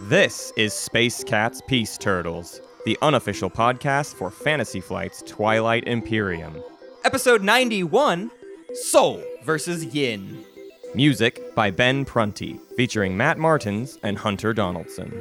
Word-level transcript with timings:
This 0.00 0.52
is 0.56 0.72
Space 0.72 1.24
Cats 1.24 1.60
Peace 1.66 1.98
Turtles, 1.98 2.60
the 2.84 2.96
unofficial 3.02 3.50
podcast 3.50 4.14
for 4.14 4.30
Fantasy 4.30 4.80
Flight's 4.80 5.22
Twilight 5.22 5.86
Imperium. 5.88 6.62
Episode 7.04 7.42
91 7.42 8.30
Sol 8.74 9.22
versus 9.44 9.84
Yin. 9.94 10.44
Music 10.94 11.54
by 11.54 11.70
Ben 11.70 12.04
Prunty, 12.04 12.60
featuring 12.76 13.16
Matt 13.16 13.38
Martins 13.38 13.98
and 14.02 14.16
Hunter 14.16 14.52
Donaldson. 14.52 15.12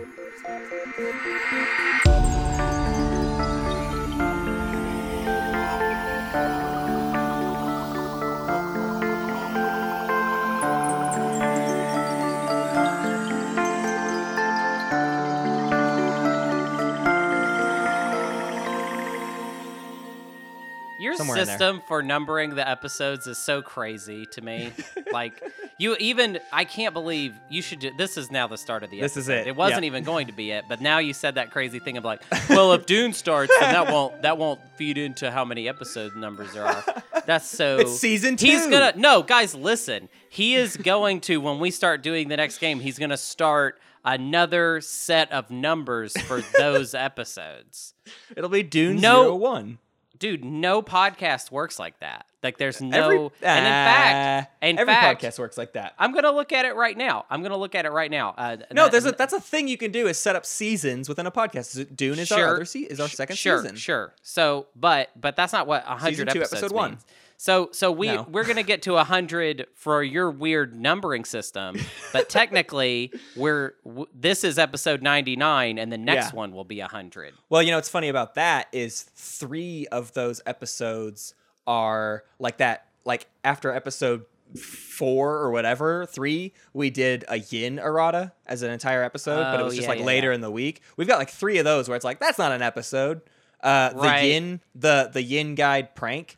System 21.46 21.82
for 21.88 22.02
numbering 22.04 22.56
the 22.56 22.68
episodes 22.68 23.28
is 23.28 23.38
so 23.38 23.62
crazy 23.62 24.26
to 24.28 24.42
me. 24.42 24.72
like 25.12 25.42
you 25.78 25.96
even 26.00 26.40
I 26.52 26.66
can't 26.66 26.94
believe 26.94 27.34
you 27.50 27.62
should 27.62 27.80
do 27.80 27.92
this 27.98 28.18
is 28.18 28.32
now 28.32 28.48
the 28.48 28.58
start 28.58 28.84
of 28.84 28.90
the 28.90 29.00
This 29.00 29.18
is 29.18 29.30
it, 29.30 29.48
It 29.48 29.56
wasn't 29.56 29.84
yeah. 29.84 29.88
even 29.88 30.04
going 30.04 30.28
to 30.28 30.34
be 30.34 30.52
it, 30.52 30.66
but 30.68 30.82
now 30.82 31.00
you 31.00 31.14
said 31.14 31.36
that 31.36 31.52
crazy 31.52 31.80
thing 31.80 31.98
of 31.98 32.06
like, 32.06 32.22
well, 32.50 32.74
if 32.74 32.86
Dune 32.86 33.14
starts, 33.14 33.52
then 33.60 33.74
that 33.74 33.92
won't 33.92 34.22
that 34.22 34.38
won't 34.38 34.60
feed 34.76 34.98
into 34.98 35.32
how 35.32 35.46
many 35.46 35.68
episode 35.68 36.16
numbers 36.16 36.54
there 36.54 36.66
are. 36.66 36.84
That's 37.26 37.48
so 37.48 37.78
It's 37.80 38.00
season 38.00 38.36
two. 38.36 38.48
He's 38.48 38.68
gonna 38.68 38.94
no, 38.96 39.24
guys, 39.24 39.56
listen. 39.56 40.10
He 40.30 40.56
is 40.56 40.78
going 40.78 41.22
to 41.22 41.38
when 41.40 41.60
we 41.60 41.72
start 41.72 42.02
doing 42.04 42.28
the 42.28 42.38
next 42.38 42.58
game, 42.60 42.80
he's 42.80 42.98
gonna 43.00 43.18
start 43.18 43.80
another 44.06 44.82
set 44.82 45.32
of 45.32 45.50
numbers 45.50 46.20
for 46.24 46.42
those 46.58 46.94
episodes. 46.94 47.94
It'll 48.36 48.50
be 48.50 48.64
Dune 48.64 49.00
No- 49.00 49.36
01. 49.36 49.78
Dude, 50.24 50.46
no 50.46 50.82
podcast 50.82 51.52
works 51.52 51.78
like 51.78 52.00
that. 52.00 52.26
Like 52.42 52.58
there's 52.58 52.82
no, 52.82 52.98
Every, 52.98 53.18
and 53.18 53.66
in 53.66 53.72
fact, 53.72 54.50
Ah, 54.62 54.66
in 54.66 54.80
every 54.80 54.94
fact, 54.94 55.22
podcast 55.22 55.38
works 55.38 55.58
like 55.58 55.74
that. 55.74 55.94
I'm 56.00 56.14
gonna 56.14 56.32
look 56.32 56.54
at 56.54 56.64
it 56.66 56.76
right 56.76 56.96
now. 56.98 57.26
I'm 57.30 57.42
gonna 57.44 57.58
look 57.58 57.76
at 57.76 57.86
it 57.86 57.92
right 57.92 58.10
now. 58.10 58.34
Uh, 58.38 58.56
No, 58.72 58.84
that- 58.84 58.92
there's 58.94 59.06
a 59.06 59.12
that's 59.12 59.34
a 59.34 59.42
thing 59.42 59.68
you 59.68 59.78
can 59.78 59.92
do 59.92 60.08
is 60.08 60.18
set 60.18 60.36
up 60.38 60.46
seasons 60.46 61.10
within 61.10 61.26
a 61.28 61.32
podcast. 61.32 61.94
Dune 61.96 62.20
is 62.20 62.32
our 62.32 62.40
Sure. 62.40 62.56
other 62.56 62.66
se- 62.66 62.80
is 62.90 63.00
our 63.02 63.10
second 63.10 63.36
sure, 63.38 63.62
season. 63.62 63.76
Sure, 63.76 64.14
So, 64.22 64.68
but 64.78 65.10
but 65.16 65.36
that's 65.36 65.52
not 65.52 65.68
what 65.68 65.86
100 65.86 66.10
Season 66.12 66.28
two, 66.28 66.40
episodes 66.40 66.64
episode 66.64 66.76
one. 66.76 66.90
means. 66.92 67.06
So 67.44 67.68
so 67.74 67.92
we 67.92 68.08
No. 68.08 68.26
we're 68.32 68.46
gonna 68.46 68.64
get 68.64 68.84
to 68.84 68.94
100 68.94 69.68
for 69.76 70.02
your 70.02 70.32
weird 70.32 70.74
numbering 70.80 71.26
system, 71.26 71.76
but 72.14 72.30
technically 72.40 73.12
we're 73.36 73.74
w- 73.84 74.06
this 74.16 74.46
is 74.46 74.58
episode 74.58 75.02
99, 75.02 75.78
and 75.78 75.92
the 75.92 75.98
next 75.98 76.28
Yeah. 76.32 76.38
one 76.38 76.54
will 76.54 76.64
be 76.64 76.80
100. 76.80 77.34
Well, 77.50 77.62
you 77.62 77.72
know 77.72 77.76
what's 77.78 77.90
funny 77.90 78.08
about 78.08 78.36
that 78.36 78.68
is 78.72 79.02
three 79.18 79.86
of 79.92 80.14
those 80.14 80.40
episodes 80.46 81.34
are 81.68 82.24
like 82.40 82.60
that. 82.60 82.86
Like 83.04 83.28
after 83.44 83.74
episode 83.74 84.24
four 84.58 85.34
or 85.36 85.52
whatever, 85.52 86.06
three, 86.06 86.54
we 86.74 86.90
did 86.92 87.26
a 87.28 87.40
yin 87.40 87.78
errata 87.78 88.32
as 88.46 88.62
an 88.62 88.72
entire 88.72 89.04
episode, 89.04 89.44
but 89.44 89.60
it 89.60 89.64
Oh, 89.64 89.66
was 89.66 89.74
just 89.76 89.84
yeah, 89.84 89.90
like 89.90 90.00
yeah, 90.00 90.06
later 90.06 90.32
in 90.32 90.40
the 90.40 90.50
week. 90.50 90.80
We've 90.96 91.10
got 91.10 91.20
like 91.20 91.30
three 91.30 91.58
of 91.58 91.66
those 91.66 91.90
where 91.90 91.98
it's 91.98 92.06
like 92.06 92.22
that's 92.22 92.38
not 92.38 92.54
an 92.54 92.62
episode. 92.62 93.20
Uh, 93.62 93.90
the 93.92 94.26
yin, 94.28 94.62
the 94.76 95.10
the 95.12 95.22
yin 95.22 95.56
guide 95.56 95.94
prank. 95.94 96.38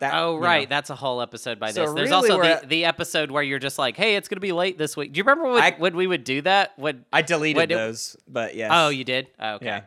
That 0.00 0.14
Oh 0.14 0.34
you 0.34 0.40
know. 0.40 0.46
right, 0.46 0.68
that's 0.68 0.90
a 0.90 0.94
whole 0.94 1.20
episode 1.22 1.58
by 1.60 1.70
So 1.70 1.82
this. 1.86 1.94
There's 1.94 2.10
really 2.10 2.30
also 2.30 2.42
the, 2.42 2.48
at- 2.62 2.68
the 2.68 2.84
episode 2.84 3.30
where 3.30 3.42
you're 3.42 3.58
just 3.58 3.78
like, 3.78 3.96
"Hey, 3.96 4.16
it's 4.16 4.28
gonna 4.28 4.40
be 4.40 4.52
late 4.52 4.76
this 4.78 4.96
week." 4.96 5.12
Do 5.12 5.18
you 5.18 5.24
remember 5.24 5.52
when, 5.52 5.62
I- 5.62 5.76
when 5.78 5.96
we 5.96 6.06
would 6.06 6.24
do 6.24 6.42
that? 6.42 6.72
When 6.76 7.04
I 7.12 7.22
deleted 7.22 7.70
it- 7.70 7.74
those, 7.74 8.16
but 8.28 8.54
yes. 8.54 8.70
oh, 8.72 8.88
you 8.88 9.04
did? 9.04 9.28
Oh, 9.38 9.54
okay. 9.54 9.66
yeah. 9.66 9.80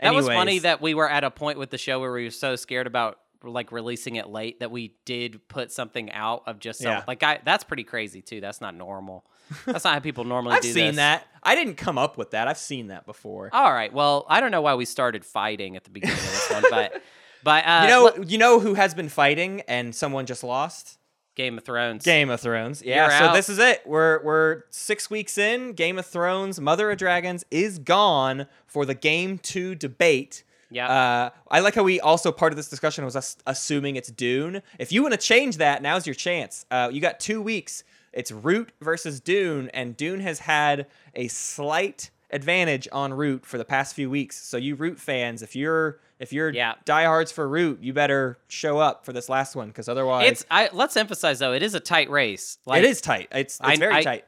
That 0.00 0.14
was 0.14 0.26
funny 0.26 0.60
that 0.60 0.80
we 0.80 0.94
were 0.94 1.08
at 1.10 1.24
a 1.24 1.30
point 1.30 1.58
with 1.58 1.70
the 1.70 1.78
show 1.78 1.98
where 2.00 2.12
we 2.12 2.24
were 2.24 2.30
so 2.30 2.54
scared 2.56 2.86
about 2.86 3.18
like 3.42 3.70
releasing 3.72 4.16
it 4.16 4.28
late 4.28 4.60
that 4.60 4.70
we 4.70 4.94
did 5.04 5.46
put 5.48 5.70
something 5.72 6.10
out 6.12 6.42
of 6.46 6.58
just 6.58 6.80
some, 6.80 6.90
Yeah. 6.92 7.04
like 7.06 7.22
I, 7.22 7.40
that's 7.44 7.62
pretty 7.64 7.84
crazy 7.84 8.20
too. 8.20 8.40
That's 8.40 8.60
not 8.60 8.74
normal. 8.74 9.24
That's 9.64 9.84
not 9.84 9.94
how 9.94 10.00
people 10.00 10.24
normally 10.24 10.56
I've 10.56 10.62
do 10.62 10.72
seen 10.72 10.86
this. 10.88 10.96
that. 10.96 11.26
I 11.42 11.54
didn't 11.54 11.76
come 11.76 11.98
up 11.98 12.18
with 12.18 12.32
that. 12.32 12.48
I've 12.48 12.58
seen 12.58 12.88
that 12.88 13.06
before. 13.06 13.48
All 13.52 13.72
right. 13.72 13.92
Well, 13.92 14.26
I 14.28 14.40
don't 14.40 14.50
know 14.50 14.60
why 14.60 14.74
we 14.74 14.84
started 14.84 15.24
fighting 15.24 15.76
at 15.76 15.84
the 15.84 15.90
beginning 15.90 16.16
of 16.16 16.22
this 16.22 16.50
one, 16.50 16.64
but 16.68 17.00
but 17.48 17.66
uh, 17.66 17.80
you 17.82 17.88
know, 17.88 18.24
you 18.24 18.36
know 18.36 18.60
who 18.60 18.74
has 18.74 18.92
been 18.92 19.08
fighting 19.08 19.62
and 19.62 19.94
someone 19.94 20.26
just 20.26 20.44
lost? 20.44 20.98
Game 21.34 21.56
of 21.56 21.64
Thrones. 21.64 22.04
Game 22.04 22.28
of 22.28 22.42
Thrones. 22.42 22.82
Yeah, 22.84 23.04
You're 23.06 23.18
so 23.18 23.24
out. 23.28 23.32
this 23.32 23.48
is 23.48 23.58
it. 23.58 23.80
We're 23.86 24.22
we're 24.22 24.64
six 24.68 25.08
weeks 25.08 25.38
in. 25.38 25.72
Game 25.72 25.98
of 25.98 26.04
Thrones, 26.04 26.60
Mother 26.60 26.90
of 26.90 26.98
Dragons 26.98 27.46
is 27.50 27.78
gone 27.78 28.48
for 28.66 28.84
the 28.84 28.92
game 28.92 29.38
two 29.38 29.74
debate. 29.74 30.44
Yeah. 30.70 30.90
Uh, 30.90 31.30
I 31.50 31.60
like 31.60 31.74
how 31.74 31.84
we 31.84 32.00
also 32.00 32.32
part 32.32 32.52
of 32.52 32.58
this 32.58 32.68
discussion 32.68 33.06
was 33.06 33.16
us 33.16 33.38
assuming 33.46 33.96
it's 33.96 34.10
Dune. 34.10 34.60
If 34.78 34.92
you 34.92 35.00
want 35.00 35.14
to 35.14 35.18
change 35.18 35.56
that, 35.56 35.80
now's 35.80 36.06
your 36.06 36.14
chance. 36.14 36.66
Uh, 36.70 36.90
you 36.92 37.00
got 37.00 37.18
two 37.18 37.40
weeks. 37.40 37.82
It's 38.12 38.30
Root 38.30 38.72
versus 38.82 39.20
Dune, 39.20 39.70
and 39.72 39.96
Dune 39.96 40.20
has 40.20 40.40
had 40.40 40.86
a 41.14 41.28
slight 41.28 42.10
advantage 42.30 42.88
on 42.92 43.14
Root 43.14 43.46
for 43.46 43.56
the 43.56 43.64
past 43.64 43.94
few 43.94 44.10
weeks. 44.10 44.36
So 44.36 44.58
you 44.58 44.74
Root 44.74 45.00
fans, 45.00 45.40
if 45.40 45.56
you're 45.56 46.00
if 46.18 46.32
you're 46.32 46.50
Yeah. 46.50 46.74
diehards 46.84 47.30
for 47.32 47.48
Root, 47.48 47.80
you 47.82 47.92
better 47.92 48.38
show 48.48 48.78
up 48.78 49.04
for 49.04 49.12
this 49.12 49.28
last 49.28 49.54
one 49.56 49.68
because 49.68 49.88
otherwise 49.88 50.30
It's 50.30 50.46
I 50.50 50.68
let's 50.72 50.96
emphasize 50.96 51.38
though, 51.38 51.52
it 51.52 51.62
is 51.62 51.74
a 51.74 51.80
tight 51.80 52.10
race. 52.10 52.58
Like 52.66 52.82
it 52.82 52.88
is 52.88 53.00
tight. 53.00 53.28
It's 53.32 53.54
it's 53.56 53.60
I- 53.60 53.76
very 53.76 53.94
I- 53.94 54.02
tight. 54.02 54.24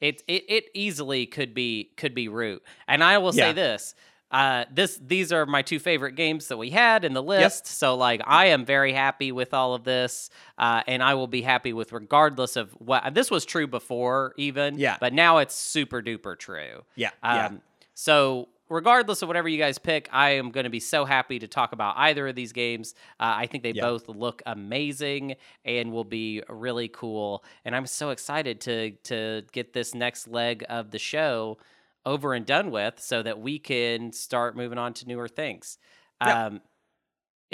it, 0.00 0.22
it 0.28 0.44
it 0.48 0.64
easily 0.74 1.26
could 1.26 1.54
be 1.54 1.90
could 1.96 2.14
be 2.14 2.28
root. 2.28 2.62
And 2.86 3.02
I 3.02 3.18
will 3.18 3.32
say 3.32 3.48
Yeah. 3.48 3.52
this. 3.52 3.94
Uh, 4.30 4.64
this 4.72 4.98
these 5.00 5.32
are 5.32 5.46
my 5.46 5.62
two 5.62 5.78
favorite 5.78 6.16
games 6.16 6.48
that 6.48 6.56
we 6.56 6.70
had 6.70 7.04
in 7.04 7.12
the 7.12 7.22
list. 7.22 7.68
So 7.68 7.94
like 7.94 8.20
I 8.26 8.46
am 8.46 8.64
very 8.64 8.92
happy 8.92 9.30
with 9.30 9.54
all 9.54 9.74
of 9.74 9.84
this, 9.84 10.28
uh, 10.58 10.82
and 10.88 11.04
I 11.04 11.14
will 11.14 11.28
be 11.28 11.42
happy 11.42 11.72
with 11.72 11.92
regardless 11.92 12.56
of 12.56 12.72
what 12.72 13.14
this 13.14 13.30
was 13.30 13.44
true 13.44 13.68
before 13.68 14.34
even. 14.36 14.76
Yeah. 14.76 14.96
But 14.98 15.12
now 15.12 15.38
it's 15.38 15.54
super 15.54 16.02
duper 16.02 16.36
true. 16.36 16.82
Yeah, 16.96 17.10
Um, 17.22 17.36
yeah. 17.36 17.50
So 17.94 18.48
regardless 18.68 19.22
of 19.22 19.28
whatever 19.28 19.48
you 19.48 19.58
guys 19.58 19.78
pick, 19.78 20.08
I 20.12 20.30
am 20.30 20.50
going 20.50 20.64
to 20.64 20.70
be 20.70 20.80
so 20.80 21.04
happy 21.04 21.38
to 21.38 21.46
talk 21.48 21.72
about 21.72 21.94
either 21.96 22.28
of 22.28 22.34
these 22.34 22.52
games. 22.52 22.94
Uh, 23.20 23.34
I 23.36 23.46
think 23.46 23.62
they 23.62 23.72
Yeah. 23.72 23.82
both 23.82 24.08
look 24.08 24.42
amazing 24.46 25.36
and 25.64 25.92
will 25.92 26.04
be 26.04 26.42
really 26.48 26.88
cool. 26.88 27.44
And 27.64 27.74
I'm 27.76 27.86
so 27.86 28.10
excited 28.10 28.60
to 28.62 28.92
to 29.04 29.42
get 29.52 29.72
this 29.72 29.94
next 29.94 30.28
leg 30.28 30.64
of 30.68 30.90
the 30.90 30.98
show 30.98 31.58
over 32.06 32.34
and 32.34 32.44
done 32.44 32.70
with, 32.70 33.00
so 33.00 33.22
that 33.22 33.40
we 33.40 33.58
can 33.58 34.12
start 34.12 34.56
moving 34.56 34.78
on 34.78 34.92
to 34.94 35.06
newer 35.06 35.28
things. 35.28 35.78
Yeah. 36.20 36.46
Um, 36.46 36.60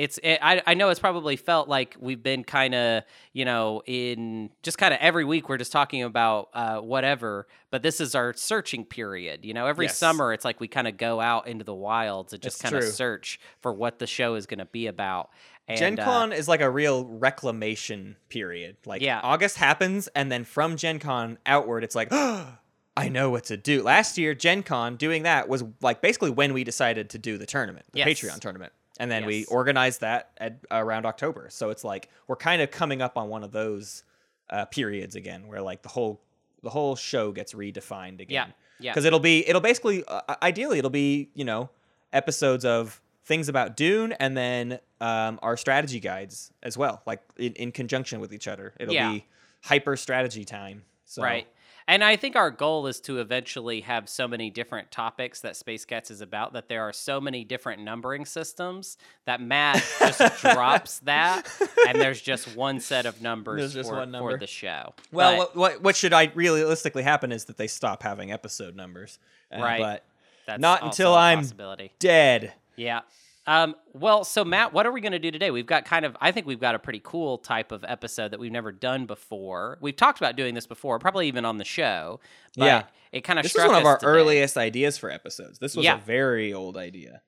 it's 0.00 0.18
it, 0.22 0.38
I 0.40 0.62
I 0.66 0.74
know 0.74 0.88
it's 0.88 0.98
probably 1.00 1.36
felt 1.36 1.68
like 1.68 1.96
we've 2.00 2.22
been 2.22 2.42
kind 2.44 2.74
of 2.74 3.02
you 3.32 3.44
know 3.44 3.82
in 3.86 4.50
just 4.62 4.78
kind 4.78 4.94
of 4.94 5.00
every 5.00 5.24
week 5.24 5.48
we're 5.48 5.58
just 5.58 5.72
talking 5.72 6.02
about 6.02 6.48
uh, 6.54 6.78
whatever, 6.78 7.46
but 7.70 7.82
this 7.82 8.00
is 8.00 8.14
our 8.14 8.32
searching 8.32 8.84
period. 8.84 9.44
You 9.44 9.52
know, 9.54 9.66
every 9.66 9.86
Yes. 9.86 9.98
summer 9.98 10.32
it's 10.32 10.44
like 10.44 10.58
we 10.60 10.68
kind 10.68 10.88
of 10.88 10.96
go 10.96 11.20
out 11.20 11.46
into 11.46 11.64
the 11.64 11.74
wilds 11.74 12.32
and 12.32 12.42
just 12.42 12.62
kind 12.62 12.74
of 12.74 12.84
search 12.84 13.38
for 13.60 13.72
what 13.72 13.98
the 13.98 14.06
show 14.06 14.34
is 14.36 14.46
going 14.46 14.58
to 14.58 14.64
be 14.66 14.86
about. 14.86 15.30
And, 15.68 15.78
Gen 15.78 16.00
uh, 16.00 16.04
Con 16.04 16.32
is 16.32 16.48
like 16.48 16.60
a 16.62 16.70
real 16.70 17.04
reclamation 17.04 18.16
period. 18.28 18.76
Like 18.86 19.02
Yeah. 19.02 19.20
August 19.22 19.56
happens, 19.56 20.08
and 20.08 20.32
then 20.32 20.44
from 20.44 20.76
Gen 20.76 20.98
Con 20.98 21.38
outward, 21.46 21.84
it's 21.84 21.94
like, 21.94 22.08
I 22.96 23.08
know 23.08 23.30
what 23.30 23.44
to 23.44 23.56
do. 23.56 23.82
Last 23.82 24.18
year, 24.18 24.34
Gen 24.34 24.62
Con 24.62 24.96
doing 24.96 25.22
that 25.22 25.48
was 25.48 25.62
like 25.80 26.00
basically 26.02 26.30
when 26.30 26.52
we 26.54 26.64
decided 26.64 27.10
to 27.10 27.18
do 27.18 27.38
the 27.38 27.46
tournament, 27.46 27.86
the 27.92 27.98
Yes. 28.00 28.08
Patreon 28.08 28.40
tournament. 28.40 28.72
And 29.00 29.10
then 29.10 29.24
we 29.26 29.38
Yes. 29.38 29.48
organized 29.48 30.00
that 30.02 30.30
at 30.38 30.60
around 30.70 31.06
October. 31.06 31.48
So 31.50 31.70
it's 31.70 31.82
like 31.84 32.08
we're 32.28 32.36
kind 32.36 32.62
of 32.62 32.70
coming 32.70 33.00
up 33.02 33.16
on 33.18 33.28
one 33.28 33.42
of 33.42 33.50
those 33.50 34.04
uh, 34.50 34.66
periods 34.66 35.16
again, 35.16 35.46
where 35.48 35.62
like 35.62 35.82
the 35.82 35.88
whole 35.88 36.20
the 36.62 36.70
whole 36.70 36.94
show 36.96 37.32
gets 37.32 37.54
redefined 37.54 38.20
again. 38.20 38.28
Yeah, 38.30 38.46
yeah. 38.78 38.92
Because 38.92 39.04
it'll 39.06 39.18
be 39.20 39.48
it'll 39.48 39.60
basically 39.62 40.04
uh, 40.06 40.20
ideally 40.42 40.78
it'll 40.78 40.90
be 40.90 41.30
you 41.34 41.44
know 41.44 41.70
episodes 42.12 42.64
of 42.64 43.00
things 43.24 43.48
about 43.48 43.76
Dune 43.76 44.12
and 44.12 44.36
then 44.36 44.80
um, 45.00 45.38
our 45.42 45.56
strategy 45.56 46.00
guides 46.00 46.52
as 46.62 46.76
well, 46.76 47.00
like 47.06 47.22
in, 47.38 47.52
in 47.54 47.72
conjunction 47.72 48.20
with 48.20 48.32
each 48.34 48.48
other. 48.48 48.74
It'll 48.80 48.92
Yeah. 48.94 49.12
be 49.12 49.26
hyper 49.62 49.96
strategy 49.96 50.44
time. 50.44 50.84
So 51.04 51.22
Right. 51.22 51.46
And 51.90 52.04
I 52.04 52.14
think 52.14 52.36
our 52.36 52.52
goal 52.52 52.86
is 52.86 53.00
to 53.00 53.18
eventually 53.18 53.80
have 53.80 54.08
so 54.08 54.28
many 54.28 54.48
different 54.48 54.92
topics 54.92 55.40
that 55.40 55.56
Space 55.56 55.84
Cats 55.84 56.12
is 56.12 56.20
about 56.20 56.52
that 56.52 56.68
there 56.68 56.82
are 56.82 56.92
so 56.92 57.20
many 57.20 57.42
different 57.42 57.82
numbering 57.82 58.24
systems 58.26 58.96
that 59.24 59.40
Matt 59.40 59.84
just 59.98 60.40
drops 60.40 61.00
that 61.00 61.48
and 61.88 62.00
there's 62.00 62.20
just 62.20 62.54
one 62.54 62.78
set 62.78 63.06
of 63.06 63.20
numbers 63.20 63.74
for, 63.74 63.96
one 63.96 64.12
for 64.12 64.38
the 64.38 64.46
show. 64.46 64.94
Well, 65.10 65.32
But- 65.32 65.38
what, 65.38 65.56
what 65.56 65.82
what 65.82 65.96
should 65.96 66.12
I 66.12 66.30
realistically 66.32 67.02
happen 67.02 67.32
is 67.32 67.46
that 67.46 67.56
they 67.56 67.66
stop 67.66 68.04
having 68.04 68.30
episode 68.30 68.76
numbers. 68.76 69.18
Uh, 69.52 69.60
Right. 69.60 69.80
But 69.80 70.04
That's 70.46 70.60
not 70.60 70.84
until 70.84 71.12
I'm 71.12 71.44
dead. 71.98 72.52
Yeah. 72.76 73.00
Um, 73.50 73.74
well, 73.94 74.22
so 74.22 74.44
Matt, 74.44 74.72
what 74.72 74.86
are 74.86 74.92
we 74.92 75.00
going 75.00 75.10
to 75.10 75.18
do 75.18 75.32
today? 75.32 75.50
We've 75.50 75.66
got 75.66 75.84
kind 75.84 76.04
of, 76.04 76.16
I 76.20 76.30
think 76.30 76.46
we've 76.46 76.60
got 76.60 76.76
a 76.76 76.78
pretty 76.78 77.00
cool 77.02 77.36
type 77.38 77.72
of 77.72 77.84
episode 77.86 78.30
that 78.30 78.38
we've 78.38 78.52
never 78.52 78.70
done 78.70 79.06
before. 79.06 79.76
We've 79.80 79.96
talked 79.96 80.20
about 80.20 80.36
doing 80.36 80.54
this 80.54 80.68
before, 80.68 81.00
probably 81.00 81.26
even 81.26 81.44
on 81.44 81.58
the 81.58 81.64
show. 81.64 82.20
But 82.56 82.64
Yeah. 82.64 82.82
it 83.10 83.22
kind 83.22 83.40
of 83.40 83.42
This 83.42 83.50
struck 83.50 83.66
was 83.66 83.72
one 83.72 83.82
of 83.82 83.86
our 83.86 83.98
today. 83.98 84.08
earliest 84.12 84.56
ideas 84.56 84.98
for 84.98 85.10
episodes. 85.10 85.58
This 85.58 85.74
was 85.74 85.84
Yeah. 85.84 85.96
a 85.96 86.00
very 86.00 86.52
old 86.54 86.76
idea. 86.76 87.22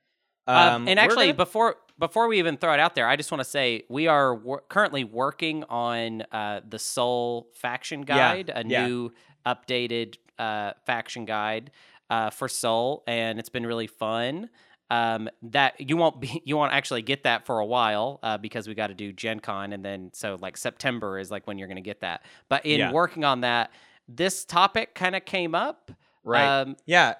Um, 0.46 0.86
and 0.86 0.98
actually, 1.00 1.26
gonna- 1.26 1.34
before 1.34 1.76
before 1.98 2.26
we 2.26 2.38
even 2.40 2.56
throw 2.56 2.72
it 2.74 2.80
out 2.80 2.94
there, 2.96 3.06
I 3.06 3.14
just 3.16 3.30
want 3.30 3.40
to 3.40 3.48
say 3.48 3.84
we 3.88 4.08
are 4.08 4.34
wor- 4.34 4.62
currently 4.68 5.04
working 5.04 5.62
on 5.64 6.22
uh, 6.32 6.60
the 6.68 6.78
Sol 6.78 7.48
faction 7.54 8.00
Yeah, 8.00 8.06
guide, 8.06 8.50
a 8.52 8.64
yeah. 8.66 8.86
new 8.86 9.12
updated 9.46 10.16
uh, 10.38 10.72
faction 10.84 11.24
guide 11.26 11.70
uh, 12.10 12.30
for 12.30 12.48
Sol, 12.48 13.04
and 13.06 13.38
it's 13.38 13.50
been 13.50 13.66
really 13.66 13.86
fun. 13.86 14.50
Um, 14.92 15.30
that 15.42 15.80
you 15.80 15.96
won't 15.96 16.20
be 16.20 16.42
you 16.44 16.54
won't 16.56 16.72
actually 16.74 17.00
get 17.02 17.22
that 17.24 17.46
for 17.46 17.60
a 17.60 17.64
while 17.66 18.18
uh, 18.22 18.36
because 18.36 18.68
we 18.68 18.74
got 18.74 18.88
to 18.88 18.94
do 18.94 19.10
Gen 19.10 19.40
Con 19.40 19.72
and 19.72 19.82
then 19.82 20.10
so 20.12 20.36
like 20.40 20.56
September 20.58 21.18
is 21.18 21.30
like 21.30 21.46
when 21.46 21.56
you're 21.58 21.68
going 21.68 21.76
to 21.76 21.88
get 21.92 22.00
that. 22.00 22.24
But 22.50 22.66
in 22.66 22.78
Yeah. 22.78 22.92
working 22.92 23.24
on 23.24 23.40
that, 23.40 23.70
this 24.06 24.44
topic 24.44 24.94
kind 24.94 25.16
of 25.16 25.24
came 25.24 25.54
up. 25.54 25.90
right. 26.24 26.60
Um, 26.60 26.76
Yeah. 26.84 27.14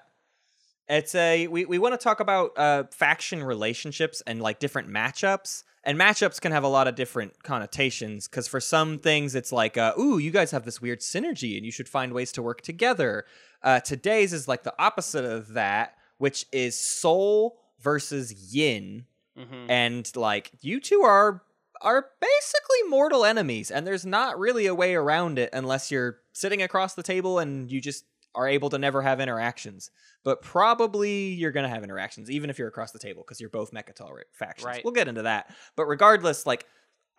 It's 0.87 1.15
a 1.15 1.47
we, 1.47 1.65
we 1.65 1.79
want 1.79 1.93
to 1.93 1.97
talk 2.03 2.19
about 2.19 2.51
uh 2.57 2.83
faction 2.91 3.43
relationships 3.43 4.21
and 4.27 4.39
like 4.41 4.59
different 4.59 4.89
matchups. 4.89 5.63
And 5.85 5.97
matchups 5.99 6.39
can 6.39 6.51
have 6.51 6.63
a 6.63 6.67
lot 6.67 6.87
of 6.87 6.95
different 6.95 7.41
connotations 7.43 8.27
because 8.27 8.47
for 8.47 8.59
some 8.59 8.99
things 8.99 9.33
it's 9.33 9.51
like, 9.51 9.77
uh, 9.77 9.93
ooh, 9.99 10.17
you 10.19 10.29
guys 10.31 10.51
have 10.51 10.63
this 10.63 10.79
weird 10.81 10.99
synergy 10.99 11.57
and 11.57 11.65
you 11.65 11.71
should 11.71 11.89
find 11.89 12.13
ways 12.13 12.31
to 12.33 12.41
work 12.43 12.61
together. 12.61 13.25
Uh, 13.63 13.79
today's 13.79 14.31
is 14.31 14.47
like 14.47 14.63
the 14.63 14.73
opposite 14.77 15.25
of 15.25 15.53
that, 15.53 15.95
which 16.19 16.45
is 16.51 16.79
Sol 16.79 17.59
versus 17.83 18.53
yin. 18.55 19.05
mhm. 19.37 19.69
And 19.69 20.15
like 20.15 20.51
you 20.61 20.79
two 20.79 21.01
are 21.01 21.43
are 21.81 22.05
basically 22.21 22.83
mortal 22.89 23.25
enemies, 23.25 23.69
and 23.71 23.85
there's 23.85 24.05
not 24.05 24.39
really 24.39 24.67
a 24.67 24.75
way 24.75 24.95
around 24.95 25.37
it 25.37 25.49
unless 25.53 25.91
you're 25.91 26.19
sitting 26.33 26.61
across 26.61 26.93
the 26.95 27.03
table 27.03 27.39
and 27.39 27.69
you 27.71 27.81
just 27.81 28.05
are 28.35 28.47
able 28.47 28.69
to 28.69 28.77
never 28.79 29.01
have 29.01 29.19
interactions. 29.19 29.91
But 30.23 30.41
probably 30.41 31.33
you're 31.33 31.51
gonna 31.51 31.69
have 31.69 31.83
interactions, 31.83 32.31
even 32.31 32.49
if 32.49 32.57
you're 32.57 32.69
across 32.69 32.91
the 32.91 32.99
table, 32.99 33.23
because 33.23 33.41
you're 33.41 33.49
both 33.49 33.71
Mecatol 33.71 34.17
factions. 34.31 34.65
Right. 34.65 34.83
We'll 34.83 34.93
get 34.93 35.07
into 35.09 35.23
that. 35.23 35.53
But 35.75 35.85
regardless, 35.85 36.45
like 36.45 36.65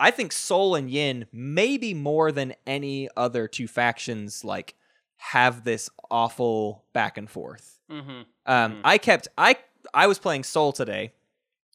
I 0.00 0.10
think 0.10 0.32
Sol 0.32 0.75
and 0.75 0.90
Yin, 0.90 1.26
maybe 1.32 1.94
more 1.94 2.32
than 2.32 2.55
any 2.67 3.08
other 3.17 3.46
two 3.49 3.69
factions, 3.69 4.44
like 4.44 4.75
have 5.17 5.64
this 5.64 5.88
awful 6.10 6.84
back 6.93 7.17
and 7.19 7.31
forth. 7.31 7.78
Mhm. 7.90 8.26
Um, 8.46 8.72
Mhm. 8.76 8.81
I 8.84 8.99
kept 8.99 9.28
I 9.38 9.56
I 9.92 10.06
was 10.06 10.19
playing 10.19 10.44
Sol 10.44 10.72
today, 10.72 11.12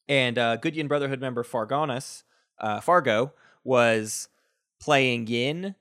and 0.07 0.37
uh, 0.37 0.55
Good 0.57 0.75
Yin 0.75 0.87
Brotherhood 0.87 1.21
member 1.21 1.43
Fargonis, 1.43 2.23
uh, 2.59 2.79
Fargo 2.81 3.33
was 3.63 4.27
playing 4.79 5.27
Yin, 5.27 5.75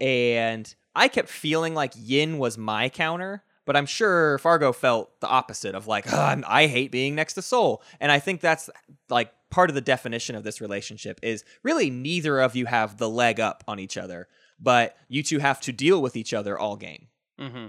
and 0.00 0.74
I 0.94 1.08
kept 1.08 1.28
feeling 1.28 1.74
like 1.74 1.92
Yin 1.96 2.38
was 2.38 2.56
my 2.58 2.88
counter. 2.88 3.42
But 3.64 3.76
I'm 3.76 3.86
sure 3.86 4.38
Fargo 4.38 4.72
felt 4.72 5.20
the 5.20 5.28
opposite 5.28 5.76
of 5.76 5.86
like, 5.86 6.08
"Ugh, 6.12 6.18
I'm- 6.18 6.44
I 6.48 6.66
hate 6.66 6.90
being 6.90 7.14
next 7.14 7.34
to 7.34 7.42
Sol. 7.42 7.80
And 8.00 8.10
I 8.10 8.18
think 8.18 8.40
that's 8.40 8.68
like 9.08 9.32
part 9.50 9.70
of 9.70 9.76
the 9.76 9.80
definition 9.80 10.34
of 10.34 10.42
this 10.42 10.60
relationship 10.60 11.20
is 11.22 11.44
really 11.62 11.88
neither 11.88 12.40
of 12.40 12.56
you 12.56 12.66
have 12.66 12.98
the 12.98 13.08
leg 13.08 13.38
up 13.38 13.62
on 13.68 13.78
each 13.78 13.96
other, 13.96 14.26
but 14.58 14.96
you 15.08 15.22
two 15.22 15.38
have 15.38 15.60
to 15.60 15.72
deal 15.72 16.02
with 16.02 16.16
each 16.16 16.34
other 16.34 16.58
all 16.58 16.74
game. 16.76 17.06
Mm-hmm. 17.40 17.66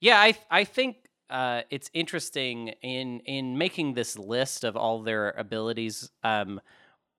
Yeah, 0.00 0.20
I 0.20 0.34
I 0.48 0.62
think 0.62 1.03
uh, 1.30 1.62
it's 1.70 1.90
interesting 1.94 2.68
in 2.82 3.20
in 3.20 3.56
making 3.58 3.94
this 3.94 4.18
list 4.18 4.64
of 4.64 4.76
all 4.76 5.02
their 5.02 5.30
abilities. 5.30 6.10
Um, 6.22 6.60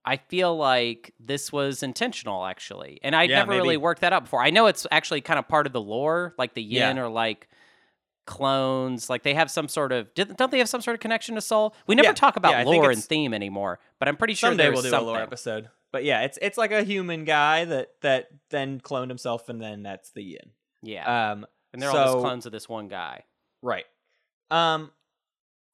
I 0.08 0.18
feel 0.18 0.56
like 0.56 1.14
this 1.20 1.52
was 1.52 1.82
intentional, 1.82 2.46
actually, 2.46 3.00
and 3.02 3.16
I'd 3.16 3.30
Yeah, 3.32 3.40
never 3.40 3.54
really 3.54 3.78
worked 3.78 4.02
that 4.02 4.14
out 4.14 4.24
before. 4.26 4.42
I 4.44 4.52
know 4.52 4.68
it's 4.68 4.86
actually 4.92 5.22
kind 5.22 5.40
of 5.40 5.48
part 5.48 5.66
of 5.66 5.74
the 5.74 5.82
lore, 5.82 6.36
like 6.38 6.54
the 6.54 6.62
Yin 6.62 6.98
Yeah. 6.98 7.04
or 7.04 7.10
like 7.10 7.48
clones. 8.26 9.10
Like 9.10 9.24
they 9.24 9.34
have 9.34 9.50
some 9.52 9.68
sort 9.68 9.92
of 9.92 10.14
don't 10.14 10.52
they 10.52 10.60
have 10.60 10.70
some 10.70 10.82
sort 10.82 10.96
of 10.96 11.00
connection 11.02 11.36
to 11.36 11.42
Sol? 11.42 11.76
We 11.88 11.96
never 11.96 12.10
Yeah, 12.10 12.14
talk 12.14 12.36
about 12.38 12.52
yeah, 12.52 12.64
lore 12.64 12.92
and 12.92 13.04
theme 13.04 13.34
anymore, 13.34 13.80
but 14.00 14.08
I'm 14.08 14.18
pretty 14.18 14.34
sure 14.36 14.50
Someday 14.50 14.70
we'll 14.70 14.82
do 14.82 14.90
something. 14.90 15.08
a 15.08 15.12
lore 15.12 15.22
episode. 15.22 15.70
But 15.92 16.04
yeah, 16.04 16.22
it's 16.22 16.38
it's 16.42 16.58
like 16.58 16.72
a 16.72 16.84
human 16.84 17.24
guy 17.26 17.66
that 17.66 17.92
that 18.02 18.28
then 18.50 18.80
cloned 18.82 19.10
himself, 19.10 19.48
and 19.50 19.62
then 19.62 19.84
that's 19.84 20.12
the 20.12 20.24
yin. 20.24 20.52
Yeah, 20.84 21.32
Um, 21.32 21.46
and 21.74 21.82
they're 21.82 21.90
all 21.90 21.96
just 21.96 22.18
clones 22.20 22.46
of 22.46 22.52
this 22.52 22.70
one 22.70 22.88
guy. 22.90 23.24
right. 23.62 23.86
Um, 24.52 24.92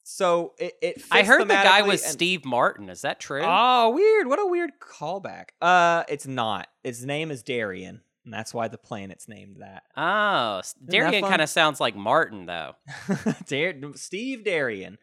so 0.04 0.54
it, 0.58 0.74
it 0.82 1.04
I 1.12 1.24
heard 1.24 1.44
the 1.44 1.54
guy 1.54 1.82
was 1.84 2.04
and- 2.04 2.12
Steve 2.12 2.46
Martin. 2.46 2.90
Is 2.90 3.02
that 3.02 3.20
true? 3.20 3.44
Oh, 3.46 3.90
weird! 3.92 4.28
What 4.28 4.40
a 4.40 4.46
weird 4.46 4.72
callback. 4.80 5.50
Uh, 5.62 6.04
it's 6.10 6.28
not. 6.28 6.68
His 6.84 7.06
name 7.06 7.32
is 7.32 7.44
Darian, 7.44 8.02
and 8.26 8.34
that's 8.34 8.54
why 8.54 8.68
the 8.68 8.78
planet's 8.78 9.28
named 9.28 9.58
that. 9.60 9.84
Oh, 9.96 10.62
that 10.64 10.90
Darian 10.90 11.24
kind 11.24 11.42
of 11.42 11.50
sounds 11.50 11.80
like 11.80 11.96
Martin, 11.96 12.46
though. 12.46 12.74
Dar- 13.48 13.74
Steve 13.96 14.44
Darian. 14.44 14.98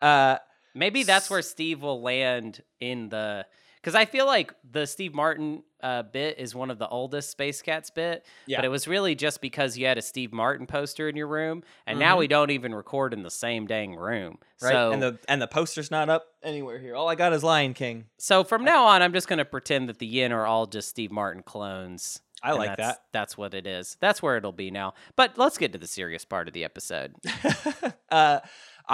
Uh, 0.00 0.38
Maybe 0.74 1.02
that's 1.02 1.28
where 1.28 1.42
Steve 1.42 1.82
will 1.82 2.00
land 2.02 2.62
in 2.80 3.10
the. 3.10 3.44
Because 3.82 3.96
I 3.96 4.04
feel 4.04 4.26
like 4.26 4.54
the 4.70 4.86
Steve 4.86 5.12
Martin 5.12 5.64
uh, 5.82 6.04
bit 6.04 6.38
is 6.38 6.54
one 6.54 6.70
of 6.70 6.78
the 6.78 6.86
oldest 6.88 7.30
Space 7.30 7.60
Cats 7.60 7.90
bit, 7.90 8.24
Yeah. 8.46 8.58
but 8.58 8.64
it 8.64 8.68
was 8.68 8.86
really 8.86 9.16
just 9.16 9.40
because 9.40 9.76
you 9.76 9.86
had 9.86 9.98
a 9.98 10.02
Steve 10.02 10.32
Martin 10.32 10.68
poster 10.68 11.08
in 11.08 11.16
your 11.16 11.26
room, 11.26 11.64
and 11.84 11.98
now 11.98 12.14
Mhm. 12.14 12.18
we 12.20 12.28
don't 12.28 12.50
even 12.52 12.72
record 12.72 13.12
in 13.12 13.24
the 13.24 13.30
same 13.30 13.66
dang 13.66 13.96
room. 13.96 14.38
right, 14.62 14.70
So, 14.70 14.92
and 14.92 15.02
the 15.02 15.18
and 15.26 15.42
the 15.42 15.48
poster's 15.48 15.90
not 15.90 16.08
up 16.08 16.28
anywhere 16.44 16.78
here. 16.78 16.94
All 16.94 17.08
I 17.08 17.16
got 17.16 17.32
is 17.32 17.42
Lion 17.42 17.74
King. 17.74 18.04
so 18.18 18.44
from 18.44 18.62
now 18.62 18.84
on, 18.84 19.02
I'm 19.02 19.12
just 19.12 19.26
going 19.26 19.40
to 19.40 19.44
pretend 19.44 19.88
that 19.88 19.98
the 19.98 20.06
Yin 20.06 20.30
are 20.30 20.46
all 20.46 20.66
just 20.66 20.88
Steve 20.88 21.10
Martin 21.10 21.42
clones. 21.42 22.20
I 22.44 22.50
and 22.50 22.58
like 22.58 22.76
that's, 22.76 22.80
that. 22.98 23.02
That's 23.12 23.36
what 23.38 23.54
it 23.54 23.66
is. 23.68 23.96
That's 24.00 24.20
where 24.22 24.36
it'll 24.36 24.50
be 24.52 24.70
now. 24.72 24.94
But 25.16 25.36
let's 25.38 25.58
get 25.58 25.72
to 25.72 25.78
the 25.78 25.86
serious 25.88 26.24
part 26.24 26.46
of 26.48 26.54
the 26.54 26.64
episode. 26.64 27.14
uh, 28.10 28.40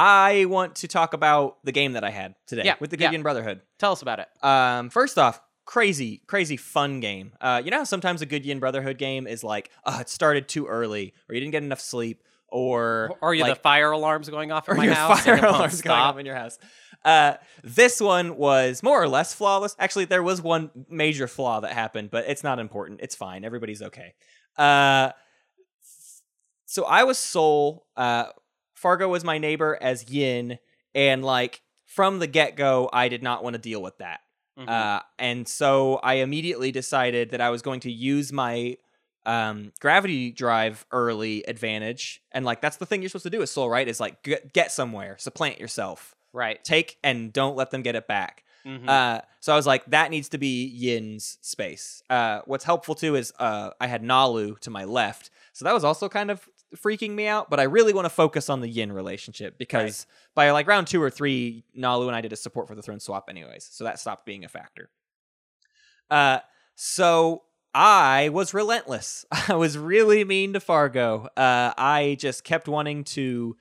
I 0.00 0.44
want 0.44 0.76
to 0.76 0.88
talk 0.88 1.12
about 1.12 1.58
the 1.64 1.72
game 1.72 1.94
that 1.94 2.04
I 2.04 2.10
had 2.10 2.36
today 2.46 2.62
Yeah, 2.64 2.76
with 2.78 2.90
the 2.90 2.98
yeah. 2.98 3.08
Gideon 3.08 3.24
Brotherhood. 3.24 3.62
Tell 3.80 3.90
us 3.90 4.00
about 4.00 4.20
it. 4.20 4.28
Um, 4.44 4.90
first 4.90 5.18
off, 5.18 5.40
crazy, 5.64 6.22
crazy 6.28 6.56
fun 6.56 7.00
game. 7.00 7.32
Uh, 7.40 7.60
you 7.64 7.72
know 7.72 7.78
how 7.78 7.84
sometimes 7.84 8.22
a 8.22 8.26
good 8.26 8.46
Yin 8.46 8.60
Brotherhood 8.60 8.96
game 8.96 9.26
is 9.26 9.42
like, 9.42 9.70
oh, 9.84 9.98
it 9.98 10.08
started 10.08 10.48
too 10.48 10.66
early, 10.66 11.14
or 11.28 11.34
you 11.34 11.40
didn't 11.40 11.50
get 11.50 11.64
enough 11.64 11.80
sleep, 11.80 12.22
or 12.46 13.10
Or 13.20 13.34
you 13.34 13.42
like, 13.42 13.56
the 13.56 13.60
fire 13.60 13.90
alarms 13.90 14.30
going 14.30 14.52
off 14.52 14.68
in 14.68 14.76
my 14.76 14.86
house. 14.86 15.24
fire 15.24 15.34
and 15.34 15.42
it 15.42 15.46
won't 15.46 15.56
alarms 15.56 15.82
going 15.82 15.98
off 15.98 16.16
in 16.16 16.26
your 16.26 16.36
house. 16.36 16.60
Uh, 17.04 17.34
this 17.64 18.00
one 18.00 18.36
was 18.36 18.84
more 18.84 19.02
or 19.02 19.08
less 19.08 19.34
flawless. 19.34 19.74
Actually, 19.80 20.04
there 20.04 20.22
was 20.22 20.40
one 20.40 20.70
major 20.88 21.26
flaw 21.26 21.58
that 21.58 21.72
happened, 21.72 22.10
but 22.12 22.24
it's 22.28 22.44
not 22.44 22.60
important. 22.60 23.00
It's 23.02 23.16
fine. 23.16 23.44
Everybody's 23.44 23.82
okay. 23.82 24.14
Uh, 24.56 25.10
so 26.66 26.84
I 26.84 27.02
was 27.02 27.18
Sol. 27.18 27.84
Uh, 27.96 28.26
Fargo 28.78 29.08
was 29.08 29.24
my 29.24 29.38
neighbor 29.38 29.76
as 29.80 30.08
Yin, 30.10 30.58
and 30.94 31.24
like 31.24 31.62
from 31.84 32.18
the 32.18 32.26
get 32.26 32.56
go, 32.56 32.88
I 32.92 33.08
did 33.08 33.22
not 33.22 33.42
want 33.42 33.54
to 33.54 33.58
deal 33.58 33.82
with 33.82 33.98
that. 33.98 34.20
Mhm. 34.58 34.68
Uh, 34.68 35.00
and 35.18 35.46
so 35.48 35.96
I 36.02 36.14
immediately 36.14 36.72
decided 36.72 37.30
that 37.30 37.40
I 37.40 37.50
was 37.50 37.62
going 37.62 37.80
to 37.80 37.90
use 37.92 38.32
my 38.32 38.76
um, 39.26 39.72
gravity 39.80 40.30
drive 40.30 40.86
early 40.90 41.42
advantage. 41.46 42.22
And 42.32 42.44
like 42.44 42.60
that's 42.62 42.76
the 42.78 42.86
thing 42.86 43.02
you're 43.02 43.08
supposed 43.10 43.24
to 43.24 43.30
do 43.30 43.42
as 43.42 43.50
Sol, 43.50 43.68
right? 43.68 43.86
Is 43.86 44.00
like 44.00 44.22
get, 44.22 44.52
get 44.54 44.72
somewhere, 44.72 45.16
supplant 45.18 45.60
yourself, 45.60 46.14
right. 46.32 46.62
take 46.64 46.98
and 47.04 47.32
don't 47.32 47.56
let 47.56 47.70
them 47.70 47.82
get 47.82 47.94
it 47.94 48.06
back. 48.06 48.44
Mhm. 48.66 48.88
Uh, 48.88 49.20
so 49.40 49.52
I 49.52 49.56
was 49.56 49.66
like, 49.66 49.84
that 49.86 50.10
needs 50.10 50.28
to 50.30 50.38
be 50.38 50.64
Yin's 50.66 51.38
space. 51.42 52.02
Uh, 52.10 52.40
what's 52.46 52.64
helpful 52.64 52.94
too 52.94 53.16
is 53.16 53.32
uh, 53.38 53.70
I 53.80 53.86
had 53.86 54.02
Nalu 54.02 54.58
to 54.60 54.70
my 54.70 54.84
left, 54.84 55.30
so 55.52 55.64
that 55.64 55.74
was 55.74 55.84
also 55.84 56.08
kind 56.08 56.30
of 56.30 56.48
freaking 56.76 57.10
me 57.10 57.26
out. 57.26 57.50
But 57.50 57.60
I 57.60 57.64
really 57.64 57.92
want 57.92 58.06
to 58.06 58.10
focus 58.10 58.48
on 58.48 58.60
the 58.60 58.68
Yin 58.68 58.92
relationship 58.92 59.58
because 59.58 60.06
by 60.34 60.50
like 60.50 60.66
round 60.66 60.86
two 60.86 61.02
or 61.02 61.10
three, 61.10 61.64
Nalu 61.76 62.06
and 62.06 62.16
I 62.16 62.20
did 62.20 62.32
a 62.32 62.36
support 62.36 62.68
for 62.68 62.74
the 62.74 62.82
throne 62.82 63.00
swap 63.00 63.26
anyways, 63.28 63.68
so 63.70 63.84
that 63.84 63.98
stopped 63.98 64.26
being 64.26 64.44
a 64.44 64.48
factor. 64.48 64.90
Uh, 66.10 66.38
so 66.74 67.42
I 67.74 68.30
was 68.30 68.54
relentless. 68.54 69.24
I 69.48 69.54
was 69.54 69.76
really 69.76 70.24
mean 70.24 70.52
to 70.54 70.60
Fargo. 70.60 71.28
Uh, 71.36 71.72
I 71.76 72.16
just 72.18 72.44
kept 72.44 72.68
wanting 72.68 73.04
to 73.04 73.56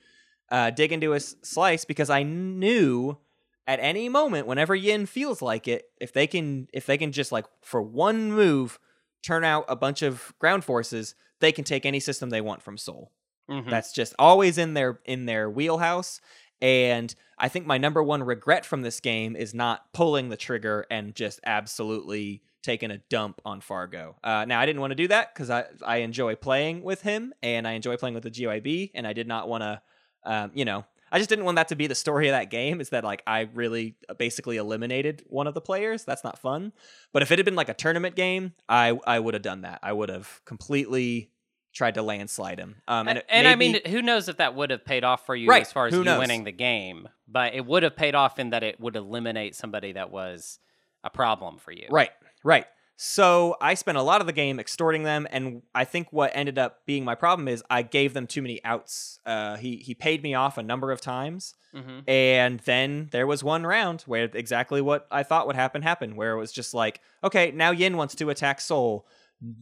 uh, 0.50 0.70
dig 0.70 0.92
into 0.92 1.10
his 1.10 1.36
slice 1.42 1.84
because 1.84 2.10
I 2.10 2.22
knew 2.22 3.18
at 3.66 3.80
any 3.80 4.08
moment 4.08 4.46
whenever 4.46 4.74
yin 4.74 5.04
feels 5.04 5.42
like 5.42 5.68
it 5.68 5.84
if 6.00 6.12
they 6.12 6.26
can 6.26 6.66
if 6.72 6.86
they 6.86 6.96
can 6.96 7.12
just 7.12 7.30
like 7.30 7.44
for 7.60 7.82
one 7.82 8.32
move 8.32 8.78
turn 9.22 9.44
out 9.44 9.64
a 9.68 9.76
bunch 9.76 10.02
of 10.02 10.32
ground 10.38 10.64
forces 10.64 11.14
they 11.40 11.52
can 11.52 11.64
take 11.64 11.86
any 11.86 12.00
system 12.00 12.30
they 12.30 12.40
want 12.40 12.62
from 12.62 12.76
Sol 12.78 13.12
Mhm. 13.50 13.70
that's 13.70 13.92
just 13.92 14.14
always 14.18 14.58
in 14.58 14.74
their 14.74 15.00
in 15.06 15.24
their 15.26 15.48
wheelhouse. 15.48 16.20
And 16.60 17.14
i 17.38 17.48
think 17.48 17.66
my 17.66 17.78
number 17.78 18.02
one 18.02 18.22
regret 18.24 18.66
from 18.66 18.82
this 18.82 18.98
game 19.00 19.36
is 19.36 19.54
not 19.54 19.92
pulling 19.92 20.28
the 20.28 20.36
trigger 20.36 20.84
and 20.90 21.14
just 21.14 21.38
absolutely 21.46 22.42
taking 22.64 22.90
a 22.90 22.98
dump 23.08 23.40
on 23.44 23.60
fargo. 23.60 24.16
Uh, 24.24 24.44
now 24.44 24.58
i 24.60 24.66
didn't 24.66 24.80
want 24.80 24.90
to 24.90 24.96
do 24.96 25.06
that 25.08 25.32
because 25.32 25.48
I, 25.50 25.66
I 25.86 25.98
enjoy 25.98 26.34
playing 26.34 26.82
with 26.82 27.02
him 27.02 27.32
and 27.42 27.66
i 27.68 27.72
enjoy 27.72 27.96
playing 27.96 28.14
with 28.14 28.24
the 28.24 28.30
gib 28.30 28.66
and 28.94 29.06
i 29.06 29.12
did 29.12 29.28
not 29.28 29.48
want 29.48 29.62
to 29.62 29.80
um, 30.24 30.50
you 30.52 30.64
know 30.64 30.84
I 31.10 31.18
just 31.18 31.30
didn't 31.30 31.44
want 31.44 31.56
that 31.56 31.68
to 31.68 31.76
be 31.76 31.86
the 31.86 31.94
story 31.94 32.28
of 32.28 32.32
that 32.32 32.50
game. 32.50 32.80
Is 32.80 32.90
that 32.90 33.04
like 33.04 33.22
I 33.26 33.48
really 33.54 33.96
uh, 34.08 34.14
basically 34.14 34.56
eliminated 34.56 35.22
one 35.26 35.46
of 35.46 35.54
the 35.54 35.60
players? 35.60 36.04
That's 36.04 36.24
not 36.24 36.38
fun. 36.38 36.72
But 37.12 37.22
if 37.22 37.30
it 37.30 37.38
had 37.38 37.44
been 37.44 37.56
like 37.56 37.68
a 37.68 37.74
tournament 37.74 38.14
game, 38.16 38.52
I 38.68 38.98
I 39.06 39.18
would 39.18 39.34
have 39.34 39.42
done 39.42 39.62
that. 39.62 39.80
I 39.82 39.92
would 39.92 40.08
have 40.08 40.40
completely 40.44 41.30
tried 41.72 41.94
to 41.94 42.02
landslide 42.02 42.58
him. 42.58 42.76
Um, 42.88 43.08
and, 43.08 43.18
and, 43.18 43.26
and 43.30 43.48
I 43.48 43.54
mean, 43.54 43.78
who 43.86 44.02
knows 44.02 44.28
if 44.28 44.38
that 44.38 44.54
would 44.54 44.70
have 44.70 44.84
paid 44.84 45.04
off 45.04 45.26
for 45.26 45.36
you 45.36 45.48
Right, 45.48 45.62
as 45.62 45.72
far 45.72 45.86
as 45.86 45.94
you 45.94 46.02
knows? 46.02 46.18
winning 46.18 46.44
the 46.44 46.52
game? 46.52 47.08
But 47.28 47.54
it 47.54 47.64
would 47.64 47.82
have 47.82 47.94
paid 47.94 48.14
off 48.14 48.38
in 48.38 48.50
that 48.50 48.62
it 48.62 48.80
would 48.80 48.96
eliminate 48.96 49.54
somebody 49.54 49.92
that 49.92 50.10
was 50.10 50.58
a 51.04 51.10
problem 51.10 51.58
for 51.58 51.70
you. 51.70 51.86
Right, 51.90 52.10
right. 52.42 52.66
So 53.00 53.54
I 53.60 53.74
spent 53.74 53.96
a 53.96 54.02
lot 54.02 54.20
of 54.20 54.26
the 54.26 54.32
game 54.32 54.58
extorting 54.58 55.04
them, 55.04 55.28
and 55.30 55.62
I 55.72 55.84
think 55.84 56.12
what 56.12 56.32
ended 56.34 56.58
up 56.58 56.84
being 56.84 57.04
my 57.04 57.14
problem 57.14 57.46
is 57.46 57.62
I 57.70 57.82
gave 57.82 58.12
them 58.12 58.26
too 58.26 58.42
many 58.42 58.62
outs. 58.64 59.20
Uh, 59.24 59.56
he 59.56 59.76
he 59.76 59.94
paid 59.94 60.20
me 60.20 60.34
off 60.34 60.58
a 60.58 60.64
number 60.64 60.90
of 60.90 61.00
times, 61.00 61.54
hmm 61.72 62.00
and 62.08 62.58
then 62.60 63.08
there 63.12 63.28
was 63.28 63.44
one 63.44 63.64
round 63.64 64.02
where 64.02 64.28
exactly 64.34 64.80
what 64.80 65.06
I 65.12 65.22
thought 65.22 65.46
would 65.46 65.54
happen 65.54 65.82
happened, 65.82 66.16
where 66.16 66.32
it 66.32 66.38
was 66.38 66.50
just 66.50 66.74
like, 66.74 67.00
okay, 67.22 67.52
now 67.52 67.70
Yin 67.70 67.96
wants 67.96 68.16
to 68.16 68.30
attack 68.30 68.60
Soul. 68.60 69.06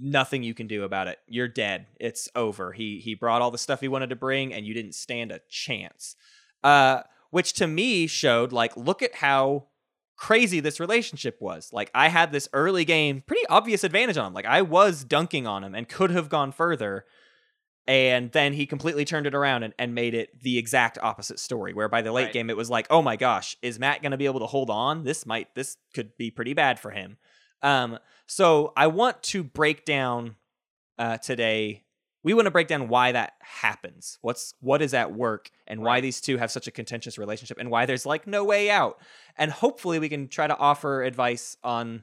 Nothing 0.00 0.42
you 0.42 0.54
can 0.54 0.66
do 0.66 0.84
about 0.84 1.06
it. 1.06 1.18
You're 1.28 1.46
dead. 1.46 1.88
It's 2.00 2.30
over. 2.34 2.72
He 2.72 3.00
he 3.00 3.14
brought 3.14 3.42
all 3.42 3.50
the 3.50 3.58
stuff 3.58 3.82
he 3.82 3.88
wanted 3.88 4.08
to 4.08 4.16
bring, 4.16 4.54
and 4.54 4.64
you 4.64 4.72
didn't 4.72 4.94
stand 4.94 5.30
a 5.30 5.40
chance. 5.50 6.16
Uh, 6.64 7.02
which 7.28 7.52
to 7.52 7.66
me 7.66 8.06
showed 8.06 8.50
like, 8.50 8.74
look 8.78 9.02
at 9.02 9.16
how 9.16 9.66
crazy 10.16 10.60
this 10.60 10.80
relationship 10.80 11.36
was. 11.40 11.72
Like 11.72 11.90
I 11.94 12.08
had 12.08 12.32
this 12.32 12.48
early 12.52 12.84
game, 12.84 13.22
pretty 13.26 13.46
obvious 13.48 13.84
advantage 13.84 14.16
on 14.16 14.26
him. 14.28 14.34
Like 14.34 14.46
I 14.46 14.62
was 14.62 15.04
dunking 15.04 15.46
on 15.46 15.62
him 15.64 15.74
and 15.74 15.88
could 15.88 16.10
have 16.10 16.28
gone 16.28 16.52
further. 16.52 17.04
And 17.88 18.32
then 18.32 18.52
he 18.52 18.66
completely 18.66 19.04
turned 19.04 19.26
it 19.28 19.34
around 19.34 19.62
and, 19.62 19.72
and 19.78 19.94
made 19.94 20.12
it 20.14 20.40
the 20.42 20.58
exact 20.58 20.98
opposite 21.00 21.38
story. 21.38 21.72
Where 21.72 21.88
by 21.88 22.02
the 22.02 22.10
late 22.12 22.24
Right. 22.24 22.32
game 22.32 22.50
it 22.50 22.56
was 22.56 22.68
like, 22.68 22.86
oh 22.90 23.00
my 23.00 23.14
gosh, 23.16 23.56
is 23.62 23.78
Matt 23.78 24.02
gonna 24.02 24.16
be 24.16 24.26
able 24.26 24.40
to 24.40 24.46
hold 24.46 24.70
on? 24.70 25.04
This 25.04 25.24
might 25.24 25.54
this 25.54 25.76
could 25.94 26.16
be 26.16 26.30
pretty 26.30 26.52
bad 26.52 26.80
for 26.80 26.90
him. 26.90 27.16
Um, 27.62 27.98
so 28.26 28.72
I 28.76 28.88
want 28.88 29.22
to 29.24 29.44
break 29.44 29.84
down 29.84 30.34
uh 30.98 31.18
today. 31.18 31.84
We 32.26 32.34
want 32.34 32.46
to 32.46 32.50
break 32.50 32.66
down 32.66 32.88
why 32.88 33.12
that 33.12 33.34
happens. 33.38 34.18
What's 34.20 34.52
what 34.58 34.82
is 34.82 34.94
at 34.94 35.14
work 35.14 35.48
and 35.68 35.80
why 35.80 36.00
these 36.00 36.20
two 36.20 36.38
have 36.38 36.50
such 36.50 36.66
a 36.66 36.72
contentious 36.72 37.18
relationship 37.18 37.56
and 37.60 37.70
why 37.70 37.86
there's 37.86 38.04
like 38.04 38.26
no 38.26 38.42
way 38.42 38.68
out 38.68 38.98
and 39.36 39.52
hopefully 39.52 40.00
we 40.00 40.08
can 40.08 40.26
try 40.26 40.48
to 40.48 40.56
offer 40.58 41.04
advice 41.04 41.56
on 41.62 42.02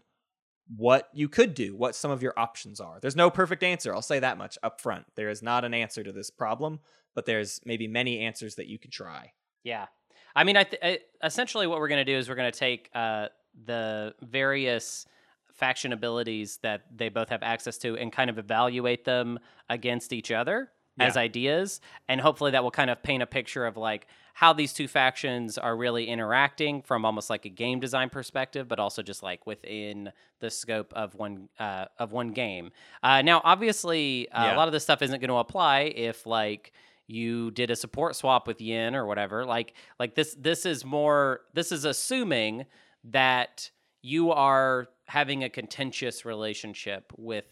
what 0.78 1.10
you 1.14 1.28
could 1.28 1.54
do, 1.54 1.76
what 1.76 1.94
some 1.94 2.10
of 2.10 2.24
your 2.24 2.34
options 2.38 2.80
are. 2.80 3.00
There's 3.02 3.18
no 3.18 3.30
perfect 3.30 3.64
answer. 3.64 3.94
I'll 3.94 4.02
say 4.02 4.20
that 4.20 4.38
much 4.38 4.58
up 4.64 4.80
front. 4.80 5.04
There 5.16 5.30
is 5.30 5.44
not 5.44 5.66
an 5.66 5.74
answer 5.74 6.06
to 6.06 6.14
this 6.14 6.30
problem, 6.30 6.80
but 7.16 7.26
there's 7.26 7.60
maybe 7.66 7.90
many 7.90 8.22
answers 8.22 8.56
that 8.56 8.68
you 8.68 8.80
could 8.80 8.94
try. 8.94 9.34
Yeah. 9.66 9.88
I 10.34 10.46
mean, 10.46 10.56
I 10.56 10.64
th- 10.64 10.82
I- 10.82 11.00
essentially 11.22 11.68
what 11.68 11.80
we're 11.80 11.90
going 11.90 12.06
to 12.06 12.10
do 12.10 12.18
is 12.18 12.30
we're 12.30 12.36
going 12.36 12.50
to 12.50 12.58
take 12.58 12.90
uh, 12.96 13.28
the 13.66 14.16
various 14.22 15.06
faction 15.54 15.94
abilities 15.94 16.58
that 16.64 16.82
they 16.96 17.10
both 17.10 17.30
have 17.30 17.44
access 17.44 17.78
to 17.80 17.96
and 17.98 18.12
kind 18.12 18.30
of 18.30 18.38
evaluate 18.38 19.06
them 19.06 19.40
against 19.70 20.12
each 20.14 20.32
other 20.32 20.70
as 21.00 21.18
ideas. 21.18 21.82
And 22.08 22.22
hopefully 22.22 22.52
that 22.52 22.62
will 22.64 22.70
kind 22.72 22.92
of 22.92 23.02
paint 23.02 23.24
a 23.24 23.26
picture 23.26 23.66
of 23.66 23.78
like 23.78 24.06
how 24.36 24.54
these 24.54 24.74
two 24.74 24.88
factions 24.88 25.58
are 25.58 25.76
really 25.76 26.06
interacting 26.08 26.82
from 26.84 27.04
almost 27.04 27.32
like 27.32 27.46
a 27.46 27.50
game 27.50 27.80
design 27.80 28.10
perspective 28.10 28.68
but 28.68 28.80
also 28.80 29.02
just 29.02 29.24
like 29.24 29.48
within 29.48 30.12
the 30.40 30.52
scope 30.52 30.94
of 30.96 31.16
one 31.16 31.50
uh, 31.60 31.86
of 31.98 32.12
one 32.12 32.32
game. 32.32 32.72
Uh, 33.02 33.24
now 33.24 33.42
obviously 33.44 34.30
uh, 34.30 34.44
Yeah. 34.46 34.56
a 34.56 34.58
lot 34.58 34.68
of 34.68 34.72
this 34.72 34.84
stuff 34.84 35.02
isn't 35.02 35.20
going 35.20 35.30
to 35.30 35.36
apply 35.38 35.82
if 35.96 36.28
like 36.28 36.74
you 37.08 37.50
did 37.52 37.72
a 37.72 37.76
support 37.76 38.16
swap 38.16 38.48
with 38.48 38.62
yin 38.62 38.96
or 38.96 39.06
whatever. 39.08 39.46
Like 39.46 39.74
like 40.00 40.14
this 40.16 40.36
this 40.40 40.64
is 40.66 40.86
more 40.86 41.42
this 41.56 41.72
is 41.72 41.86
assuming 41.86 42.66
that 43.06 43.72
you 44.04 44.32
are 44.32 44.88
having 45.08 45.44
a 45.44 45.50
contentious 45.50 46.26
relationship 46.26 47.12
with 47.18 47.46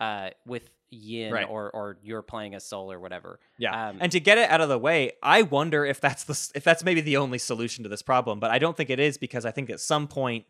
uh 0.00 0.30
with 0.46 0.68
yin 0.90 1.32
Right. 1.32 1.46
or 1.48 1.70
or 1.70 1.98
you're 2.02 2.22
playing 2.22 2.54
a 2.54 2.60
Sol 2.60 2.90
or 2.90 2.98
whatever 2.98 3.40
Yeah. 3.58 3.88
Um, 3.90 3.98
and 4.00 4.10
to 4.12 4.20
get 4.20 4.38
it 4.38 4.48
out 4.48 4.60
of 4.62 4.68
the 4.70 4.78
way, 4.78 5.12
I 5.22 5.42
wonder 5.42 5.84
if 5.84 6.00
that's 6.00 6.24
the 6.24 6.50
if 6.56 6.64
that's 6.64 6.82
maybe 6.82 7.00
the 7.02 7.16
only 7.18 7.38
solution 7.38 7.82
to 7.84 7.88
this 7.90 8.02
problem, 8.02 8.40
but 8.40 8.50
I 8.50 8.58
don't 8.58 8.76
think 8.76 8.88
it 8.90 8.98
is 9.00 9.18
because 9.18 9.44
I 9.44 9.50
think 9.50 9.68
at 9.70 9.80
some 9.80 10.08
point 10.08 10.46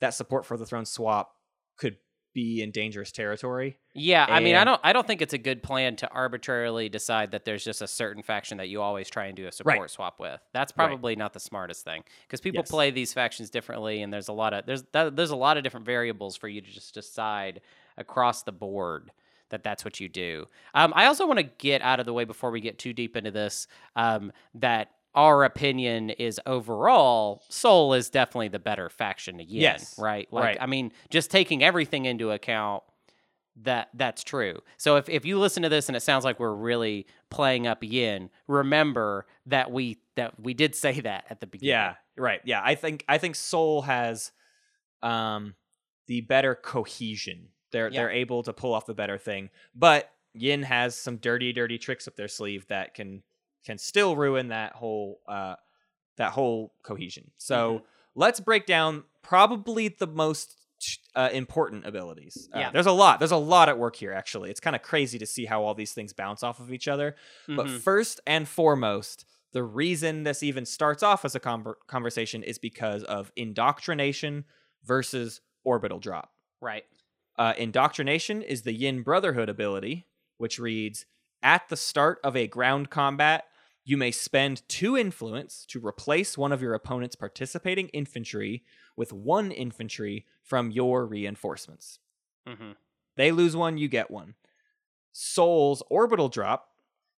that 0.00 0.14
support 0.14 0.46
for 0.46 0.56
the 0.56 0.64
throne 0.66 0.86
swap 0.86 1.36
could 1.76 1.96
be 2.34 2.62
in 2.62 2.70
dangerous 2.70 3.12
territory. 3.12 3.78
yeah 3.94 4.24
i 4.28 4.40
mean 4.40 4.54
i 4.56 4.64
don't 4.64 4.80
i 4.84 4.92
don't 4.92 5.06
think 5.06 5.20
it's 5.20 5.34
a 5.34 5.38
good 5.38 5.62
plan 5.62 5.94
to 5.96 6.08
arbitrarily 6.10 6.88
decide 6.88 7.30
that 7.32 7.44
there's 7.44 7.62
just 7.64 7.82
a 7.82 7.86
certain 7.86 8.22
faction 8.22 8.58
that 8.58 8.68
you 8.68 8.80
always 8.80 9.08
try 9.10 9.26
and 9.26 9.36
do 9.36 9.46
a 9.46 9.52
support 9.52 9.90
swap 9.90 10.18
with 10.18 10.40
that's 10.52 10.72
Right. 10.76 10.86
probably 10.88 11.14
not 11.16 11.32
the 11.34 11.40
smartest 11.40 11.84
thing 11.84 12.02
because 12.26 12.40
people 12.40 12.62
Yes. 12.62 12.70
play 12.70 12.90
these 12.90 13.12
factions 13.12 13.50
differently 13.50 14.02
and 14.02 14.12
there's 14.12 14.28
a 14.28 14.32
lot 14.32 14.54
of 14.54 14.64
there's 14.66 14.82
that, 14.92 15.14
there's 15.16 15.30
a 15.30 15.36
lot 15.36 15.56
of 15.56 15.62
different 15.62 15.84
variables 15.86 16.36
for 16.36 16.48
you 16.48 16.60
to 16.60 16.70
just 16.70 16.94
decide 16.94 17.60
across 17.98 18.42
the 18.42 18.52
board 18.52 19.10
that 19.50 19.62
that's 19.62 19.84
what 19.84 20.00
you 20.00 20.08
do. 20.08 20.46
Um, 20.72 20.94
I 20.96 21.04
also 21.04 21.26
want 21.26 21.36
to 21.38 21.42
get 21.58 21.82
out 21.82 22.00
of 22.00 22.06
the 22.06 22.14
way 22.14 22.24
before 22.24 22.50
we 22.50 22.60
get 22.62 22.78
too 22.78 22.94
deep 22.94 23.18
into 23.18 23.30
this 23.30 23.66
um, 23.96 24.32
that 24.54 24.88
our 25.14 25.44
opinion 25.44 26.10
is 26.10 26.40
overall 26.46 27.42
Sol 27.50 27.92
is 27.94 28.08
definitely 28.10 28.48
the 28.48 28.58
better 28.58 28.88
faction 28.88 29.38
to 29.38 29.44
Yin, 29.44 29.60
Yes, 29.62 29.98
right? 29.98 30.26
Like 30.32 30.44
right. 30.44 30.58
I 30.60 30.66
mean, 30.66 30.92
just 31.10 31.30
taking 31.30 31.62
everything 31.62 32.04
into 32.06 32.30
account 32.30 32.82
that 33.64 33.90
that's 33.92 34.24
true. 34.24 34.60
So 34.78 34.96
if, 34.96 35.10
if 35.10 35.26
you 35.26 35.38
listen 35.38 35.62
to 35.64 35.68
this 35.68 35.88
and 35.88 35.96
it 35.96 36.00
sounds 36.00 36.24
like 36.24 36.40
we're 36.40 36.54
really 36.54 37.06
playing 37.30 37.66
up 37.66 37.84
Yin, 37.84 38.30
remember 38.48 39.26
that 39.46 39.70
we 39.70 39.98
that 40.16 40.40
we 40.40 40.54
did 40.54 40.74
say 40.74 41.00
that 41.02 41.24
at 41.28 41.40
the 41.40 41.46
beginning. 41.46 41.70
Yeah, 41.70 41.94
right. 42.16 42.40
Yeah, 42.44 42.62
I 42.64 42.74
think 42.74 43.04
I 43.08 43.18
think 43.18 43.36
Sol 43.36 43.82
has 43.82 44.32
um 45.02 45.54
the 46.06 46.22
better 46.22 46.54
cohesion. 46.54 47.48
They're 47.72 47.88
Yeah. 47.90 48.00
they're 48.00 48.10
able 48.10 48.42
to 48.44 48.52
pull 48.52 48.72
off 48.74 48.86
the 48.86 48.94
better 48.94 49.18
thing. 49.18 49.50
But 49.74 50.10
Yin 50.34 50.62
has 50.62 50.96
some 50.96 51.16
dirty 51.18 51.52
dirty 51.52 51.76
tricks 51.76 52.08
up 52.08 52.16
their 52.16 52.28
sleeve 52.28 52.66
that 52.68 52.94
can 52.94 53.22
can 53.64 53.78
still 53.78 54.16
ruin 54.16 54.48
that 54.48 54.72
whole 54.72 55.20
uh 55.28 55.54
that 56.16 56.32
whole 56.32 56.74
cohesion. 56.82 57.30
So 57.38 57.74
Mm-hmm. 57.74 57.84
let's 58.14 58.40
break 58.40 58.66
down 58.66 59.04
probably 59.22 59.88
the 59.88 60.06
most 60.06 60.56
uh, 61.14 61.28
important 61.32 61.86
abilities. 61.86 62.48
Uh, 62.52 62.58
Yeah. 62.58 62.70
there's 62.72 62.86
a 62.86 62.92
lot. 62.92 63.20
There's 63.20 63.30
a 63.30 63.36
lot 63.36 63.68
at 63.68 63.78
work 63.78 63.94
here. 63.96 64.12
Actually, 64.12 64.50
it's 64.50 64.58
kind 64.60 64.74
of 64.74 64.82
crazy 64.82 65.18
to 65.18 65.26
see 65.26 65.44
how 65.46 65.62
all 65.62 65.74
these 65.74 65.92
things 65.94 66.12
bounce 66.12 66.42
off 66.42 66.58
of 66.60 66.72
each 66.72 66.88
other. 66.88 67.14
But 67.46 67.66
Mhm. 67.66 67.80
first 67.80 68.20
and 68.26 68.48
foremost, 68.48 69.24
the 69.52 69.62
reason 69.62 70.24
this 70.24 70.42
even 70.42 70.66
starts 70.66 71.02
off 71.04 71.24
as 71.24 71.34
a 71.36 71.40
conver- 71.40 71.76
conversation 71.86 72.42
is 72.42 72.58
because 72.58 73.04
of 73.04 73.30
indoctrination 73.36 74.44
versus 74.84 75.40
orbital 75.64 75.98
drop. 76.00 76.32
right. 76.60 76.84
Uh, 77.38 77.54
indoctrination 77.56 78.42
is 78.42 78.62
the 78.62 78.72
Yin 78.74 79.02
Brotherhood 79.02 79.48
ability, 79.48 80.06
which 80.36 80.58
reads 80.58 81.06
At 81.42 81.68
the 81.68 81.76
start 81.76 82.18
of 82.22 82.36
a 82.36 82.46
ground 82.46 82.90
combat, 82.90 83.46
you 83.84 83.96
may 83.96 84.10
spend 84.10 84.62
two 84.68 84.96
influence 84.96 85.64
to 85.68 85.84
replace 85.84 86.38
one 86.38 86.52
of 86.52 86.62
your 86.62 86.74
opponent's 86.74 87.16
participating 87.16 87.88
infantry 87.88 88.62
with 88.96 89.12
one 89.12 89.50
infantry 89.50 90.26
from 90.42 90.70
your 90.70 91.06
reinforcements. 91.06 91.98
hmm 92.46 92.72
They 93.16 93.32
lose 93.32 93.56
one, 93.56 93.78
you 93.78 93.88
get 93.88 94.10
one. 94.10 94.34
Sol's 95.12 95.82
orbital 95.90 96.28
drop 96.28 96.68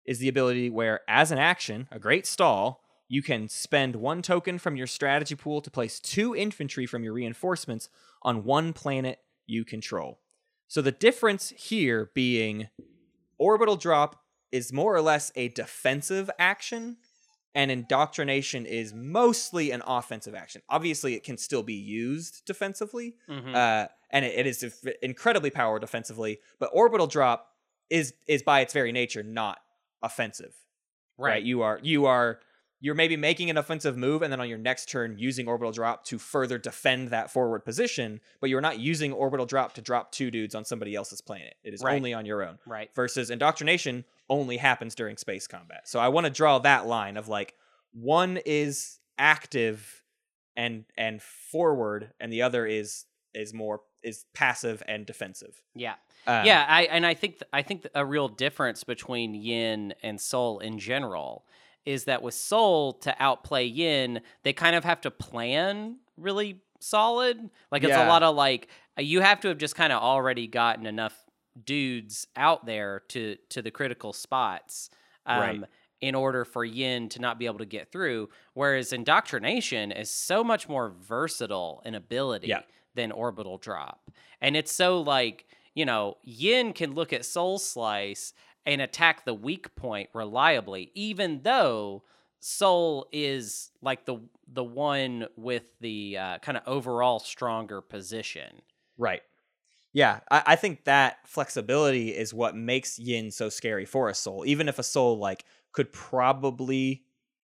is 0.05 0.19
the 0.19 0.29
ability 0.29 0.69
where, 0.69 1.01
as 1.07 1.31
an 1.31 1.37
action, 1.37 1.87
a 1.91 1.99
great 1.99 2.25
stall, 2.25 2.83
you 3.07 3.21
can 3.21 3.47
spend 3.47 3.95
one 3.95 4.21
token 4.21 4.57
from 4.57 4.75
your 4.75 4.87
strategy 4.87 5.35
pool 5.35 5.61
to 5.61 5.69
place 5.69 5.99
two 5.99 6.35
infantry 6.35 6.85
from 6.85 7.03
your 7.03 7.13
reinforcements 7.13 7.89
on 8.21 8.43
one 8.43 8.73
planet 8.73 9.19
you 9.45 9.63
control. 9.63 10.19
So 10.67 10.81
the 10.81 10.91
difference 10.91 11.53
here 11.55 12.09
being 12.15 12.69
orbital 13.37 13.75
drop 13.75 14.22
is 14.53 14.71
more 14.71 14.95
or 14.95 15.01
less 15.01 15.31
a 15.35 15.49
defensive 15.49 16.29
action 16.39 16.95
and 17.55 17.69
indoctrination 17.69 18.65
is 18.65 18.93
mostly 18.93 19.71
an 19.71 19.81
offensive 19.85 20.33
action. 20.35 20.61
Obviously, 20.69 21.13
it 21.15 21.23
can 21.23 21.37
still 21.37 21.61
be 21.63 21.73
used 21.75 22.43
defensively, 22.45 23.15
hmm 23.27 23.53
uh, 23.53 23.85
and 24.11 24.23
it, 24.25 24.33
it 24.39 24.47
is 24.47 24.87
incredibly 25.01 25.49
power 25.49 25.79
defensively. 25.79 26.39
But 26.59 26.69
orbital 26.73 27.07
drop 27.07 27.49
is 27.89 28.13
is 28.27 28.41
by 28.43 28.61
its 28.61 28.73
very 28.73 28.91
nature 28.91 29.23
not 29.23 29.59
offensive. 30.01 30.53
right. 31.17 31.43
You 31.43 31.61
are 31.63 31.79
you 31.83 32.05
are 32.05 32.39
you're 32.79 32.95
maybe 32.95 33.15
making 33.15 33.49
an 33.49 33.57
offensive 33.57 33.95
move, 33.95 34.21
and 34.23 34.31
then 34.33 34.41
on 34.41 34.49
your 34.49 34.57
next 34.57 34.89
turn 34.89 35.15
using 35.17 35.47
orbital 35.47 35.71
drop 35.71 36.03
to 36.05 36.17
further 36.19 36.57
defend 36.57 37.09
that 37.09 37.31
forward 37.31 37.63
position. 37.63 38.19
But 38.41 38.49
you're 38.49 38.61
not 38.61 38.77
using 38.79 39.13
orbital 39.13 39.45
drop 39.45 39.73
to 39.75 39.81
drop 39.81 40.11
two 40.11 40.29
dudes 40.31 40.53
on 40.53 40.65
somebody 40.65 40.93
else's 40.93 41.21
planet. 41.21 41.55
It 41.63 41.73
is 41.73 41.81
Right. 41.81 41.95
only 41.95 42.13
on 42.13 42.25
your 42.25 42.43
own. 42.43 42.59
Right. 42.65 42.89
Versus 42.93 43.29
indoctrination 43.29 44.03
only 44.29 44.57
happens 44.57 44.95
during 44.95 45.17
space 45.17 45.47
combat. 45.47 45.87
So 45.87 45.99
I 45.99 46.07
want 46.09 46.25
to 46.25 46.29
draw 46.31 46.59
that 46.59 46.85
line 46.85 47.17
of 47.17 47.27
like 47.27 47.53
one 47.93 48.39
is 48.45 48.99
active 49.17 50.03
and 50.55 50.85
and 50.97 51.21
forward, 51.21 52.11
and 52.19 52.31
the 52.31 52.41
other 52.41 52.65
is 52.65 53.05
is 53.33 53.53
more 53.53 53.81
is 54.03 54.25
passive 54.33 54.83
and 54.87 55.05
defensive. 55.05 55.61
Yeah. 55.75 55.95
Um, 56.27 56.45
yeah, 56.45 56.65
I 56.67 56.83
and 56.83 57.05
I 57.05 57.13
think 57.13 57.39
th- 57.39 57.49
I 57.51 57.61
think 57.61 57.87
a 57.95 58.05
real 58.05 58.27
difference 58.29 58.83
between 58.83 59.33
yin 59.33 59.93
and 60.03 60.19
Sol 60.21 60.59
in 60.59 60.79
general 60.79 61.45
is 61.85 62.05
that 62.05 62.21
with 62.21 62.33
Sol 62.33 62.93
to 62.93 63.13
outplay 63.19 63.65
Yin, 63.65 64.21
they 64.43 64.53
kind 64.53 64.75
of 64.75 64.85
have 64.85 65.01
to 65.01 65.11
plan 65.11 65.97
really 66.15 66.61
solid. 66.79 67.49
Like 67.71 67.83
it's 67.83 67.89
Yeah. 67.91 68.07
a 68.07 68.09
lot 68.09 68.23
of 68.23 68.35
like 68.35 68.67
you 68.97 69.19
have 69.21 69.41
to 69.41 69.49
have 69.49 69.57
just 69.57 69.75
kind 69.75 69.91
of 69.91 70.01
already 70.01 70.47
gotten 70.47 70.85
enough 70.85 71.22
dudes 71.65 72.27
out 72.35 72.65
there 72.65 73.01
to 73.09 73.37
to 73.49 73.61
the 73.61 73.71
critical 73.71 74.13
spots. 74.13 74.89
Um, 75.25 75.39
Right. 75.39 75.61
In 76.01 76.15
order 76.15 76.43
for 76.43 76.65
Yin 76.65 77.07
to 77.09 77.21
not 77.21 77.39
be 77.39 77.45
able 77.45 77.59
to 77.59 77.65
get 77.65 77.89
through, 77.89 78.27
whereas 78.55 78.91
indoctrination 78.91 79.89
is 79.93 80.09
so 80.09 80.43
much 80.43 80.67
more 80.67 80.89
versatile 80.89 81.81
in 81.85 81.95
ability 81.95 82.47
Yeah. 82.47 82.63
than 82.93 83.09
orbital 83.13 83.57
drop. 83.57 84.11
And 84.41 84.57
it's 84.57 84.71
so 84.73 84.99
like, 84.99 85.45
you 85.75 85.85
know, 85.85 86.17
Yin 86.23 86.73
can 86.73 86.93
look 86.93 87.13
at 87.13 87.23
Sol 87.23 87.57
Slice 87.57 88.33
and 88.65 88.81
attack 88.81 89.23
the 89.23 89.33
weak 89.33 89.73
point 89.75 90.09
reliably, 90.13 90.91
even 90.93 91.41
though 91.43 92.03
Sol 92.41 93.07
is 93.13 93.71
like 93.81 94.03
the 94.05 94.17
the 94.45 94.63
one 94.63 95.27
with 95.37 95.71
the 95.79 96.17
uh, 96.17 96.37
kind 96.39 96.57
of 96.57 96.63
overall 96.67 97.19
stronger 97.19 97.79
position. 97.79 98.61
Right. 98.97 99.21
Yeah, 99.93 100.21
I, 100.31 100.43
I 100.47 100.55
think 100.55 100.85
that 100.85 101.17
flexibility 101.27 102.09
is 102.15 102.33
what 102.33 102.55
makes 102.55 102.97
Yin 102.99 103.31
so 103.31 103.49
scary 103.49 103.85
for 103.85 104.09
a 104.09 104.13
Sol. 104.15 104.43
Even 104.45 104.67
if 104.67 104.79
a 104.79 104.83
Sol 104.83 105.17
like 105.19 105.45
could 105.71 105.93
probably 105.93 107.03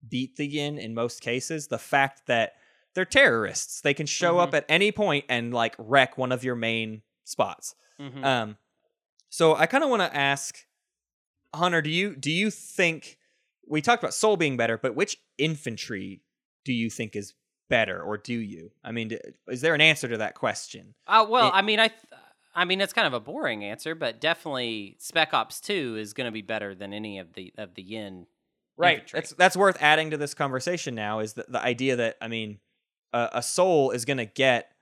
beat 0.08 0.36
the 0.36 0.46
Yin 0.46 0.78
in 0.78 0.94
most 0.94 1.20
cases, 1.22 1.68
the 1.68 1.78
fact 1.78 2.26
that 2.26 2.52
they're 2.94 3.04
terrorists, 3.04 3.80
they 3.80 3.94
can 3.94 4.06
show 4.06 4.38
up 4.38 4.54
at 4.54 4.64
any 4.68 4.92
point 4.92 5.24
and 5.28 5.52
like 5.52 5.74
wreck 5.78 6.16
one 6.18 6.30
of 6.32 6.44
your 6.44 6.54
main 6.54 7.02
spots. 7.24 7.74
Mhm. 8.00 8.24
Um, 8.24 8.56
so 9.30 9.56
I 9.56 9.66
kind 9.66 9.82
of 9.82 9.90
want 9.90 10.02
to 10.02 10.14
ask 10.16 10.58
Hunter, 11.54 11.80
do 11.82 11.90
you 11.90 12.14
do 12.16 12.30
you 12.30 12.50
think 12.50 13.18
we 13.66 13.80
talked 13.80 14.02
about 14.02 14.14
Sol 14.14 14.36
being 14.36 14.56
better, 14.56 14.76
but 14.76 14.94
which 14.94 15.16
infantry 15.38 16.20
do 16.64 16.72
you 16.72 16.90
think 16.90 17.16
is 17.16 17.34
better, 17.70 18.02
or 18.02 18.18
do 18.18 18.34
you? 18.34 18.70
I 18.84 18.92
mean, 18.92 19.16
is 19.48 19.60
there 19.60 19.74
an 19.74 19.80
answer 19.80 20.08
to 20.08 20.18
that 20.18 20.34
question? 20.34 20.94
Uh, 21.06 21.26
well, 21.28 21.48
it- 21.48 21.54
I 21.54 21.62
mean, 21.62 21.80
I, 21.80 21.88
th- 21.88 22.00
I 22.54 22.64
mean, 22.64 22.80
it's 22.80 22.92
kind 22.92 23.06
of 23.06 23.12
a 23.14 23.20
boring 23.20 23.64
answer, 23.64 23.94
but 23.94 24.20
definitely 24.20 24.96
Spec 24.98 25.34
Ops 25.34 25.60
Two 25.60 25.96
is 25.98 26.12
going 26.12 26.26
to 26.26 26.30
be 26.32 26.42
better 26.42 26.74
than 26.74 26.92
any 26.92 27.18
of 27.18 27.32
the 27.34 27.52
of 27.58 27.74
the 27.74 27.82
Yin. 27.82 28.26
right 28.76 28.94
infantry. 28.98 29.20
that's 29.20 29.32
that's 29.32 29.56
worth 29.56 29.76
adding 29.80 30.10
to 30.10 30.16
this 30.16 30.34
conversation 30.34 30.94
now 30.94 31.20
is 31.20 31.34
the, 31.34 31.44
the 31.48 31.62
idea 31.62 31.94
that 31.94 32.16
i 32.20 32.26
mean 32.26 32.58
a, 33.12 33.28
a 33.34 33.42
Sol 33.42 33.92
is 33.92 34.04
going 34.04 34.16
to 34.16 34.24
get 34.24 34.72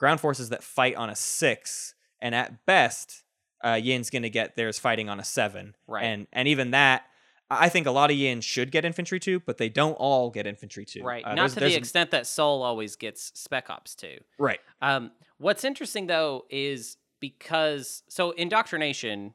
ground 0.00 0.18
forces 0.20 0.48
that 0.48 0.64
fight 0.64 0.96
on 0.96 1.08
a 1.08 1.14
six 1.14 1.94
and 2.20 2.34
at 2.34 2.66
best 2.66 3.22
uh, 3.64 3.74
yin's 3.80 4.10
going 4.10 4.22
to 4.24 4.30
get 4.30 4.56
theirs 4.56 4.78
fighting 4.80 5.08
on 5.08 5.20
a 5.20 5.24
seven 5.24 5.74
Right. 5.86 6.02
and 6.04 6.26
and 6.32 6.48
even 6.48 6.72
that 6.72 7.04
i 7.48 7.68
think 7.68 7.86
a 7.86 7.92
lot 7.92 8.10
of 8.10 8.16
yin 8.16 8.40
should 8.40 8.72
get 8.72 8.84
infantry 8.84 9.20
too 9.20 9.38
but 9.38 9.58
they 9.58 9.68
don't 9.68 9.92
all 9.94 10.30
get 10.30 10.46
infantry 10.46 10.84
too 10.84 11.04
Right. 11.04 11.24
Uh, 11.24 11.28
Not 11.30 11.36
there's- 11.36 11.54
to 11.54 11.60
there's 11.60 11.72
the 11.74 11.78
extent 11.78 12.10
that 12.10 12.26
Sol 12.26 12.62
always 12.64 12.96
gets 12.96 13.30
Spec 13.38 13.70
Ops 13.70 13.94
Two. 13.94 14.18
right 14.38 14.58
Um, 14.82 15.12
what's 15.38 15.62
interesting 15.62 16.08
though 16.08 16.46
is 16.50 16.96
because 17.38 18.02
so 18.08 18.30
indoctrination, 18.32 19.34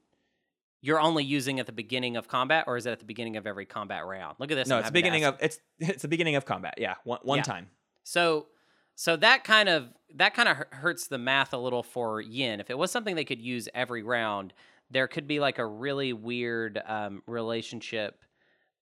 you're 0.82 1.00
only 1.00 1.24
using 1.24 1.60
at 1.60 1.66
the 1.66 1.72
beginning 1.72 2.18
of 2.18 2.28
combat, 2.28 2.66
or 2.68 2.78
is 2.78 2.86
it 2.86 2.92
at 2.92 3.00
the 3.00 3.06
beginning 3.06 3.38
of 3.38 3.46
every 3.46 3.66
combat 3.66 4.06
round? 4.06 4.36
Look 4.40 4.52
at 4.52 4.56
this. 4.56 4.68
no 4.68 4.76
I'm 4.76 4.82
it's 4.82 4.90
the 4.90 4.94
beginning 4.94 5.26
of 5.26 5.38
it's 5.40 5.60
it's 5.80 6.02
the 6.02 6.08
beginning 6.08 6.36
of 6.36 6.46
combat 6.46 6.76
yeah 6.78 6.96
one, 7.04 7.20
one 7.24 7.38
Yeah. 7.40 7.44
time 7.44 7.70
So, 8.04 8.48
so 8.96 9.16
that 9.18 9.44
kind 9.44 9.70
of 9.70 9.90
that 10.16 10.34
kind 10.34 10.50
of 10.50 10.58
hurts 10.72 11.08
the 11.08 11.18
math 11.18 11.54
a 11.54 11.58
little 11.58 11.84
for 11.84 12.20
Yin. 12.20 12.60
If 12.60 12.70
it 12.70 12.78
was 12.78 12.92
something 12.92 13.16
they 13.16 13.24
could 13.26 13.42
use 13.42 13.70
every 13.74 14.04
round, 14.04 14.54
there 14.90 15.08
could 15.08 15.28
be 15.28 15.40
like 15.40 15.58
a 15.60 15.66
really 15.66 16.14
weird 16.14 16.82
um, 16.86 17.24
relationship 17.28 18.24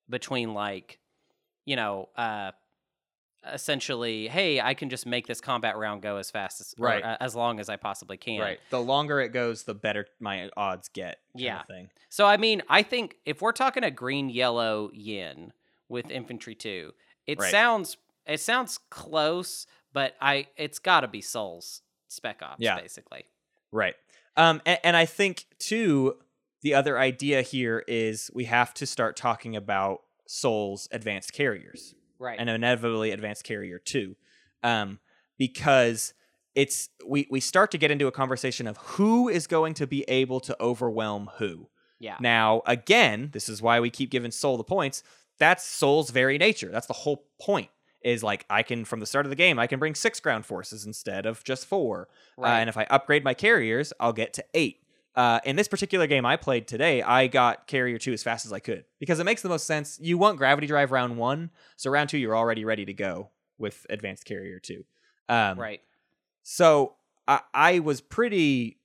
between 0.08 0.54
like, 0.54 0.98
you 1.66 1.76
know, 1.76 2.08
uh, 2.16 2.50
essentially, 3.52 4.28
hey, 4.28 4.60
I 4.60 4.74
can 4.74 4.90
just 4.90 5.06
make 5.06 5.26
this 5.26 5.40
combat 5.40 5.76
round 5.76 6.02
go 6.02 6.16
as 6.16 6.30
fast 6.30 6.60
as 6.60 6.74
or, 6.78 6.86
Right. 6.86 7.02
uh, 7.04 7.16
as 7.20 7.34
long 7.34 7.58
as 7.60 7.68
I 7.68 7.76
possibly 7.76 8.16
can. 8.16 8.40
right 8.40 8.60
the 8.70 8.80
longer 8.80 9.20
it 9.20 9.30
goes 9.30 9.62
the 9.64 9.74
better 9.74 10.06
my 10.18 10.50
odds 10.56 10.88
get 10.88 11.18
Yeah. 11.34 11.62
thing 11.64 11.90
So 12.08 12.26
I 12.26 12.36
mean, 12.36 12.62
I 12.68 12.82
think 12.82 13.16
if 13.24 13.40
we're 13.40 13.52
talking 13.52 13.84
a 13.84 13.90
green 13.90 14.28
yellow 14.30 14.90
yin 14.92 15.52
with 15.88 16.10
infantry 16.10 16.54
two, 16.54 16.92
it 17.26 17.38
Right. 17.38 17.50
sounds 17.50 17.96
it 18.26 18.40
sounds 18.40 18.78
close, 18.90 19.66
but 19.92 20.14
I 20.20 20.46
it's 20.56 20.78
got 20.78 21.00
to 21.00 21.08
be 21.08 21.20
Sols 21.22 21.82
Spec 22.08 22.42
Ops 22.42 22.60
Yeah. 22.60 22.78
basically. 22.78 23.24
Right. 23.72 23.94
Um, 24.36 24.60
and, 24.66 24.78
and 24.84 24.96
I 24.96 25.06
think 25.06 25.46
too, 25.58 26.18
the 26.62 26.74
other 26.74 26.98
idea 26.98 27.42
here 27.42 27.84
is 27.88 28.30
we 28.34 28.44
have 28.44 28.74
to 28.74 28.86
start 28.86 29.16
talking 29.16 29.56
about 29.56 30.02
Sol's 30.26 30.88
advanced 30.92 31.32
carriers 31.32 31.94
Right. 32.20 32.38
and 32.38 32.48
inevitably 32.48 33.10
advanced 33.10 33.42
carrier 33.44 33.78
two, 33.80 34.14
um, 34.62 35.00
because 35.38 36.14
it's 36.54 36.88
we 37.06 37.26
we 37.30 37.40
start 37.40 37.70
to 37.72 37.78
get 37.78 37.90
into 37.90 38.06
a 38.06 38.12
conversation 38.12 38.66
of 38.66 38.76
who 38.76 39.28
is 39.28 39.46
going 39.46 39.74
to 39.74 39.86
be 39.86 40.02
able 40.08 40.38
to 40.40 40.56
overwhelm 40.60 41.30
who. 41.38 41.68
yeah. 41.98 42.16
Now, 42.20 42.62
again, 42.66 43.30
this 43.32 43.48
is 43.48 43.60
why 43.62 43.80
we 43.80 43.90
keep 43.90 44.10
giving 44.10 44.30
Sol 44.30 44.56
the 44.56 44.64
points. 44.64 45.02
That's 45.38 45.64
Sol's 45.64 46.10
very 46.10 46.36
nature. 46.38 46.68
That's 46.70 46.86
the 46.86 46.92
whole 46.92 47.24
point. 47.40 47.70
Is 48.02 48.22
like 48.22 48.46
I 48.50 48.62
can 48.62 48.84
from 48.84 49.00
the 49.00 49.06
start 49.06 49.26
of 49.26 49.30
the 49.30 49.36
game 49.36 49.58
I 49.58 49.66
can 49.66 49.78
bring 49.78 49.94
six 49.94 50.20
ground 50.20 50.46
forces 50.46 50.86
instead 50.86 51.26
of 51.26 51.44
just 51.44 51.66
four. 51.66 52.08
Uh, 52.38 52.42
Right. 52.42 52.60
and 52.60 52.68
if 52.70 52.76
I 52.78 52.84
upgrade 52.84 53.24
my 53.24 53.34
carriers, 53.34 53.92
I'll 54.00 54.14
get 54.14 54.32
to 54.34 54.44
eight. 54.54 54.82
Uh, 55.20 55.38
in 55.44 55.54
this 55.54 55.68
particular 55.68 56.06
game 56.06 56.24
I 56.24 56.36
played 56.36 56.66
today, 56.66 57.02
I 57.02 57.26
got 57.26 57.66
carrier 57.66 57.98
two 57.98 58.14
as 58.14 58.22
fast 58.22 58.46
as 58.46 58.54
I 58.54 58.58
could 58.58 58.86
because 58.98 59.20
it 59.20 59.24
makes 59.24 59.42
the 59.42 59.50
most 59.50 59.66
sense. 59.66 59.98
You 60.00 60.16
want 60.16 60.38
gravity 60.38 60.66
drive 60.66 60.92
round 60.92 61.18
one, 61.18 61.50
so 61.76 61.90
round 61.90 62.08
two 62.08 62.16
you're 62.16 62.34
already 62.34 62.64
ready 62.64 62.86
to 62.86 62.94
go 62.94 63.28
with 63.58 63.84
advanced 63.90 64.24
carrier 64.24 64.58
two. 64.58 64.82
Um, 65.28 65.60
right. 65.60 65.82
so 66.42 66.94
I, 67.28 67.40
I 67.52 67.78
was 67.80 68.00
pretty 68.00 68.78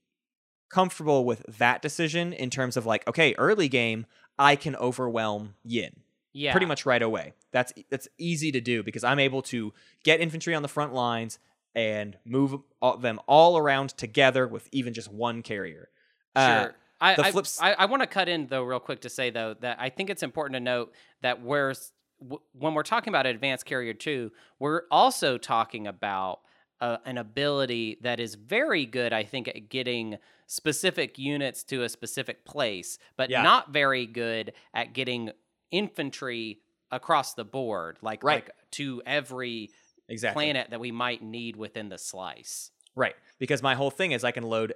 comfortable 0.70 1.24
with 1.24 1.46
that 1.58 1.82
decision 1.82 2.34
in 2.34 2.50
terms 2.50 2.76
of 2.76 2.86
like, 2.86 3.08
okay, 3.08 3.34
early 3.38 3.70
game, 3.70 4.06
I 4.38 4.58
can 4.58 4.76
overwhelm 4.76 5.56
Yin 5.64 6.02
Yeah. 6.34 6.52
pretty 6.52 6.66
much 6.66 6.86
right 6.86 7.02
away. 7.02 7.32
That's 7.54 7.72
that's 7.90 8.10
easy 8.18 8.52
to 8.52 8.60
do 8.60 8.84
because 8.84 9.06
I'm 9.06 9.20
able 9.20 9.42
to 9.44 9.72
get 10.04 10.20
infantry 10.20 10.54
on 10.54 10.64
the 10.64 10.68
front 10.68 10.94
lines 10.94 11.40
and 11.74 12.18
move 12.26 12.60
all, 12.82 12.98
them 12.98 13.22
all 13.26 13.58
around 13.58 13.92
together 13.92 14.46
with 14.46 14.68
even 14.74 14.94
just 14.94 15.10
one 15.10 15.42
carrier. 15.42 15.88
Uh, 16.36 16.64
Sure. 16.64 16.76
I, 17.02 17.16
the 17.16 17.26
I, 17.26 17.32
flips- 17.32 17.62
I, 17.62 17.74
I 17.74 17.86
want 17.86 18.02
to 18.04 18.08
cut 18.08 18.30
in 18.30 18.48
though 18.48 18.64
real 18.64 18.80
quick 18.80 19.02
to 19.02 19.10
say 19.10 19.30
though 19.30 19.54
that 19.60 19.78
I 19.80 19.90
think 19.90 20.10
it's 20.10 20.24
important 20.24 20.54
to 20.56 20.60
note 20.62 20.94
that 21.22 21.42
where's 21.42 21.92
w- 22.22 22.42
when 22.54 22.74
we're 22.74 22.84
talking 22.84 23.12
about 23.12 23.26
advanced 23.26 23.66
carrier 23.66 23.94
two, 23.94 24.32
we're 24.60 24.84
also 24.90 25.38
talking 25.38 25.88
about 25.88 26.40
uh, 26.82 26.98
an 27.06 27.18
ability 27.18 27.98
that 28.02 28.20
is 28.20 28.36
very 28.36 28.86
good, 28.86 29.12
I 29.14 29.24
think, 29.24 29.48
at 29.50 29.70
getting 29.70 30.18
specific 30.48 31.18
units 31.20 31.64
to 31.66 31.84
a 31.84 31.90
specific 31.90 32.46
place, 32.46 32.98
but 33.18 33.30
Yeah. 33.30 33.42
not 33.44 33.72
very 33.74 34.06
good 34.06 34.54
at 34.74 34.94
getting 34.94 35.32
infantry 35.72 36.60
across 36.92 37.34
the 37.34 37.44
board, 37.46 37.98
like 38.02 38.24
Right. 38.24 38.46
like 38.46 38.52
to 38.72 39.02
every 39.06 39.70
exactly. 40.08 40.36
planet 40.46 40.70
that 40.70 40.80
we 40.80 40.92
might 40.92 41.22
need 41.22 41.56
within 41.56 41.90
the 41.90 41.98
slice. 41.98 42.72
Right. 42.96 43.16
Because 43.40 43.62
my 43.62 43.76
whole 43.76 43.92
thing 43.92 44.12
is 44.12 44.24
I 44.24 44.32
can 44.32 44.44
load 44.44 44.74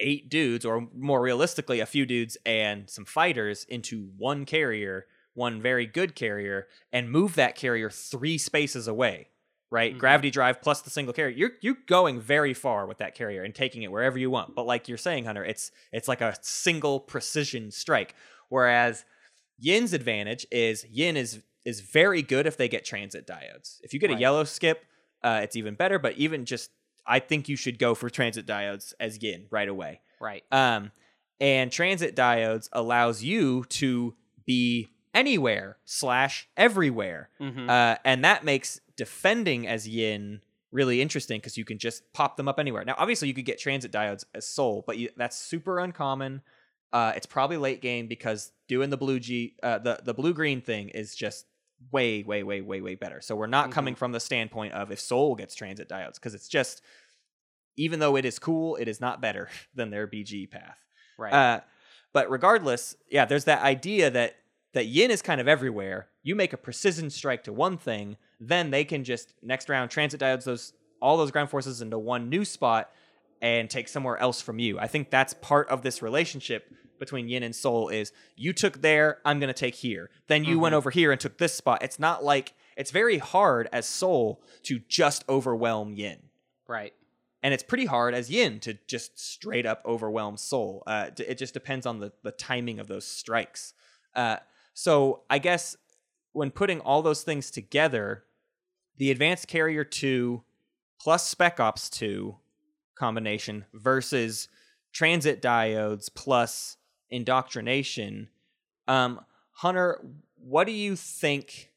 eight 0.00 0.28
dudes, 0.28 0.64
or 0.64 0.88
more 0.94 1.20
realistically, 1.20 1.80
a 1.80 1.86
few 1.86 2.06
dudes 2.06 2.36
and 2.46 2.88
some 2.88 3.04
fighters 3.04 3.64
into 3.64 4.10
one 4.16 4.44
carrier, 4.44 5.06
one 5.34 5.60
very 5.60 5.86
good 5.86 6.14
carrier, 6.14 6.68
and 6.92 7.10
move 7.10 7.34
that 7.34 7.54
carrier 7.56 7.90
three 7.90 8.38
spaces 8.38 8.86
away. 8.88 9.28
Right? 9.70 9.94
Mhm. 9.94 9.98
Gravity 9.98 10.30
drive 10.30 10.62
plus 10.62 10.80
the 10.80 10.88
single 10.88 11.12
carrier. 11.12 11.36
You're 11.36 11.52
you're 11.60 11.76
going 11.86 12.20
very 12.22 12.54
far 12.54 12.86
with 12.86 12.98
that 12.98 13.14
carrier 13.14 13.42
and 13.42 13.54
taking 13.54 13.82
it 13.82 13.92
wherever 13.92 14.18
you 14.18 14.30
want. 14.30 14.54
But 14.54 14.64
like 14.64 14.88
you're 14.88 14.96
saying, 14.96 15.26
Hunter, 15.26 15.44
it's 15.44 15.70
it's 15.92 16.08
like 16.08 16.22
a 16.22 16.36
single 16.40 17.00
precision 17.00 17.70
strike. 17.70 18.14
Whereas 18.48 19.04
Yin's 19.58 19.92
advantage 19.92 20.46
is 20.50 20.86
Yin 20.90 21.18
is 21.18 21.42
is 21.66 21.80
very 21.82 22.22
good 22.22 22.46
if 22.46 22.56
they 22.56 22.66
get 22.68 22.84
transit 22.86 23.26
diodes. 23.26 23.78
If 23.82 23.92
you 23.92 24.00
get 24.00 24.10
a 24.10 24.14
yellow 24.18 24.44
skip, 24.44 24.86
uh, 25.22 25.40
it's 25.42 25.54
even 25.54 25.74
better. 25.74 25.98
But 25.98 26.14
even 26.16 26.46
just, 26.46 26.70
I 27.08 27.18
think 27.20 27.48
you 27.48 27.56
should 27.56 27.78
go 27.78 27.94
for 27.94 28.10
transit 28.10 28.46
diodes 28.46 28.92
as 29.00 29.20
Yin 29.22 29.46
right 29.50 29.68
away. 29.68 30.00
Right. 30.20 30.44
Um, 30.52 30.92
and 31.40 31.72
transit 31.72 32.14
diodes 32.14 32.68
allows 32.72 33.22
you 33.22 33.64
to 33.70 34.14
be 34.46 34.88
anywhere 35.14 35.78
slash 35.84 36.48
everywhere, 36.56 37.30
hmm 37.38 37.68
uh, 37.68 37.96
and 38.04 38.24
that 38.24 38.44
makes 38.44 38.80
defending 38.96 39.66
as 39.66 39.88
Yin 39.88 40.40
really 40.70 41.00
interesting 41.00 41.38
because 41.38 41.56
you 41.56 41.64
can 41.64 41.78
just 41.78 42.02
pop 42.12 42.36
them 42.36 42.48
up 42.48 42.58
anywhere. 42.58 42.84
Now, 42.84 42.94
obviously, 42.98 43.28
you 43.28 43.34
could 43.34 43.44
get 43.44 43.58
transit 43.58 43.90
diodes 43.90 44.24
as 44.34 44.46
Sol, 44.46 44.84
but 44.86 44.98
you, 44.98 45.08
that's 45.16 45.38
super 45.38 45.78
uncommon. 45.78 46.42
Uh, 46.92 47.12
it's 47.16 47.26
probably 47.26 47.56
late 47.56 47.82
game 47.82 48.06
because 48.06 48.52
doing 48.66 48.90
the 48.90 48.96
blue 48.96 49.20
G, 49.20 49.54
uh, 49.62 49.78
the 49.78 50.00
the 50.02 50.14
blue 50.14 50.34
green 50.34 50.60
thing 50.60 50.88
is 50.90 51.14
just 51.14 51.46
way, 51.90 52.22
way, 52.22 52.42
way, 52.42 52.60
way, 52.60 52.80
way 52.80 52.94
better. 52.94 53.20
So 53.20 53.36
we're 53.36 53.46
not 53.46 53.70
coming 53.70 53.94
from 53.94 54.12
the 54.12 54.20
standpoint 54.20 54.74
of 54.74 54.90
if 54.90 55.00
Sol 55.00 55.34
gets 55.34 55.54
transit 55.54 55.88
diodes 55.88 56.14
because 56.14 56.34
it's 56.34 56.48
just, 56.48 56.82
even 57.76 58.00
though 58.00 58.16
it 58.16 58.24
is 58.24 58.38
cool, 58.38 58.76
it 58.76 58.88
is 58.88 59.00
not 59.00 59.20
better 59.20 59.48
than 59.74 59.90
their 59.90 60.06
BG 60.06 60.50
path. 60.50 60.78
right. 61.18 61.32
Uh, 61.32 61.60
but 62.12 62.30
regardless, 62.30 62.96
yeah, 63.10 63.26
there's 63.26 63.44
that 63.44 63.62
idea 63.62 64.10
that 64.10 64.36
that 64.74 64.86
Yin 64.86 65.10
is 65.10 65.22
kind 65.22 65.40
of 65.40 65.48
everywhere. 65.48 66.08
You 66.22 66.34
make 66.34 66.52
a 66.52 66.56
precision 66.56 67.10
strike 67.10 67.44
to 67.44 67.52
one 67.52 67.78
thing, 67.78 68.16
then 68.40 68.70
they 68.70 68.84
can 68.84 69.04
just 69.04 69.34
next 69.42 69.68
round 69.68 69.90
transit 69.90 70.20
diodes 70.20 70.44
those 70.44 70.72
all 71.00 71.16
those 71.16 71.30
ground 71.30 71.50
forces 71.50 71.80
into 71.80 71.98
one 71.98 72.28
new 72.28 72.44
spot 72.44 72.90
and 73.40 73.70
take 73.70 73.88
somewhere 73.88 74.16
else 74.16 74.40
from 74.40 74.58
you. 74.58 74.78
I 74.78 74.88
think 74.88 75.10
that's 75.10 75.34
part 75.34 75.68
of 75.68 75.82
this 75.82 76.02
relationship 76.02 76.72
between 76.98 77.28
Yin 77.28 77.42
and 77.42 77.54
Sol 77.54 77.88
is 77.88 78.12
you 78.36 78.52
took 78.52 78.80
there, 78.82 79.18
I'm 79.24 79.40
going 79.40 79.48
to 79.48 79.54
take 79.54 79.74
here. 79.74 80.10
Then 80.26 80.44
you 80.44 80.58
went 80.58 80.74
over 80.74 80.90
here 80.90 81.12
and 81.12 81.20
took 81.20 81.38
this 81.38 81.54
spot. 81.54 81.82
It's 81.82 81.98
not 81.98 82.24
like 82.24 82.54
it's 82.76 82.90
very 82.90 83.18
hard 83.18 83.68
as 83.72 83.86
Sol 83.86 84.42
to 84.64 84.78
just 84.88 85.24
overwhelm 85.28 85.92
Yin. 85.92 86.18
Right. 86.66 86.94
And 87.42 87.54
it's 87.54 87.62
pretty 87.62 87.86
hard 87.86 88.14
as 88.14 88.30
Yin 88.30 88.60
to 88.60 88.74
just 88.86 89.18
straight 89.18 89.66
up 89.66 89.82
overwhelm 89.86 90.36
Sol. 90.36 90.82
Uh, 90.86 91.10
it 91.18 91.38
just 91.38 91.54
depends 91.54 91.86
on 91.86 92.00
the, 92.00 92.12
the 92.22 92.32
timing 92.32 92.78
of 92.80 92.88
those 92.88 93.06
strikes. 93.06 93.74
Uh, 94.14 94.36
so 94.74 95.22
I 95.28 95.38
guess 95.38 95.76
when 96.32 96.50
putting 96.50 96.80
all 96.80 97.02
those 97.02 97.22
things 97.22 97.50
together, 97.50 98.24
the 98.96 99.10
Advanced 99.10 99.48
Carrier 99.48 99.84
2 99.84 100.42
plus 101.00 101.26
Spec 101.26 101.60
Ops 101.60 101.88
2 101.90 102.36
combination 102.96 103.64
versus 103.72 104.48
transit 104.92 105.40
diodes 105.40 106.08
plus 106.12 106.76
indoctrination. 107.10 108.28
Um, 108.86 109.20
Hunter, 109.52 110.00
what 110.36 110.64
do 110.66 110.72
you 110.72 110.96
think 110.96 111.72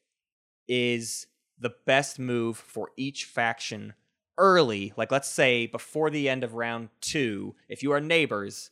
is 0.68 1.26
the 1.58 1.72
best 1.86 2.18
move 2.18 2.56
for 2.56 2.90
each 2.96 3.24
faction 3.24 3.94
early? 4.38 4.92
Like, 4.96 5.10
let's 5.10 5.28
say 5.28 5.66
before 5.66 6.10
the 6.10 6.28
end 6.28 6.44
of 6.44 6.54
round 6.54 6.88
two, 7.00 7.54
if 7.68 7.82
you 7.82 7.92
are 7.92 8.00
neighbors, 8.00 8.70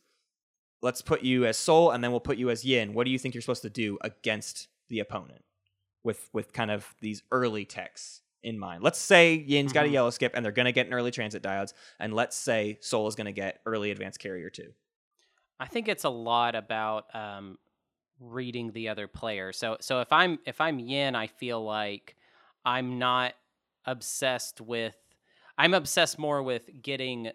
let's 0.81 1.01
put 1.01 1.21
you 1.23 1.45
as 1.45 1.57
Sol 1.57 1.91
and 1.91 2.03
then 2.03 2.11
we'll 2.11 2.19
put 2.19 2.37
you 2.37 2.49
as 2.49 2.65
Yin. 2.65 2.93
What 2.93 3.05
do 3.05 3.11
you 3.11 3.19
think 3.19 3.35
you're 3.35 3.41
supposed 3.41 3.61
to 3.63 3.69
do 3.69 3.97
against 4.01 4.67
the 4.89 4.99
opponent 4.99 5.43
with 6.03 6.29
with 6.33 6.53
kind 6.53 6.71
of 6.71 6.95
these 7.01 7.21
early 7.31 7.65
techs 7.65 8.21
in 8.43 8.57
mind? 8.57 8.81
Let's 8.83 8.97
say 8.99 9.35
Yin's 9.35 9.73
got 9.73 9.85
a 9.85 9.89
Mhm. 9.89 9.93
yellow 9.93 10.09
skip 10.09 10.31
and 10.35 10.43
they're 10.43 10.51
going 10.51 10.65
to 10.65 10.71
get 10.71 10.87
an 10.87 10.93
early 10.93 11.11
transit 11.11 11.43
diodes, 11.43 11.73
and 11.99 12.13
let's 12.13 12.35
say 12.35 12.77
Sol 12.81 13.07
is 13.07 13.15
going 13.15 13.25
to 13.25 13.31
get 13.31 13.61
early 13.65 13.91
advanced 13.91 14.19
carrier 14.19 14.49
too. 14.49 14.73
I 15.61 15.67
think 15.67 15.87
it's 15.87 16.03
a 16.05 16.09
lot 16.09 16.55
about 16.55 17.13
um, 17.15 17.57
reading 18.19 18.71
the 18.71 18.89
other 18.89 19.07
player. 19.07 19.53
So 19.53 19.77
so 19.79 20.01
if 20.01 20.11
I'm 20.11 20.39
if 20.45 20.59
I'm 20.59 20.79
Yin, 20.79 21.15
I 21.15 21.27
feel 21.27 21.63
like 21.63 22.15
I'm 22.65 22.97
not 22.99 23.33
obsessed 23.85 24.59
with. 24.59 24.95
I'm 25.57 25.73
obsessed 25.75 26.17
more 26.17 26.41
with 26.41 26.69
getting 26.81 27.31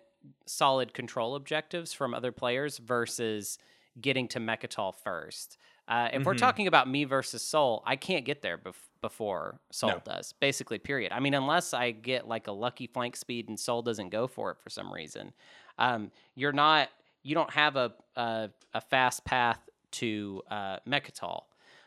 solid 0.47 0.93
control 0.93 1.37
objectives 1.37 1.93
from 1.93 2.15
other 2.15 2.33
players 2.33 2.79
versus 2.79 3.59
getting 4.01 4.27
to 4.29 4.41
Mecatol 4.41 4.93
first. 4.95 5.57
Uh, 5.87 6.09
if 6.13 6.25
we're 6.27 6.35
Mhm. 6.35 6.39
talking 6.39 6.67
about 6.67 6.89
me 6.89 7.05
versus 7.05 7.43
Sol, 7.43 7.83
I 7.87 7.95
can't 7.95 8.25
get 8.25 8.43
there 8.43 8.59
bef- 8.59 8.89
before 9.01 9.61
Sol 9.71 9.91
No. 9.91 10.01
does. 10.05 10.33
Basically, 10.33 10.79
period. 10.81 11.13
I 11.13 11.21
mean, 11.21 11.35
unless 11.35 11.73
I 11.73 11.93
get 11.93 12.27
like 12.27 12.49
a 12.49 12.53
lucky 12.53 12.89
flank 12.89 13.15
speed 13.15 13.49
and 13.49 13.59
Sol 13.59 13.83
doesn't 13.83 14.09
go 14.09 14.27
for 14.27 14.51
it 14.51 14.59
for 14.59 14.69
some 14.69 14.93
reason, 14.93 15.33
um, 15.79 16.11
you're 16.35 16.53
not. 16.53 16.91
You 17.27 17.35
don't 17.35 17.51
have 17.51 17.75
a 17.77 17.93
a, 18.15 18.51
a 18.73 18.81
fast 18.81 19.25
path 19.25 19.61
to 19.93 20.43
uh, 20.51 20.77
Mecatol. 20.89 21.43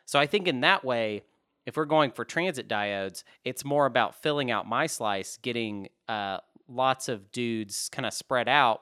So 0.05 0.19
I 0.19 0.27
think 0.27 0.47
in 0.47 0.61
that 0.61 0.83
way, 0.83 1.23
if 1.65 1.77
we're 1.77 1.85
going 1.85 2.11
for 2.11 2.25
transit 2.25 2.67
diodes, 2.67 3.23
it's 3.45 3.63
more 3.63 3.85
about 3.85 4.21
filling 4.21 4.51
out 4.51 4.67
my 4.67 4.87
slice, 4.87 5.37
getting 5.37 5.89
uh, 6.07 6.39
lots 6.67 7.09
of 7.09 7.31
dudes 7.31 7.89
kind 7.89 8.05
of 8.05 8.13
spread 8.13 8.49
out, 8.49 8.81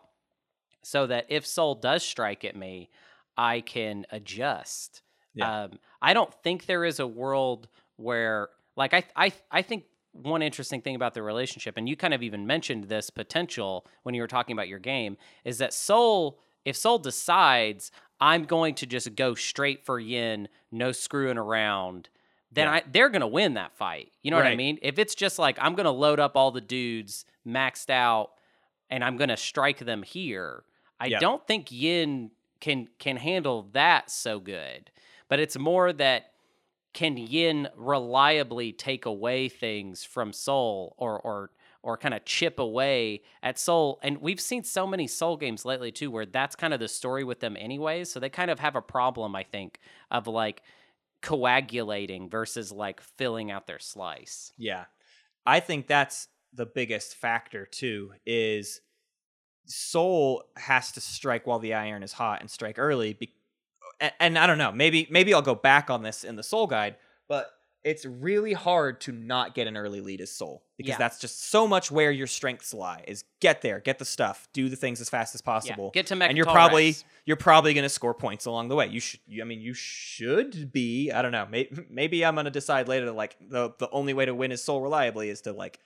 so 0.83 1.07
that 1.07 1.25
if 1.29 1.45
Sol 1.45 1.75
does 1.75 2.03
strike 2.03 2.45
at 2.45 2.55
me, 2.55 2.89
I 3.37 3.61
can 3.61 4.05
adjust. 4.09 5.01
Yeah. 5.33 5.63
Um, 5.63 5.79
I 6.01 6.13
don't 6.13 6.33
think 6.43 6.65
there 6.65 6.85
is 6.85 6.99
a 6.99 7.07
world 7.07 7.67
where, 7.97 8.49
like, 8.75 8.93
I, 8.93 9.03
I, 9.15 9.31
I 9.51 9.61
think 9.61 9.83
one 10.13 10.41
interesting 10.41 10.81
thing 10.81 10.95
about 10.95 11.13
the 11.13 11.21
relationship, 11.21 11.77
and 11.77 11.87
you 11.87 11.95
kind 11.95 12.13
of 12.13 12.23
even 12.23 12.47
mentioned 12.47 12.85
this 12.85 13.09
potential 13.09 13.85
when 14.03 14.15
you 14.15 14.21
were 14.21 14.27
talking 14.27 14.53
about 14.53 14.67
your 14.67 14.79
game, 14.79 15.17
is 15.43 15.57
that 15.59 15.73
Sol, 15.73 16.39
if 16.67 16.75
Sol 16.75 16.99
decides 16.99 17.91
I'm 18.19 18.45
going 18.45 18.75
to 18.75 18.85
just 18.85 19.15
go 19.15 19.35
straight 19.35 19.85
for 19.85 19.99
Yin, 19.99 20.47
no 20.71 20.91
screwing 20.91 21.37
around, 21.37 22.09
then 22.51 22.65
Yeah. 22.67 22.73
I, 22.73 22.83
they're 22.91 23.09
going 23.09 23.21
to 23.21 23.27
win 23.27 23.53
that 23.55 23.75
fight. 23.75 24.11
You 24.23 24.31
know 24.31 24.37
what 24.37 24.47
I 24.47 24.55
mean? 24.55 24.79
If 24.81 24.99
it's 24.99 25.15
just 25.15 25.37
like 25.39 25.57
I'm 25.61 25.75
going 25.75 25.85
to 25.85 25.91
load 25.91 26.19
up 26.19 26.35
all 26.35 26.51
the 26.51 26.61
dudes 26.61 27.25
maxed 27.45 27.89
out 27.89 28.31
and 28.89 29.03
I'm 29.03 29.17
going 29.17 29.29
to 29.29 29.37
strike 29.37 29.79
them 29.79 30.03
here, 30.03 30.63
I 30.99 31.07
Yeah. 31.07 31.19
don't 31.19 31.45
think 31.45 31.71
Yin 31.71 32.31
can 32.59 32.87
can 32.99 33.17
handle 33.17 33.69
that 33.73 34.09
so 34.09 34.39
good. 34.39 34.89
But 35.29 35.39
it's 35.39 35.57
more 35.57 35.93
that 35.93 36.31
can 36.93 37.17
Yin 37.17 37.67
reliably 37.75 38.71
take 38.73 39.05
away 39.05 39.47
things 39.49 40.03
from 40.03 40.33
Sol 40.33 40.95
or 40.97 41.19
or 41.19 41.51
or 41.83 41.97
kind 41.97 42.13
of 42.13 42.25
chip 42.25 42.59
away 42.59 43.21
at 43.43 43.57
Sol. 43.57 43.99
And 44.03 44.19
we've 44.21 44.41
seen 44.41 44.63
so 44.63 44.87
many 44.87 45.07
Sol 45.07 45.37
games 45.37 45.65
lately 45.65 45.91
too 45.91 46.11
where 46.11 46.25
that's 46.25 46.55
kind 46.55 46.73
of 46.73 46.79
the 46.79 46.87
story 46.87 47.23
with 47.23 47.39
them 47.39 47.55
anyways. 47.57 48.11
So 48.11 48.19
they 48.19 48.29
kind 48.29 48.51
of 48.51 48.59
have 48.59 48.75
a 48.75 48.81
problem, 48.81 49.35
I 49.35 49.43
think, 49.43 49.79
of 50.11 50.27
like 50.27 50.61
coagulating 51.21 52.29
versus 52.29 52.71
like 52.71 53.01
filling 53.01 53.51
out 53.51 53.67
their 53.67 53.79
slice. 53.79 54.51
Yeah. 54.57 54.85
I 55.45 55.59
think 55.59 55.87
that's 55.87 56.27
the 56.53 56.65
biggest 56.65 57.15
factor 57.15 57.65
too 57.65 58.13
is 58.25 58.81
Sol 59.65 60.43
has 60.55 60.91
to 60.93 61.01
strike 61.01 61.45
while 61.45 61.59
the 61.59 61.73
iron 61.73 62.03
is 62.03 62.13
hot 62.13 62.41
and 62.41 62.49
strike 62.49 62.79
early 62.79 63.13
be- 63.13 63.33
and, 63.99 64.13
and 64.19 64.39
I 64.39 64.47
don't 64.47 64.57
know, 64.57 64.71
maybe 64.71 65.07
maybe 65.09 65.33
I'll 65.33 65.41
go 65.41 65.55
back 65.55 65.89
on 65.89 66.03
this 66.03 66.23
in 66.23 66.35
the 66.35 66.43
Sol 66.43 66.67
guide, 66.67 66.95
but 67.27 67.49
it's 67.89 68.05
really 68.05 68.53
hard 68.53 68.99
to 69.01 69.11
not 69.11 69.55
get 69.55 69.65
an 69.67 69.77
early 69.77 70.01
lead 70.01 70.19
as 70.21 70.31
Sol 70.31 70.63
because 70.77 70.89
Yeah. 70.91 70.97
that's 70.97 71.19
just 71.19 71.49
so 71.49 71.67
much 71.67 71.89
where 71.89 72.11
your 72.11 72.27
strengths 72.27 72.73
lie 72.73 73.03
is 73.07 73.23
get 73.39 73.61
there, 73.61 73.79
get 73.79 73.97
the 73.99 74.05
stuff, 74.05 74.47
do 74.53 74.67
the 74.69 74.75
things 74.75 74.99
as 75.01 75.09
fast 75.09 75.33
as 75.35 75.41
possible. 75.41 75.89
get 75.93 76.05
to 76.07 76.13
and 76.21 76.37
you're 76.37 76.45
Mecatol 76.45 76.51
probably 76.53 76.85
Rex. 76.87 77.03
you're 77.25 77.37
probably 77.37 77.73
going 77.73 77.83
to 77.83 77.89
score 77.89 78.13
points 78.13 78.45
along 78.45 78.67
the 78.67 78.75
way. 78.75 78.87
You 78.87 78.99
should 78.99 79.19
you, 79.27 79.41
I 79.41 79.45
mean 79.45 79.61
you 79.61 79.73
should 79.73 80.71
be, 80.71 81.11
I 81.11 81.21
don't 81.21 81.31
know, 81.31 81.47
maybe, 81.49 81.85
maybe 81.89 82.25
I'm 82.25 82.35
going 82.35 82.45
to 82.45 82.51
decide 82.51 82.87
later 82.87 83.05
that 83.05 83.13
like 83.15 83.37
the 83.39 83.73
the 83.79 83.89
only 83.91 84.13
way 84.13 84.25
to 84.25 84.35
win 84.35 84.51
is 84.51 84.63
Sol 84.63 84.81
reliably 84.81 85.29
is 85.29 85.41
to 85.41 85.53
like 85.53 85.79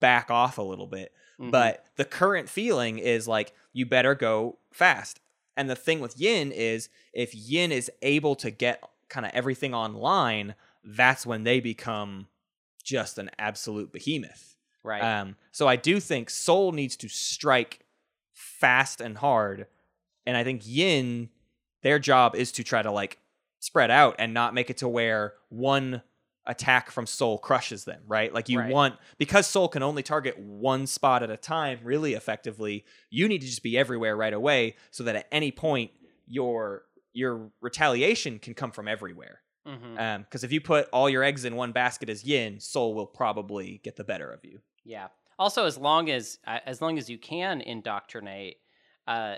back 0.00 0.30
off 0.30 0.58
a 0.58 0.62
little 0.62 0.86
bit. 0.86 1.12
Mhm. 1.40 1.50
But 1.50 1.84
the 1.96 2.04
current 2.04 2.48
feeling 2.48 2.98
is 2.98 3.26
like 3.26 3.52
you 3.72 3.86
better 3.86 4.14
go 4.14 4.58
fast. 4.72 5.20
And 5.56 5.68
the 5.68 5.76
thing 5.76 6.00
with 6.00 6.20
Yin 6.20 6.52
is 6.52 6.88
if 7.12 7.34
Yin 7.34 7.72
is 7.72 7.90
able 8.02 8.36
to 8.36 8.50
get 8.50 8.82
kind 9.08 9.26
of 9.26 9.32
everything 9.34 9.74
online, 9.74 10.54
that's 10.96 11.26
when 11.26 11.44
they 11.44 11.60
become 11.60 12.26
just 12.82 13.18
an 13.18 13.30
absolute 13.38 13.92
behemoth. 13.92 14.56
right. 14.82 15.02
Um, 15.02 15.36
so 15.52 15.68
I 15.68 15.76
do 15.76 16.00
think 16.00 16.30
Sol 16.30 16.72
needs 16.72 16.96
to 16.96 17.08
strike 17.08 17.84
fast 18.32 19.00
and 19.00 19.18
hard, 19.18 19.66
and 20.26 20.36
I 20.36 20.44
think 20.44 20.62
Yin, 20.64 21.28
their 21.82 21.98
job 21.98 22.34
is 22.34 22.52
to 22.52 22.64
try 22.64 22.82
to 22.82 22.90
like 22.90 23.18
spread 23.60 23.90
out 23.90 24.16
and 24.18 24.32
not 24.32 24.54
make 24.54 24.70
it 24.70 24.78
to 24.78 24.88
where 24.88 25.34
one 25.48 26.02
attack 26.46 26.90
from 26.90 27.06
Sol 27.06 27.36
crushes 27.38 27.84
them. 27.84 28.00
Right? 28.06 28.32
Like 28.32 28.48
you 28.48 28.58
Right. 28.60 28.72
want 28.72 28.94
because 29.18 29.46
Sol 29.46 29.68
can 29.68 29.82
only 29.82 30.02
target 30.02 30.38
one 30.38 30.86
spot 30.86 31.22
at 31.22 31.30
a 31.30 31.36
time 31.36 31.80
really 31.82 32.14
effectively. 32.14 32.84
You 33.10 33.28
need 33.28 33.42
to 33.42 33.46
just 33.46 33.62
be 33.62 33.76
everywhere 33.76 34.16
right 34.16 34.32
away, 34.32 34.76
so 34.90 35.04
that 35.04 35.16
at 35.16 35.26
any 35.30 35.50
point 35.50 35.90
your 36.26 36.84
your 37.12 37.50
retaliation 37.60 38.38
can 38.38 38.54
come 38.54 38.70
from 38.70 38.86
everywhere. 38.88 39.40
Because 40.20 40.44
if 40.44 40.52
you 40.52 40.60
put 40.60 40.88
all 40.92 41.08
your 41.08 41.22
eggs 41.22 41.44
in 41.44 41.56
one 41.56 41.72
basket 41.72 42.08
as 42.08 42.24
Yin, 42.24 42.60
Sol 42.60 42.94
will 42.94 43.06
probably 43.06 43.80
get 43.82 43.96
the 43.96 44.04
better 44.04 44.30
of 44.30 44.44
you. 44.44 44.60
Yeah. 44.84 45.08
Also, 45.38 45.66
as 45.66 45.78
long 45.78 46.10
as 46.10 46.38
uh, 46.46 46.58
as 46.66 46.82
long 46.82 46.98
as 46.98 47.08
you 47.08 47.18
can 47.18 47.60
indoctrinate 47.60 48.56
uh, 49.06 49.36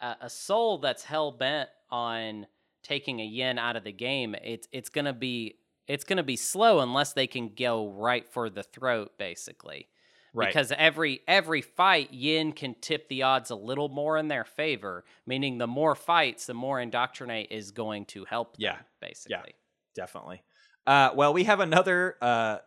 a 0.00 0.16
a 0.22 0.30
Sol 0.30 0.78
that's 0.78 1.04
hell 1.04 1.32
bent 1.32 1.68
on 1.90 2.46
taking 2.82 3.20
a 3.20 3.24
yin 3.24 3.58
out 3.58 3.76
of 3.76 3.84
the 3.84 3.92
game, 3.92 4.34
it's 4.34 4.68
it's 4.72 4.88
gonna 4.88 5.14
be 5.14 5.56
it's 5.86 6.04
gonna 6.04 6.22
be 6.22 6.36
slow 6.36 6.80
unless 6.80 7.12
they 7.12 7.26
can 7.26 7.50
go 7.54 7.88
right 7.88 8.28
for 8.28 8.50
the 8.50 8.62
throat, 8.62 9.12
basically. 9.18 9.88
Right. 10.36 10.48
Because 10.48 10.72
every 10.76 11.20
every 11.28 11.62
fight, 11.62 12.12
yin 12.12 12.52
can 12.52 12.74
tip 12.80 13.08
the 13.08 13.22
odds 13.22 13.50
a 13.50 13.54
little 13.54 13.88
more 13.88 14.18
in 14.18 14.28
their 14.28 14.44
favor. 14.44 15.04
Meaning, 15.26 15.58
the 15.58 15.68
more 15.68 15.94
fights, 15.94 16.46
the 16.46 16.54
more 16.54 16.80
indoctrinate 16.80 17.52
is 17.52 17.70
going 17.70 18.04
to 18.06 18.24
help. 18.24 18.56
Them, 18.56 18.62
Yeah. 18.62 18.76
basically. 19.00 19.36
Yeah, 19.46 19.52
definitely. 19.94 20.42
Uh, 20.86 21.10
well, 21.14 21.32
we 21.32 21.44
have 21.44 21.60
another 21.60 22.16
uh, 22.20 22.58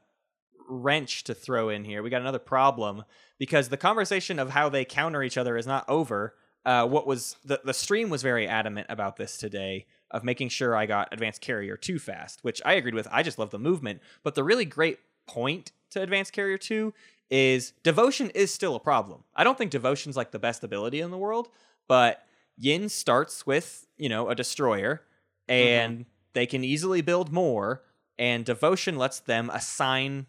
wrench 0.70 1.24
to 1.26 1.34
throw 1.34 1.70
in 1.70 1.84
here. 1.84 2.02
We 2.02 2.10
got 2.10 2.22
another 2.22 2.40
problem 2.40 3.04
because 3.38 3.70
the 3.70 3.78
conversation 3.78 4.40
of 4.40 4.52
how 4.52 4.70
they 4.70 4.86
counter 4.86 5.22
each 5.24 5.38
other 5.38 5.58
is 5.58 5.68
not 5.68 5.86
over. 5.88 6.36
Uh, 6.66 6.86
what 6.88 7.08
was 7.08 7.36
the 7.46 7.62
the 7.64 7.74
stream 7.74 8.10
was 8.10 8.22
very 8.24 8.48
adamant 8.48 8.88
about 8.90 9.18
this 9.18 9.38
today 9.38 9.86
of 10.12 10.24
making 10.24 10.50
sure 10.50 10.76
I 10.76 10.86
got 10.86 11.10
advanced 11.12 11.42
carrier 11.42 11.76
too 11.78 12.00
fast, 12.00 12.44
which 12.44 12.62
I 12.66 12.74
agreed 12.74 12.96
with. 12.96 13.08
I 13.12 13.24
just 13.24 13.38
love 13.38 13.52
the 13.52 13.60
movement, 13.60 14.02
but 14.24 14.36
the 14.36 14.44
really 14.44 14.66
great 14.66 15.00
point 15.28 15.72
to 15.92 16.02
advanced 16.02 16.34
carrier 16.34 16.58
two 16.58 16.94
is 17.30 17.74
devotion 17.84 18.30
is 18.32 18.54
still 18.54 18.76
a 18.76 18.80
problem. 18.80 19.24
I 19.36 19.44
don't 19.44 19.58
think 19.58 19.72
devotion's 19.72 20.16
like 20.18 20.32
the 20.32 20.40
best 20.40 20.64
ability 20.64 21.02
in 21.02 21.12
the 21.12 21.18
world, 21.18 21.50
but 21.88 22.24
Yin 22.58 22.90
starts 22.90 23.46
with 23.46 23.88
you 23.98 24.10
know 24.10 24.30
a 24.30 24.36
destroyer, 24.36 25.04
mm-hmm. 25.50 25.52
and 25.52 26.06
they 26.34 26.46
can 26.46 26.64
easily 26.64 27.02
build 27.02 27.32
more, 27.32 27.84
and 28.18 28.46
devotion 28.46 28.98
lets 28.98 29.20
them 29.20 29.50
assign 29.54 30.28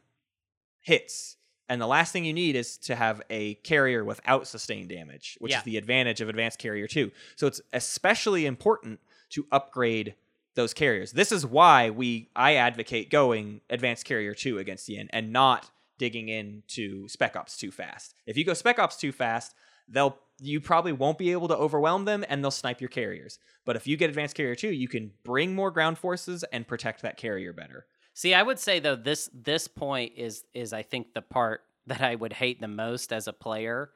hits. 0.81 1.37
And 1.69 1.81
the 1.83 1.87
last 1.87 2.13
thing 2.13 2.25
you 2.25 2.33
need 2.33 2.57
is 2.57 2.79
to 2.79 2.97
have 2.97 3.21
a 3.29 3.55
carrier 3.57 4.03
without 4.03 4.47
sustained 4.47 4.89
damage, 4.89 5.37
which 5.39 5.53
Yeah. 5.53 5.59
is 5.59 5.65
the 5.65 5.77
advantage 5.77 6.23
of 6.23 6.31
advanced 6.31 6.59
carrier 6.59 6.87
2. 6.87 7.13
So 7.37 7.47
it's 7.47 7.61
especially 7.75 8.47
important 8.47 9.01
to 9.31 9.47
upgrade 9.53 10.15
those 10.55 10.73
carriers. 10.73 11.13
This 11.13 11.31
is 11.31 11.45
why 11.45 11.91
we 11.91 12.31
I 12.35 12.55
advocate 12.55 13.11
going 13.11 13.61
advanced 13.69 14.07
carrier 14.07 14.35
2 14.35 14.59
against 14.59 14.89
Yin 14.89 15.09
and 15.13 15.31
not 15.31 15.71
digging 15.99 16.29
into 16.29 17.09
spec 17.09 17.37
ops 17.37 17.57
too 17.57 17.71
fast. 17.71 18.15
If 18.27 18.37
you 18.37 18.45
go 18.45 18.55
spec 18.55 18.79
ops 18.79 18.97
too 18.97 19.13
fast, 19.13 19.55
they'll 19.89 20.19
you 20.41 20.61
probably 20.61 20.93
won't 20.93 21.19
be 21.19 21.33
able 21.33 21.49
to 21.49 21.57
overwhelm 21.57 22.05
them 22.05 22.25
and 22.29 22.43
they'll 22.45 22.51
snipe 22.53 22.81
your 22.81 22.89
carriers. 22.91 23.39
But 23.65 23.75
if 23.75 23.87
you 23.89 23.97
get 23.97 24.09
advanced 24.09 24.37
carrier 24.37 24.55
2, 24.55 24.69
you 24.73 24.87
can 24.87 25.11
bring 25.25 25.55
more 25.55 25.73
ground 25.73 25.99
forces 25.99 26.45
and 26.53 26.67
protect 26.67 27.03
that 27.03 27.17
carrier 27.17 27.53
better. 27.53 27.87
See, 28.15 28.35
I 28.35 28.43
would 28.43 28.59
say 28.61 28.79
though 28.79 28.95
this 28.97 29.29
this 29.35 29.67
point 29.67 30.13
is 30.17 30.45
is 30.55 30.73
I 30.73 30.83
think 30.83 31.15
the 31.15 31.23
part 31.23 31.63
that 31.89 32.01
I 32.03 32.15
would 32.15 32.33
hate 32.35 32.61
the 32.61 32.69
most 32.69 33.13
as 33.13 33.27
a 33.29 33.33
player. 33.33 33.91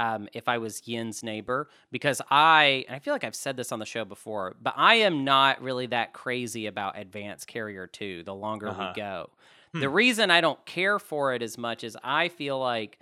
Um, 0.00 0.28
if 0.32 0.46
I 0.48 0.58
was 0.58 0.86
Yin's 0.86 1.24
neighbor, 1.24 1.68
because 1.90 2.22
I 2.30 2.84
and 2.86 2.94
I 2.94 3.00
feel 3.00 3.12
like 3.12 3.24
I've 3.24 3.34
said 3.34 3.56
this 3.56 3.72
on 3.72 3.80
the 3.80 3.84
show 3.84 4.04
before, 4.04 4.54
but 4.62 4.74
I 4.76 4.94
am 4.96 5.24
not 5.24 5.60
really 5.60 5.86
that 5.86 6.12
crazy 6.12 6.66
about 6.66 6.96
Advanced 6.96 7.48
Carrier 7.48 7.88
2 7.88 8.22
the 8.22 8.32
longer 8.32 8.68
Uh-huh. 8.68 8.92
we 8.94 9.00
go. 9.00 9.30
Hmm. 9.72 9.80
The 9.80 9.88
reason 9.88 10.30
I 10.30 10.40
don't 10.40 10.64
care 10.66 10.98
for 10.98 11.34
it 11.34 11.42
as 11.42 11.58
much 11.58 11.84
is 11.84 11.96
I 12.02 12.28
feel 12.28 12.58
like 12.58 12.98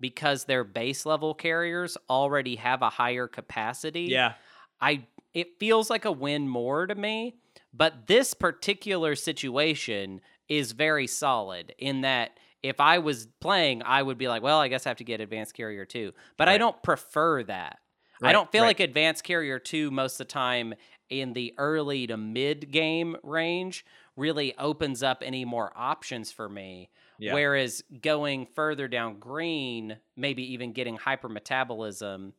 because 0.00 0.44
their 0.44 0.64
base 0.64 1.04
level 1.04 1.34
carriers 1.34 1.96
already 2.08 2.56
have 2.56 2.82
a 2.82 2.90
higher 2.90 3.28
capacity. 3.28 4.04
Yeah. 4.04 4.34
I 4.80 5.06
it 5.34 5.58
feels 5.58 5.90
like 5.90 6.04
a 6.04 6.12
win 6.12 6.48
more 6.48 6.86
to 6.86 6.94
me, 6.94 7.36
but 7.72 8.06
this 8.06 8.34
particular 8.34 9.14
situation 9.14 10.20
is 10.48 10.72
very 10.72 11.06
solid 11.06 11.72
in 11.78 12.00
that 12.00 12.32
if 12.62 12.80
I 12.80 12.98
was 12.98 13.26
playing, 13.40 13.82
I 13.84 14.02
would 14.02 14.18
be 14.18 14.28
like, 14.28 14.42
well, 14.42 14.58
I 14.58 14.68
guess 14.68 14.86
I 14.86 14.90
have 14.90 14.98
to 14.98 15.04
get 15.04 15.20
advanced 15.20 15.54
carrier 15.54 15.84
2. 15.84 16.12
But 16.36 16.48
I 16.48 16.58
don't 16.58 16.82
prefer 16.82 17.42
that. 17.44 17.78
I 18.22 18.32
don't 18.32 18.52
feel 18.52 18.62
right. 18.62 18.68
like 18.68 18.80
advanced 18.80 19.24
carrier 19.24 19.58
2 19.58 19.90
most 19.90 20.14
of 20.14 20.26
the 20.26 20.32
time 20.32 20.74
in 21.10 21.32
the 21.32 21.52
early 21.58 22.06
to 22.06 22.16
mid 22.16 22.70
game 22.70 23.16
range 23.22 23.84
really 24.16 24.56
opens 24.56 25.02
up 25.02 25.22
any 25.24 25.44
more 25.44 25.72
options 25.76 26.32
for 26.32 26.48
me. 26.48 26.88
Yeah. 27.18 27.34
Whereas 27.34 27.82
going 28.00 28.46
further 28.54 28.88
down 28.88 29.18
green, 29.18 29.98
maybe 30.16 30.52
even 30.54 30.72
getting 30.72 30.96
hypermetabolism, 30.96 32.32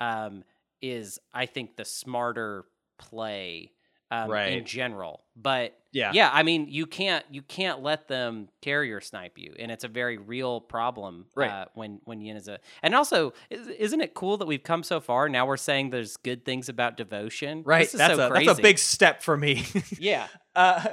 um, 0.00 0.44
is 0.82 1.18
I 1.32 1.46
think 1.46 1.76
the 1.76 1.84
smarter 1.84 2.66
play 2.98 3.72
um, 4.10 4.32
in 4.32 4.64
general. 4.64 5.24
But 5.34 5.76
Yeah. 5.92 6.12
yeah, 6.14 6.30
I 6.32 6.42
mean 6.42 6.66
you 6.68 6.86
can't 6.86 7.24
you 7.30 7.42
can't 7.42 7.82
let 7.82 8.08
them 8.08 8.48
carrier 8.62 9.00
snipe 9.00 9.36
you, 9.38 9.54
and 9.58 9.70
it's 9.70 9.84
a 9.84 9.88
very 9.88 10.16
real 10.16 10.60
problem 10.60 11.26
Right. 11.34 11.50
uh, 11.50 11.64
when 11.74 12.00
when 12.04 12.20
Yin 12.20 12.36
is 12.36 12.48
a. 12.48 12.60
And 12.82 12.94
also, 12.94 13.32
is, 13.50 13.66
isn't 13.68 14.00
it 14.00 14.14
cool 14.14 14.36
that 14.38 14.46
we've 14.46 14.62
come 14.62 14.82
so 14.82 15.00
far? 15.00 15.28
Now 15.28 15.46
we're 15.46 15.56
saying 15.56 15.90
there's 15.90 16.16
good 16.16 16.44
things 16.44 16.68
about 16.68 16.96
devotion. 16.96 17.62
Right. 17.64 17.90
That's 17.90 18.14
so 18.16 18.26
a 18.26 18.30
crazy. 18.30 18.46
that's 18.46 18.58
a 18.58 18.62
big 18.62 18.78
step 18.78 19.22
for 19.22 19.36
me. 19.36 19.64
yeah. 19.98 20.28
Uh, 20.54 20.84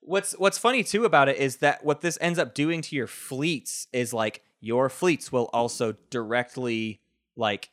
what's 0.00 0.32
what's 0.38 0.58
funny 0.58 0.82
too 0.84 1.04
about 1.04 1.28
it 1.28 1.36
is 1.38 1.56
that 1.56 1.84
what 1.84 2.00
this 2.02 2.16
ends 2.20 2.38
up 2.38 2.54
doing 2.54 2.82
to 2.82 2.94
your 2.96 3.06
fleets 3.06 3.88
is 3.92 4.12
like 4.12 4.42
your 4.60 4.88
fleets 4.88 5.30
will 5.32 5.48
also 5.52 5.94
directly 6.10 7.00
like 7.36 7.70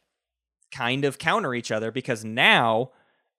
kind 0.71 1.05
of 1.05 1.17
counter 1.17 1.53
each 1.53 1.71
other 1.71 1.91
because 1.91 2.23
now 2.25 2.91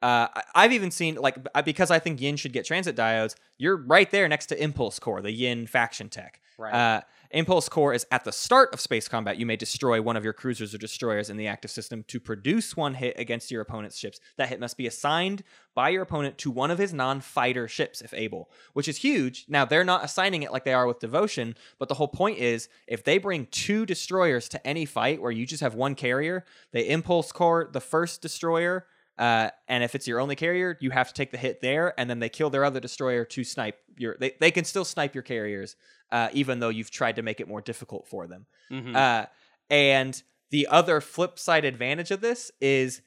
uh, 0.07 0.29
I- 0.35 0.43
I've 0.55 0.73
even 0.73 0.91
seen 0.91 1.17
like 1.17 1.37
because 1.65 1.91
I 1.91 1.99
think 1.99 2.21
Yin 2.21 2.37
should 2.37 2.53
get 2.53 2.65
transit 2.65 2.95
diodes. 2.97 3.35
You're 3.59 3.77
right 3.77 4.11
there 4.11 4.29
next 4.29 4.47
to 4.47 4.63
Impulse 4.63 4.99
Core, 4.99 5.21
the 5.21 5.33
Yin 5.33 5.67
faction 5.67 6.09
tech. 6.09 6.41
Right. 6.59 6.73
Uh, 6.73 7.01
Impulse 7.33 7.69
Core 7.69 7.93
is 7.93 8.07
at 8.13 8.25
the 8.25 8.33
start 8.33 8.73
of 8.73 8.81
space 8.81 9.09
combat. 9.09 9.37
You 9.37 9.47
may 9.47 9.57
destroy 9.57 10.01
one 10.01 10.17
of 10.17 10.23
your 10.25 10.33
cruisers 10.33 10.73
or 10.75 10.79
destroyers 10.79 11.29
in 11.29 11.37
the 11.37 11.49
active 11.49 11.71
system 11.73 12.05
to 12.05 12.21
produce 12.21 12.77
one 12.77 12.95
hit 12.95 13.19
against 13.19 13.51
your 13.51 13.61
opponent's 13.61 13.99
ships. 13.99 14.21
That 14.37 14.49
hit 14.49 14.61
must 14.61 14.77
be 14.77 14.87
assigned 14.87 15.43
by 15.75 15.89
your 15.91 16.03
opponent 16.03 16.39
to 16.39 16.51
one 16.51 16.71
of 16.71 16.79
his 16.79 16.95
non 16.95 17.21
fighter 17.21 17.67
ships, 17.67 18.01
if 18.01 18.15
able, 18.15 18.49
which 18.75 18.89
is 18.89 18.99
huge. 18.99 19.45
Now, 19.49 19.65
they're 19.65 19.85
not 19.85 20.05
assigning 20.05 20.45
it 20.45 20.53
like 20.53 20.65
they 20.65 20.73
are 20.73 20.87
with 20.87 21.01
Devotion, 21.01 21.57
but 21.79 21.89
the 21.89 21.95
whole 21.95 22.09
point 22.09 22.39
is 22.39 22.69
if 22.87 23.03
they 23.03 23.19
bring 23.19 23.47
two 23.51 23.85
destroyers 23.85 24.49
to 24.51 24.65
any 24.67 24.85
fight 24.87 25.21
where 25.21 25.33
you 25.33 25.47
just 25.47 25.63
have 25.63 25.75
one 25.75 25.97
carrier, 25.97 26.45
they 26.73 26.89
Impulse 26.89 27.33
Core 27.33 27.69
the 27.71 27.81
first 27.81 28.23
destroyer. 28.23 28.87
Uh, 29.19 29.51
and 29.69 29.83
if 29.83 29.95
it's 29.95 30.07
your 30.07 30.21
only 30.21 30.37
carrier, 30.37 30.77
you 30.81 30.91
have 30.91 31.09
to 31.09 31.15
take 31.15 31.31
the 31.31 31.39
hit 31.39 31.61
there, 31.63 31.95
and 31.99 32.09
then 32.11 32.19
they 32.19 32.29
kill 32.29 32.51
their 32.51 32.65
other 32.65 32.81
destroyer 32.81 33.25
to 33.25 33.45
snipe 33.45 33.79
your. 33.97 34.17
They, 34.21 34.33
they 34.41 34.51
can 34.51 34.65
still 34.65 34.85
snipe 34.85 35.15
your 35.15 35.23
carriers, 35.23 35.77
uh, 36.13 36.29
even 36.33 36.59
though 36.61 36.69
you've 36.69 36.91
tried 36.91 37.17
to 37.17 37.23
make 37.23 37.41
it 37.41 37.49
more 37.49 37.61
difficult 37.63 38.07
for 38.09 38.27
them. 38.27 38.47
Mhm. 38.71 38.95
Uh, 38.95 39.27
and 39.71 40.23
the 40.51 40.67
other 40.69 41.01
flip 41.01 41.39
side 41.39 41.65
advantage 41.65 42.11
of 42.11 42.21
this 42.21 42.51
is, 42.61 43.01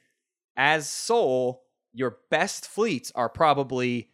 as 0.58 0.90
Sol, 0.90 1.64
your 1.94 2.18
best 2.30 2.68
fleets 2.68 3.12
are 3.16 3.30
probably 3.30 4.10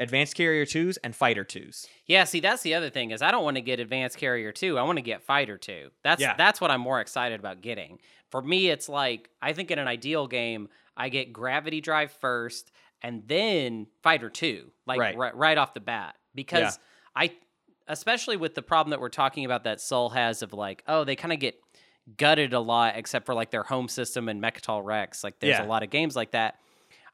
advanced 0.00 0.36
carrier 0.36 0.64
twos 0.64 0.96
and 0.98 1.14
fighter 1.16 1.42
twos. 1.44 1.86
Yeah, 2.06 2.22
see, 2.24 2.38
that's 2.40 2.62
the 2.62 2.74
other 2.74 2.88
thing 2.90 3.10
is 3.10 3.20
I 3.22 3.30
don't 3.32 3.42
want 3.42 3.56
to 3.56 3.60
get 3.60 3.80
advanced 3.80 4.16
carrier 4.16 4.52
two. 4.52 4.78
I 4.78 4.82
want 4.82 4.96
to 4.98 5.02
get 5.02 5.22
fighter 5.22 5.56
two. 5.58 5.90
That's 6.04 6.20
Yeah. 6.20 6.34
that's 6.36 6.60
what 6.60 6.70
I'm 6.70 6.80
more 6.80 7.00
excited 7.00 7.40
about 7.40 7.62
getting. 7.62 7.98
For 8.30 8.40
me, 8.42 8.68
it's 8.68 8.88
like 8.88 9.28
I 9.42 9.52
think 9.54 9.70
in 9.72 9.78
an 9.80 9.88
ideal 9.88 10.26
game, 10.28 10.68
I 10.98 11.08
get 11.08 11.32
gravity 11.32 11.80
drive 11.80 12.12
first 12.12 12.70
and 13.02 13.22
then 13.26 13.86
fighter 14.02 14.28
two, 14.28 14.72
like 14.86 14.98
Right. 15.00 15.16
right, 15.16 15.34
right 15.36 15.56
off 15.56 15.72
the 15.72 15.80
bat, 15.80 16.16
because 16.34 16.78
I, 17.14 17.30
especially 17.86 18.36
with 18.36 18.54
the 18.54 18.62
problem 18.62 18.90
that 18.90 19.00
we're 19.00 19.08
talking 19.08 19.44
about 19.44 19.64
that 19.64 19.80
Sol 19.80 20.10
has 20.10 20.42
of 20.42 20.52
like, 20.52 20.82
oh, 20.88 21.04
they 21.04 21.16
kind 21.16 21.32
of 21.32 21.38
get 21.38 21.54
gutted 22.16 22.52
a 22.52 22.60
lot, 22.60 22.94
except 22.96 23.24
for 23.26 23.34
like 23.34 23.50
their 23.50 23.62
home 23.62 23.88
system 23.88 24.28
and 24.28 24.42
Mecatol 24.42 24.84
Rex. 24.84 25.22
Like, 25.22 25.38
there's 25.40 25.58
Yeah. 25.58 25.64
a 25.64 25.68
lot 25.68 25.82
of 25.82 25.90
games 25.90 26.16
like 26.16 26.32
that. 26.32 26.56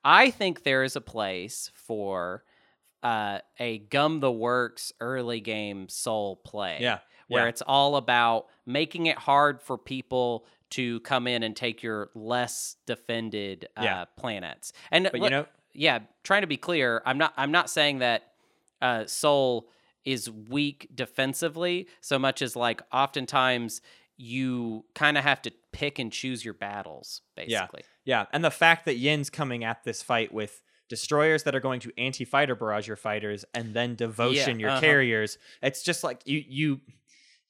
I 0.03 0.31
think 0.31 0.63
there 0.65 0.83
is 0.83 0.97
a 0.97 1.01
place 1.01 1.71
for 1.75 2.45
uh, 3.03 3.41
a 3.61 3.79
gum 3.79 4.21
the 4.21 4.33
works 4.33 4.91
early 5.01 5.41
game 5.41 5.89
Sol 5.91 6.37
play. 6.37 6.79
Yeah, 6.81 7.01
Where 7.29 7.43
yeah. 7.43 7.49
it's 7.51 7.61
all 7.63 7.97
about 7.97 8.47
making 8.65 9.07
it 9.07 9.19
hard 9.19 9.61
for 9.61 9.77
people 9.77 10.47
to 10.75 11.01
come 11.01 11.27
in 11.27 11.43
and 11.43 11.55
take 11.55 11.83
your 11.83 12.11
less 12.15 12.77
defended 12.87 13.69
uh, 13.77 13.83
Yeah. 13.85 14.05
planets. 14.17 14.73
And 14.91 15.05
But 15.05 15.15
you 15.15 15.21
look- 15.23 15.31
know, 15.31 15.47
yeah, 15.73 16.01
trying 16.23 16.41
to 16.41 16.47
be 16.47 16.57
clear, 16.57 17.03
I'm 17.07 17.19
not 17.19 17.33
I'm 17.37 17.53
not 17.53 17.71
saying 17.71 17.99
that 17.99 18.33
uh, 18.83 19.07
Sol 19.07 19.69
is 20.05 20.31
weak 20.31 20.89
defensively 20.95 21.89
so 22.01 22.19
much 22.19 22.43
as 22.43 22.55
like 22.57 22.83
oftentimes 22.93 23.81
you 24.17 24.85
kind 24.95 25.17
of 25.17 25.25
have 25.25 25.41
to 25.43 25.53
pick 25.73 25.99
and 25.99 26.13
choose 26.13 26.45
your 26.45 26.55
battles 26.55 27.23
basically. 27.37 27.83
Yeah, 28.05 28.27
and 28.33 28.45
the 28.45 28.51
fact 28.51 28.85
that 28.85 28.97
Yin's 28.97 29.31
coming 29.31 29.65
at 29.65 29.85
this 29.85 30.03
fight 30.03 30.33
with 30.33 30.63
destroyers 30.89 31.45
that 31.45 31.55
are 31.55 31.61
going 31.61 31.81
to 31.81 31.91
anti-fighter 31.97 32.55
barrage 32.55 32.87
your 32.87 32.97
fighters 32.97 33.45
and 33.55 33.75
then 33.75 33.95
devotion 33.95 34.61
your 34.61 34.71
uh-huh. 34.71 34.81
carriers, 34.81 35.39
it's 35.63 35.83
just 35.83 36.05
like 36.05 36.21
you 36.27 36.45
you 36.47 36.81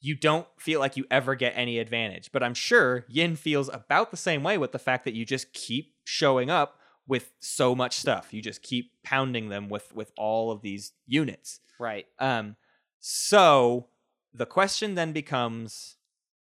you 0.05 0.15
don't 0.15 0.47
feel 0.59 0.81
like 0.81 0.99
you 0.99 1.07
ever 1.11 1.35
get 1.35 1.55
any 1.57 1.79
advantage. 1.79 2.31
But 2.31 2.43
I'm 2.43 2.53
sure 2.53 3.07
Yin 3.09 3.37
feels 3.37 3.71
about 3.73 4.11
the 4.11 4.19
same 4.19 4.43
way 4.43 4.59
with 4.59 4.73
the 4.73 4.79
fact 4.79 5.07
that 5.07 5.15
you 5.15 5.25
just 5.25 5.55
keep 5.55 5.95
showing 6.05 6.51
up 6.51 6.79
with 7.07 7.33
so 7.41 7.75
much 7.75 7.97
stuff. 7.97 8.35
You 8.35 8.43
just 8.43 8.63
keep 8.63 8.93
pounding 9.03 9.49
them 9.49 9.71
with 9.71 9.95
with 9.95 10.13
all 10.19 10.51
of 10.51 10.61
these 10.61 10.93
units. 11.07 11.61
Right. 11.79 12.07
Um, 12.19 12.57
so 13.01 13.87
the 14.35 14.45
question 14.45 14.95
then 14.95 15.13
becomes 15.13 15.97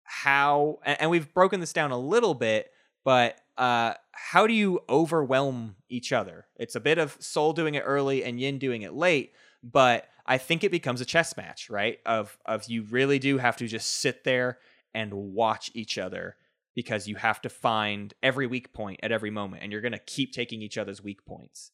how, 0.04 0.78
and, 0.84 1.02
and 1.02 1.10
we've 1.10 1.32
broken 1.34 1.60
this 1.60 1.74
down 1.74 1.90
a 1.90 1.98
little 1.98 2.34
bit, 2.34 2.70
but 3.04 3.38
uh, 3.58 3.94
how 4.12 4.46
do 4.46 4.54
you 4.54 4.80
overwhelm 4.88 5.76
each 5.90 6.12
other? 6.12 6.46
It's 6.56 6.76
a 6.76 6.80
bit 6.80 6.96
of 6.96 7.16
Sol 7.20 7.52
doing 7.52 7.74
it 7.74 7.82
early 7.84 8.24
and 8.24 8.40
Yin 8.40 8.58
doing 8.58 8.82
it 8.82 8.94
late, 8.94 9.34
but 9.62 10.08
I 10.30 10.38
think 10.38 10.62
it 10.62 10.70
becomes 10.70 11.00
a 11.00 11.04
chess 11.04 11.36
match, 11.36 11.68
right? 11.68 11.98
Of 12.06 12.38
of 12.46 12.68
you 12.68 12.84
really 12.84 13.18
do 13.18 13.38
have 13.38 13.56
to 13.56 13.66
just 13.66 13.88
sit 13.88 14.22
there 14.22 14.58
and 14.94 15.12
watch 15.12 15.72
each 15.74 15.98
other 15.98 16.36
because 16.76 17.08
you 17.08 17.16
have 17.16 17.40
to 17.42 17.48
find 17.48 18.14
every 18.22 18.46
weak 18.46 18.72
point 18.72 19.00
at 19.02 19.10
every 19.10 19.32
moment, 19.32 19.64
and 19.64 19.72
you're 19.72 19.80
gonna 19.80 19.98
keep 19.98 20.32
taking 20.32 20.62
each 20.62 20.78
other's 20.78 21.02
weak 21.02 21.26
points. 21.26 21.72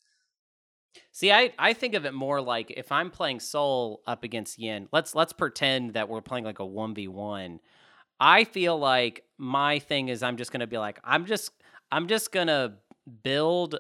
See, 1.12 1.30
I, 1.30 1.52
I 1.58 1.74
think 1.74 1.92
of 1.92 2.06
it 2.06 2.14
more 2.14 2.40
like 2.40 2.72
if 2.74 2.90
I'm 2.90 3.10
playing 3.10 3.40
Sol 3.40 4.00
up 4.06 4.24
against 4.24 4.58
Yin, 4.58 4.88
let's 4.90 5.14
let's 5.14 5.34
pretend 5.34 5.92
that 5.92 6.08
we're 6.08 6.22
playing 6.22 6.46
like 6.46 6.58
a 6.58 6.62
1v1. 6.62 7.58
I 8.18 8.44
feel 8.44 8.78
like 8.78 9.24
my 9.36 9.80
thing 9.80 10.08
is 10.08 10.22
I'm 10.22 10.38
just 10.38 10.50
gonna 10.50 10.66
be 10.66 10.78
like, 10.78 10.98
I'm 11.04 11.26
just 11.26 11.50
I'm 11.92 12.08
just 12.08 12.32
gonna 12.32 12.78
build 13.22 13.78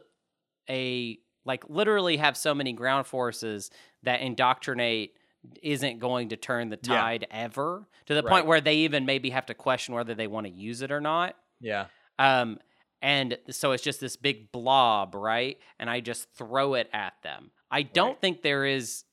a 0.68 1.18
like 1.46 1.68
literally 1.70 2.16
have 2.18 2.36
so 2.36 2.54
many 2.54 2.72
ground 2.72 3.06
forces 3.06 3.70
that 4.02 4.20
indoctrinate 4.20 5.14
isn't 5.62 5.98
going 6.00 6.28
to 6.30 6.36
turn 6.36 6.68
the 6.70 6.78
Yeah. 6.82 7.00
tide 7.00 7.26
ever 7.30 7.86
to 8.06 8.14
the 8.14 8.22
Right. 8.22 8.30
point 8.30 8.46
where 8.46 8.60
they 8.60 8.76
even 8.78 9.06
maybe 9.06 9.30
have 9.30 9.46
to 9.46 9.54
question 9.54 9.94
whether 9.94 10.14
they 10.14 10.26
want 10.26 10.46
to 10.46 10.52
use 10.52 10.82
it 10.82 10.90
or 10.90 11.00
not. 11.00 11.36
Yeah. 11.60 11.86
Um, 12.18 12.58
and 13.00 13.38
so 13.50 13.72
it's 13.72 13.82
just 13.84 14.00
this 14.00 14.16
big 14.16 14.50
blob, 14.50 15.14
right? 15.14 15.58
And 15.78 15.88
I 15.88 16.00
just 16.00 16.28
throw 16.34 16.74
it 16.74 16.88
at 16.92 17.14
them. 17.22 17.52
I 17.70 17.82
don't 17.82 18.20
think 18.20 18.42
there 18.42 18.64
is 18.64 19.04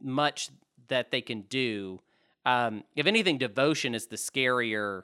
much 0.00 0.48
that 0.88 1.10
they 1.10 1.20
can 1.20 1.42
do. 1.42 2.00
Um, 2.46 2.84
if 2.96 3.06
anything, 3.06 3.38
devotion 3.38 3.94
is 3.94 4.06
the 4.06 4.16
scarier 4.16 5.02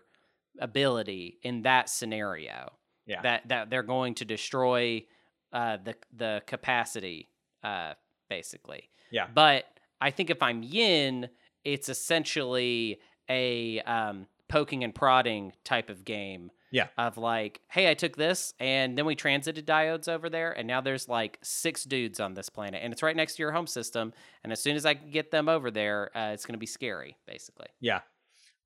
ability 0.58 1.38
in 1.42 1.62
that 1.62 1.88
scenario. 1.88 2.72
Yeah. 3.06 3.22
That 3.22 3.48
that 3.48 3.70
they're 3.70 3.82
going 3.82 4.14
to 4.16 4.24
destroy 4.24 5.04
uh, 5.52 5.78
the 5.82 5.94
the 6.16 6.42
capacity, 6.46 7.28
uh, 7.62 7.94
basically. 8.28 8.90
Yeah. 9.10 9.26
But 9.32 9.64
I 10.00 10.10
think 10.10 10.30
if 10.30 10.42
I'm 10.42 10.62
Yin, 10.62 11.28
it's 11.64 11.88
essentially 11.88 13.00
a 13.28 13.80
um, 13.80 14.26
poking 14.48 14.84
and 14.84 14.94
prodding 14.94 15.52
type 15.64 15.90
of 15.90 16.04
game. 16.04 16.50
Yeah. 16.70 16.88
Of 16.98 17.16
like, 17.16 17.62
hey, 17.70 17.90
I 17.90 17.94
took 17.94 18.14
this, 18.14 18.52
and 18.60 18.98
then 18.98 19.06
we 19.06 19.14
transited 19.14 19.66
diodes 19.66 20.06
over 20.06 20.28
there, 20.28 20.52
and 20.52 20.68
now 20.68 20.82
there's 20.82 21.08
like 21.08 21.38
six 21.42 21.84
dudes 21.84 22.20
on 22.20 22.34
this 22.34 22.50
planet, 22.50 22.82
and 22.84 22.92
it's 22.92 23.02
right 23.02 23.16
next 23.16 23.36
to 23.36 23.42
your 23.42 23.52
home 23.52 23.66
system. 23.66 24.12
And 24.44 24.52
as 24.52 24.60
soon 24.60 24.76
as 24.76 24.84
I 24.84 24.92
can 24.92 25.10
get 25.10 25.30
them 25.30 25.48
over 25.48 25.70
there, 25.70 26.10
uh, 26.14 26.32
it's 26.34 26.44
going 26.44 26.52
to 26.52 26.58
be 26.58 26.66
scary, 26.66 27.16
basically. 27.26 27.68
Yeah. 27.80 28.00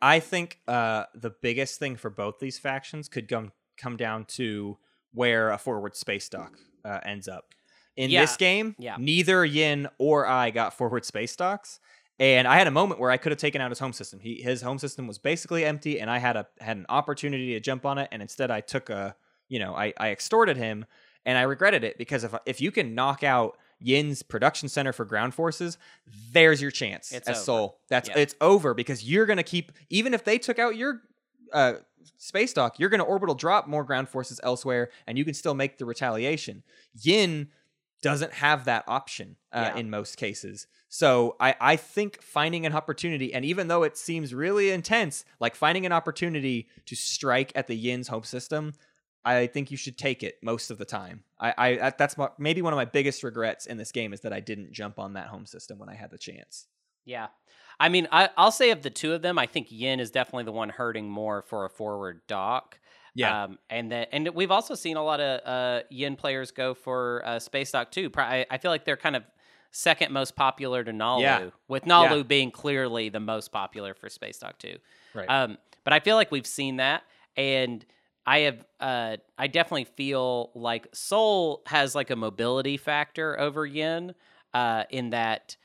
I 0.00 0.18
think 0.18 0.58
uh, 0.66 1.04
the 1.14 1.30
biggest 1.30 1.78
thing 1.78 1.94
for 1.94 2.10
both 2.10 2.40
these 2.40 2.58
factions 2.58 3.08
could 3.08 3.28
come 3.28 3.52
come 3.76 3.96
down 3.96 4.24
to 4.24 4.78
where 5.12 5.50
a 5.50 5.58
forward 5.58 5.96
space 5.96 6.28
dock 6.28 6.58
uh, 6.84 7.00
ends 7.04 7.28
up. 7.28 7.54
In 7.96 8.10
Yeah. 8.10 8.22
this 8.22 8.36
game, 8.36 8.74
Yeah. 8.78 8.96
neither 8.98 9.44
Yin 9.44 9.88
or 9.98 10.26
I 10.26 10.50
got 10.50 10.74
forward 10.76 11.04
space 11.04 11.36
docks, 11.36 11.78
and 12.18 12.48
I 12.48 12.56
had 12.56 12.66
a 12.66 12.70
moment 12.70 13.00
where 13.00 13.10
I 13.10 13.16
could 13.18 13.32
have 13.32 13.38
taken 13.38 13.60
out 13.60 13.70
his 13.70 13.78
home 13.78 13.92
system. 13.92 14.20
He 14.20 14.40
his 14.42 14.62
home 14.62 14.78
system 14.78 15.06
was 15.06 15.18
basically 15.18 15.64
empty, 15.64 16.00
and 16.00 16.10
I 16.10 16.18
had 16.18 16.36
a 16.36 16.46
had 16.60 16.76
an 16.78 16.86
opportunity 16.88 17.52
to 17.52 17.60
jump 17.60 17.84
on 17.84 17.98
it, 17.98 18.08
and 18.10 18.22
instead 18.22 18.50
I 18.50 18.60
took 18.62 18.88
a 18.90 19.14
you 19.48 19.58
know 19.58 19.74
I 19.74 19.92
I 19.98 20.10
extorted 20.10 20.56
him, 20.56 20.86
and 21.26 21.36
I 21.36 21.42
regretted 21.42 21.84
it 21.84 21.98
because 21.98 22.24
if 22.24 22.34
if 22.46 22.60
you 22.62 22.70
can 22.72 22.94
knock 22.94 23.22
out 23.22 23.58
Yin's 23.78 24.22
production 24.22 24.68
center 24.68 24.92
for 24.92 25.04
ground 25.04 25.34
forces, 25.34 25.76
there's 26.32 26.62
your 26.62 26.70
chance 26.70 27.12
It's 27.12 27.28
as 27.28 27.36
over. 27.36 27.44
Sol. 27.44 27.80
That's 27.90 28.08
Yeah. 28.08 28.18
it's 28.18 28.34
over 28.40 28.72
because 28.74 29.04
you're 29.04 29.26
gonna 29.26 29.42
keep 29.42 29.72
even 29.90 30.14
if 30.14 30.24
they 30.24 30.38
took 30.38 30.58
out 30.58 30.76
your 30.76 31.02
uh, 31.52 31.74
space 32.16 32.52
dock, 32.52 32.78
you're 32.78 32.88
gonna 32.90 33.04
orbital 33.04 33.34
drop 33.34 33.66
more 33.66 33.84
ground 33.84 34.08
forces 34.08 34.40
elsewhere, 34.42 34.90
and 35.06 35.18
you 35.18 35.24
can 35.24 35.34
still 35.34 35.54
make 35.54 35.78
the 35.78 35.84
retaliation. 35.84 36.62
Yin 37.00 37.48
doesn't 38.02 38.32
have 38.32 38.64
that 38.64 38.84
option 38.88 39.36
uh, 39.52 39.70
Yeah. 39.72 39.76
in 39.80 39.88
most 39.88 40.16
cases. 40.16 40.66
So 40.88 41.36
I, 41.38 41.54
I 41.60 41.76
think 41.76 42.20
finding 42.20 42.66
an 42.66 42.74
opportunity, 42.74 43.32
and 43.32 43.44
even 43.44 43.68
though 43.68 43.84
it 43.84 43.96
seems 43.96 44.34
really 44.34 44.70
intense, 44.70 45.24
like 45.38 45.54
finding 45.54 45.86
an 45.86 45.92
opportunity 45.92 46.68
to 46.86 46.96
strike 46.96 47.52
at 47.54 47.68
the 47.68 47.76
Yin's 47.76 48.08
home 48.08 48.24
system, 48.24 48.72
I 49.24 49.46
think 49.46 49.70
you 49.70 49.76
should 49.76 49.96
take 49.96 50.24
it 50.24 50.38
most 50.42 50.72
of 50.72 50.78
the 50.78 50.84
time. 50.84 51.22
I, 51.38 51.54
I 51.80 51.90
that's 51.96 52.18
my, 52.18 52.28
maybe 52.38 52.60
one 52.60 52.72
of 52.72 52.76
my 52.76 52.84
biggest 52.84 53.22
regrets 53.22 53.66
in 53.66 53.76
this 53.76 53.92
game 53.92 54.12
is 54.12 54.20
that 54.22 54.32
I 54.32 54.40
didn't 54.40 54.72
jump 54.72 54.98
on 54.98 55.12
that 55.12 55.28
home 55.28 55.46
system 55.46 55.78
when 55.78 55.88
I 55.88 55.94
had 55.94 56.10
the 56.10 56.18
chance. 56.18 56.66
Yeah. 57.04 57.28
I 57.82 57.88
mean, 57.88 58.06
I, 58.12 58.28
I'll 58.36 58.52
say 58.52 58.70
of 58.70 58.82
the 58.82 58.90
two 58.90 59.12
of 59.12 59.22
them, 59.22 59.38
I 59.38 59.46
think 59.46 59.66
Yin 59.70 59.98
is 59.98 60.10
definitely 60.10 60.44
the 60.44 60.52
one 60.52 60.68
hurting 60.68 61.10
more 61.10 61.42
for 61.42 61.64
a 61.64 61.68
forward 61.68 62.20
dock. 62.28 62.78
Um, 63.22 63.58
and 63.68 63.92
that, 63.92 64.08
and 64.12 64.28
we've 64.30 64.50
also 64.50 64.74
seen 64.74 64.96
a 64.96 65.02
lot 65.02 65.20
of 65.20 65.40
uh, 65.46 65.82
Yin 65.90 66.16
players 66.16 66.50
go 66.50 66.74
for 66.74 67.22
uh, 67.26 67.38
Space 67.38 67.72
Dock 67.72 67.90
too. 67.90 68.10
I, 68.16 68.46
I 68.50 68.58
feel 68.58 68.70
like 68.70 68.84
they're 68.84 68.96
kind 68.96 69.16
of 69.16 69.24
second 69.72 70.12
most 70.12 70.36
popular 70.36 70.84
to 70.84 70.92
Naalu, 70.92 71.20
Yeah. 71.22 71.50
with 71.68 71.84
Naalu 71.84 72.18
Yeah. 72.18 72.22
being 72.22 72.50
clearly 72.50 73.08
the 73.08 73.20
most 73.20 73.52
popular 73.52 73.94
for 73.94 74.08
Space 74.08 74.38
Dock 74.38 74.58
too. 74.58 74.76
right. 75.12 75.28
Um, 75.28 75.58
but 75.84 75.92
I 75.92 76.00
feel 76.00 76.16
like 76.16 76.30
we've 76.30 76.46
seen 76.46 76.76
that, 76.76 77.02
and 77.36 77.84
I 78.24 78.38
have, 78.40 78.64
uh, 78.78 79.16
I 79.36 79.46
definitely 79.48 79.84
feel 79.84 80.52
like 80.54 80.86
Sol 80.94 81.62
has 81.66 81.94
like 81.94 82.10
a 82.10 82.16
mobility 82.16 82.76
factor 82.76 83.38
over 83.40 83.66
Yin, 83.66 84.14
uh, 84.54 84.84
in 84.90 85.10
that 85.10 85.56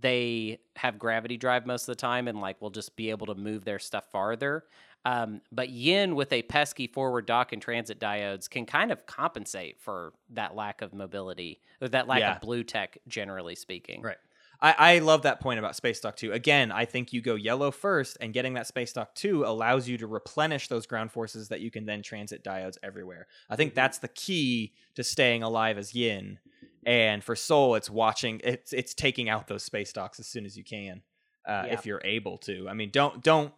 they 0.00 0.58
have 0.76 0.98
gravity 0.98 1.36
drive 1.36 1.66
most 1.66 1.82
of 1.82 1.86
the 1.88 1.94
time 2.00 2.28
and 2.28 2.40
like 2.40 2.60
will 2.62 2.70
just 2.70 2.96
be 2.96 3.10
able 3.10 3.26
to 3.26 3.34
move 3.34 3.64
their 3.64 3.78
stuff 3.78 4.04
farther. 4.10 4.64
Um, 5.04 5.40
but 5.50 5.68
Yin 5.68 6.14
with 6.14 6.32
a 6.32 6.42
pesky 6.42 6.86
forward 6.86 7.26
dock 7.26 7.52
and 7.52 7.60
transit 7.60 7.98
diodes 7.98 8.48
can 8.48 8.66
kind 8.66 8.92
of 8.92 9.04
compensate 9.06 9.80
for 9.80 10.12
that 10.30 10.54
lack 10.54 10.80
of 10.80 10.94
mobility 10.94 11.60
or 11.80 11.88
that 11.88 12.06
lack 12.06 12.20
Yeah. 12.20 12.36
of 12.36 12.40
blue 12.40 12.62
tech, 12.62 12.98
generally 13.08 13.56
speaking. 13.56 14.00
Right. 14.02 14.16
I, 14.60 14.74
I 14.78 14.98
love 15.00 15.22
that 15.22 15.40
point 15.40 15.58
about 15.58 15.74
Space 15.74 15.98
Dock 15.98 16.14
2. 16.14 16.32
Again, 16.32 16.70
I 16.70 16.84
think 16.84 17.12
you 17.12 17.20
go 17.20 17.34
yellow 17.34 17.72
first, 17.72 18.16
and 18.20 18.32
getting 18.32 18.54
that 18.54 18.68
Space 18.68 18.92
Dock 18.92 19.12
2 19.16 19.42
allows 19.44 19.88
you 19.88 19.98
to 19.98 20.06
replenish 20.06 20.68
those 20.68 20.86
ground 20.86 21.10
forces 21.10 21.48
that 21.48 21.60
you 21.60 21.72
can 21.72 21.84
then 21.84 22.00
transit 22.00 22.44
diodes 22.44 22.76
everywhere. 22.80 23.26
I 23.50 23.56
think 23.56 23.74
that's 23.74 23.98
the 23.98 24.06
key 24.06 24.72
to 24.94 25.02
staying 25.02 25.42
alive 25.42 25.78
as 25.78 25.96
Yin. 25.96 26.38
And 26.84 27.22
for 27.22 27.36
Sol, 27.36 27.74
it's 27.76 27.88
watching, 27.88 28.40
it's 28.42 28.72
it's 28.72 28.94
taking 28.94 29.28
out 29.28 29.46
those 29.46 29.62
space 29.62 29.92
docks 29.92 30.18
as 30.18 30.26
soon 30.26 30.44
as 30.44 30.56
you 30.56 30.64
can, 30.64 31.02
uh, 31.46 31.64
Yeah. 31.66 31.74
if 31.74 31.86
you're 31.86 32.00
able 32.04 32.38
to. 32.38 32.68
I 32.68 32.74
mean, 32.74 32.90
don't 32.90 33.22
don't 33.22 33.52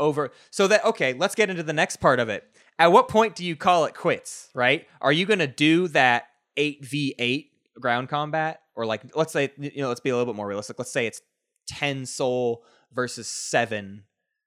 over. 0.00 0.30
So 0.50 0.66
that 0.68 0.84
okay, 0.84 1.12
let's 1.12 1.34
get 1.34 1.50
into 1.50 1.62
the 1.62 1.72
next 1.74 1.96
part 1.96 2.18
of 2.18 2.28
it. 2.28 2.44
At 2.78 2.90
what 2.90 3.08
point 3.08 3.36
do 3.36 3.44
you 3.44 3.56
call 3.56 3.84
it 3.84 3.94
quits? 3.94 4.48
Right? 4.54 4.86
Are 5.00 5.12
you 5.12 5.26
going 5.26 5.38
to 5.40 5.46
do 5.46 5.88
that 5.88 6.24
eight 6.56 6.84
v 6.84 7.14
eight 7.18 7.50
ground 7.78 8.08
combat, 8.08 8.60
or 8.74 8.86
like 8.86 9.02
let's 9.14 9.32
say 9.32 9.52
you 9.58 9.82
know 9.82 9.88
let's 9.88 10.00
be 10.00 10.10
a 10.10 10.16
little 10.16 10.32
bit 10.32 10.36
more 10.36 10.46
realistic. 10.46 10.78
Let's 10.78 10.90
say 10.92 11.06
it's 11.06 11.20
ten 11.66 12.06
Sol 12.06 12.64
versus 12.92 13.28
seven 13.28 14.04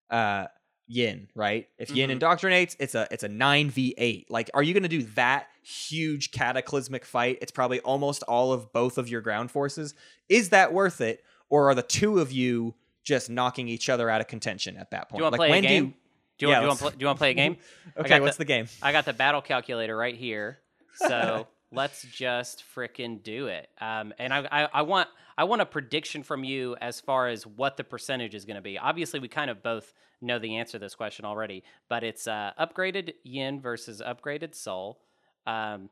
uh, 0.10 0.46
yin. 0.88 1.28
Right? 1.36 1.68
If 1.78 1.90
yin 1.92 2.10
Mhm. 2.10 2.20
indoctrinates, 2.20 2.76
it's 2.80 2.96
a 2.96 3.08
it's 3.12 3.24
a 3.24 3.28
nine 3.30 3.70
v 3.70 3.94
eight. 3.98 4.30
Like, 4.30 4.50
are 4.54 4.64
you 4.64 4.74
going 4.74 4.84
to 4.84 4.90
do 4.90 5.04
that 5.16 5.48
huge 5.64 6.32
cataclysmic 6.32 7.06
fight? 7.06 7.40
It's 7.42 7.52
probably 7.52 7.80
almost 7.82 8.24
all 8.24 8.54
of 8.54 8.72
both 8.72 8.98
of 8.98 9.08
your 9.10 9.22
ground 9.22 9.52
forces. 9.52 9.94
Is 10.30 10.50
that 10.50 10.74
worth 10.74 11.02
it, 11.02 11.24
or 11.50 11.70
are 11.70 11.76
the 11.76 11.82
two 11.84 12.20
of 12.20 12.32
you 12.32 12.76
just 13.04 13.30
knocking 13.30 13.68
each 13.68 13.90
other 13.90 14.10
out 14.10 14.22
of 14.22 14.28
contention 14.28 14.78
at 14.78 14.92
that 14.92 15.10
point? 15.10 15.18
Do 15.18 15.22
you 15.22 15.24
want 15.24 15.36
to 15.36 15.40
like 15.42 15.50
play 15.50 15.50
a 15.50 15.52
when 15.52 15.62
do 15.64 15.68
game? 15.70 15.84
you- 15.86 15.94
Do 16.38 16.46
you, 16.48 16.52
Yeah, 16.52 16.66
want, 16.68 16.80
do, 16.80 16.84
you 16.84 16.86
want, 16.86 16.98
do 16.98 17.04
you 17.04 17.08
want 17.08 17.18
to 17.18 17.20
play 17.20 17.32
a 17.32 17.34
game? 17.34 17.58
Okay, 17.98 18.20
what's 18.20 18.36
the- 18.38 18.42
the 18.42 18.46
game? 18.46 18.68
I 18.82 18.92
got 18.92 19.06
the 19.06 19.14
battle 19.14 19.42
calculator 19.42 19.96
right 19.96 20.16
here. 20.16 20.60
So 20.96 21.48
let's 21.76 22.04
just 22.04 22.64
frickin' 22.76 23.22
do 23.24 23.48
it. 23.48 23.70
Um, 23.80 24.14
and 24.18 24.34
I, 24.34 24.48
I, 24.52 24.70
I 24.74 24.82
want 24.82 25.10
I 25.38 25.44
want 25.44 25.62
a 25.62 25.66
prediction 25.66 26.24
from 26.24 26.44
you 26.44 26.76
as 26.80 27.02
far 27.02 27.28
as 27.28 27.46
what 27.46 27.78
the 27.78 27.84
percentage 27.84 28.34
is 28.36 28.46
going 28.46 28.56
to 28.56 28.62
be. 28.62 28.78
Obviously, 28.78 29.20
we 29.20 29.28
kind 29.28 29.50
of 29.52 29.62
both 29.62 29.94
know 30.22 30.40
the 30.40 30.56
answer 30.58 30.74
to 30.74 30.80
this 30.80 30.96
question 30.96 31.26
already, 31.26 31.64
but 31.90 32.04
it's 32.04 32.28
uh, 32.28 32.52
upgraded 32.60 33.14
Yin 33.24 33.60
versus 33.60 34.02
upgraded 34.06 34.56
Sol. 34.56 35.00
Um, 35.46 35.90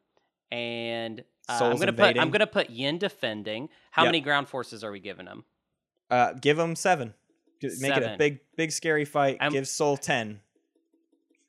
and 0.52 1.24
uh, 1.50 1.60
I'm 1.62 1.78
gonna 1.78 1.93
put 1.93 2.17
I'm 2.17 2.30
gonna 2.30 2.48
put 2.48 2.69
Yin 2.69 2.98
defending. 2.98 3.69
How 3.91 4.04
Yep. 4.04 4.08
many 4.10 4.22
ground 4.22 4.48
forces 4.48 4.84
are 4.84 4.91
we 4.91 5.00
giving 5.00 5.26
them? 5.26 5.43
Uh, 6.10 6.34
give 6.34 6.58
them 6.58 6.76
seven. 6.76 7.13
Make 7.62 7.96
it 7.98 8.04
a 8.04 8.15
big, 8.17 8.39
big, 8.56 8.72
scary 8.72 9.06
fight. 9.06 9.39
Give 9.50 9.67
Sol 9.67 9.98
ten. 9.98 10.41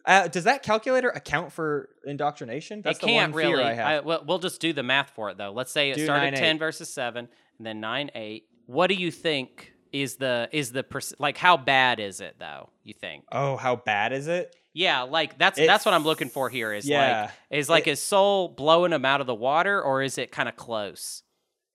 Uh, 0.07 0.29
does 0.29 0.45
that 0.45 0.63
calculator 0.63 1.09
account 1.09 1.53
for 1.53 1.89
indoctrination? 2.05 2.83
That's 2.83 2.99
it 2.99 3.03
the 3.03 3.07
can't 3.07 3.33
one 3.33 3.43
fear 3.43 3.57
really. 3.57 3.65
I 3.65 3.73
have. 3.75 4.05
well, 4.05 4.23
we'll 4.27 4.39
just 4.39 4.61
do 4.61 4.73
the 4.73 4.83
math 4.83 5.11
for 5.11 5.31
it 5.31 5.39
though. 5.39 5.53
Let's 5.53 5.73
say 5.73 5.91
it 5.91 5.97
Do 5.97 6.05
started 6.05 6.37
ten 6.37 6.59
versus 6.59 6.93
seven, 6.93 7.29
and 7.59 7.67
then 7.67 7.81
nine 7.81 8.11
eight. 8.15 8.45
What 8.67 8.89
do 8.89 8.95
you 8.95 9.11
think 9.11 9.73
is 9.93 10.17
the 10.17 10.49
is 10.53 10.73
the 10.73 10.83
perc- 10.83 11.15
like 11.19 11.39
how 11.39 11.57
bad 11.57 12.01
is 12.01 12.21
it 12.21 12.37
though? 12.39 12.71
You 12.83 12.93
think? 12.95 13.25
oh, 13.33 13.57
how 13.57 13.77
bad 13.77 14.13
is 14.13 14.29
it? 14.29 14.55
Yeah, 14.75 15.03
like 15.03 15.39
that's 15.39 15.59
It 15.59 15.67
that's 15.67 15.85
what 15.87 15.95
I'm 15.95 16.05
looking 16.05 16.29
for 16.29 16.51
here. 16.51 16.73
Is 16.73 16.87
yeah, 16.87 17.23
like 17.23 17.31
is 17.59 17.69
like 17.69 17.87
It- 17.87 17.93
is 17.93 18.03
Sol 18.03 18.49
blowing 18.49 18.93
him 18.93 19.05
out 19.05 19.21
of 19.21 19.27
the 19.27 19.35
water, 19.35 19.81
or 19.81 20.03
is 20.03 20.19
it 20.19 20.31
kind 20.33 20.49
of 20.49 20.57
close? 20.57 21.23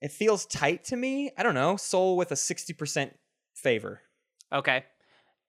It 0.02 0.12
feels 0.12 0.46
tight 0.46 0.84
to 0.84 0.96
me. 0.96 1.30
I 1.36 1.42
don't 1.42 1.54
know. 1.54 1.76
Sol 1.76 2.16
with 2.16 2.30
a 2.30 2.36
sixty 2.36 2.74
percent 2.74 3.16
favor. 3.54 4.02
Okay, 4.52 4.84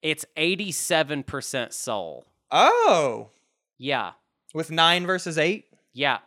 it's 0.02 0.26
eighty 0.38 0.72
seven 0.72 1.24
percent 1.24 1.74
Sol. 1.74 2.26
Oh, 2.52 3.30
Yeah, 3.78 4.12
with 4.54 4.72
nine 4.72 5.06
versus 5.06 5.38
eight. 5.38 5.66
yeah. 5.94 6.20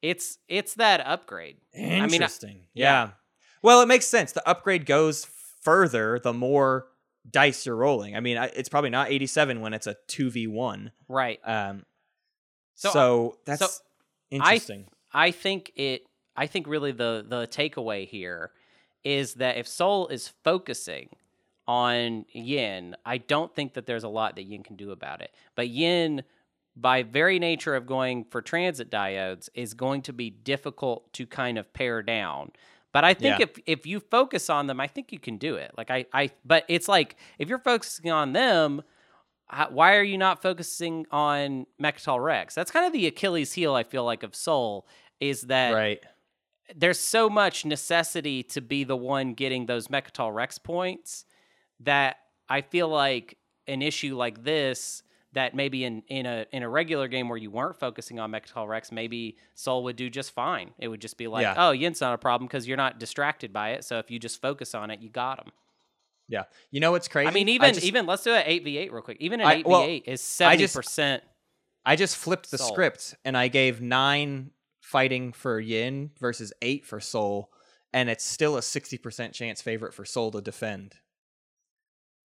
It's 0.00 0.38
it's 0.48 0.74
that 0.74 1.00
upgrade. 1.04 1.56
i 1.74 1.78
mean, 1.80 1.90
I- 2.02 2.04
Interesting. 2.04 2.66
yeah. 2.72 2.84
yeah. 3.06 3.10
Well, 3.62 3.80
it 3.82 3.86
makes 3.86 4.06
sense. 4.06 4.30
The 4.32 4.48
upgrade 4.48 4.86
goes 4.86 5.26
further 5.62 6.20
the 6.20 6.32
more 6.32 6.86
dice 7.28 7.66
you're 7.66 7.74
rolling. 7.74 8.14
I 8.16 8.20
mean, 8.20 8.36
it's 8.54 8.68
probably 8.68 8.90
not 8.90 9.10
87 9.10 9.60
when 9.60 9.74
it's 9.74 9.88
a 9.88 9.96
2v1. 10.08 10.92
Right. 11.08 11.40
Um, 11.44 11.84
So, 12.74 12.90
so, 12.90 13.30
uh, 13.30 13.34
that's 13.44 13.60
so 13.60 13.82
interesting. 14.30 14.86
I 15.12 15.32
think 15.32 15.72
it 15.74 16.02
I 16.36 16.46
think 16.46 16.68
really 16.68 16.92
the 16.92 17.24
the 17.28 17.48
takeaway 17.48 18.06
here 18.06 18.52
is 19.02 19.34
that 19.34 19.56
if 19.56 19.66
Sol 19.66 20.06
is 20.08 20.28
focusing 20.44 21.08
on 21.68 22.24
Yin, 22.32 22.96
I 23.04 23.18
don't 23.18 23.54
think 23.54 23.74
that 23.74 23.86
there's 23.86 24.02
a 24.02 24.08
lot 24.08 24.34
that 24.36 24.44
Yin 24.44 24.62
can 24.64 24.74
do 24.74 24.90
about 24.90 25.20
it. 25.20 25.32
But 25.54 25.68
Yin 25.68 26.22
by 26.74 27.02
very 27.02 27.38
nature 27.38 27.74
of 27.76 27.86
going 27.86 28.24
for 28.24 28.40
transit 28.40 28.90
diodes 28.90 29.48
is 29.54 29.74
going 29.74 30.00
to 30.02 30.12
be 30.12 30.30
difficult 30.30 31.12
to 31.12 31.26
kind 31.26 31.58
of 31.58 31.72
pare 31.74 32.02
down. 32.02 32.52
But 32.92 33.04
I 33.04 33.12
think 33.14 33.38
Yeah. 33.38 33.44
if 33.44 33.58
if 33.66 33.86
you 33.86 34.00
focus 34.00 34.48
on 34.48 34.66
them, 34.66 34.80
I 34.80 34.86
think 34.86 35.12
you 35.12 35.18
can 35.18 35.36
do 35.36 35.56
it. 35.56 35.72
Like 35.76 35.90
I 35.90 36.06
I 36.12 36.30
but 36.44 36.64
it's 36.68 36.88
like 36.88 37.16
if 37.38 37.48
you're 37.48 37.58
focusing 37.58 38.10
on 38.10 38.32
them, 38.32 38.82
why 39.70 39.96
are 39.96 40.02
you 40.02 40.16
not 40.16 40.40
focusing 40.40 41.04
on 41.10 41.66
Mecatol 41.80 42.22
Rex? 42.24 42.54
That's 42.54 42.70
kind 42.70 42.86
of 42.86 42.92
the 42.94 43.06
Achilles 43.06 43.52
heel 43.52 43.74
I 43.74 43.82
feel 43.82 44.04
like 44.04 44.22
of 44.22 44.34
Sol 44.34 44.86
is 45.20 45.42
that 45.42 45.72
right. 45.72 46.02
there's 46.76 47.00
so 47.00 47.28
much 47.28 47.64
necessity 47.64 48.42
to 48.44 48.60
be 48.60 48.84
the 48.84 48.96
one 48.96 49.34
getting 49.34 49.66
those 49.66 49.88
Mecatol 49.88 50.32
Rex 50.32 50.58
points 50.58 51.24
that 51.80 52.16
I 52.48 52.60
feel 52.62 52.88
like 52.88 53.36
an 53.66 53.82
issue 53.82 54.16
like 54.16 54.42
this 54.42 55.02
that 55.34 55.54
maybe 55.54 55.84
in, 55.84 56.02
in 56.08 56.24
a 56.24 56.46
in 56.52 56.62
a 56.62 56.68
regular 56.68 57.06
game 57.06 57.28
where 57.28 57.36
you 57.36 57.50
weren't 57.50 57.78
focusing 57.78 58.18
on 58.18 58.32
Mecatol 58.32 58.66
Rex, 58.66 58.90
maybe 58.90 59.36
Sol 59.54 59.84
would 59.84 59.96
do 59.96 60.08
just 60.08 60.32
fine. 60.32 60.70
It 60.78 60.88
would 60.88 61.00
just 61.00 61.18
be 61.18 61.26
like, 61.26 61.42
Yeah. 61.42 61.54
oh, 61.56 61.70
Yin's 61.72 62.00
not 62.00 62.14
a 62.14 62.18
problem 62.18 62.48
because 62.48 62.66
you're 62.66 62.78
not 62.78 62.98
distracted 62.98 63.52
by 63.52 63.70
it. 63.70 63.84
So 63.84 63.98
if 63.98 64.10
you 64.10 64.18
just 64.18 64.40
focus 64.40 64.74
on 64.74 64.90
it, 64.90 65.00
you 65.00 65.10
got 65.10 65.38
him. 65.38 65.52
Yeah. 66.28 66.44
You 66.70 66.80
know 66.80 66.92
what's 66.92 67.08
crazy? 67.08 67.28
I 67.28 67.30
mean, 67.32 67.48
even 67.50 67.74
just, 67.74 67.86
even 67.86 68.06
let's 68.06 68.22
do 68.24 68.32
an 68.32 68.42
eight 68.46 68.64
v 68.64 68.78
eight 68.78 68.92
real 68.92 69.02
quick. 69.02 69.18
Even 69.20 69.40
an 69.40 69.48
eight 69.50 69.66
v 69.66 69.74
eight 69.74 70.04
is 70.06 70.20
seventy 70.20 70.66
percent. 70.66 71.22
I 71.84 71.96
just 71.96 72.16
flipped 72.16 72.50
the 72.50 72.58
Sol. 72.58 72.68
script 72.72 73.14
and 73.24 73.36
I 73.36 73.48
gave 73.48 73.80
nine 73.80 74.50
fighting 74.80 75.32
for 75.32 75.60
Yin 75.60 76.10
versus 76.18 76.52
eight 76.62 76.86
for 76.86 77.00
Sol, 77.00 77.50
and 77.92 78.08
it's 78.08 78.24
still 78.24 78.56
a 78.56 78.62
sixty 78.62 78.96
percent 78.98 79.34
chance 79.34 79.60
favorite 79.62 79.92
for 79.94 80.04
Sol 80.04 80.30
to 80.32 80.40
defend. 80.40 80.94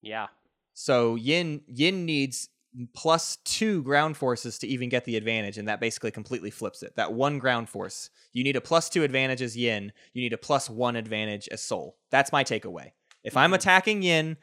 Yeah, 0.02 0.26
So 0.74 1.14
Yin 1.16 1.62
Yin 1.66 2.04
needs 2.06 2.48
plus 2.94 3.36
two 3.44 3.82
ground 3.82 4.16
forces 4.16 4.58
to 4.60 4.66
even 4.66 4.88
get 4.88 5.04
the 5.04 5.16
advantage, 5.16 5.58
and 5.58 5.68
that 5.68 5.78
basically 5.80 6.10
completely 6.10 6.50
flips 6.50 6.82
it. 6.82 6.96
That 6.96 7.12
one 7.12 7.38
ground 7.38 7.68
force, 7.68 8.08
you 8.32 8.42
need 8.42 8.56
a 8.56 8.60
plus 8.62 8.88
two 8.88 9.02
advantage 9.04 9.42
as 9.42 9.56
Yin. 9.56 9.92
You 10.14 10.22
need 10.22 10.32
a 10.32 10.38
plus 10.38 10.68
one 10.70 10.96
advantage 10.96 11.48
as 11.52 11.62
Sol. 11.62 11.96
That's 12.10 12.32
my 12.32 12.42
takeaway. 12.44 12.92
If 13.22 13.36
I'm 13.36 13.52
Mhm. 13.52 13.56
attacking 13.56 14.02
Yin 14.02 14.38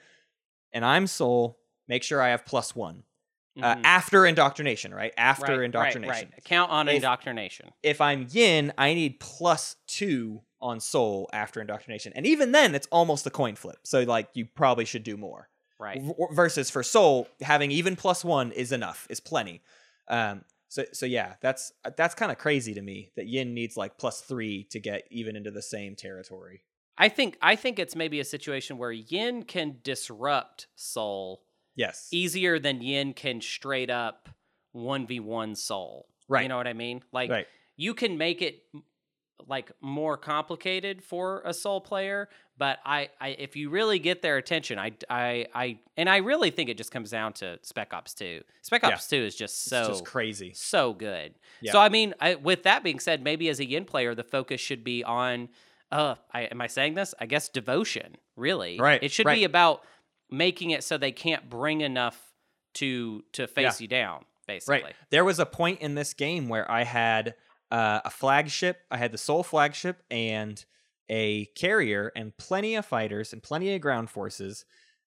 and 0.72 0.86
I'm 0.86 1.08
Sol, 1.08 1.60
make 1.88 2.04
sure 2.04 2.22
I 2.22 2.30
have 2.30 2.46
plus 2.46 2.76
one 2.76 3.04
uh, 3.62 3.76
Mhm. 3.76 3.82
after 3.84 4.26
indoctrination. 4.28 4.94
Right 4.94 5.14
after 5.18 5.44
Right, 5.48 5.58
right, 5.58 5.66
indoctrination. 5.66 6.30
right. 6.32 6.44
Count 6.46 6.72
on 6.72 6.88
If- 6.88 6.96
indoctrination. 6.98 7.72
If 7.84 8.00
I'm 8.00 8.28
Yin, 8.30 8.72
I 8.78 8.94
need 8.94 9.20
plus 9.20 9.76
two 9.88 10.44
on 10.62 10.80
Sol 10.80 11.30
after 11.34 11.62
indoctrination, 11.62 12.14
and 12.16 12.26
even 12.26 12.52
then, 12.52 12.76
it's 12.76 12.88
almost 12.92 13.26
a 13.26 13.30
coin 13.30 13.56
flip. 13.56 13.78
So 13.84 14.02
like, 14.02 14.30
you 14.34 14.46
probably 14.46 14.86
should 14.86 15.04
do 15.04 15.18
more. 15.18 15.50
Right. 15.80 16.02
V- 16.02 16.14
versus 16.32 16.70
for 16.70 16.84
Sol 16.84 17.28
having 17.42 17.72
even 17.72 17.96
plus 17.96 18.26
one 18.26 18.52
is 18.52 18.72
enough 18.72 19.08
is 19.10 19.22
plenty 19.22 19.62
um 20.10 20.44
so 20.68 20.84
so 20.92 21.06
yeah 21.06 21.34
that's 21.42 21.72
that's 21.96 22.16
kind 22.16 22.32
of 22.32 22.38
crazy 22.38 22.74
to 22.74 22.82
me 22.82 23.12
that 23.16 23.28
yin 23.28 23.54
needs 23.54 23.78
like 23.78 23.98
plus 23.98 24.22
three 24.22 24.66
to 24.66 24.80
get 24.80 25.04
even 25.10 25.36
into 25.36 25.52
the 25.52 25.62
same 25.62 25.96
territory 25.96 26.64
I 26.98 27.08
think 27.08 27.38
I 27.42 27.56
think 27.56 27.80
it's 27.80 27.96
maybe 27.96 28.20
a 28.20 28.26
situation 28.26 28.78
where 28.78 28.92
Yin 28.92 29.44
can 29.44 29.78
disrupt 29.84 30.68
Sol 30.76 31.44
yes 31.76 32.10
easier 32.12 32.60
than 32.60 32.82
Yin 32.82 33.14
can 33.14 33.40
straight 33.40 33.90
up 33.90 34.28
one 34.74 35.08
v 35.08 35.20
one 35.20 35.56
Sol. 35.56 36.08
Right. 36.28 36.44
You 36.44 36.50
know 36.50 36.58
what 36.58 36.68
I 36.68 36.74
mean? 36.74 37.02
Like 37.14 37.30
right 37.30 37.48
you 37.78 37.94
can 37.94 38.18
make 38.18 38.42
it 38.42 38.64
like 39.48 39.72
more 39.82 40.18
complicated 40.18 41.04
for 41.04 41.42
a 41.46 41.54
Sol 41.54 41.82
player 41.82 42.30
but 42.60 42.80
I, 42.86 43.10
I 43.20 43.30
if 43.30 43.56
you 43.56 43.70
really 43.70 43.98
get 43.98 44.22
their 44.22 44.38
attention 44.38 44.78
I, 44.78 44.92
I 45.10 45.48
i 45.56 45.80
and 45.98 46.08
i 46.10 46.18
really 46.18 46.52
think 46.52 46.70
it 46.70 46.78
just 46.78 46.92
comes 46.92 47.10
down 47.10 47.34
to 47.34 47.58
spec 47.64 47.94
ops 47.94 48.14
2 48.14 48.42
spec 48.62 48.84
Yeah. 48.84 48.90
ops 48.90 49.08
2 49.08 49.16
is 49.16 49.36
just 49.36 49.66
so 49.66 49.88
just 49.88 50.06
crazy. 50.06 50.52
so 50.54 50.94
good. 50.94 51.34
Yeah. 51.62 51.72
so 51.72 51.80
i 51.80 51.90
mean 51.90 52.14
I, 52.20 52.36
with 52.36 52.64
that 52.64 52.84
being 52.84 53.00
said 53.00 53.24
maybe 53.24 53.50
as 53.50 53.60
a 53.60 53.66
yin 53.68 53.86
player 53.86 54.14
the 54.14 54.24
focus 54.24 54.62
should 54.62 54.84
be 54.84 55.04
on 55.04 55.50
uh 55.92 56.16
I, 56.32 56.42
am 56.44 56.62
i 56.62 56.68
saying 56.68 56.94
this? 56.94 57.16
I 57.20 57.26
guess 57.26 57.50
devotion 57.50 58.18
really. 58.36 58.78
Right, 58.80 59.02
it 59.02 59.12
should 59.12 59.26
right. 59.26 59.36
be 59.36 59.44
about 59.44 59.82
making 60.30 60.70
it 60.72 60.84
so 60.84 60.98
they 60.98 61.12
can't 61.12 61.50
bring 61.50 61.82
enough 61.82 62.18
to 62.76 63.24
to 63.34 63.48
face 63.48 63.82
you 63.82 63.88
down 63.88 64.26
basically. 64.48 64.84
Right 64.84 64.96
there 65.10 65.26
was 65.26 65.40
a 65.40 65.46
point 65.46 65.80
in 65.82 65.96
this 65.96 66.14
game 66.14 66.50
where 66.50 66.70
i 66.70 66.84
had 66.84 67.36
uh, 67.72 68.02
a 68.06 68.10
flagship 68.10 68.82
i 68.92 68.98
had 68.98 69.12
the 69.12 69.18
Sol 69.18 69.44
flagship 69.44 70.04
and 70.10 70.64
a 71.10 71.46
carrier 71.56 72.12
and 72.16 72.36
plenty 72.38 72.76
of 72.76 72.86
fighters 72.86 73.34
and 73.34 73.42
plenty 73.42 73.74
of 73.74 73.82
ground 73.82 74.10
forces 74.10 74.66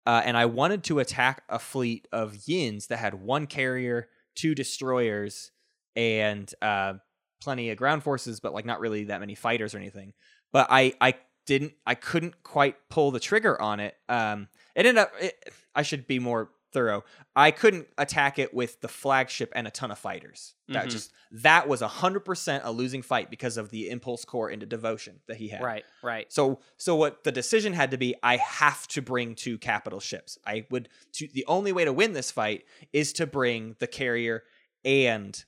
uh, 0.07 0.23
and 0.25 0.37
i 0.37 0.47
wanted 0.47 0.85
to 0.85 0.99
attack 0.99 1.43
a 1.49 1.59
fleet 1.59 2.07
of 2.13 2.37
yins 2.47 2.89
that 2.89 2.99
had 2.99 3.15
one 3.15 3.47
carrier 3.47 4.09
two 4.35 4.55
destroyers 4.55 5.51
and 5.97 6.53
uh, 6.61 6.95
plenty 7.41 7.71
of 7.71 7.79
ground 7.79 8.03
forces 8.03 8.41
but 8.41 8.53
like 8.55 8.65
not 8.65 8.81
really 8.81 9.05
that 9.05 9.21
many 9.21 9.35
fighters 9.35 9.75
or 9.75 9.79
anything. 9.79 10.13
But 10.53 10.69
i 10.71 10.93
i 11.01 11.15
didn't 11.47 11.75
i 11.87 11.95
couldn't 11.95 12.43
quite 12.43 12.77
pull 12.91 13.11
the 13.11 13.21
trigger 13.21 13.61
on 13.61 13.81
it. 13.81 13.95
Um 14.09 14.49
it 14.75 14.87
ended 14.87 14.99
up 14.99 15.13
it, 15.21 15.35
i 15.75 15.83
should 15.83 16.07
be 16.07 16.19
more 16.19 16.51
thorough 16.77 17.03
i 17.35 17.51
couldn't 17.51 17.87
attack 17.97 18.39
it 18.39 18.53
with 18.53 18.81
the 18.83 18.89
flagship 18.89 19.51
and 19.57 19.67
a 19.67 19.71
ton 19.71 19.91
of 19.91 19.99
fighters 19.99 20.55
that 20.69 20.87
Mhm. 20.87 20.91
just 20.91 21.13
that 21.31 21.69
was 21.69 21.81
100% 21.81 22.61
a 22.65 22.71
losing 22.71 23.01
fight 23.03 23.31
because 23.31 23.57
of 23.57 23.71
the 23.71 23.89
impulse 23.89 24.25
core 24.25 24.51
into 24.51 24.67
devotion 24.67 25.21
that 25.27 25.37
he 25.39 25.49
had 25.49 25.63
right 25.63 25.85
right 26.03 26.31
so 26.33 26.61
so 26.77 26.95
what 26.97 27.25
the 27.25 27.33
decision 27.33 27.73
had 27.73 27.91
to 27.93 27.97
be 27.97 28.15
I 28.23 28.37
have 28.37 28.87
to 28.89 29.01
bring 29.01 29.35
two 29.35 29.57
capital 29.59 30.01
ships. 30.01 30.39
I 30.47 30.67
would 30.71 30.89
to 31.15 31.29
the 31.33 31.45
only 31.47 31.73
way 31.73 31.85
to 31.85 31.93
win 31.93 32.13
this 32.13 32.31
fight 32.31 32.65
is 32.93 33.13
to 33.15 33.27
bring 33.27 33.77
the 33.79 33.87
carrier 33.87 34.43
and 34.85 35.43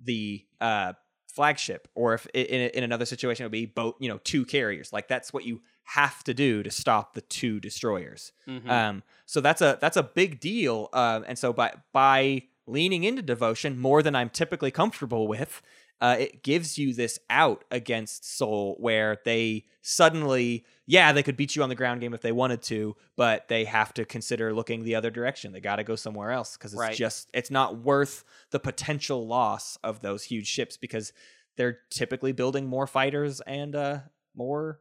the 0.00 0.46
uh 0.60 0.92
flagship 1.32 1.86
or 1.94 2.14
if 2.14 2.26
in, 2.34 2.70
in 2.70 2.82
another 2.84 3.04
situation 3.06 3.44
it 3.44 3.46
would 3.46 3.52
be 3.52 3.66
both 3.66 3.94
you 4.00 4.08
know 4.08 4.18
two 4.24 4.44
carriers 4.44 4.92
like 4.92 5.06
that's 5.08 5.32
what 5.32 5.44
you 5.44 5.60
have 5.84 6.22
to 6.24 6.32
do 6.34 6.62
to 6.62 6.70
stop 6.70 7.14
the 7.14 7.20
two 7.22 7.58
destroyers 7.60 8.32
Mhm. 8.48 8.68
um 8.70 9.02
so 9.26 9.40
that's 9.40 9.60
a 9.60 9.78
that's 9.80 9.96
a 9.96 10.02
big 10.02 10.38
deal 10.40 10.88
um 10.92 11.24
and 11.26 11.38
so 11.38 11.52
by 11.52 11.74
by 11.92 12.42
leaning 12.66 13.02
into 13.04 13.22
devotion 13.22 13.78
more 13.78 14.02
than 14.02 14.14
i'm 14.14 14.30
typically 14.30 14.70
comfortable 14.70 15.26
with 15.28 15.60
uh, 16.02 16.16
it 16.18 16.42
gives 16.42 16.78
you 16.78 16.94
this 16.94 17.18
out 17.28 17.62
against 17.70 18.24
Sol 18.24 18.74
where 18.80 19.18
they 19.26 19.66
suddenly, 19.82 20.64
yeah, 20.86 21.12
they 21.12 21.22
could 21.22 21.36
beat 21.36 21.54
you 21.54 21.62
on 21.62 21.68
the 21.68 21.74
ground 21.74 22.00
game 22.00 22.14
if 22.14 22.22
they 22.22 22.32
wanted 22.32 22.62
to, 22.62 22.96
but 23.16 23.48
they 23.48 23.66
have 23.66 23.92
to 23.92 24.06
consider 24.06 24.54
looking 24.54 24.82
the 24.82 24.94
other 24.94 25.10
direction. 25.10 25.52
They 25.52 25.60
got 25.60 25.76
to 25.76 25.84
go 25.84 25.96
somewhere 25.96 26.30
else 26.30 26.56
because 26.56 26.72
it's 26.72 26.80
Right. 26.80 26.96
just, 26.96 27.28
it's 27.34 27.50
not 27.50 27.76
worth 27.84 28.24
the 28.50 28.58
potential 28.58 29.26
loss 29.26 29.76
of 29.84 30.00
those 30.00 30.22
huge 30.24 30.46
ships 30.46 30.78
because 30.78 31.12
they're 31.58 31.80
typically 31.90 32.32
building 32.32 32.66
more 32.66 32.86
fighters 32.86 33.42
and 33.42 33.76
uh, 33.76 33.98
more 34.34 34.80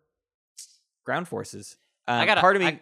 ground 1.09 1.27
forces. 1.27 1.77
Um, 2.07 2.19
I 2.19 2.25
got 2.27 2.37
a, 2.37 2.41
part 2.41 2.55
of 2.55 2.61
me. 2.61 2.67
I, 2.67 2.79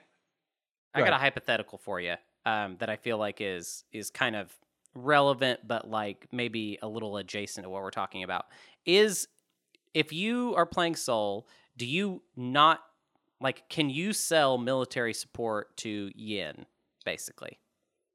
I 0.94 1.00
Go 1.00 1.06
got 1.06 1.14
a 1.14 1.18
hypothetical 1.18 1.78
for 1.78 2.02
you 2.02 2.16
um, 2.46 2.76
that 2.80 2.90
I 2.90 2.98
feel 2.98 3.18
like 3.18 3.38
is 3.40 3.86
is 3.94 4.10
kind 4.10 4.36
of 4.36 4.54
relevant, 4.94 5.62
but 5.66 5.90
like 5.90 6.28
maybe 6.34 6.78
a 6.82 6.90
little 6.90 7.16
adjacent 7.16 7.64
to 7.64 7.70
what 7.70 7.82
we're 7.82 7.90
talking 7.90 8.24
about. 8.24 8.48
Is 8.86 9.30
if 9.94 10.12
you 10.12 10.56
are 10.58 10.66
playing 10.66 10.98
Sol, 10.98 11.48
do 11.78 11.86
you 11.86 12.22
not 12.36 12.82
like? 13.40 13.70
Can 13.70 13.90
you 13.90 14.12
sell 14.12 14.58
military 14.58 15.14
support 15.14 15.78
to 15.78 16.12
Yin? 16.14 16.66
Basically, 17.06 17.60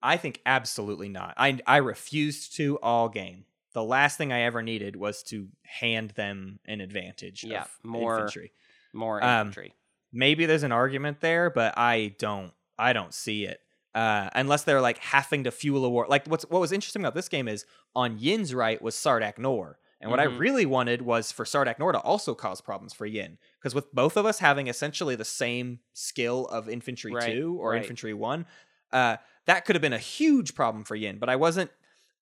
I 0.03 0.19
think 0.19 0.43
absolutely 0.45 1.09
not. 1.09 1.33
I 1.39 1.59
I 1.67 1.79
refused 1.79 2.55
to 2.57 2.79
all 2.83 3.09
game. 3.09 3.47
The 3.73 3.83
last 3.83 4.19
thing 4.19 4.31
I 4.31 4.43
ever 4.43 4.61
needed 4.61 4.95
was 4.97 5.23
to 5.25 5.49
hand 5.63 6.11
them 6.11 6.59
an 6.67 6.83
advantage. 6.83 7.45
Yeah, 7.45 7.63
of 7.63 7.71
more- 7.83 8.19
infantry. 8.19 8.53
more 8.93 9.25
Um, 9.25 9.47
infantry. 9.49 9.73
Maybe 10.13 10.47
there's 10.47 10.63
an 10.63 10.73
argument 10.73 11.21
there, 11.21 11.51
but 11.51 11.77
I 11.79 12.15
don't. 12.19 12.53
I 12.79 12.93
don't 12.93 13.15
see 13.15 13.45
it. 13.45 13.61
Uh, 13.95 14.31
unless 14.35 14.65
they're 14.65 14.81
like 14.81 14.99
having 14.99 15.45
to 15.45 15.51
fuel 15.51 15.85
a 15.85 15.89
war. 15.91 16.07
Like 16.09 16.27
what's 16.27 16.45
what 16.49 16.61
was 16.61 16.73
interesting 16.73 17.03
about 17.03 17.15
this 17.15 17.29
game 17.29 17.47
is 17.49 17.65
on 17.95 18.19
Yin's 18.19 18.55
right 18.55 18.81
was 18.81 18.95
Sardakk 18.95 19.37
N'orr. 19.39 19.75
And 20.01 20.11
what 20.11 20.19
I 20.19 20.27
Mhm. 20.27 20.39
really 20.41 20.67
wanted 20.67 21.03
was 21.03 21.31
for 21.31 21.45
Sardakk 21.45 21.77
N'orr 21.79 21.93
to 21.93 22.01
also 22.01 22.35
cause 22.35 22.61
problems 22.61 22.93
for 22.93 23.07
Yin. 23.07 23.39
Because 23.61 23.75
with 23.75 23.93
both 23.93 24.17
of 24.17 24.27
us 24.27 24.39
having 24.41 24.67
essentially 24.67 25.15
the 25.15 25.25
same 25.25 25.79
skill 25.93 26.47
of 26.47 26.69
infantry 26.69 27.13
Right, 27.13 27.33
two 27.35 27.57
or 27.61 27.71
right. 27.71 27.83
infantry 27.83 28.13
one, 28.13 28.47
uh, 28.93 29.19
that 29.47 29.65
could 29.65 29.77
have 29.77 29.83
been 29.83 29.93
a 29.93 29.99
huge 29.99 30.55
problem 30.57 30.83
for 30.85 30.97
Yin. 30.97 31.19
But 31.19 31.29
I 31.29 31.37
wasn't 31.37 31.71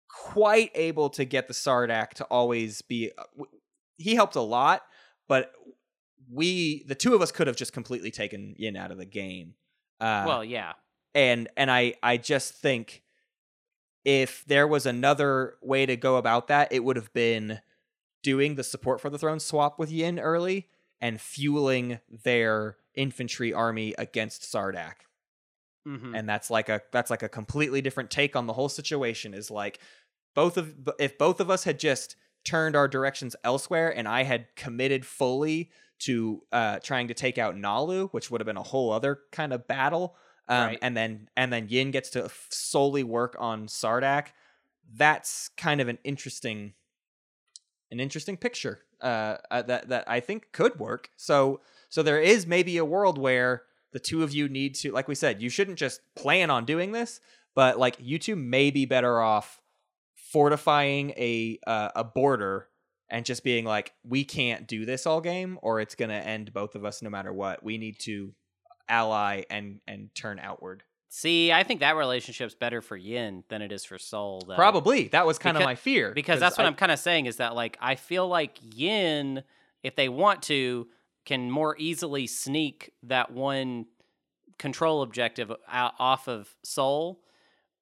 quite 0.08 0.70
able 0.74 1.10
to 1.10 1.24
get 1.24 1.48
the 1.48 1.54
Sardakk 1.54 2.10
to 2.14 2.24
always 2.26 2.82
be. 2.82 3.10
uh, 3.18 3.24
w- 3.36 3.58
He 3.96 4.14
helped 4.14 4.36
a 4.36 4.40
lot, 4.40 4.82
but 5.28 5.52
we, 6.30 6.84
the 6.84 6.94
two 6.94 7.14
of 7.14 7.22
us, 7.22 7.32
could 7.32 7.46
have 7.46 7.56
just 7.56 7.72
completely 7.72 8.10
taken 8.10 8.54
Yin 8.58 8.76
out 8.76 8.90
of 8.90 8.98
the 8.98 9.06
game. 9.06 9.54
Uh, 10.00 10.24
well, 10.26 10.44
yeah, 10.44 10.72
and 11.14 11.48
and 11.56 11.70
I 11.70 11.94
I 12.02 12.16
just 12.16 12.54
think 12.54 13.02
if 14.04 14.44
there 14.46 14.66
was 14.68 14.86
another 14.86 15.56
way 15.62 15.86
to 15.86 15.96
go 15.96 16.16
about 16.16 16.48
that, 16.48 16.72
it 16.72 16.84
would 16.84 16.96
have 16.96 17.12
been 17.12 17.60
doing 18.22 18.54
the 18.54 18.64
support 18.64 19.00
for 19.00 19.10
the 19.10 19.18
throne 19.18 19.40
swap 19.40 19.78
with 19.78 19.90
Yin 19.90 20.18
early 20.18 20.68
and 21.00 21.20
fueling 21.20 22.00
their 22.08 22.76
infantry 22.94 23.52
army 23.52 23.94
against 23.98 24.42
Sardakk. 24.42 25.06
hmm 25.86 26.14
And 26.14 26.28
that's 26.28 26.50
like 26.50 26.68
a 26.68 26.80
that's 26.92 27.10
like 27.10 27.22
a 27.22 27.28
completely 27.28 27.82
different 27.82 28.10
take 28.10 28.36
on 28.36 28.46
the 28.46 28.52
whole 28.52 28.68
situation 28.68 29.34
is 29.34 29.50
like 29.50 29.80
both 30.34 30.56
of 30.56 30.74
if 30.98 31.18
both 31.18 31.40
of 31.40 31.50
us 31.50 31.64
had 31.64 31.78
just 31.78 32.16
turned 32.44 32.76
our 32.76 32.88
directions 32.88 33.36
elsewhere 33.44 33.94
and 33.94 34.08
I 34.08 34.22
had 34.22 34.54
committed 34.56 35.04
fully 35.06 35.70
to 36.06 36.42
uh 36.52 36.78
trying 36.80 37.08
to 37.08 37.14
take 37.14 37.38
out 37.38 37.54
Naalu, 37.56 38.08
which 38.12 38.30
would 38.30 38.40
have 38.40 38.46
been 38.46 38.56
a 38.56 38.62
whole 38.62 38.90
other 38.92 39.20
kind 39.32 39.52
of 39.52 39.66
battle. 39.66 40.16
Um 40.48 40.66
Right. 40.68 40.78
and 40.82 40.96
then 40.96 41.28
and 41.36 41.52
then 41.52 41.68
Yin 41.68 41.90
gets 41.90 42.10
to 42.10 42.30
solely 42.50 43.02
work 43.04 43.36
on 43.38 43.66
Sardakk. 43.66 44.28
That's 44.92 45.48
kind 45.56 45.80
of 45.80 45.88
an 45.88 45.98
interesting 46.04 46.74
an 47.90 48.00
interesting 48.00 48.36
picture. 48.36 48.80
uh, 49.00 49.36
uh, 49.50 49.60
that 49.62 49.88
that 49.88 50.04
I 50.08 50.20
think 50.20 50.50
could 50.52 50.78
work. 50.78 51.10
So 51.16 51.60
so 51.90 52.02
there 52.02 52.20
is 52.20 52.46
maybe 52.46 52.78
a 52.78 52.84
world 52.84 53.18
where 53.18 53.62
the 53.92 54.00
two 54.00 54.22
of 54.22 54.32
you 54.32 54.48
need 54.48 54.74
to, 54.76 54.92
like 54.92 55.08
we 55.08 55.14
said, 55.14 55.42
you 55.42 55.50
shouldn't 55.50 55.78
just 55.78 56.00
plan 56.16 56.50
on 56.50 56.64
doing 56.64 56.92
this, 56.92 57.20
but 57.54 57.78
like 57.78 57.96
you 58.00 58.18
two 58.18 58.34
may 58.36 58.70
be 58.70 58.86
better 58.86 59.20
off 59.20 59.60
fortifying 60.14 61.10
a 61.10 61.58
uh, 61.66 61.90
a 61.94 62.04
border 62.04 62.68
and 63.14 63.24
just 63.24 63.44
being 63.44 63.64
like, 63.64 63.94
we 64.02 64.24
can't 64.24 64.66
do 64.66 64.84
this 64.84 65.06
all 65.06 65.20
game, 65.20 65.56
or 65.62 65.78
it's 65.78 65.94
gonna 65.94 66.14
end 66.14 66.52
both 66.52 66.74
of 66.74 66.84
us 66.84 67.00
no 67.00 67.08
matter 67.08 67.32
what. 67.32 67.62
We 67.62 67.78
need 67.78 68.00
to 68.00 68.34
ally 68.88 69.44
and 69.48 69.80
and 69.86 70.12
turn 70.16 70.40
outward. 70.40 70.82
See, 71.10 71.52
I 71.52 71.62
think 71.62 71.78
that 71.78 71.94
relationship's 71.94 72.56
better 72.56 72.82
for 72.82 72.96
Yin 72.96 73.44
than 73.48 73.62
it 73.62 73.70
is 73.70 73.84
for 73.84 73.98
Sol. 73.98 74.42
Though. 74.48 74.56
Probably 74.56 75.06
that 75.08 75.26
was 75.26 75.38
kind 75.38 75.56
of 75.56 75.62
my 75.62 75.76
fear 75.76 76.10
because 76.12 76.40
that's 76.40 76.58
what 76.58 76.64
I, 76.64 76.66
I, 76.66 76.70
am 76.70 76.74
kind 76.74 76.90
of 76.90 76.98
saying 76.98 77.26
is 77.26 77.36
that 77.36 77.54
like 77.54 77.78
I 77.80 77.94
feel 77.94 78.26
like 78.26 78.58
Yin, 78.60 79.44
if 79.84 79.94
they 79.94 80.08
want 80.08 80.42
to, 80.44 80.88
can 81.24 81.52
more 81.52 81.76
easily 81.78 82.26
sneak 82.26 82.94
that 83.04 83.30
one 83.30 83.86
control 84.58 85.02
objective 85.02 85.52
out, 85.70 85.92
off 86.00 86.26
of 86.26 86.52
Sol, 86.64 87.20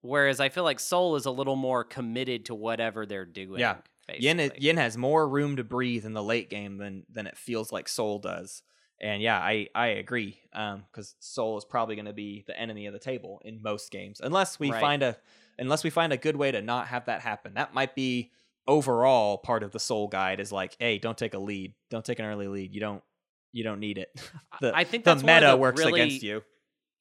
whereas 0.03 0.41
I 0.41 0.51
feel 0.51 0.64
like 0.64 0.78
Sol 0.78 1.16
is 1.16 1.24
a 1.24 1.30
little 1.30 1.57
more 1.57 1.85
committed 1.85 2.45
to 2.47 2.55
whatever 2.55 3.07
they're 3.07 3.24
doing. 3.24 3.61
Yeah. 3.61 3.76
Yin 4.20 4.36
basically. 4.38 4.64
Yin 4.66 4.76
has 4.76 4.96
more 4.96 5.28
room 5.28 5.56
to 5.56 5.64
breathe 5.64 6.04
in 6.04 6.12
the 6.14 6.22
late 6.22 6.50
game 6.50 6.76
than 6.78 7.04
than 7.10 7.26
it 7.26 7.36
feels 7.36 7.72
like 7.72 7.88
Sol 7.88 8.18
does. 8.18 8.62
And 9.00 9.20
yeah, 9.22 9.38
I 9.38 9.68
I 9.74 9.86
agree. 9.88 10.38
Um, 10.52 10.84
because 10.90 11.14
Sol 11.18 11.58
is 11.58 11.64
probably 11.64 11.96
going 11.96 12.06
to 12.06 12.12
be 12.12 12.44
the 12.46 12.58
enemy 12.58 12.86
of 12.86 12.92
the 12.92 12.98
table 13.00 13.40
in 13.44 13.60
most 13.62 13.90
games, 13.90 14.20
unless 14.22 14.60
we 14.60 14.70
Right. 14.70 14.80
find 14.80 15.02
a 15.02 15.16
unless 15.58 15.84
we 15.84 15.90
find 15.90 16.12
a 16.12 16.16
good 16.16 16.36
way 16.36 16.50
to 16.52 16.62
not 16.62 16.86
have 16.88 17.06
that 17.06 17.20
happen. 17.20 17.54
That 17.54 17.74
might 17.74 17.94
be 17.94 18.30
overall 18.68 19.38
part 19.38 19.62
of 19.62 19.72
the 19.72 19.80
Sol 19.80 20.06
guide 20.08 20.38
is 20.40 20.52
like, 20.52 20.76
hey, 20.78 20.98
don't 20.98 21.18
take 21.18 21.34
a 21.34 21.38
lead, 21.38 21.74
don't 21.90 22.04
take 22.04 22.18
an 22.20 22.24
early 22.24 22.46
lead. 22.48 22.72
You 22.74 22.80
don't 22.80 23.02
you 23.52 23.64
don't 23.64 23.80
need 23.80 23.98
it. 23.98 24.08
the, 24.60 24.74
I 24.74 24.84
think 24.84 25.04
the 25.04 25.16
meta 25.16 25.48
the 25.50 25.56
works 25.56 25.80
really- 25.84 26.00
against 26.00 26.22
you. 26.22 26.42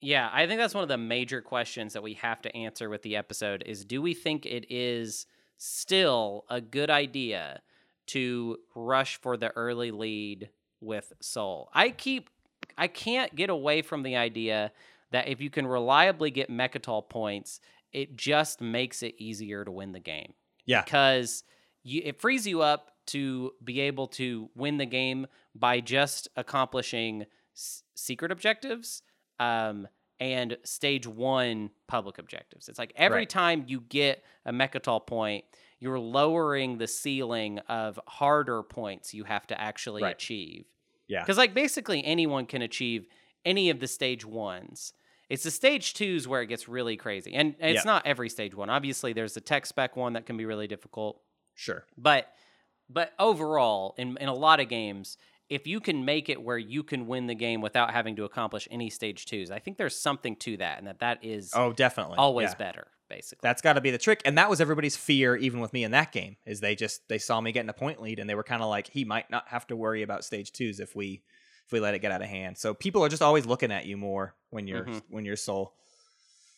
Yeah, 0.03 0.28
I 0.34 0.47
think 0.47 0.59
that's 0.59 0.74
one 0.74 0.82
of 0.82 0.89
the 0.89 0.97
major 0.97 1.43
questions 1.43 1.93
that 1.93 2.01
we 2.01 2.16
have 2.16 2.41
to 2.41 2.57
answer 2.57 2.89
with 2.89 3.03
the 3.03 3.16
episode 3.18 3.62
is 3.68 3.86
do 3.86 4.01
we 4.01 4.16
think 4.16 4.47
it 4.47 4.66
is 4.72 5.28
still 5.62 6.45
a 6.49 6.59
good 6.59 6.89
idea 6.89 7.62
to 8.07 8.57
rush 8.76 9.18
for 9.18 9.38
the 9.38 9.49
early 9.51 9.91
lead 9.91 10.49
with 10.80 11.14
Sol? 11.22 11.70
I 11.74 11.89
keep 11.91 12.30
I 12.78 12.88
can't 12.88 13.36
get 13.36 13.49
away 13.49 13.82
from 13.82 14.03
the 14.03 14.16
idea 14.16 14.72
that 15.12 15.28
if 15.28 15.41
you 15.41 15.49
can 15.49 15.68
reliably 15.68 16.32
get 16.32 16.49
Mecatol 16.49 17.09
points, 17.09 17.59
it 17.91 18.16
just 18.16 18.62
makes 18.62 19.03
it 19.03 19.16
easier 19.18 19.66
to 19.66 19.72
win 19.72 19.91
the 19.91 19.99
game 19.99 20.34
Yeah, 20.66 20.86
because 20.86 21.43
you, 21.84 22.01
it 22.03 22.20
frees 22.22 22.47
you 22.47 22.62
up 22.62 22.91
to 23.07 23.51
be 23.64 23.82
able 23.82 24.07
to 24.07 24.49
win 24.55 24.78
the 24.78 24.86
game 24.86 25.28
by 25.53 25.80
just 25.82 26.28
accomplishing 26.36 27.26
s- 27.55 27.84
secret 27.95 28.32
objectives 28.32 29.03
um, 29.39 29.88
and 30.22 30.55
stage 30.63 31.05
one 31.07 31.72
public 31.88 32.17
objectives. 32.19 32.69
It's 32.69 32.78
like 32.80 32.93
every 32.95 33.19
Right. 33.22 33.30
time 33.30 33.65
you 33.67 33.82
get 33.82 34.24
a 34.45 34.53
Mecatol 34.53 35.05
point, 35.05 35.43
you're 35.80 35.99
lowering 35.99 36.78
the 36.78 36.88
ceiling 36.88 37.57
of 37.67 37.99
harder 38.07 38.61
points 38.61 39.13
you 39.15 39.24
have 39.24 39.47
to 39.47 39.59
actually 39.59 40.03
Right. 40.03 40.15
achieve. 40.15 40.65
Yeah. 41.07 41.22
Because, 41.24 41.38
like, 41.39 41.55
basically 41.55 42.05
anyone 42.05 42.45
can 42.45 42.61
achieve 42.61 43.07
any 43.43 43.72
of 43.72 43.80
the 43.80 43.88
stage 43.88 44.24
ones. 44.24 44.93
It's 45.28 45.41
the 45.43 45.49
stage 45.51 45.95
twos 45.95 46.28
where 46.28 46.43
it 46.43 46.47
gets 46.47 46.67
really 46.67 46.97
crazy. 46.97 47.34
And, 47.34 47.55
and 47.59 47.72
it's 47.76 47.84
Yeah. 47.84 47.91
not 47.91 48.05
every 48.05 48.30
stage 48.30 48.53
one. 48.53 48.69
Obviously, 48.69 49.13
there's 49.13 49.34
the 49.34 49.41
tech 49.41 49.65
spec 49.65 49.95
one 49.95 50.13
that 50.13 50.26
can 50.28 50.38
be 50.38 50.45
really 50.45 50.67
difficult. 50.67 51.22
sure. 51.55 51.86
But 51.97 52.34
but 52.89 53.13
overall, 53.19 53.95
in 53.97 54.17
in 54.17 54.28
a 54.28 54.34
lot 54.34 54.59
of 54.59 54.67
games, 54.67 55.17
if 55.52 55.68
you 55.68 55.80
can 55.82 56.04
make 56.06 56.30
it 56.30 56.41
where 56.41 56.58
you 56.58 56.82
can 56.82 57.06
win 57.08 57.28
the 57.28 57.36
game 57.36 57.62
without 57.62 57.91
having 57.91 58.16
to 58.16 58.24
accomplish 58.24 58.68
any 58.72 58.89
stage 58.89 59.26
twos, 59.26 59.52
I 59.52 59.60
think 59.60 59.78
there's 59.78 59.95
something 59.99 60.36
to 60.38 60.58
that, 60.58 60.80
and 60.80 60.88
that 60.88 60.99
that 60.99 61.24
is 61.24 61.52
Oh, 61.54 61.74
definitely. 61.74 62.16
always 62.18 62.52
Yeah. 62.52 62.56
better, 62.56 62.88
basically. 63.10 63.41
That's 63.47 63.62
got 63.62 63.74
to 63.74 63.82
be 63.82 63.91
the 63.91 63.97
trick, 63.97 64.22
and 64.26 64.38
that 64.38 64.49
was 64.49 64.62
everybody's 64.62 64.95
fear, 64.95 65.36
even 65.36 65.60
with 65.60 65.74
me 65.74 65.84
in 65.84 65.91
that 65.91 66.12
game. 66.12 66.38
Is 66.45 66.62
they 66.62 66.74
just 66.76 67.08
they 67.10 67.18
saw 67.18 67.41
me 67.41 67.52
getting 67.52 67.70
a 67.70 67.74
point 67.74 68.02
lead, 68.02 68.18
and 68.18 68.30
they 68.30 68.36
were 68.36 68.43
kind 68.43 68.64
of 68.64 68.70
like, 68.70 68.88
he 68.88 69.04
might 69.06 69.30
not 69.30 69.49
have 69.49 69.68
to 69.68 69.76
worry 69.76 70.02
about 70.04 70.24
stage 70.24 70.52
twos 70.54 70.80
if 70.80 70.95
we 70.95 71.22
if 71.66 71.72
we 71.74 71.80
let 71.82 71.93
it 71.95 71.99
get 71.99 72.12
out 72.12 72.22
of 72.22 72.28
hand. 72.30 72.58
So 72.58 72.74
people 72.74 73.04
are 73.04 73.10
just 73.10 73.22
always 73.22 73.45
looking 73.45 73.72
at 73.72 73.86
you 73.86 73.97
more 73.97 74.36
when 74.49 74.68
you're 74.68 74.86
Mhm. 74.86 75.02
when 75.10 75.26
you're 75.26 75.36
Sol. 75.36 75.76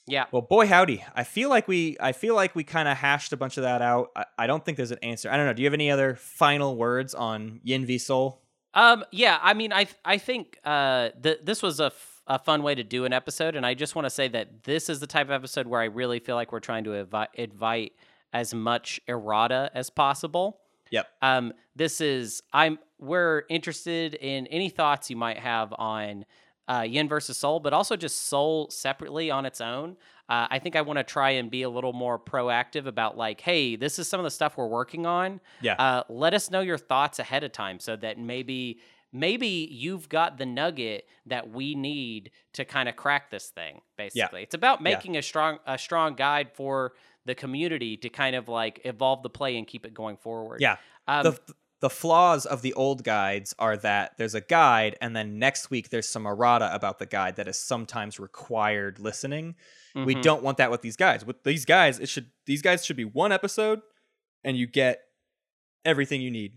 yeah. 0.05 0.25
Well, 0.31 0.41
boy 0.43 0.67
howdy, 0.67 1.03
I 1.15 1.23
feel 1.23 1.49
like 1.49 1.67
we 1.67 1.97
I 1.99 2.11
feel 2.11 2.35
like 2.35 2.55
we 2.55 2.63
kind 2.63 2.87
of 2.87 2.97
hashed 2.97 3.33
a 3.33 3.37
bunch 3.37 3.57
of 3.57 3.63
that 3.63 3.81
out. 3.81 4.11
I, 4.15 4.25
I 4.37 4.47
don't 4.47 4.63
think 4.63 4.77
there's 4.77 4.91
an 4.91 4.99
answer. 5.01 5.31
I 5.31 5.37
don't 5.37 5.45
know. 5.47 5.53
Do 5.53 5.61
you 5.63 5.65
have 5.65 5.73
any 5.73 5.89
other 5.89 6.15
final 6.15 6.75
words 6.75 7.13
on 7.15 7.59
Yin 7.63 7.85
v 7.87 7.97
Sol? 7.97 8.42
Um, 8.73 9.03
yeah, 9.11 9.39
I 9.41 9.53
mean, 9.53 9.71
I 9.71 9.87
I 10.03 10.17
think 10.17 10.57
uh, 10.63 11.09
th- 11.21 11.39
this 11.43 11.61
was 11.61 11.79
a, 11.79 11.87
f- 11.87 12.21
a 12.27 12.39
fun 12.39 12.63
way 12.63 12.75
to 12.75 12.83
do 12.83 13.05
an 13.05 13.13
episode, 13.13 13.55
and 13.55 13.65
I 13.65 13.73
just 13.73 13.95
want 13.95 14.05
to 14.05 14.09
say 14.09 14.27
that 14.29 14.63
this 14.63 14.89
is 14.89 14.99
the 14.99 15.07
type 15.07 15.27
of 15.27 15.31
episode 15.31 15.67
where 15.67 15.81
I 15.81 15.85
really 15.85 16.19
feel 16.19 16.35
like 16.35 16.51
we're 16.51 16.59
trying 16.59 16.83
to 16.85 16.93
invite, 16.93 17.29
invite 17.35 17.93
as 18.33 18.53
much 18.53 18.99
errata 19.07 19.69
as 19.73 19.89
possible. 19.89 20.59
Yep. 20.91 21.07
Um, 21.21 21.53
this 21.75 22.01
is 22.01 22.41
I'm 22.51 22.79
we're 22.99 23.43
interested 23.49 24.15
in 24.15 24.47
any 24.47 24.69
thoughts 24.69 25.09
you 25.09 25.15
might 25.17 25.39
have 25.39 25.73
on 25.77 26.25
uh, 26.67 26.85
Yin 26.87 27.09
versus 27.09 27.37
Sol, 27.37 27.59
but 27.59 27.73
also 27.73 27.95
just 27.95 28.27
Sol 28.27 28.69
separately 28.69 29.29
on 29.29 29.45
its 29.45 29.61
own. 29.61 29.97
Uh, 30.33 30.47
I 30.49 30.57
think 30.59 30.75
I 30.75 30.81
want 30.81 30.97
to 30.97 31.03
try 31.03 31.31
and 31.31 31.51
be 31.51 31.61
a 31.61 31.69
little 31.69 31.93
more 31.93 32.17
proactive 32.17 32.87
about 32.87 33.17
like, 33.17 33.39
hey, 33.41 33.75
this 33.75 33.99
is 33.99 34.07
some 34.07 34.19
of 34.19 34.23
the 34.23 34.31
stuff 34.31 34.57
we're 34.57 34.67
working 34.67 35.05
on 35.05 35.39
Yeah. 35.61 35.75
uh, 35.77 36.03
let 36.09 36.33
us 36.33 36.49
know 36.49 36.61
your 36.61 36.79
thoughts 36.79 37.19
ahead 37.19 37.43
of 37.43 37.51
time 37.51 37.79
so 37.79 37.95
that 37.97 38.17
maybe 38.17 38.79
maybe 39.11 39.47
you've 39.71 40.09
got 40.09 40.39
the 40.39 40.45
nugget 40.45 41.05
that 41.27 41.51
we 41.51 41.75
need 41.75 42.31
to 42.53 42.65
kind 42.65 42.89
of 42.89 42.95
crack 42.95 43.29
this 43.29 43.49
thing 43.49 43.81
basically 43.95 44.41
it's 44.41 44.55
about 44.55 44.79
Yeah. 44.79 44.83
making 44.95 45.17
a 45.17 45.21
strong 45.21 45.59
a 45.67 45.77
strong 45.77 46.15
guide 46.15 46.49
for 46.55 46.93
the 47.25 47.35
community 47.35 47.95
to 47.97 48.09
kind 48.09 48.35
of 48.35 48.47
like 48.49 48.81
evolve 48.85 49.21
the 49.21 49.29
play 49.29 49.55
and 49.57 49.67
keep 49.67 49.85
it 49.85 49.93
going 49.93 50.17
forward 50.17 50.61
yeah. 50.61 50.77
um, 51.07 51.23
the 51.25 51.39
the 51.83 51.89
flaws 51.89 52.45
of 52.45 52.61
the 52.61 52.71
old 52.75 53.03
guides 53.03 53.53
are 53.59 53.75
that 53.75 54.13
there's 54.17 54.33
a 54.33 54.39
guide 54.39 54.95
and 55.01 55.13
then 55.13 55.37
next 55.37 55.69
week 55.69 55.89
there's 55.89 56.07
some 56.07 56.25
errata 56.25 56.73
about 56.73 56.97
the 56.97 57.05
guide 57.05 57.35
that 57.35 57.45
is 57.45 57.57
sometimes 57.57 58.21
required 58.21 58.99
listening. 58.99 59.55
We 59.93 60.15
mhm. 60.15 60.21
don't 60.21 60.41
want 60.41 60.59
that 60.59 60.71
with 60.71 60.81
these 60.81 60.95
guys. 60.95 61.25
With 61.25 61.43
these 61.43 61.65
guys, 61.65 61.99
it 61.99 62.07
should 62.07 62.27
these 62.45 62.61
guys 62.61 62.85
should 62.85 62.95
be 62.95 63.03
one 63.03 63.33
episode 63.33 63.81
and 64.45 64.55
you 64.55 64.65
get 64.65 65.01
everything 65.83 66.21
you 66.21 66.31
need. 66.31 66.53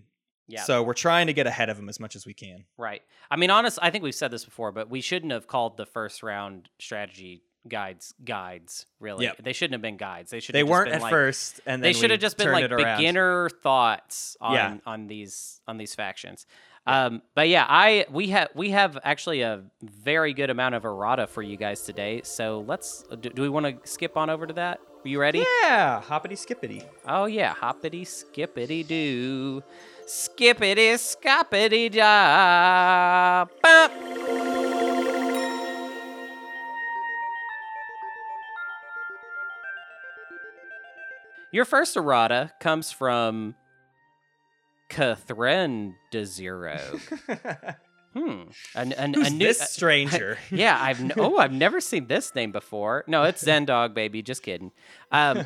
yeah 0.47 0.63
So 0.63 0.85
we're 0.85 0.95
trying 0.95 1.27
to 1.27 1.33
get 1.33 1.49
ahead 1.49 1.71
of 1.71 1.77
them 1.77 1.89
as 1.89 1.99
much 1.99 2.15
as 2.15 2.25
we 2.25 2.33
can. 2.33 2.65
right 2.79 3.03
i 3.29 3.35
mean 3.35 3.51
honest 3.51 3.81
i 3.83 3.91
think 3.91 4.05
we've 4.05 4.15
said 4.15 4.31
this 4.31 4.45
before 4.45 4.71
but 4.71 4.89
we 4.89 5.01
shouldn't 5.01 5.33
have 5.33 5.49
called 5.49 5.77
the 5.77 5.87
first 5.87 6.23
round 6.23 6.69
strategy 6.79 7.43
guides 7.69 8.15
guides 8.25 8.87
really 9.01 9.25
Yep. 9.27 9.43
they 9.43 9.53
shouldn't 9.53 9.75
have 9.75 9.83
been 9.83 9.97
guides 9.97 10.31
they 10.31 10.41
should 10.41 10.55
They 10.55 10.61
have 10.61 10.69
weren't 10.69 10.87
been 10.91 10.97
at 10.97 11.03
like, 11.03 11.11
first 11.11 11.61
and 11.67 11.83
then 11.83 11.89
they 11.89 11.93
should 11.99 12.11
have 12.11 12.21
just 12.21 12.37
been 12.39 12.53
like 12.53 12.69
beginner 12.71 13.49
thoughts 13.63 14.37
on 14.41 14.55
Yeah. 14.55 14.77
on 14.87 15.07
these 15.07 15.61
on 15.69 15.77
these 15.79 15.95
factions. 15.95 16.47
Um, 16.89 17.21
but 17.35 17.49
yeah, 17.49 17.67
I 17.69 18.07
we 18.11 18.29
have 18.29 18.51
we 18.55 18.71
have 18.71 18.97
actually 19.03 19.41
a 19.43 19.63
very 19.83 20.33
good 20.33 20.51
amount 20.51 20.77
of 20.77 20.85
errata 20.85 21.27
for 21.27 21.43
you 21.43 21.57
guys 21.57 21.83
today. 21.83 22.21
So 22.23 22.65
let's 22.69 23.03
do, 23.21 23.29
do 23.31 23.43
we 23.43 23.49
want 23.49 23.67
to 23.67 23.91
skip 23.91 24.17
on 24.17 24.31
over 24.31 24.47
to 24.47 24.53
that? 24.55 24.79
Are 25.05 25.09
you 25.09 25.19
ready? 25.21 25.45
Yeah, 25.63 26.01
hoppity 26.01 26.37
skippity. 26.37 26.83
Oh 27.09 27.25
yeah, 27.25 27.55
hoppity 27.55 28.05
skippity 28.05 28.87
doo, 28.87 29.65
skippity 30.07 30.95
scoppity 30.95 31.91
da. 31.91 33.47
Your 41.53 41.65
first 41.65 41.97
errata 41.97 42.53
comes 42.61 42.91
from 42.91 43.55
Catherine 44.89 45.95
de 46.11 46.25
Zero. 46.25 46.79
Hmm. 48.17 48.45
An, 48.75 48.95
an, 48.95 49.13
Who's 49.13 49.27
a 49.27 49.31
new, 49.31 49.39
this 49.45 49.61
stranger? 49.61 50.39
yeah, 50.51 50.79
I've 50.81 51.01
n- 51.03 51.13
oh, 51.19 51.37
I've 51.37 51.53
never 51.53 51.83
seen 51.83 52.07
this 52.07 52.35
name 52.35 52.51
before. 52.51 53.05
No, 53.07 53.25
it's 53.25 53.41
Zen 53.45 53.67
Dog, 53.67 53.95
baby. 53.95 54.23
Just 54.23 54.43
kidding. 54.43 54.73
Um, 55.13 55.45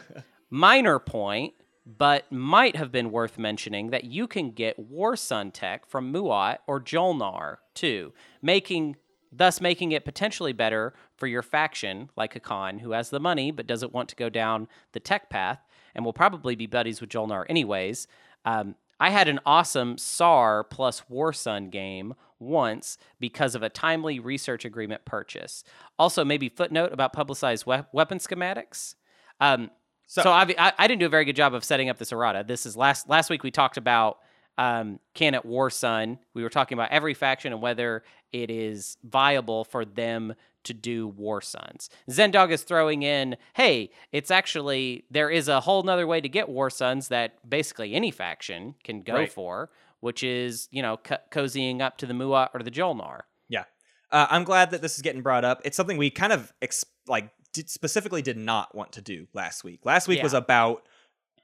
minor 0.51 1.01
point, 1.01 1.55
but 1.84 2.30
might 2.30 2.76
have 2.76 2.92
been 2.92 3.11
worth 3.11 3.38
mentioning 3.38 3.90
that 3.90 4.05
you 4.05 4.28
can 4.28 4.53
get 4.53 4.78
War 4.78 5.16
Sun 5.16 5.51
tech 5.51 5.84
from 5.90 6.12
Muaat 6.12 6.59
or 6.68 6.78
Jol-Nar 6.78 7.59
too, 7.74 8.12
making 8.40 8.94
thus 9.32 9.61
making 9.61 9.90
it 9.90 10.05
potentially 10.05 10.53
better 10.53 10.94
for 11.16 11.26
your 11.26 11.42
faction, 11.42 12.09
like 12.16 12.34
Hacan, 12.34 12.80
who 12.80 12.92
has 12.92 13.11
the 13.11 13.18
money 13.18 13.51
but 13.51 13.66
doesn't 13.66 13.92
want 13.92 14.09
to 14.11 14.16
go 14.16 14.28
down 14.28 14.68
the 14.92 15.01
tech 15.01 15.28
path, 15.28 15.59
and 15.95 16.05
will 16.05 16.12
probably 16.12 16.55
be 16.55 16.66
buddies 16.66 17.01
with 17.01 17.11
Jol-Nar 17.11 17.47
anyways. 17.49 18.07
Um, 18.45 18.74
I 18.99 19.11
had 19.11 19.28
an 19.28 19.41
awesome 19.47 19.97
Saar 19.97 20.64
plus 20.64 21.09
War 21.09 21.32
Sun 21.32 21.70
game 21.70 22.14
once 22.38 22.99
because 23.18 23.55
of 23.55 23.62
a 23.62 23.68
timely 23.68 24.18
research 24.18 24.64
agreement 24.64 25.05
purchase. 25.05 25.64
Also, 25.99 26.24
maybe 26.24 26.49
footnote 26.49 26.93
about 26.93 27.12
publicized 27.12 27.66
we- 27.66 27.82
weapon 27.93 28.18
schematics. 28.18 28.95
Um, 29.41 29.70
so 30.07 30.22
So- 30.22 30.30
I, 30.32 30.72
I, 30.78 30.86
didn't 30.86 31.01
do 31.01 31.07
a 31.07 31.11
very 31.11 31.24
good 31.24 31.36
job 31.36 31.55
of 31.55 31.64
setting 31.64 31.88
up 31.88 31.99
this 31.99 32.12
errata. 32.12 32.45
This 32.47 32.66
is 32.66 32.76
last 32.76 33.09
last 33.09 33.30
week 33.30 33.43
we 33.43 33.51
talked 33.51 33.76
about 33.76 34.18
um, 34.59 34.99
can 35.14 35.34
at 35.34 35.47
War 35.47 35.70
Sun. 35.70 36.18
We 36.34 36.43
were 36.43 36.51
talking 36.51 36.76
about 36.76 36.91
every 36.91 37.14
faction 37.14 37.53
and 37.53 37.62
whether 37.62 38.03
it 38.32 38.51
is 38.51 38.99
viable 39.03 39.64
for 39.64 39.84
them 39.84 40.34
to 40.64 40.74
do 40.74 41.06
War 41.08 41.40
Suns. 41.40 41.90
Zendog 42.11 42.50
is 42.50 42.62
throwing 42.62 43.02
in, 43.02 43.36
hey, 43.54 43.90
it's 44.12 44.30
actually 44.30 45.04
there 45.11 45.30
is 45.30 45.48
a 45.48 45.61
whole 45.61 45.82
nother 45.82 46.06
way 46.06 46.20
to 46.20 46.28
get 46.28 46.48
War 46.48 46.70
Suns 46.70 47.08
that 47.08 47.48
basically 47.48 47.94
any 47.94 48.11
faction 48.11 48.74
can 48.84 49.02
go 49.02 49.14
Right. 49.14 49.32
for, 49.32 49.70
which 50.00 50.22
is 50.22 50.68
you 50.70 50.82
know 50.82 50.96
co- 50.98 51.18
cozying 51.30 51.80
up 51.80 51.96
to 51.98 52.06
the 52.06 52.14
Muaat 52.14 52.48
or 52.54 52.62
the 52.62 52.70
Jol-Nar. 52.70 53.26
Yeah. 53.48 53.64
Uh, 54.11 54.26
I'm 54.30 54.44
glad 54.44 54.70
that 54.72 54.82
this 54.82 54.96
is 54.96 55.02
getting 55.02 55.22
brought 55.22 55.44
up. 55.44 55.61
It's 55.64 55.76
something 55.76 55.96
we 55.96 56.11
kind 56.11 56.32
of 56.32 56.52
ex- 56.61 56.84
like 57.06 57.30
did, 57.52 57.68
specifically 57.70 58.22
did 58.22 58.36
not 58.36 58.74
want 58.74 58.92
to 58.92 59.00
do 59.02 59.26
last 59.34 59.64
week. 59.64 59.80
Last 59.84 60.08
week 60.08 60.22
was 60.22 60.34
about 60.34 60.82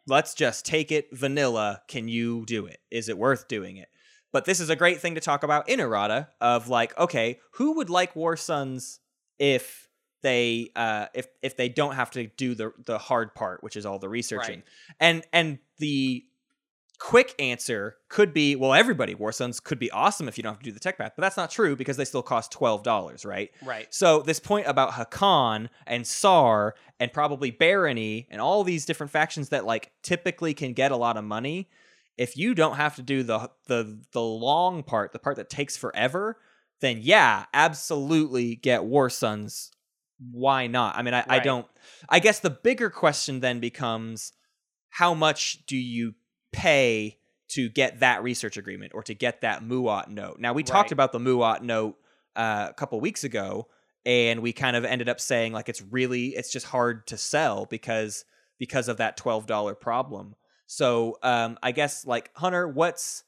let's 0.09 0.35
just 0.35 0.65
take 0.65 0.93
it 0.93 1.09
vanilla. 1.13 1.83
Can 1.89 2.09
you 2.09 2.45
do 2.47 2.67
it? 2.67 2.79
Is 2.91 3.09
it 3.09 3.19
worth 3.19 3.49
doing 3.49 3.77
it? 3.77 3.89
But 4.33 4.45
this 4.45 4.61
is 4.61 4.71
a 4.71 4.77
great 4.77 5.01
thing 5.01 5.15
to 5.15 5.21
talk 5.21 5.43
about 5.45 5.69
in 5.69 5.81
errata 5.81 6.29
of 6.41 6.69
like, 6.69 6.97
okay, 6.99 7.39
who 7.53 7.77
would 7.77 7.89
like 7.89 8.15
War 8.15 8.37
Suns 8.37 9.01
if 9.39 9.89
they 10.23 10.71
uh 10.75 11.07
if 11.15 11.27
if 11.43 11.57
they 11.57 11.69
don't 11.69 11.95
have 11.95 12.11
to 12.13 12.27
do 12.27 12.55
the 12.55 12.73
the 12.85 12.99
hard 12.99 13.35
part, 13.35 13.63
which 13.63 13.77
is 13.77 13.87
all 13.87 13.99
the 13.99 14.09
researching. 14.09 14.63
And 15.01 15.25
and 15.33 15.59
the 15.79 16.25
quick 16.99 17.35
answer 17.39 17.97
could 18.09 18.33
be 18.33 18.57
well 18.57 18.73
everybody 18.73 19.15
war 19.15 19.31
suns 19.31 19.61
could 19.61 19.79
be 19.79 19.91
awesome 19.91 20.29
if 20.29 20.39
you 20.39 20.43
don't 20.43 20.55
have 20.55 20.61
to 20.61 20.65
do 20.65 20.73
the 20.73 20.81
tech 20.81 20.97
path 20.97 21.13
but 21.15 21.21
that's 21.21 21.37
not 21.37 21.51
true 21.51 21.77
because 21.77 21.99
they 21.99 22.07
still 22.07 22.23
cost 22.23 22.51
$12 22.53 23.27
right 23.27 23.51
Right. 23.63 23.87
so 23.93 24.23
this 24.23 24.41
point 24.41 24.67
about 24.67 24.93
Hacan 24.93 25.69
and 25.87 26.07
Saar 26.07 26.75
and 26.99 27.13
probably 27.13 27.51
barony 27.51 28.27
and 28.31 28.41
all 28.41 28.65
these 28.65 28.87
different 28.87 29.13
factions 29.13 29.51
that 29.51 29.67
like 29.67 29.93
typically 30.03 30.55
can 30.55 30.73
get 30.73 30.91
a 30.91 30.97
lot 30.97 31.19
of 31.19 31.25
money 31.25 31.69
if 32.17 32.35
you 32.35 32.55
don't 32.55 32.77
have 32.77 32.97
to 32.97 33.03
do 33.03 33.23
the 33.23 33.51
the 33.67 34.01
the 34.13 34.23
long 34.23 34.83
part 34.83 35.13
the 35.13 35.19
part 35.19 35.37
that 35.37 35.51
takes 35.51 35.77
forever 35.77 36.39
then 36.81 36.99
yeah 37.01 37.47
absolutely 37.55 38.57
get 38.57 38.85
war 38.85 39.11
suns. 39.11 39.71
Why 40.19 40.67
not? 40.67 40.97
I 40.97 41.03
mean 41.03 41.15
i, 41.15 41.25
I 41.29 41.39
don't 41.41 41.67
i 42.09 42.19
guess 42.19 42.41
the 42.41 42.51
bigger 42.51 42.91
question 42.91 43.41
then 43.41 43.61
becomes 43.61 44.33
how 44.91 45.13
much 45.13 45.67
do 45.67 45.77
you 45.77 46.15
pay 46.53 47.19
to 47.49 47.69
get 47.69 48.01
that 48.01 48.23
research 48.23 48.57
agreement 48.57 48.93
or 48.95 49.03
to 49.03 49.15
get 49.15 49.43
that 49.43 49.63
Muaat 49.63 50.09
note? 50.09 50.39
Now 50.41 50.53
we 50.53 50.63
talked 50.63 50.91
about 50.91 51.13
the 51.13 51.19
Muaat 51.19 51.63
note 51.63 51.97
uh, 52.35 52.69
a 52.71 52.75
couple 52.75 52.99
weeks 53.01 53.23
ago 53.23 53.69
and 54.05 54.41
we 54.41 54.53
kind 54.53 54.75
of 54.77 54.85
ended 54.85 55.09
up 55.09 55.21
saying 55.21 55.53
like 55.53 55.69
it's 55.69 55.83
really 55.83 56.29
it's 56.29 56.51
just 56.51 56.67
hard 56.67 57.07
to 57.09 57.19
sell 57.19 57.67
because 57.67 58.25
because 58.59 58.89
of 58.89 58.97
that 58.97 59.19
$12 59.19 59.79
problem. 59.79 60.35
So 60.67 61.19
um 61.23 61.59
i 61.63 61.73
guess 61.73 62.07
like 62.07 62.31
hunter 62.35 62.67
what's 62.67 63.23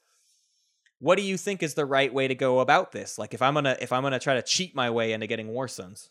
what 0.99 1.17
do 1.17 1.23
you 1.23 1.37
think 1.37 1.63
is 1.63 1.73
the 1.73 1.85
right 1.85 2.13
way 2.13 2.27
to 2.27 2.35
go 2.35 2.59
about 2.59 2.91
this 2.91 3.17
like 3.17 3.33
if 3.33 3.41
i'm 3.41 3.53
gonna 3.53 3.77
if 3.81 3.91
i'm 3.91 4.03
gonna 4.03 4.19
try 4.19 4.35
to 4.35 4.41
cheat 4.41 4.75
my 4.75 4.89
way 4.89 5.13
into 5.13 5.27
getting 5.27 5.47
war 5.47 5.67
suns 5.67 6.09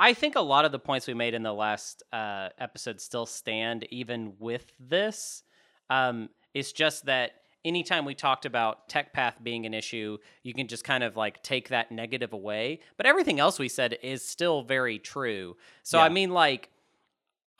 I 0.00 0.14
think 0.14 0.34
a 0.34 0.40
lot 0.40 0.64
of 0.64 0.72
the 0.72 0.78
points 0.78 1.06
we 1.06 1.12
made 1.12 1.34
in 1.34 1.42
the 1.42 1.52
last 1.52 2.02
uh, 2.10 2.48
episode 2.58 3.02
still 3.02 3.26
stand, 3.26 3.86
even 3.90 4.32
with 4.38 4.72
this. 4.80 5.42
Um, 5.90 6.30
it's 6.54 6.72
just 6.72 7.04
that 7.04 7.32
anytime 7.66 8.06
we 8.06 8.14
talked 8.14 8.46
about 8.46 8.88
tech 8.88 9.12
path 9.12 9.36
being 9.42 9.66
an 9.66 9.74
issue, 9.74 10.16
you 10.42 10.54
can 10.54 10.68
just 10.68 10.84
kind 10.84 11.04
of 11.04 11.16
like 11.18 11.42
take 11.42 11.68
that 11.68 11.92
negative 11.92 12.32
away. 12.32 12.80
But 12.96 13.04
everything 13.04 13.40
else 13.40 13.58
we 13.58 13.68
said 13.68 13.98
is 14.02 14.26
still 14.26 14.62
very 14.62 14.98
true. 14.98 15.56
So 15.82 15.98
I 15.98 16.08
mean, 16.08 16.30
like, 16.30 16.70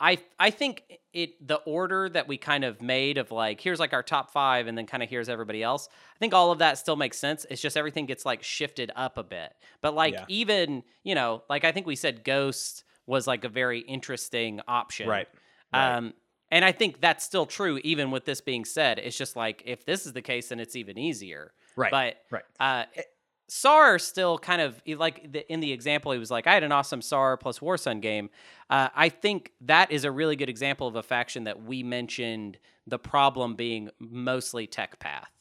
I 0.00 0.18
I 0.38 0.50
think 0.50 0.84
it 1.12 1.46
the 1.46 1.56
order 1.56 2.08
that 2.08 2.26
we 2.26 2.38
kind 2.38 2.64
of 2.64 2.80
made 2.80 3.18
of 3.18 3.30
like 3.30 3.60
here's 3.60 3.78
like 3.78 3.92
our 3.92 4.02
top 4.02 4.30
five 4.32 4.66
and 4.66 4.76
then 4.76 4.86
kind 4.86 5.02
of 5.02 5.10
here's 5.10 5.28
everybody 5.28 5.62
else. 5.62 5.88
I 5.92 6.18
think 6.18 6.32
all 6.32 6.50
of 6.52 6.58
that 6.58 6.78
still 6.78 6.96
makes 6.96 7.18
sense. 7.18 7.44
It's 7.50 7.60
just 7.60 7.76
everything 7.76 8.06
gets 8.06 8.24
like 8.24 8.42
shifted 8.42 8.90
up 8.96 9.18
a 9.18 9.22
bit. 9.22 9.52
But 9.82 9.94
like 9.94 10.14
Yeah. 10.14 10.24
even 10.28 10.82
you 11.04 11.14
know 11.14 11.42
like 11.50 11.64
I 11.64 11.72
think 11.72 11.86
we 11.86 11.96
said 11.96 12.24
Ghost 12.24 12.84
was 13.06 13.26
like 13.26 13.44
a 13.44 13.48
very 13.48 13.80
interesting 13.80 14.60
option. 14.66 15.08
right 15.08 15.28
Right. 15.72 15.96
Um, 15.96 16.14
and 16.50 16.64
I 16.64 16.72
think 16.72 17.00
that's 17.00 17.24
still 17.24 17.46
true 17.46 17.78
even 17.84 18.10
with 18.10 18.24
this 18.24 18.40
being 18.40 18.64
said. 18.64 18.98
It's 18.98 19.16
just 19.16 19.36
like 19.36 19.62
if 19.66 19.84
this 19.84 20.06
is 20.06 20.12
the 20.14 20.22
case, 20.22 20.48
then 20.48 20.58
it's 20.58 20.74
even 20.74 20.98
easier. 20.98 21.52
right 21.76 21.90
But 21.92 22.16
right 22.30 22.44
uh, 22.58 22.84
Saar 23.50 23.98
still 23.98 24.38
kind 24.38 24.62
of 24.62 24.80
like 24.86 25.32
the, 25.32 25.50
in 25.52 25.58
the 25.60 25.72
example, 25.72 26.12
he 26.12 26.18
was 26.18 26.30
like, 26.30 26.46
I 26.46 26.54
had 26.54 26.62
an 26.62 26.70
awesome 26.72 27.02
Saar 27.02 27.36
plus 27.36 27.58
Warsun 27.58 28.00
game. 28.00 28.30
Uh, 28.70 28.88
I 28.94 29.08
think 29.08 29.52
that 29.62 29.90
is 29.90 30.04
a 30.04 30.10
really 30.12 30.36
good 30.36 30.48
example 30.48 30.86
of 30.86 30.94
a 30.94 31.02
faction 31.02 31.44
that 31.44 31.62
we 31.62 31.82
mentioned 31.82 32.58
the 32.86 32.98
problem 32.98 33.56
being 33.56 33.90
mostly 33.98 34.66
tech 34.68 35.00
path. 35.00 35.32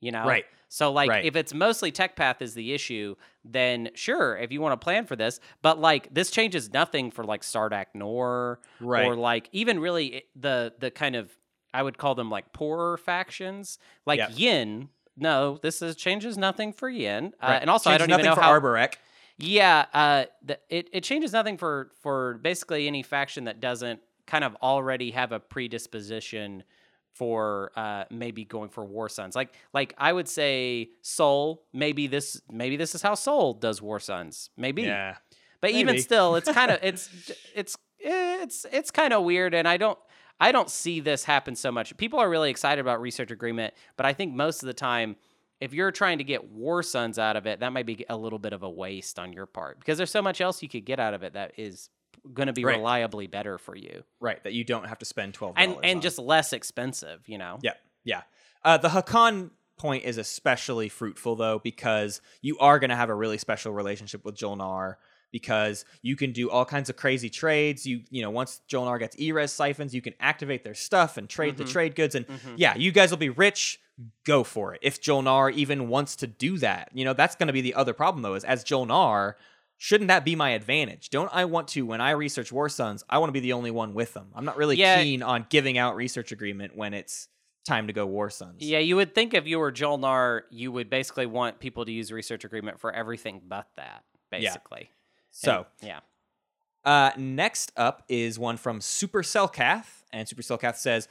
You 0.00 0.12
know, 0.12 0.26
Right. 0.26 0.44
So 0.68 0.92
like, 0.92 1.08
Right. 1.08 1.24
if 1.24 1.36
it's 1.36 1.54
mostly 1.54 1.90
tech 1.90 2.16
path 2.16 2.42
is 2.42 2.52
the 2.52 2.74
issue, 2.74 3.14
then 3.44 3.90
sure, 3.94 4.36
if 4.36 4.52
you 4.52 4.60
want 4.60 4.78
to 4.78 4.84
plan 4.84 5.06
for 5.06 5.16
this, 5.16 5.40
but 5.62 5.78
like 5.80 6.12
this 6.12 6.30
changes 6.30 6.70
nothing 6.72 7.10
for 7.10 7.24
like 7.24 7.40
Sardakk 7.42 7.86
N'orr 7.96 8.58
Right. 8.80 9.06
or 9.06 9.16
like 9.16 9.48
even 9.52 9.80
really 9.80 10.24
the 10.36 10.74
the 10.78 10.90
kind 10.90 11.16
of 11.16 11.30
I 11.72 11.82
would 11.82 11.96
call 11.96 12.14
them 12.14 12.28
like 12.28 12.52
poorer 12.52 12.98
factions, 12.98 13.78
like 14.04 14.18
Yep. 14.18 14.30
Yin. 14.34 14.88
No, 15.16 15.58
this 15.62 15.80
is 15.82 15.96
changes 15.96 16.36
nothing 16.36 16.72
for 16.72 16.88
Yin, 16.88 17.32
uh, 17.42 17.46
Right. 17.46 17.60
and 17.62 17.70
also 17.70 17.90
I 17.90 17.98
don't 17.98 18.10
even 18.10 18.22
know 18.24 18.30
nothing 18.30 18.42
how. 18.44 18.52
Arborec. 18.60 18.94
Yeah, 19.36 19.86
uh, 19.92 20.24
the, 20.42 20.58
it 20.68 20.88
it 20.92 21.04
changes 21.04 21.32
nothing 21.32 21.56
for 21.58 21.90
for 22.02 22.34
basically 22.42 22.86
any 22.86 23.02
faction 23.02 23.44
that 23.44 23.60
doesn't 23.60 24.00
kind 24.26 24.44
of 24.44 24.56
already 24.62 25.10
have 25.12 25.32
a 25.32 25.40
predisposition 25.40 26.64
for 27.12 27.70
uh, 27.76 28.04
maybe 28.10 28.44
going 28.44 28.68
for 28.70 28.84
War 28.84 29.08
Suns. 29.08 29.36
Like 29.36 29.54
like 29.72 29.94
I 29.98 30.12
would 30.12 30.28
say 30.28 30.90
Sol. 31.02 31.64
Maybe 31.72 32.06
this 32.06 32.40
maybe 32.50 32.76
this 32.76 32.94
is 32.94 33.02
how 33.02 33.14
Sol 33.14 33.54
does 33.54 33.80
War 33.82 34.00
Suns. 34.00 34.50
Maybe. 34.56 34.82
yeah 34.82 35.16
But 35.60 35.70
even 35.70 36.00
still, 36.00 36.34
it's 36.36 36.50
kind 36.50 36.70
of 36.70 36.78
it's 36.82 37.08
it's 37.54 37.76
it's 37.98 38.66
it's 38.72 38.90
kind 38.90 39.12
of 39.12 39.24
weird, 39.24 39.54
and 39.54 39.66
I 39.68 39.76
don't 39.76 39.98
I 40.40 40.52
don't 40.52 40.68
see 40.68 41.00
this 41.00 41.24
happen 41.24 41.54
so 41.56 41.70
much. 41.70 41.96
People 41.96 42.18
are 42.18 42.28
really 42.28 42.50
excited 42.50 42.80
about 42.80 43.00
research 43.00 43.30
agreement, 43.30 43.74
but 43.96 44.04
I 44.06 44.12
think 44.12 44.34
most 44.34 44.62
of 44.62 44.66
the 44.66 44.74
time, 44.74 45.16
if 45.60 45.72
you're 45.72 45.92
trying 45.92 46.18
to 46.18 46.24
get 46.24 46.50
War 46.50 46.82
Suns 46.82 47.18
out 47.18 47.36
of 47.36 47.46
it, 47.46 47.60
that 47.60 47.72
might 47.72 47.86
be 47.86 48.04
a 48.08 48.16
little 48.16 48.38
bit 48.38 48.52
of 48.52 48.62
a 48.62 48.68
waste 48.70 49.18
on 49.18 49.32
your 49.32 49.46
part 49.46 49.78
because 49.78 49.96
there's 49.96 50.10
so 50.10 50.22
much 50.22 50.40
else 50.40 50.62
you 50.62 50.68
could 50.68 50.84
get 50.84 50.98
out 51.00 51.14
of 51.14 51.22
it 51.22 51.34
that 51.34 51.52
is 51.56 51.88
going 52.32 52.46
to 52.48 52.52
be 52.52 52.64
Right. 52.64 52.76
reliably 52.76 53.26
better 53.26 53.58
for 53.58 53.76
you 53.76 54.02
right 54.18 54.42
that 54.44 54.54
you 54.54 54.64
don't 54.64 54.86
have 54.88 54.98
to 55.00 55.04
spend 55.04 55.34
12 55.34 55.54
and 55.58 55.76
and 55.82 56.00
just 56.00 56.18
less 56.18 56.52
expensive. 56.52 57.22
You 57.28 57.38
know. 57.38 57.58
Yeah, 57.62 57.74
yeah. 58.02 58.22
Uh, 58.64 58.78
the 58.78 58.88
Hacan 58.88 59.50
point 59.76 60.04
is 60.04 60.18
especially 60.18 60.88
fruitful 60.88 61.36
though 61.36 61.58
because 61.58 62.20
you 62.40 62.58
are 62.58 62.78
going 62.78 62.90
to 62.90 62.96
have 62.96 63.10
a 63.10 63.14
really 63.14 63.38
special 63.38 63.72
relationship 63.72 64.24
with 64.24 64.36
Jol-Nar 64.36 64.98
because 65.34 65.84
you 66.00 66.14
can 66.14 66.30
do 66.30 66.48
all 66.48 66.64
kinds 66.64 66.88
of 66.88 66.96
crazy 66.96 67.28
trades. 67.28 67.84
You 67.84 68.02
you 68.08 68.22
know 68.22 68.30
once 68.30 68.60
Jol-Nar 68.68 68.98
gets 69.00 69.18
E-res 69.18 69.50
siphons, 69.50 69.92
you 69.92 70.00
can 70.00 70.14
activate 70.20 70.62
their 70.62 70.74
stuff 70.74 71.16
and 71.16 71.28
trade 71.28 71.56
the 71.56 71.64
Mhm. 71.64 71.72
trade 71.72 71.94
goods, 71.96 72.14
and 72.14 72.24
Mhm. 72.28 72.54
yeah, 72.56 72.76
you 72.76 72.92
guys 72.92 73.10
will 73.10 73.18
be 73.18 73.30
rich. 73.30 73.80
Go 74.24 74.44
for 74.44 74.74
it. 74.74 74.80
If 74.82 75.00
Jol-Nar 75.00 75.50
even 75.50 75.88
wants 75.88 76.14
to 76.16 76.28
do 76.28 76.56
that, 76.58 76.90
you 76.94 77.04
know 77.04 77.12
that's 77.14 77.34
going 77.34 77.48
to 77.48 77.52
be 77.52 77.60
the 77.62 77.74
other 77.74 77.92
problem 77.92 78.22
though. 78.22 78.34
Is 78.34 78.44
as 78.44 78.62
Jol-Nar. 78.64 79.36
Shouldn't 79.76 80.06
that 80.08 80.24
be 80.24 80.36
my 80.36 80.50
advantage? 80.50 81.10
Don't 81.10 81.28
I 81.34 81.44
want 81.46 81.66
to, 81.74 81.84
when 81.84 82.00
I 82.00 82.12
research 82.12 82.52
War 82.52 82.68
Suns, 82.68 83.02
I 83.10 83.18
want 83.18 83.28
to 83.28 83.32
be 83.32 83.40
the 83.40 83.52
only 83.54 83.72
one 83.72 83.92
with 83.92 84.14
them. 84.14 84.28
I'm 84.34 84.44
not 84.44 84.56
really 84.56 84.76
Yeah. 84.76 85.02
keen 85.02 85.20
on 85.20 85.46
giving 85.50 85.76
out 85.76 85.96
research 85.96 86.30
agreement 86.30 86.76
when 86.76 86.94
it's 86.94 87.28
time 87.66 87.88
to 87.88 87.92
go 87.92 88.06
War 88.06 88.30
Suns. 88.30 88.62
Yeah, 88.62 88.78
you 88.78 88.94
would 88.96 89.14
think 89.16 89.34
if 89.34 89.48
you 89.48 89.58
were 89.58 89.72
Jol-Nar, 89.72 90.44
you 90.50 90.70
would 90.70 90.88
basically 90.88 91.26
want 91.26 91.58
people 91.58 91.84
to 91.84 91.90
use 91.92 92.12
research 92.12 92.44
agreement 92.44 92.78
for 92.78 92.92
everything 92.92 93.42
but 93.46 93.66
that, 93.76 94.04
basically. 94.30 94.90
So, 95.36 95.66
And- 95.80 95.88
yeah. 95.88 96.00
uh, 96.84 97.10
next 97.16 97.72
up 97.76 98.04
is 98.08 98.38
one 98.38 98.56
from 98.56 98.80
Super 98.80 99.22
Cellcath, 99.22 100.04
and 100.12 100.28
Super 100.28 100.42
Cellcath 100.42 100.76
says, 100.76 101.08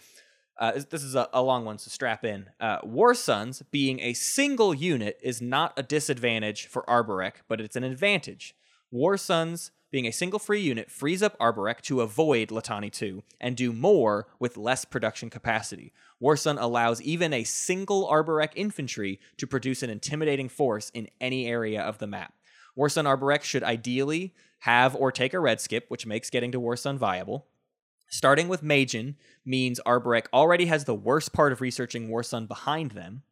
uh, 0.58 0.72
this- 0.90 1.04
is 1.04 1.14
a, 1.16 1.28
a 1.34 1.42
long 1.42 1.66
one, 1.66 1.78
so 1.78 1.90
strap 1.90 2.24
in. 2.24 2.50
Uh, 2.60 2.78
War 2.84 3.14
Suns, 3.14 3.64
being 3.70 4.00
a 4.00 4.14
single 4.14 4.74
unit, 4.74 5.20
is 5.22 5.42
not 5.42 5.74
a 5.78 5.84
disadvantage 5.84 6.68
for 6.68 6.84
Arborec, 6.84 7.34
but 7.50 7.60
it's 7.60 7.76
an 7.76 7.84
advantage. 7.84 8.56
War 8.92 9.18
Suns, 9.18 9.72
being 9.92 10.06
a 10.08 10.12
single 10.12 10.40
free 10.40 10.62
unit, 10.62 10.90
frees 10.90 11.22
up 11.22 11.38
Arborec 11.38 11.82
to 11.82 12.00
avoid 12.02 12.48
Letani 12.50 12.92
2 12.92 13.24
and 13.42 13.58
do 13.58 13.74
more 13.74 14.28
with 14.40 14.56
less 14.56 14.86
production 14.86 15.30
capacity. 15.30 15.92
War 16.20 16.38
Sun 16.38 16.58
allows 16.60 17.02
even 17.02 17.34
a 17.34 17.44
single 17.44 18.08
Arborec 18.10 18.52
infantry 18.56 19.20
to 19.38 19.46
produce 19.46 19.84
an 19.84 19.90
intimidating 19.90 20.48
force 20.50 20.92
in 20.92 21.10
any 21.20 21.46
area 21.48 21.82
of 21.82 21.98
the 21.98 22.08
map. 22.08 22.34
War 22.76 22.90
Sun 22.90 23.06
Arborec 23.06 23.44
should 23.44 23.64
ideally 23.64 24.34
have 24.60 24.96
or 24.96 25.12
take 25.12 25.34
a 25.34 25.40
red 25.40 25.62
skip, 25.62 25.86
which 25.90 26.06
makes 26.06 26.30
getting 26.30 26.52
to 26.52 26.60
War 26.60 26.76
Sun 26.76 26.98
viable. 26.98 27.48
Starting 28.10 28.48
with 28.48 28.64
Magen 28.64 29.18
means 29.44 29.80
Arborec 29.86 30.28
already 30.32 30.66
has 30.66 30.86
the 30.86 30.94
worst 30.96 31.34
part 31.34 31.52
of 31.52 31.62
researching 31.62 32.10
War 32.10 32.24
Sun 32.24 32.46
behind 32.46 32.92
them, 32.92 33.24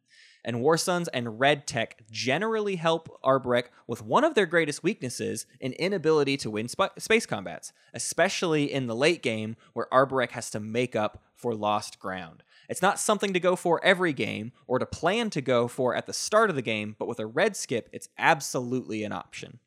and 0.44 0.60
War 0.60 0.76
Suns 0.76 1.08
and 1.08 1.38
Red 1.38 1.66
Tech 1.66 2.02
generally 2.10 2.76
help 2.76 3.20
Arborec 3.22 3.66
with 3.86 4.02
one 4.02 4.24
of 4.24 4.34
their 4.34 4.46
greatest 4.46 4.82
weaknesses 4.82 5.46
an 5.60 5.72
inability 5.74 6.36
to 6.38 6.50
win 6.50 6.66
sp- 6.66 6.98
space 6.98 7.26
combats, 7.26 7.72
especially 7.94 8.72
in 8.72 8.86
the 8.86 8.96
late 8.96 9.22
game 9.22 9.56
where 9.72 9.86
Arborec 9.92 10.32
has 10.32 10.50
to 10.50 10.60
make 10.60 10.96
up 10.96 11.22
for 11.34 11.54
lost 11.54 11.98
ground. 11.98 12.42
It's 12.68 12.82
not 12.82 12.98
something 12.98 13.32
to 13.32 13.40
go 13.40 13.56
for 13.56 13.84
every 13.84 14.12
game 14.12 14.52
or 14.66 14.78
to 14.78 14.86
plan 14.86 15.30
to 15.30 15.40
go 15.40 15.68
for 15.68 15.94
at 15.94 16.06
the 16.06 16.12
start 16.12 16.50
of 16.50 16.56
the 16.56 16.62
game, 16.62 16.96
but 16.98 17.08
with 17.08 17.20
a 17.20 17.26
red 17.26 17.56
skip, 17.56 17.88
it's 17.92 18.08
absolutely 18.18 19.04
an 19.04 19.12
option. 19.12 19.58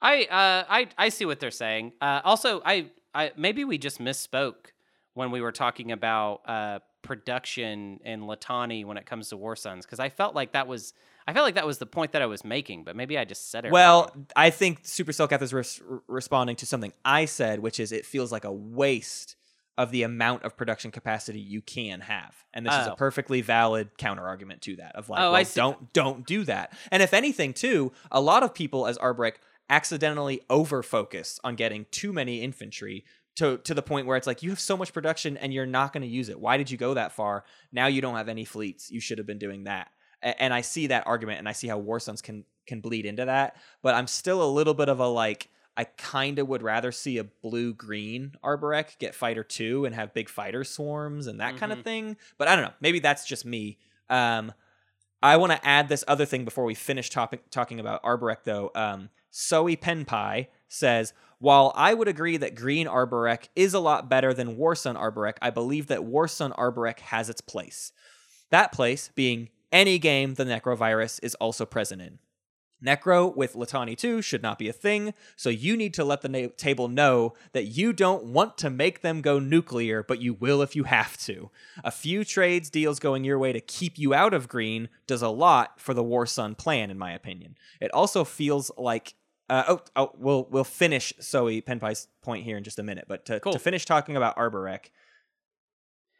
I 0.00 0.24
uh 0.24 0.64
I 0.68 0.88
I 0.96 1.08
see 1.08 1.24
what 1.24 1.40
they're 1.40 1.50
saying. 1.50 1.92
Uh 2.00 2.20
also 2.24 2.62
I 2.64 2.90
I 3.14 3.32
maybe 3.36 3.64
we 3.64 3.78
just 3.78 3.98
misspoke 3.98 4.72
when 5.14 5.30
we 5.30 5.40
were 5.40 5.52
talking 5.52 5.92
about 5.92 6.42
uh 6.46 6.78
production 7.02 8.00
and 8.04 8.22
Letani 8.22 8.84
when 8.84 8.96
it 8.96 9.06
comes 9.06 9.30
to 9.30 9.36
War 9.36 9.56
Suns 9.56 9.84
because 9.84 9.98
I 9.98 10.08
felt 10.08 10.34
like 10.34 10.52
that 10.52 10.68
was 10.68 10.94
I 11.26 11.32
felt 11.32 11.44
like 11.44 11.56
that 11.56 11.66
was 11.66 11.78
the 11.78 11.86
point 11.86 12.12
that 12.12 12.22
I 12.22 12.26
was 12.26 12.44
making, 12.44 12.84
but 12.84 12.96
maybe 12.96 13.18
I 13.18 13.24
just 13.24 13.50
said 13.50 13.66
it. 13.66 13.72
Well, 13.72 14.10
wrong. 14.14 14.26
I 14.34 14.50
think 14.50 14.84
Supercell 14.84 15.28
Cellcath 15.28 15.42
is 15.42 15.52
res- 15.52 15.82
responding 16.06 16.56
to 16.56 16.66
something 16.66 16.92
I 17.04 17.26
said, 17.26 17.60
which 17.60 17.80
is 17.80 17.92
it 17.92 18.06
feels 18.06 18.32
like 18.32 18.44
a 18.44 18.52
waste 18.52 19.36
of 19.78 19.90
the 19.92 20.02
amount 20.02 20.42
of 20.42 20.56
production 20.56 20.90
capacity 20.90 21.40
you 21.40 21.62
can 21.62 22.00
have. 22.00 22.34
And 22.52 22.66
this 22.66 22.74
is 22.74 22.86
a 22.88 22.92
Oh. 22.92 22.96
perfectly 22.96 23.40
valid 23.40 23.96
counter 23.96 24.26
argument 24.26 24.60
to 24.62 24.76
that 24.76 24.94
of 24.96 25.08
like, 25.08 25.20
Oh, 25.22 25.32
well, 25.32 25.44
don't 25.54 25.92
don't 25.94 26.26
do 26.26 26.44
that. 26.44 26.76
And 26.90 27.02
if 27.02 27.14
anything, 27.14 27.54
too, 27.54 27.92
a 28.10 28.20
lot 28.20 28.42
of 28.42 28.52
people 28.52 28.86
as 28.86 28.98
Arborec 28.98 29.34
accidentally 29.70 30.40
over 30.50 30.82
focus 30.82 31.38
on 31.44 31.54
getting 31.54 31.86
too 31.90 32.12
many 32.12 32.42
infantry 32.42 33.04
to 33.36 33.58
to 33.58 33.72
the 33.74 33.82
point 33.82 34.06
where 34.06 34.16
it's 34.16 34.26
like 34.26 34.42
you 34.42 34.50
have 34.50 34.58
so 34.58 34.76
much 34.76 34.92
production 34.92 35.36
and 35.36 35.54
you're 35.54 35.66
not 35.66 35.92
going 35.92 36.02
to 36.02 36.08
use 36.08 36.28
it. 36.28 36.40
Why 36.40 36.56
did 36.56 36.70
you 36.70 36.76
go 36.76 36.94
that 36.94 37.12
far? 37.12 37.44
Now 37.70 37.86
you 37.86 38.00
don't 38.00 38.16
have 38.16 38.28
any 38.28 38.44
fleets. 38.44 38.90
You 38.90 39.00
should 39.00 39.18
have 39.18 39.26
been 39.26 39.38
doing 39.38 39.64
that. 39.64 39.88
A- 40.22 40.42
And 40.42 40.52
I 40.52 40.62
see 40.62 40.88
that 40.88 41.06
argument 41.06 41.38
and 41.38 41.48
I 41.48 41.52
see 41.52 41.68
how 41.68 41.78
War 41.78 42.00
Suns 42.00 42.20
can 42.20 42.44
can 42.66 42.80
bleed 42.80 43.06
into 43.06 43.24
that, 43.26 43.56
but 43.82 43.94
I'm 43.94 44.08
still 44.08 44.42
a 44.42 44.50
little 44.50 44.74
bit 44.74 44.88
of 44.88 44.98
a 44.98 45.06
like 45.06 45.48
I 45.78 45.84
kind 45.84 46.38
of 46.38 46.48
would 46.48 46.62
rather 46.62 46.92
see 46.92 47.16
a 47.16 47.24
blue 47.24 47.72
green 47.72 48.32
Arborec 48.44 48.98
get 48.98 49.14
fighter 49.14 49.44
2 49.44 49.86
and 49.86 49.94
have 49.94 50.12
big 50.12 50.28
fighter 50.28 50.64
swarms 50.64 51.28
and 51.28 51.40
that 51.40 51.56
kind 51.56 51.72
of 51.72 51.84
thing. 51.84 52.16
But 52.36 52.48
I 52.48 52.56
don't 52.56 52.64
know. 52.64 52.74
Maybe 52.80 52.98
that's 52.98 53.24
just 53.24 53.46
me. 53.46 53.78
Um 54.10 54.52
I 55.22 55.36
want 55.36 55.52
to 55.52 55.66
add 55.66 55.88
this 55.88 56.04
other 56.06 56.24
thing 56.26 56.44
before 56.44 56.64
we 56.64 56.74
finish 56.74 57.10
topic, 57.10 57.50
talking 57.50 57.80
about 57.80 58.02
Arborec, 58.04 58.44
though. 58.44 58.70
Um, 58.74 59.10
Soe 59.30 59.64
Penpai 59.64 60.46
says, 60.68 61.12
while 61.40 61.72
I 61.74 61.94
would 61.94 62.08
agree 62.08 62.36
that 62.36 62.54
Green 62.54 62.86
Arborec 62.86 63.48
is 63.56 63.74
a 63.74 63.80
lot 63.80 64.08
better 64.08 64.32
than 64.32 64.56
Warsun 64.56 64.96
Arborec, 64.96 65.34
I 65.42 65.50
believe 65.50 65.88
that 65.88 66.00
Warsun 66.00 66.54
Arborec 66.56 67.00
has 67.00 67.28
its 67.28 67.40
place. 67.40 67.92
That 68.50 68.72
place 68.72 69.10
being 69.14 69.48
any 69.72 69.98
game 69.98 70.34
the 70.34 70.44
Nekro 70.44 70.76
Virus 70.76 71.18
is 71.20 71.34
also 71.36 71.66
present 71.66 72.00
in. 72.00 72.18
Nekro 72.84 73.34
with 73.34 73.54
Letani 73.54 73.96
2 73.96 74.22
should 74.22 74.42
not 74.42 74.58
be 74.58 74.68
a 74.68 74.72
thing, 74.72 75.14
so 75.36 75.50
you 75.50 75.76
need 75.76 75.94
to 75.94 76.04
let 76.04 76.22
the 76.22 76.28
na- 76.28 76.48
table 76.56 76.88
know 76.88 77.34
that 77.52 77.64
you 77.64 77.92
don't 77.92 78.24
want 78.24 78.56
to 78.58 78.70
make 78.70 79.00
them 79.00 79.20
go 79.20 79.38
nuclear, 79.38 80.02
but 80.02 80.20
you 80.20 80.34
will 80.34 80.62
if 80.62 80.76
you 80.76 80.84
have 80.84 81.16
to. 81.18 81.50
A 81.82 81.90
few 81.90 82.24
trades 82.24 82.70
deals 82.70 82.98
going 83.00 83.24
your 83.24 83.38
way 83.38 83.52
to 83.52 83.60
keep 83.60 83.98
you 83.98 84.14
out 84.14 84.32
of 84.32 84.48
green 84.48 84.88
does 85.06 85.22
a 85.22 85.28
lot 85.28 85.80
for 85.80 85.92
the 85.94 86.02
War 86.04 86.24
Sun 86.26 86.54
plan, 86.54 86.90
in 86.90 86.98
my 86.98 87.12
opinion. 87.12 87.56
It 87.80 87.92
also 87.92 88.24
feels 88.24 88.70
like. 88.76 89.14
Uh, 89.50 89.64
oh, 89.66 89.80
oh, 89.96 90.10
we'll 90.18 90.46
we'll 90.50 90.62
finish 90.62 91.10
Zoe 91.22 91.62
Penpai's 91.62 92.06
point 92.20 92.44
here 92.44 92.58
in 92.58 92.64
just 92.64 92.78
a 92.78 92.82
minute, 92.82 93.06
but 93.08 93.24
to, 93.24 93.40
Cool. 93.40 93.54
to 93.54 93.58
finish 93.58 93.86
talking 93.86 94.14
about 94.14 94.36
Arborec, 94.36 94.90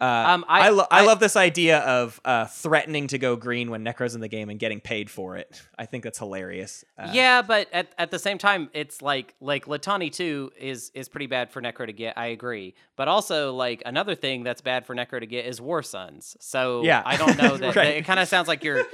uh, 0.01 0.05
Um, 0.05 0.44
I, 0.49 0.66
I- 0.66 0.68
lo- 0.70 0.86
I 0.90 1.01
I- 1.01 1.05
love 1.05 1.18
this 1.20 1.34
idea 1.36 1.78
of 1.80 2.20
uh, 2.24 2.44
threatening 2.46 3.09
to 3.09 3.18
go 3.18 3.34
green 3.36 3.70
when 3.70 3.84
Nekro's 3.84 4.14
in 4.14 4.20
the 4.20 4.28
game 4.28 4.49
and 4.49 4.59
getting 4.59 4.80
paid 4.80 5.11
for 5.11 5.36
it. 5.36 5.61
I 5.78 5.86
think 5.86 6.05
that's 6.05 6.18
hilarious. 6.18 6.84
Uh, 6.96 7.11
yeah, 7.12 7.42
but 7.42 7.68
at, 7.72 7.92
at 7.99 8.11
the 8.11 8.18
same 8.18 8.38
time, 8.38 8.70
it's 8.72 9.03
like 9.03 9.34
like 9.40 9.66
Letani 9.66 10.12
too 10.12 10.53
is 10.59 10.90
is 10.94 11.09
pretty 11.09 11.26
bad 11.26 11.51
for 11.51 11.61
Nekro 11.61 11.86
to 11.86 11.92
get. 11.92 12.16
I 12.16 12.26
agree, 12.26 12.74
but 12.96 13.09
also 13.09 13.53
like 13.55 13.82
another 13.86 14.14
thing 14.14 14.44
that's 14.44 14.61
bad 14.61 14.86
for 14.86 14.94
Nekro 14.94 15.20
to 15.20 15.26
get 15.26 15.46
is 15.46 15.61
War 15.61 15.82
Suns. 15.82 16.36
So 16.40 16.82
Yeah. 16.84 17.03
I 17.05 17.16
don't 17.16 17.36
know 17.36 17.57
that, 17.57 17.74
that 17.74 17.86
it 17.86 18.05
kind 18.05 18.20
of 18.20 18.28
sounds 18.28 18.46
like 18.49 18.62
you're. 18.64 18.84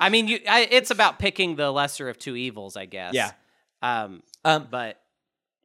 I 0.00 0.08
mean, 0.08 0.26
you. 0.28 0.40
I, 0.48 0.66
it's 0.70 0.90
about 0.90 1.18
picking 1.18 1.56
the 1.56 1.70
lesser 1.70 2.08
of 2.08 2.18
two 2.18 2.36
evils, 2.36 2.76
I 2.76 2.86
guess. 2.86 3.14
Yeah. 3.14 3.30
Um. 3.82 4.22
Um, 4.44 4.66
But 4.70 4.98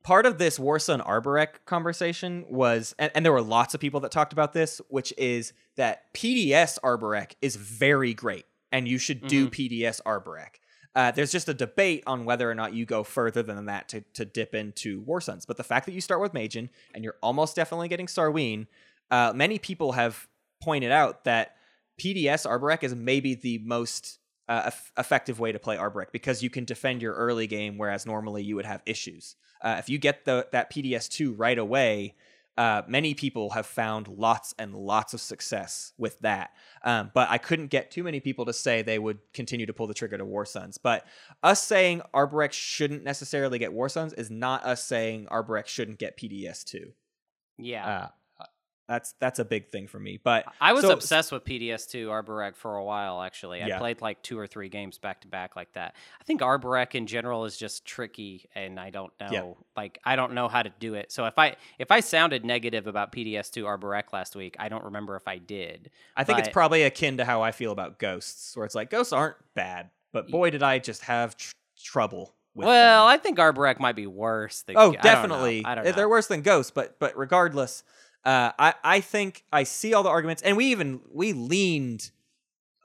part 0.10 0.26
of 0.26 0.39
this 0.39 0.57
Warsun 0.57 1.05
Arborec 1.05 1.49
conversation 1.68 2.43
was, 2.49 2.95
and, 2.97 3.12
and 3.14 3.24
there 3.24 3.32
were 3.32 3.43
lots 3.43 3.76
of 3.76 3.80
people 3.80 3.99
that 3.99 4.12
talked 4.12 4.34
about 4.34 4.53
this, 4.53 4.82
which 4.88 5.14
is 5.20 5.53
that 5.76 6.12
PDS 6.16 6.80
Arborec 6.84 7.34
is 7.43 7.55
very 7.55 8.16
great, 8.16 8.45
and 8.72 8.88
you 8.88 8.97
should 8.97 9.28
do 9.28 9.47
PDS 9.49 10.01
Arborec. 10.07 10.55
Uh, 10.95 11.12
there's 11.12 11.32
just 11.32 11.47
a 11.47 11.53
debate 11.53 12.03
on 12.07 12.26
whether 12.26 12.49
or 12.49 12.55
not 12.55 12.74
you 12.74 12.88
go 12.88 13.03
further 13.03 13.43
than 13.43 13.68
that 13.68 13.88
to, 13.89 14.01
to 14.16 14.26
dip 14.26 14.55
into 14.55 15.01
War 15.01 15.22
Suns. 15.22 15.45
But 15.45 15.57
the 15.57 15.64
fact 15.64 15.86
that 15.86 15.91
you 15.91 16.01
start 16.01 16.22
with 16.22 16.34
Magen 16.34 16.72
and 16.95 17.03
you're 17.03 17.18
almost 17.22 17.55
definitely 17.55 17.88
getting 17.88 18.07
Sarween, 18.07 18.66
uh, 19.12 19.32
many 19.36 19.60
people 19.60 19.91
have 19.91 20.28
pointed 20.60 20.91
out 20.91 21.26
that 21.26 21.55
PDS 22.01 22.47
Arborec 22.47 22.82
is 22.82 22.95
maybe 22.95 23.36
the 23.36 23.60
most 23.60 24.18
uh, 24.50 24.64
eff- 24.66 24.91
effective 24.97 25.39
way 25.39 25.54
to 25.54 25.60
play 25.60 25.78
Arborec 25.78 26.08
because 26.12 26.43
you 26.43 26.50
can 26.50 26.66
defend 26.66 27.02
your 27.02 27.14
early 27.14 27.47
game, 27.47 27.78
whereas 27.78 28.06
normally 28.06 28.43
you 28.43 28.56
would 28.58 28.66
have 28.66 28.82
issues. 28.86 29.36
Uh, 29.62 29.76
if 29.80 29.88
you 29.89 29.97
get 29.97 30.26
the 30.26 30.47
that 30.52 30.70
PDS 30.72 31.08
two 31.08 31.34
right 31.34 31.58
away, 31.58 32.16
uh, 32.58 32.82
many 32.88 33.14
people 33.14 33.52
have 33.52 33.66
found 33.66 34.08
lots 34.10 34.54
and 34.60 34.74
lots 34.76 35.14
of 35.14 35.22
success 35.22 35.93
with 35.97 36.20
that. 36.20 36.50
Um, 36.84 37.12
but 37.14 37.30
I 37.30 37.38
couldn't 37.38 37.68
get 37.68 37.89
too 37.91 38.04
many 38.04 38.20
people 38.20 38.45
to 38.45 38.54
say 38.54 38.82
they 38.82 39.00
would 39.00 39.20
continue 39.34 39.66
to 39.66 39.74
pull 39.74 39.88
the 39.88 39.93
trigger 39.93 40.18
to 40.18 40.26
War 40.26 40.45
Suns. 40.45 40.78
But 40.78 41.06
us 41.41 41.64
saying 41.64 42.02
Arborec 42.14 42.52
shouldn't 42.52 43.04
necessarily 43.04 43.60
get 43.60 43.72
War 43.72 43.88
Suns 43.88 44.12
is 44.14 44.30
not 44.30 44.66
us 44.66 44.84
saying 44.84 45.28
Arborec 45.32 45.68
shouldn't 45.68 46.00
get 46.00 46.18
PDS 46.18 46.64
two. 46.66 46.91
yeah, 47.58 47.88
Uh, 47.88 48.08
that's 48.90 49.14
that's 49.20 49.38
a 49.38 49.46
big 49.46 49.70
thing 49.70 49.88
for 49.88 50.00
me. 50.00 50.20
But 50.22 50.46
I 50.60 50.74
was 50.74 50.82
so- 50.82 50.92
obsessed 50.92 51.32
with 51.32 51.46
PDS2 51.46 52.08
Arborec 52.08 52.56
for 52.56 52.76
a 52.76 52.84
while, 52.84 53.22
actually. 53.22 53.62
I 53.62 53.68
Yeah. 53.68 53.78
played 53.78 54.02
like 54.02 54.22
two 54.24 54.38
or 54.38 54.48
three 54.48 54.68
games 54.68 54.98
back 54.98 55.22
to 55.22 55.28
back 55.28 55.56
like 55.56 55.72
that. 55.74 55.96
I 56.20 56.24
think 56.24 56.42
Arborec 56.42 56.96
in 56.96 57.06
general 57.06 57.46
is 57.46 57.56
just 57.56 57.86
tricky 57.86 58.50
and 58.56 58.80
I 58.80 58.90
don't 58.90 59.14
know 59.22 59.30
Yeah. 59.32 59.54
like 59.78 60.00
I 60.04 60.16
don't 60.16 60.34
know 60.34 60.48
how 60.48 60.64
to 60.64 60.72
do 60.80 60.96
it. 60.96 61.12
So 61.12 61.26
if 61.26 61.38
I 61.38 61.56
if 61.78 61.92
I 61.92 62.00
sounded 62.00 62.44
negative 62.44 62.88
about 62.88 63.12
PDS2 63.12 63.64
Arborec 63.64 64.12
last 64.12 64.36
week, 64.36 64.56
I 64.60 64.68
don't 64.68 64.84
remember 64.84 65.16
if 65.16 65.28
I 65.28 65.38
did. 65.38 65.92
I 66.18 66.24
think 66.24 66.40
it's 66.40 66.50
probably 66.50 66.82
akin 66.84 67.18
to 67.18 67.26
how 67.26 67.44
I 67.44 67.52
feel 67.52 67.72
about 67.72 68.00
ghosts, 68.00 68.58
where 68.58 68.66
it's 68.66 68.76
like 68.76 68.90
ghosts 68.90 69.14
aren't 69.14 69.38
bad, 69.54 69.92
but 70.12 70.30
boy, 70.30 70.50
did 70.50 70.64
I 70.64 70.80
just 70.80 71.04
have 71.04 71.38
tr- 71.38 71.52
trouble 71.82 72.34
with 72.56 72.66
well, 72.66 73.06
them. 73.06 73.14
I 73.14 73.18
think 73.22 73.38
Arborec 73.38 73.80
might 73.80 73.96
be 73.96 74.08
worse 74.08 74.64
than 74.64 74.76
oh, 74.76 74.80
I 74.80 74.84
don't 74.86 74.96
know. 74.96 75.02
definitely, 75.04 75.64
I 75.64 75.76
don't 75.76 75.86
know. 75.86 75.92
they're 75.92 76.10
worse 76.10 76.26
than 76.28 76.42
ghosts, 76.42 76.72
but 76.72 76.98
but 77.00 77.16
regardless, 77.16 77.84
uh, 78.26 78.51
I 78.59 78.74
I 78.84 79.01
think 79.01 79.43
I 79.51 79.63
see 79.63 79.93
all 79.93 80.03
the 80.03 80.09
arguments, 80.09 80.41
and 80.43 80.57
we 80.57 80.65
even 80.67 81.01
we 81.11 81.34
leaned 81.34 82.11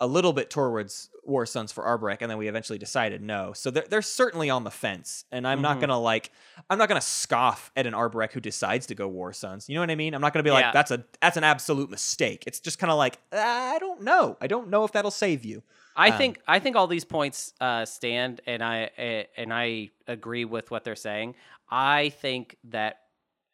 a 0.01 0.07
little 0.07 0.33
bit 0.33 0.51
towards 0.51 1.09
War 1.25 1.47
Suns 1.47 1.73
for 1.73 1.85
Arborec, 1.85 2.19
and 2.21 2.31
then 2.31 2.37
we 2.37 2.49
eventually 2.49 2.79
decided 2.79 3.23
no. 3.23 3.53
So 3.53 3.71
they're 3.71 3.87
they're 3.89 4.03
certainly 4.03 4.51
on 4.51 4.65
the 4.65 4.71
fence, 4.71 5.25
and 5.33 5.47
I'm 5.47 5.61
not 5.63 5.79
Mhm. 5.79 5.81
gonna 5.81 5.99
like 6.01 6.31
I'm 6.69 6.79
not 6.79 6.89
gonna 6.89 7.01
scoff 7.01 7.71
at 7.77 7.87
an 7.87 7.95
Arborec 7.95 8.33
who 8.33 8.41
decides 8.41 8.87
to 8.87 8.95
go 8.95 9.09
War 9.09 9.33
Suns. 9.33 9.69
You 9.69 9.77
know 9.77 9.81
what 9.83 9.91
I 9.91 9.95
mean? 9.95 10.15
I'm 10.15 10.21
not 10.21 10.33
gonna 10.33 10.43
be 10.43 10.51
Yeah. 10.51 10.55
like 10.67 10.73
that's 10.73 10.91
a 10.91 11.05
that's 11.21 11.37
an 11.37 11.45
absolute 11.45 11.91
mistake. 11.91 12.45
It's 12.47 12.61
just 12.61 12.79
kind 12.79 12.91
of 12.91 12.99
like 12.99 13.19
"Uh, 13.33 13.39
I 13.39 13.79
don't 13.79 14.03
know. 14.03 14.37
I 14.41 14.47
don't 14.47 14.69
know 14.69 14.85
if 14.85 14.93
that'll 14.93 15.11
save 15.11 15.45
you. 15.45 15.63
I 15.97 16.11
Um, 16.11 16.19
think 16.19 16.41
I 16.49 16.59
think 16.59 16.77
all 16.77 16.89
these 16.89 17.05
points 17.05 17.55
uh, 17.61 17.85
stand, 17.85 18.41
and 18.47 18.63
I 18.65 18.91
eh, 18.97 19.25
and 19.37 19.53
I 19.55 19.91
agree 20.09 20.45
with 20.45 20.71
what 20.71 20.83
they're 20.85 20.97
saying. 20.97 21.37
I 21.71 22.09
think 22.11 22.57
that 22.65 23.04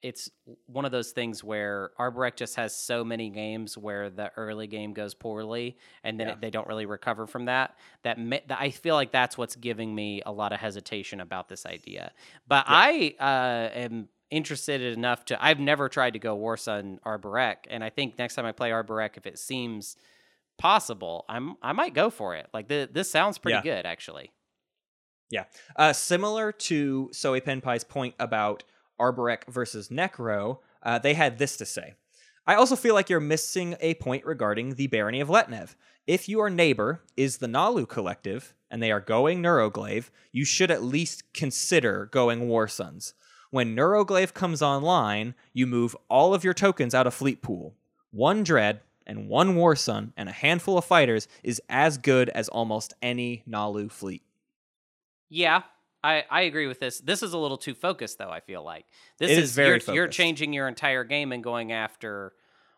it's 0.03 0.31
one 0.67 0.85
of 0.85 0.93
those 0.93 1.11
things 1.13 1.45
where 1.45 1.91
Arborec 1.99 2.37
just 2.37 2.57
has 2.57 2.75
so 2.75 3.05
many 3.05 3.29
games 3.29 3.77
where 3.77 4.09
the 4.09 4.31
early 4.37 4.67
game 4.67 4.93
goes 4.95 5.13
poorly, 5.15 5.77
and 6.03 6.19
then 6.19 6.29
Yeah. 6.29 6.33
it, 6.35 6.41
they 6.41 6.51
don't 6.51 6.67
really 6.67 6.87
recover 6.87 7.27
from 7.27 7.45
that. 7.47 7.77
That, 8.03 8.17
that 8.49 8.59
I 8.61 8.71
feel 8.71 8.95
like 8.95 9.13
that's 9.13 9.37
what's 9.37 9.57
giving 9.57 9.95
me 9.95 10.23
a 10.25 10.33
lot 10.33 10.53
of 10.53 10.61
hesitation 10.61 11.21
about 11.21 11.49
this 11.49 11.67
idea. 11.67 12.13
But 12.49 12.65
I 12.67 13.15
uh, 13.21 13.79
am 13.79 14.09
interested 14.31 14.81
enough 14.81 15.25
to. 15.27 15.45
I've 15.45 15.61
never 15.61 15.89
tried 15.89 16.15
to 16.15 16.19
go 16.19 16.37
Warsun 16.39 16.99
Arborec, 17.01 17.57
and 17.69 17.85
I 17.85 17.91
think 17.91 18.17
next 18.19 18.37
time 18.37 18.47
I 18.47 18.53
play 18.53 18.71
Arborec, 18.71 19.17
if 19.19 19.27
it 19.27 19.39
seems 19.39 19.97
possible, 20.59 21.25
I'm 21.29 21.57
I 21.63 21.73
might 21.73 21.95
go 21.95 22.11
for 22.11 22.37
it. 22.37 22.49
Like 22.55 22.69
the, 22.69 22.89
this 22.91 23.11
sounds 23.11 23.39
pretty 23.39 23.57
Yeah. 23.57 23.77
good 23.77 23.87
actually. 23.87 24.31
Yeah. 25.31 25.45
Uh, 25.77 25.93
similar 25.93 26.53
to 26.53 27.09
Soe 27.13 27.39
Penpai's 27.41 27.85
point 27.85 28.15
about 28.19 28.65
Arborec 29.01 29.47
versus 29.49 29.89
Nekro, 29.89 30.59
uh, 30.83 30.99
they 30.99 31.15
had 31.15 31.39
this 31.39 31.57
to 31.57 31.65
say. 31.65 31.95
I 32.47 32.55
also 32.55 32.77
feel 32.77 32.95
like 32.95 33.09
you're 33.09 33.21
missing 33.21 33.77
a 33.81 33.95
point 33.95 34.25
regarding 34.25 34.75
the 34.75 34.89
Barony 34.89 35.21
of 35.21 35.29
Letnev. 35.29 35.75
If 36.07 36.29
your 36.29 36.51
neighbor 36.51 37.03
is 37.17 37.39
the 37.39 37.47
Naalu 37.47 37.89
Collective 37.89 38.55
and 38.71 38.83
they 38.83 38.91
are 38.91 39.01
going 39.01 39.43
Neuroglaive, 39.43 40.11
you 40.33 40.45
should 40.45 40.71
at 40.71 40.83
least 40.83 41.33
consider 41.33 42.09
going 42.13 42.49
War 42.49 42.67
Suns. 42.67 43.15
When 43.51 43.77
Neuroglaive 43.77 44.35
comes 44.35 44.63
online, 44.63 45.35
you 45.53 45.67
move 45.67 45.97
all 46.09 46.35
of 46.35 46.45
your 46.45 46.55
tokens 46.55 46.95
out 46.95 47.07
of 47.07 47.15
Fleet 47.15 47.43
Pool. 47.43 47.75
One 48.11 48.43
Dread 48.43 48.81
and 49.07 49.29
one 49.29 49.57
War 49.57 49.75
Sun 49.77 50.13
and 50.17 50.29
a 50.29 50.33
handful 50.33 50.79
of 50.79 50.85
fighters 50.85 51.29
is 51.43 51.61
as 51.69 51.99
good 51.99 52.29
as 52.31 52.49
almost 52.49 52.95
any 53.03 53.43
Naalu 53.49 53.91
fleet. 53.91 54.23
Yeah, 55.29 55.63
I, 56.03 56.25
I 56.31 56.43
agree 56.43 56.67
with 56.67 56.81
this. 56.81 57.01
This 57.01 57.23
is 57.23 57.33
a 57.33 57.39
little 57.39 57.59
too 57.59 57.75
focused 57.75 58.19
though. 58.19 58.31
I 58.31 58.41
feel 58.41 58.65
like 58.65 58.87
this 59.19 59.31
is, 59.31 59.39
is 59.39 59.53
very 59.55 59.81
you're, 59.87 59.95
you're 59.95 60.09
changing 60.09 60.53
your 60.53 60.67
entire 60.69 61.05
game 61.05 61.33
and 61.33 61.45
going 61.45 61.73
after 61.73 62.33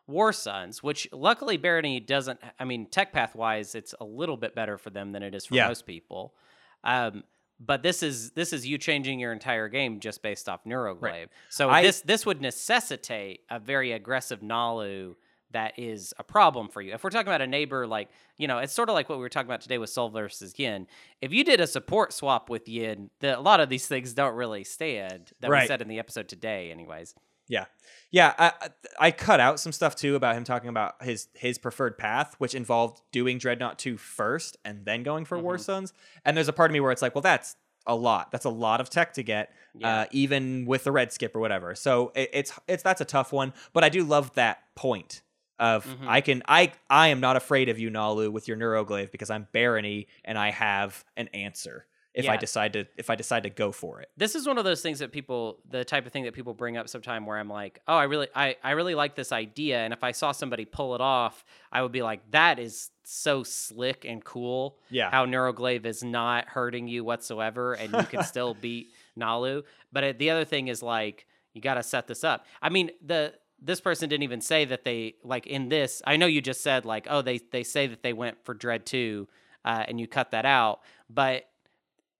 War 0.08 0.32
Suns, 0.32 0.82
which 0.82 1.08
luckily 1.12 1.56
Barony 1.56 2.00
doesn't. 2.00 2.40
I 2.58 2.64
mean, 2.64 2.86
tech 2.86 3.12
path 3.12 3.34
wise, 3.36 3.74
it's 3.74 3.94
a 4.00 4.04
little 4.04 4.36
bit 4.36 4.54
better 4.54 4.76
for 4.78 4.90
them 4.90 5.12
than 5.12 5.22
it 5.22 5.34
is 5.34 5.46
for 5.46 5.54
Yeah. 5.54 5.68
most 5.68 5.86
people. 5.86 6.34
Um, 6.82 7.22
but 7.60 7.84
this 7.84 8.02
is 8.02 8.32
this 8.32 8.52
is 8.52 8.66
you 8.66 8.76
changing 8.76 9.20
your 9.20 9.32
entire 9.32 9.68
game 9.68 10.00
just 10.00 10.20
based 10.22 10.48
off 10.48 10.64
Neuroglaive. 10.64 11.28
So 11.48 11.70
I- 11.70 11.82
this 11.82 12.00
this 12.00 12.26
would 12.26 12.40
necessitate 12.40 13.42
a 13.48 13.60
very 13.60 13.92
aggressive 13.92 14.40
Naalu 14.40 15.14
that 15.52 15.78
is 15.78 16.12
a 16.18 16.24
problem 16.24 16.68
for 16.68 16.80
you. 16.82 16.92
If 16.94 17.02
we're 17.04 17.10
talking 17.10 17.28
about 17.28 17.40
a 17.42 17.46
neighbor, 17.46 17.86
like 17.86 18.08
you 18.36 18.48
know, 18.48 18.58
it's 18.58 18.72
sort 18.72 18.88
of 18.88 18.94
like 18.94 19.08
what 19.08 19.16
we 19.18 19.22
were 19.22 19.28
talking 19.28 19.48
about 19.48 19.60
today 19.60 19.78
with 19.78 19.90
Sol 19.90 20.08
versus 20.10 20.54
Yin. 20.58 20.86
If 21.20 21.32
you 21.32 21.44
did 21.44 21.60
a 21.60 21.66
support 21.66 22.12
swap 22.12 22.50
with 22.50 22.68
Yin, 22.68 23.10
the, 23.20 23.38
a 23.38 23.40
lot 23.40 23.60
of 23.60 23.68
these 23.68 23.86
things 23.86 24.14
don't 24.14 24.34
really 24.34 24.64
stand. 24.64 25.32
That 25.40 25.50
we 25.50 25.66
said 25.66 25.80
in 25.82 25.88
the 25.88 25.98
episode 25.98 26.28
today, 26.28 26.70
anyways. 26.70 27.14
Yeah, 27.48 27.64
yeah. 28.10 28.34
I 28.38 28.52
I- 28.98 29.10
cut 29.10 29.40
out 29.40 29.58
some 29.60 29.72
stuff 29.72 29.94
too 29.96 30.14
about 30.14 30.36
him 30.36 30.44
talking 30.44 30.68
about 30.70 31.02
his 31.02 31.28
his 31.34 31.58
preferred 31.58 31.98
path, 31.98 32.34
which 32.38 32.54
involved 32.54 33.02
doing 33.12 33.38
Dreadnought 33.38 33.78
two 33.78 33.96
first 33.96 34.56
and 34.64 34.84
then 34.84 35.02
going 35.02 35.24
for 35.24 35.38
War 35.38 35.56
Mhm. 35.56 35.60
Sons. 35.60 35.92
And 36.24 36.36
there's 36.36 36.48
a 36.48 36.52
part 36.52 36.70
of 36.70 36.72
me 36.72 36.80
where 36.80 36.92
it's 36.92 37.02
like, 37.02 37.14
well, 37.14 37.22
that's 37.22 37.56
a 37.84 37.96
lot. 37.96 38.30
That's 38.30 38.44
a 38.44 38.48
lot 38.50 38.80
of 38.80 38.88
tech 38.90 39.12
to 39.14 39.24
get, 39.24 39.52
Yeah. 39.74 40.02
uh, 40.02 40.04
even 40.12 40.66
with 40.66 40.84
the 40.84 40.92
red 40.92 41.12
skip 41.12 41.34
or 41.34 41.40
whatever. 41.40 41.74
So 41.74 42.12
it, 42.14 42.30
it's 42.32 42.52
it's 42.68 42.82
that's 42.84 43.00
a 43.00 43.04
tough 43.04 43.32
one. 43.32 43.52
But 43.72 43.82
I 43.82 43.88
do 43.88 44.04
love 44.04 44.32
that 44.34 44.62
point 44.76 45.22
of 45.58 45.86
Mhm. 45.86 46.06
I 46.08 46.20
can 46.20 46.42
I 46.48 46.72
I 46.90 47.08
am 47.08 47.20
not 47.20 47.36
afraid 47.36 47.68
of 47.68 47.78
you, 47.78 47.90
Naalu, 47.90 48.30
with 48.32 48.48
your 48.48 48.56
Neuroglaive 48.56 49.10
because 49.10 49.30
I'm 49.30 49.46
Barony 49.52 50.06
and 50.24 50.36
I 50.38 50.50
have 50.50 51.04
an 51.16 51.28
answer 51.28 51.86
if 52.14 52.28
I 52.28 52.36
decide 52.36 52.74
to 52.74 52.84
if 52.98 53.08
I 53.08 53.14
decide 53.14 53.44
to 53.44 53.48
go 53.50 53.72
for 53.72 54.00
it. 54.02 54.10
this 54.18 54.34
is 54.34 54.46
one 54.46 54.58
of 54.58 54.64
those 54.64 54.82
things 54.82 54.98
that 54.98 55.12
people 55.12 55.60
the 55.70 55.82
type 55.82 56.04
of 56.04 56.12
thing 56.12 56.24
that 56.24 56.34
people 56.34 56.52
bring 56.52 56.76
up 56.76 56.86
sometime 56.86 57.24
where 57.24 57.38
i'm 57.38 57.48
like 57.48 57.80
oh 57.88 57.94
i 57.96 58.02
really 58.02 58.28
i, 58.34 58.54
I 58.62 58.72
really 58.72 58.94
like 58.94 59.14
this 59.14 59.32
idea 59.32 59.78
and 59.78 59.94
if 59.94 60.04
i 60.04 60.12
saw 60.12 60.30
somebody 60.32 60.66
pull 60.66 60.94
it 60.94 61.00
off 61.00 61.42
i 61.72 61.80
would 61.80 61.90
be 61.92 62.02
like 62.02 62.30
that 62.32 62.58
is 62.58 62.90
so 63.04 63.42
slick 63.44 64.04
and 64.04 64.22
cool 64.22 64.76
Yeah. 64.90 65.10
how 65.10 65.24
neuroglaive 65.24 65.86
is 65.86 66.04
not 66.04 66.48
hurting 66.48 66.86
you 66.86 67.02
whatsoever 67.02 67.72
and 67.72 67.90
you 67.94 68.02
can 68.04 68.22
still 68.34 68.52
beat 68.52 68.88
Naalu 69.18 69.62
but 69.90 70.04
uh, 70.04 70.12
the 70.18 70.28
other 70.28 70.44
thing 70.44 70.68
is 70.68 70.82
like 70.82 71.26
you 71.54 71.62
got 71.62 71.74
to 71.74 71.82
set 71.82 72.06
this 72.08 72.24
up 72.24 72.44
i 72.60 72.68
mean 72.68 72.90
the 73.02 73.32
this 73.64 73.80
person 73.80 74.08
didn't 74.08 74.24
even 74.24 74.40
say 74.40 74.64
that 74.64 74.84
they 74.84 75.14
like 75.22 75.46
in 75.46 75.68
this 75.68 76.02
i 76.06 76.16
know 76.16 76.26
you 76.26 76.40
just 76.40 76.62
said 76.62 76.84
like 76.84 77.06
oh 77.08 77.22
they 77.22 77.38
they 77.52 77.62
say 77.62 77.86
that 77.86 78.02
they 78.02 78.12
went 78.12 78.44
for 78.44 78.54
dread 78.54 78.84
2 78.84 79.28
uh, 79.64 79.84
and 79.86 80.00
you 80.00 80.06
cut 80.08 80.32
that 80.32 80.44
out 80.44 80.80
but 81.08 81.48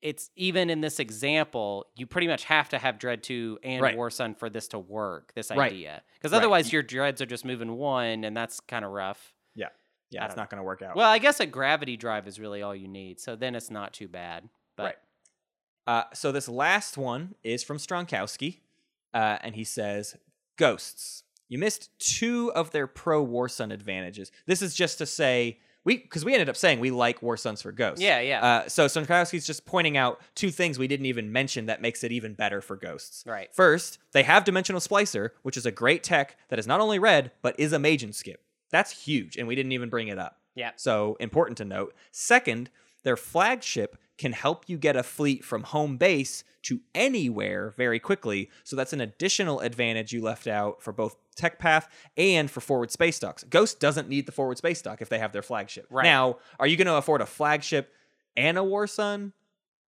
it's 0.03 0.31
even 0.35 0.69
in 0.69 0.81
this 0.81 0.99
example, 0.99 1.87
you 1.95 2.09
pretty 2.09 2.27
much 2.27 2.43
have 2.45 2.69
to 2.71 2.79
have 2.79 2.99
Dread 2.99 3.23
2 3.23 3.61
and 3.63 3.81
Right. 3.81 3.97
War 3.97 4.11
Sun 4.11 4.35
for 4.35 4.51
this 4.51 4.67
to 4.69 4.79
work, 4.81 5.33
this 5.35 5.51
Right. 5.51 5.71
idea. 5.71 6.03
Because 6.15 6.33
Right. 6.33 6.39
otherwise, 6.39 6.73
your 6.73 6.83
Dreads 6.83 7.23
are 7.23 7.27
just 7.27 7.45
moving 7.45 7.77
one, 7.77 8.25
and 8.25 8.37
that's 8.37 8.59
kind 8.59 8.85
of 8.85 8.91
rough. 8.91 9.33
Yeah. 9.55 9.69
Yeah, 10.11 10.27
it's 10.27 10.35
not 10.37 10.51
going 10.51 10.59
to 10.59 10.65
work 10.65 10.83
out. 10.83 10.97
Well, 10.97 11.09
I 11.09 11.19
guess 11.19 11.39
a 11.39 11.47
gravity 11.47 11.97
drive 11.97 12.27
is 12.27 12.41
really 12.41 12.63
all 12.63 12.75
you 12.75 12.89
need. 12.89 13.21
So 13.21 13.37
then 13.37 13.55
it's 13.55 13.71
not 13.71 13.93
too 13.93 14.09
bad. 14.09 14.49
But 14.77 14.85
Right. 14.85 14.99
Uh, 15.87 16.05
so 16.15 16.33
this 16.33 16.49
last 16.49 16.99
one 16.99 17.37
is 17.45 17.63
from 17.63 17.79
Stronkowski, 17.79 18.59
uh, 19.15 19.39
and 19.41 19.55
he 19.55 19.65
says, 19.65 20.17
"Ghosts, 20.57 21.23
you 21.53 21.59
missed 21.59 21.91
two 21.99 22.51
of 22.55 22.71
their 22.71 22.87
pro 22.87 23.23
War 23.23 23.47
Sun 23.47 23.73
advantages. 23.73 24.33
This 24.47 24.63
is 24.63 24.75
just 24.75 24.97
to 24.99 25.07
say 25.07 25.59
we 25.85 25.99
because 25.99 26.25
we 26.25 26.33
ended 26.33 26.49
up 26.49 26.57
saying 26.57 26.81
we 26.81 26.91
like 26.91 27.21
War 27.21 27.37
Suns 27.37 27.61
for 27.61 27.73
Ghosts. 27.73 28.03
Yeah, 28.03 28.21
yeah. 28.21 28.43
Uh, 28.43 28.69
so 28.71 28.87
Stronkowski's 28.87 29.47
just 29.47 29.67
pointing 29.67 29.99
out 29.99 30.19
two 30.35 30.51
things 30.51 30.79
we 30.79 30.89
didn't 30.89 31.05
even 31.05 31.31
mention 31.31 31.67
that 31.67 31.83
makes 31.83 32.03
it 32.05 32.11
even 32.11 32.33
better 32.33 32.63
for 32.63 32.75
Ghosts. 32.75 33.23
Right. 33.27 33.55
First, 33.55 33.99
they 34.13 34.23
have 34.23 34.45
Dimensional 34.45 34.81
Splicer, 34.81 35.31
which 35.43 35.59
is 35.59 35.67
a 35.67 35.71
great 35.71 36.03
tech 36.03 36.39
that 36.49 36.59
is 36.59 36.67
not 36.67 36.81
only 36.81 36.99
red 36.99 37.33
but 37.43 37.55
is 37.61 37.75
a 37.75 37.79
mage 37.79 38.03
and 38.03 38.15
skip. 38.15 38.43
That's 38.71 39.05
huge, 39.05 39.37
and 39.37 39.47
we 39.47 39.55
didn't 39.55 39.73
even 39.73 39.91
bring 39.91 40.09
it 40.09 40.19
up. 40.19 40.39
Yeah. 40.55 40.71
So 40.77 41.19
important 41.21 41.59
to 41.59 41.67
note. 41.67 41.95
Second, 42.13 42.71
their 43.03 43.19
flagship 43.19 43.99
can 44.17 44.33
help 44.33 44.69
you 44.69 44.79
get 44.79 44.97
a 44.97 45.03
fleet 45.03 45.45
from 45.45 45.65
home 45.65 45.99
base 45.99 46.45
to 46.63 46.81
anywhere 46.95 47.75
very 47.77 47.99
quickly. 47.99 48.49
So 48.65 48.77
that's 48.77 48.93
an 48.93 49.01
additional 49.01 49.61
advantage 49.61 50.13
you 50.13 50.23
left 50.23 50.47
out 50.47 50.83
for 50.83 50.93
both 50.93 51.17
Tech 51.35 51.59
Path 51.59 51.89
and 52.17 52.51
for 52.51 52.61
forward 52.61 52.91
space 52.91 53.19
docks. 53.19 53.45
Ghost 53.45 53.81
doesn't 53.81 54.09
need 54.09 54.27
the 54.27 54.33
forward 54.33 54.59
space 54.59 54.83
dock 54.83 55.01
if 55.03 55.09
they 55.09 55.19
have 55.19 55.33
their 55.33 55.43
flagship. 55.43 55.87
Right. 55.91 56.05
Now, 56.05 56.39
are 56.59 56.67
you 56.67 56.77
going 56.77 56.87
to 56.87 56.97
afford 56.97 57.21
a 57.21 57.27
flagship 57.27 57.93
and 58.37 58.59
a 58.59 58.65
War 58.65 58.87
Sun? 58.87 59.33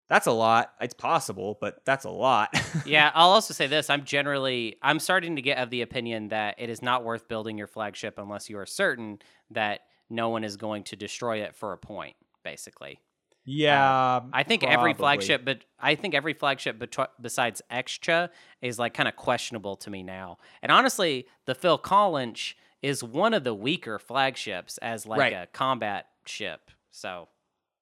That's 0.10 0.28
a 0.28 0.32
lot. 0.32 0.74
It's 0.82 0.94
possible, 0.94 1.58
but 1.60 1.84
that's 1.86 2.06
a 2.06 2.10
lot. 2.10 2.50
yeah, 2.86 3.12
I'll 3.16 3.32
also 3.32 3.54
say 3.54 3.68
this. 3.68 3.90
I'm 3.90 4.04
generally 4.04 4.78
I'm 4.82 5.00
starting 5.00 5.38
to 5.38 5.42
get 5.42 5.58
of 5.58 5.70
the 5.70 5.82
opinion 5.82 6.28
that 6.30 6.56
it 6.58 6.70
is 6.70 6.82
not 6.82 7.04
worth 7.04 7.28
building 7.28 7.58
your 7.58 7.68
flagship 7.68 8.20
unless 8.20 8.50
you 8.50 8.58
are 8.60 8.66
certain 8.66 9.20
that 9.52 9.82
no 10.10 10.30
one 10.30 10.44
is 10.44 10.58
going 10.58 10.84
to 10.84 10.96
destroy 10.96 11.42
it 11.42 11.56
for 11.56 11.74
a 11.74 11.78
point, 11.78 12.16
basically. 12.44 13.00
Yeah. 13.46 14.16
Uh, 14.18 14.22
I 14.34 14.44
think 14.44 14.64
every 14.64 14.94
flagship, 14.94 15.44
but 15.46 15.60
I 15.80 15.96
think 15.96 16.14
every 16.16 16.34
flagship 16.34 16.80
betw- 16.80 17.08
besides 17.22 17.62
Extra 17.70 18.30
is 18.62 18.80
like 18.80 18.94
kind 18.94 19.08
of 19.10 19.16
questionable 19.16 19.76
to 19.78 19.90
me 19.90 20.04
now. 20.04 20.38
And 20.62 20.72
honestly, 20.72 21.28
the 21.46 21.56
Phil 21.56 21.78
Collins 21.78 22.56
is 22.82 23.04
one 23.04 23.34
of 23.34 23.44
the 23.44 23.54
weaker 23.54 24.00
flagships 24.00 24.78
as 24.80 25.06
like 25.06 25.20
Right. 25.20 25.34
a 25.34 25.48
combat 25.48 26.08
ship. 26.26 26.72
So 26.92 27.28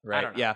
Right. 0.04 0.36
Yeah. 0.38 0.56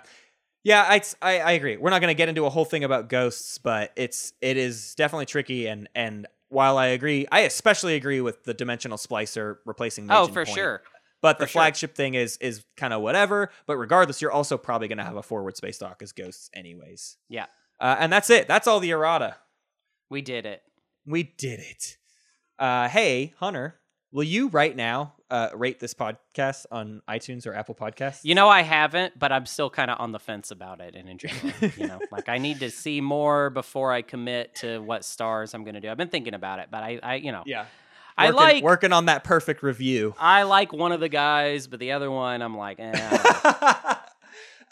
Yeah, 0.63 0.81
I, 0.81 1.01
I 1.21 1.39
I 1.39 1.51
agree. 1.51 1.77
We're 1.77 1.91
not 1.91 2.01
going 2.01 2.09
to 2.09 2.17
get 2.17 2.27
into 2.27 2.45
a 2.45 2.49
whole 2.49 2.65
thing 2.65 2.83
about 2.83 3.07
ghosts, 3.07 3.59
but 3.59 3.91
it's 3.95 4.33
it 4.41 4.57
is 4.57 4.95
definitely 4.95 5.27
tricky 5.27 5.67
and 5.67 5.87
and 5.93 6.25
while 6.49 6.77
I 6.77 6.87
agree, 6.87 7.27
I 7.31 7.41
especially 7.41 7.95
agree 7.95 8.21
with 8.21 8.43
the 8.45 8.53
dimensional 8.53 8.97
splicer 8.97 9.57
replacing 9.65 10.09
oh, 10.09 10.21
Legion 10.21 10.33
for 10.33 10.45
Point. 10.45 10.55
sure. 10.55 10.81
But 11.25 11.39
the 11.39 11.47
sure. 11.47 11.61
flagship 11.61 11.95
thing 11.95 12.13
is 12.13 12.37
is 12.37 12.63
kind 12.77 12.93
of 12.93 13.01
whatever, 13.01 13.49
but 13.65 13.77
regardless, 13.77 14.21
you're 14.21 14.31
also 14.31 14.59
probably 14.59 14.87
going 14.87 14.99
to 14.99 15.03
have 15.03 15.15
a 15.15 15.23
forward 15.23 15.57
space 15.57 15.79
dock 15.79 16.03
as 16.03 16.11
ghosts 16.11 16.51
anyways. 16.53 17.17
Yeah, 17.29 17.47
Uh, 17.79 17.95
and 17.99 18.13
that's 18.13 18.29
it. 18.29 18.47
That's 18.47 18.67
all 18.67 18.79
the 18.79 18.91
errata. 18.91 19.37
we 20.11 20.21
did 20.21 20.45
it. 20.45 20.61
We 21.03 21.23
did 21.23 21.59
it. 21.59 21.97
Uh, 22.59 22.89
hey, 22.89 23.33
Hunter, 23.39 23.79
will 24.11 24.23
you 24.23 24.49
right 24.49 24.75
now 24.75 25.13
uh, 25.31 25.49
rate 25.55 25.79
this 25.79 25.95
podcast 25.95 26.67
on 26.71 27.01
iTunes 27.09 27.47
or 27.47 27.55
Apple 27.55 27.73
Podcasts? 27.73 28.19
You 28.23 28.35
know, 28.35 28.47
I 28.47 28.61
haven't, 28.61 29.17
but 29.17 29.31
I'm 29.31 29.47
still 29.47 29.71
kind 29.71 29.89
of 29.89 29.99
on 29.99 30.11
the 30.11 30.19
fence 30.19 30.51
about 30.51 30.79
it 30.79 30.95
and 30.95 31.09
enjoying 31.09 31.53
it. 31.59 31.75
You 31.75 31.87
know, 31.87 31.99
like 32.11 32.29
I 32.29 32.37
need 32.37 32.59
to 32.59 32.69
see 32.69 33.01
more 33.01 33.49
before 33.49 33.91
I 33.91 34.03
commit 34.03 34.53
to 34.57 34.77
what 34.77 35.03
stars 35.03 35.55
I'm 35.55 35.63
going 35.63 35.73
to 35.73 35.81
do. 35.81 35.89
I've 35.89 35.97
been 35.97 36.07
thinking 36.09 36.35
about 36.35 36.59
it, 36.59 36.67
but 36.69 36.83
I, 36.83 36.99
I 37.01 37.15
you 37.15 37.31
know, 37.31 37.41
yeah. 37.47 37.65
I 38.17 38.29
like 38.29 38.63
working 38.63 38.93
on 38.93 39.05
that 39.05 39.23
perfect 39.23 39.63
review. 39.63 40.15
I 40.17 40.43
like 40.43 40.71
one 40.71 40.91
of 40.91 40.99
the 40.99 41.09
guys, 41.09 41.67
but 41.67 41.79
the 41.79 41.91
other 41.91 42.09
one, 42.09 42.41
I'm 42.41 42.57
like, 42.57 42.79
eh, 42.79 42.91
I 42.93 43.09
don't 43.09 43.53
know. 43.53 43.97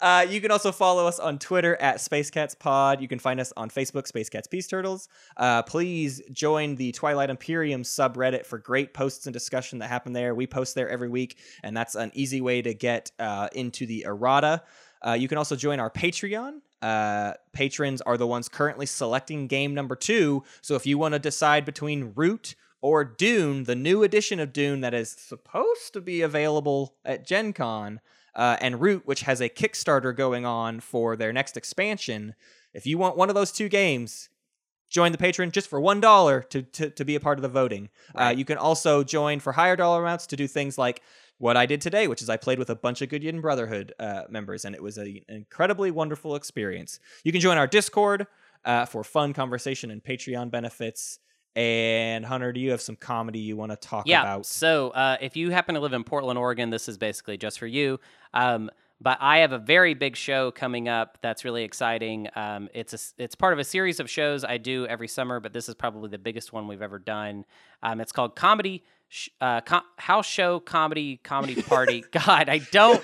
uh, 0.00 0.26
you 0.28 0.40
can 0.40 0.50
also 0.50 0.72
follow 0.72 1.06
us 1.06 1.18
on 1.18 1.38
Twitter 1.38 1.76
at 1.76 1.96
SpaceCatsPod. 1.96 3.00
You 3.00 3.08
can 3.08 3.18
find 3.18 3.40
us 3.40 3.52
on 3.56 3.68
Facebook, 3.68 4.06
Space 4.06 4.30
Cats 4.30 4.46
Peace 4.46 4.66
Turtles. 4.66 5.08
Uh, 5.36 5.62
please 5.62 6.22
join 6.32 6.74
the 6.76 6.92
Twilight 6.92 7.30
Imperium 7.30 7.82
subreddit 7.82 8.46
for 8.46 8.58
great 8.58 8.94
posts 8.94 9.26
and 9.26 9.32
discussion 9.32 9.78
that 9.80 9.88
happen 9.88 10.12
there. 10.12 10.34
We 10.34 10.46
post 10.46 10.74
there 10.74 10.88
every 10.88 11.08
week, 11.08 11.38
and 11.62 11.76
that's 11.76 11.94
an 11.94 12.12
easy 12.14 12.40
way 12.40 12.62
to 12.62 12.72
get 12.72 13.10
uh, 13.18 13.48
into 13.54 13.86
the 13.86 14.04
errata. 14.06 14.62
Uh, 15.06 15.12
you 15.12 15.28
can 15.28 15.36
also 15.36 15.54
join 15.54 15.80
our 15.80 15.90
Patreon. 15.90 16.60
Uh, 16.80 17.34
patrons 17.52 18.00
are 18.02 18.16
the 18.16 18.26
ones 18.26 18.48
currently 18.48 18.86
selecting 18.86 19.46
game 19.46 19.74
number 19.74 19.96
two. 19.96 20.44
So 20.60 20.74
if 20.76 20.86
you 20.86 20.98
want 20.98 21.12
to 21.12 21.18
decide 21.18 21.64
between 21.64 22.12
Root 22.14 22.54
or 22.84 23.02
Dune, 23.02 23.64
the 23.64 23.74
new 23.74 24.02
edition 24.02 24.38
of 24.38 24.52
Dune 24.52 24.82
that 24.82 24.92
is 24.92 25.10
supposed 25.10 25.94
to 25.94 26.02
be 26.02 26.20
available 26.20 26.94
at 27.02 27.26
Gen 27.26 27.54
Con, 27.54 27.98
uh, 28.34 28.58
and 28.60 28.78
Root, 28.78 29.06
which 29.06 29.22
has 29.22 29.40
a 29.40 29.48
Kickstarter 29.48 30.14
going 30.14 30.44
on 30.44 30.80
for 30.80 31.16
their 31.16 31.32
next 31.32 31.56
expansion, 31.56 32.34
if 32.74 32.86
you 32.86 32.98
want 32.98 33.16
one 33.16 33.30
of 33.30 33.34
those 33.34 33.52
two 33.52 33.70
games, 33.70 34.28
join 34.90 35.12
the 35.12 35.18
patron 35.18 35.50
just 35.50 35.66
for 35.66 35.80
one 35.80 35.98
dollar 35.98 36.42
to, 36.42 36.60
to 36.60 36.90
to 36.90 37.06
be 37.06 37.14
a 37.14 37.20
part 37.20 37.38
of 37.38 37.42
the 37.42 37.48
voting. 37.48 37.88
Uh, 38.14 38.34
you 38.36 38.44
can 38.44 38.58
also 38.58 39.02
join 39.02 39.40
for 39.40 39.54
higher 39.54 39.76
dollar 39.76 40.02
amounts 40.02 40.26
to 40.26 40.36
do 40.36 40.46
things 40.46 40.76
like 40.76 41.00
what 41.38 41.56
I 41.56 41.64
did 41.64 41.80
today, 41.80 42.06
which 42.06 42.20
is 42.20 42.28
I 42.28 42.36
played 42.36 42.58
with 42.58 42.68
a 42.68 42.76
bunch 42.76 43.00
of 43.00 43.08
Good 43.08 43.22
Yin 43.22 43.40
Brotherhood 43.40 43.94
uh, 43.98 44.24
members, 44.28 44.66
and 44.66 44.74
it 44.74 44.82
was 44.82 44.98
a, 44.98 45.24
an 45.26 45.36
incredibly 45.36 45.90
wonderful 45.90 46.36
experience. 46.36 47.00
You 47.24 47.32
can 47.32 47.40
join 47.40 47.56
our 47.56 47.66
Discord 47.66 48.26
uh, 48.66 48.84
for 48.84 49.02
fun 49.04 49.32
conversation 49.32 49.90
and 49.90 50.04
Patreon 50.04 50.50
benefits. 50.50 51.18
And 51.56 52.24
Hunter, 52.26 52.52
do 52.52 52.60
you 52.60 52.72
have 52.72 52.80
some 52.80 52.96
comedy 52.96 53.38
you 53.38 53.56
want 53.56 53.70
to 53.70 53.76
talk 53.76 54.06
yeah. 54.08 54.22
about? 54.22 54.46
So 54.46 54.90
uh, 54.90 55.16
if 55.20 55.36
you 55.36 55.50
happen 55.50 55.76
to 55.76 55.80
live 55.80 55.92
in 55.92 56.02
Portland, 56.02 56.38
Oregon, 56.38 56.70
this 56.70 56.88
is 56.88 56.98
basically 56.98 57.36
just 57.36 57.58
for 57.58 57.66
you. 57.66 58.00
Um, 58.32 58.70
but 59.00 59.18
I 59.20 59.38
have 59.38 59.52
a 59.52 59.58
very 59.58 59.94
big 59.94 60.16
show 60.16 60.50
coming 60.50 60.88
up 60.88 61.18
that's 61.20 61.44
really 61.44 61.62
exciting. 61.62 62.28
Um, 62.34 62.68
it's 62.74 62.94
a, 62.94 63.22
it's 63.22 63.34
part 63.34 63.52
of 63.52 63.58
a 63.58 63.64
series 63.64 64.00
of 64.00 64.08
shows 64.08 64.44
I 64.44 64.56
do 64.56 64.86
every 64.86 65.08
summer, 65.08 65.40
but 65.40 65.52
this 65.52 65.68
is 65.68 65.74
probably 65.74 66.08
the 66.08 66.18
biggest 66.18 66.52
one 66.52 66.66
we've 66.66 66.82
ever 66.82 66.98
done. 66.98 67.44
Um, 67.82 68.00
it's 68.00 68.12
called 68.12 68.34
Comedy 68.34 68.82
uh, 69.40 69.60
com- 69.60 69.82
house 69.96 70.26
show 70.26 70.60
comedy 70.60 71.18
comedy 71.22 71.60
party. 71.62 72.04
God, 72.10 72.48
I 72.48 72.58
don't 72.72 73.02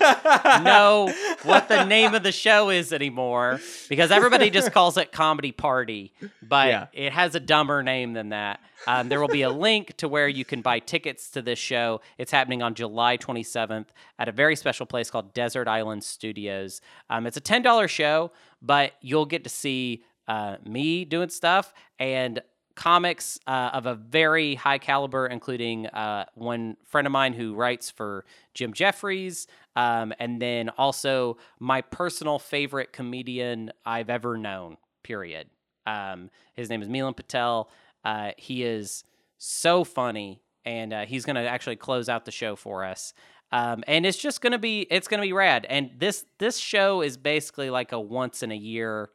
know 0.63 1.13
what 1.43 1.67
the 1.67 1.85
name 1.85 2.13
of 2.13 2.23
the 2.23 2.31
show 2.31 2.69
is 2.69 2.91
anymore 2.93 3.59
because 3.89 4.11
everybody 4.11 4.49
just 4.49 4.71
calls 4.73 4.97
it 4.97 5.11
comedy 5.11 5.51
party, 5.51 6.13
but 6.41 6.67
Yeah. 6.67 6.87
it 6.93 7.13
has 7.13 7.35
a 7.35 7.39
dumber 7.39 7.81
name 7.83 8.13
than 8.13 8.29
that. 8.29 8.59
Um, 8.87 9.09
there 9.09 9.21
will 9.21 9.27
be 9.27 9.43
a 9.43 9.49
link 9.49 9.95
to 9.97 10.07
where 10.07 10.27
you 10.27 10.43
can 10.43 10.61
buy 10.61 10.79
tickets 10.79 11.29
to 11.31 11.41
this 11.41 11.59
show. 11.59 12.01
It's 12.17 12.31
happening 12.31 12.61
on 12.63 12.73
July 12.73 13.17
27th 13.17 13.85
at 14.17 14.27
a 14.27 14.31
very 14.31 14.55
special 14.55 14.85
place 14.85 15.11
called 15.11 15.33
Desert 15.33 15.67
Island 15.67 16.03
Studios. 16.03 16.81
Um, 17.09 17.27
it's 17.27 17.37
a 17.37 17.41
$10 17.41 17.87
show, 17.89 18.31
but 18.61 18.93
you'll 19.01 19.27
get 19.27 19.43
to 19.43 19.49
see 19.49 20.03
uh, 20.27 20.55
me 20.65 21.05
doing 21.05 21.29
stuff 21.29 21.73
and 21.99 22.41
comics 22.81 23.37
uh, 23.45 23.69
of 23.73 23.85
a 23.85 23.93
very 23.93 24.55
high 24.55 24.79
caliber, 24.79 25.27
including 25.27 25.85
uh, 25.85 26.25
one 26.33 26.75
friend 26.83 27.05
of 27.05 27.11
mine 27.11 27.31
who 27.31 27.53
writes 27.53 27.91
for 27.91 28.25
Jim 28.55 28.73
Jefferies, 28.73 29.45
um, 29.75 30.11
and 30.17 30.41
then 30.41 30.69
also 30.79 31.37
my 31.59 31.81
personal 31.81 32.39
favorite 32.39 32.91
comedian 32.91 33.71
I've 33.85 34.09
ever 34.09 34.35
known. 34.35 34.77
Period. 35.03 35.47
Um, 35.85 36.31
his 36.55 36.71
name 36.71 36.81
is 36.81 36.89
Milan 36.89 37.13
Patel. 37.13 37.69
Uh, 38.03 38.31
he 38.35 38.63
is 38.63 39.03
so 39.37 39.83
funny, 39.83 40.41
and 40.65 40.91
uh, 40.91 41.05
he's 41.05 41.23
going 41.23 41.35
to 41.35 41.47
actually 41.47 41.75
close 41.75 42.09
out 42.09 42.25
the 42.25 42.31
show 42.31 42.55
for 42.55 42.83
us. 42.83 43.13
Um, 43.51 43.83
and 43.85 44.07
it's 44.07 44.17
just 44.17 44.41
going 44.41 44.53
to 44.53 44.57
be 44.57 44.87
it's 44.89 45.07
going 45.07 45.19
to 45.19 45.27
be 45.27 45.33
rad. 45.33 45.67
And 45.69 45.91
this 45.99 46.25
this 46.39 46.57
show 46.57 47.03
is 47.03 47.15
basically 47.15 47.69
like 47.69 47.91
a 47.91 47.99
once 47.99 48.41
in 48.41 48.51
a 48.51 48.55
year 48.55 49.11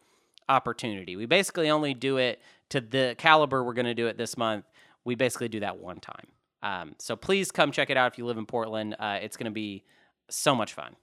opportunity. 0.48 1.16
We 1.16 1.26
basically 1.26 1.68
only 1.68 1.94
do 1.94 2.18
it 2.18 2.40
to 2.70 2.80
the 2.80 3.14
caliber 3.18 3.62
we're 3.64 3.74
going 3.74 3.86
to 3.86 3.94
do 3.94 4.06
it 4.06 4.16
this 4.18 4.36
month. 4.36 4.64
We 5.04 5.14
basically 5.14 5.48
do 5.48 5.60
that 5.60 5.78
one 5.78 6.00
time. 6.00 6.26
Um, 6.62 6.94
so 6.98 7.16
please 7.16 7.50
come 7.50 7.70
check 7.70 7.90
it 7.90 7.96
out 7.96 8.12
if 8.12 8.18
you 8.18 8.26
live 8.26 8.38
in 8.38 8.46
Portland. 8.46 8.96
Uh, 8.98 9.18
it's 9.22 9.36
going 9.36 9.46
to 9.46 9.54
be 9.54 9.84
so 10.28 10.54
much 10.54 10.72
fun. 10.72 10.96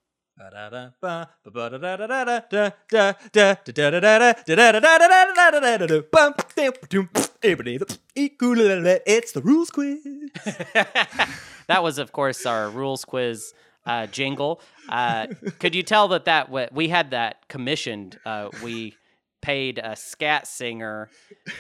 It's 9.06 9.32
the 9.32 9.42
rules 9.42 9.70
quiz. 9.70 10.00
that 11.68 11.84
was, 11.84 12.00
of 12.00 12.12
course, 12.12 12.46
our 12.48 12.70
rules 12.70 13.06
quiz 13.06 13.54
uh, 13.86 14.08
jingle. 14.08 14.60
Uh, 14.90 15.28
could 15.60 15.76
you 15.76 15.84
tell 15.84 16.08
that 16.10 16.26
that 16.26 16.52
we 16.74 16.90
had 16.90 17.12
that 17.12 17.48
commissioned? 17.48 18.18
Uh, 18.26 18.50
we 18.64 18.96
paid 19.44 19.78
a 19.78 19.96
scat 19.96 20.48
singer 20.48 21.10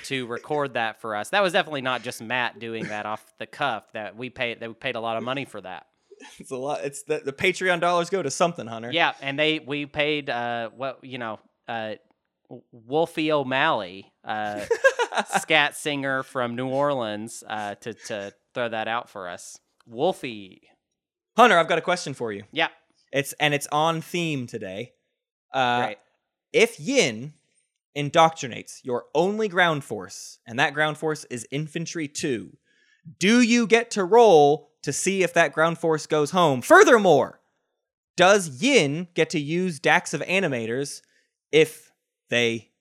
to 0.06 0.26
record 0.26 0.74
that 0.74 1.00
for 1.02 1.16
us. 1.16 1.30
That 1.30 1.44
was 1.44 1.54
definitely 1.54 1.82
not 1.82 2.02
just 2.02 2.22
Matt 2.24 2.58
doing 2.58 2.86
that 2.86 3.06
off 3.06 3.24
the 3.38 3.46
cuff. 3.46 3.84
That 3.94 4.16
we 4.18 4.32
paid. 4.32 4.62
That 4.62 4.70
we 4.70 4.74
paid 4.74 4.96
a 4.96 5.00
lot 5.00 5.18
of 5.18 5.24
money 5.24 5.46
for 5.46 5.62
that. 5.62 5.86
It's 6.40 6.52
a 6.52 6.56
lot. 6.58 6.84
It's 6.84 7.04
the, 7.04 7.20
the 7.24 7.34
Patreon 7.34 7.80
dollars 7.82 8.10
go 8.10 8.24
to 8.24 8.32
something, 8.32 8.66
Hunter. 8.66 8.92
Yeah, 8.92 9.14
and 9.22 9.38
they 9.38 9.60
we 9.60 9.86
paid 9.86 10.30
uh, 10.30 10.70
what 10.76 11.04
you 11.04 11.18
know. 11.20 11.40
Uh, 11.68 11.96
Wolfie 12.72 13.32
O'Malley, 13.32 14.12
uh, 14.24 14.62
scat 15.40 15.76
singer 15.76 16.24
from 16.24 16.56
New 16.56 16.68
Orleans, 16.68 17.44
uh, 17.48 17.76
to 17.76 17.94
to 17.94 18.34
throw 18.54 18.70
that 18.70 18.88
out 18.88 19.10
for 19.10 19.28
us. 19.28 19.60
Wolfie, 19.86 20.62
Hunter, 21.36 21.58
I've 21.58 21.68
got 21.68 21.78
a 21.78 21.82
question 21.82 22.14
for 22.14 22.32
you. 22.32 22.44
yeah, 22.52 22.70
It's 23.12 23.34
and 23.34 23.54
it's 23.54 23.68
on 23.72 24.02
theme 24.02 24.48
today. 24.48 24.94
Uh, 25.54 25.80
right. 25.88 26.00
If 26.52 26.80
Yin 26.80 27.34
indoctrinates 27.96 28.80
your 28.84 29.06
only 29.14 29.48
ground 29.48 29.84
force, 29.84 30.39
and 30.46 30.60
that 30.60 30.74
ground 30.74 30.98
force 30.98 31.26
is 31.26 31.48
infantry 31.52 32.08
two, 32.08 32.58
do 33.20 33.41
you 33.41 33.68
get 33.68 33.91
to 33.91 34.04
roll 34.04 34.72
to 34.82 34.94
see 34.94 35.24
if 35.24 35.34
that 35.34 35.54
ground 35.54 35.78
force 35.78 36.08
goes 36.08 36.32
home? 36.32 36.62
Furthermore, 36.62 37.39
does 38.16 38.62
Yin 38.62 39.08
get 39.14 39.30
to 39.32 39.39
use 39.39 39.80
Dacxive 39.80 40.28
Animators 40.28 41.02
if 41.52 41.91
they 42.30 42.72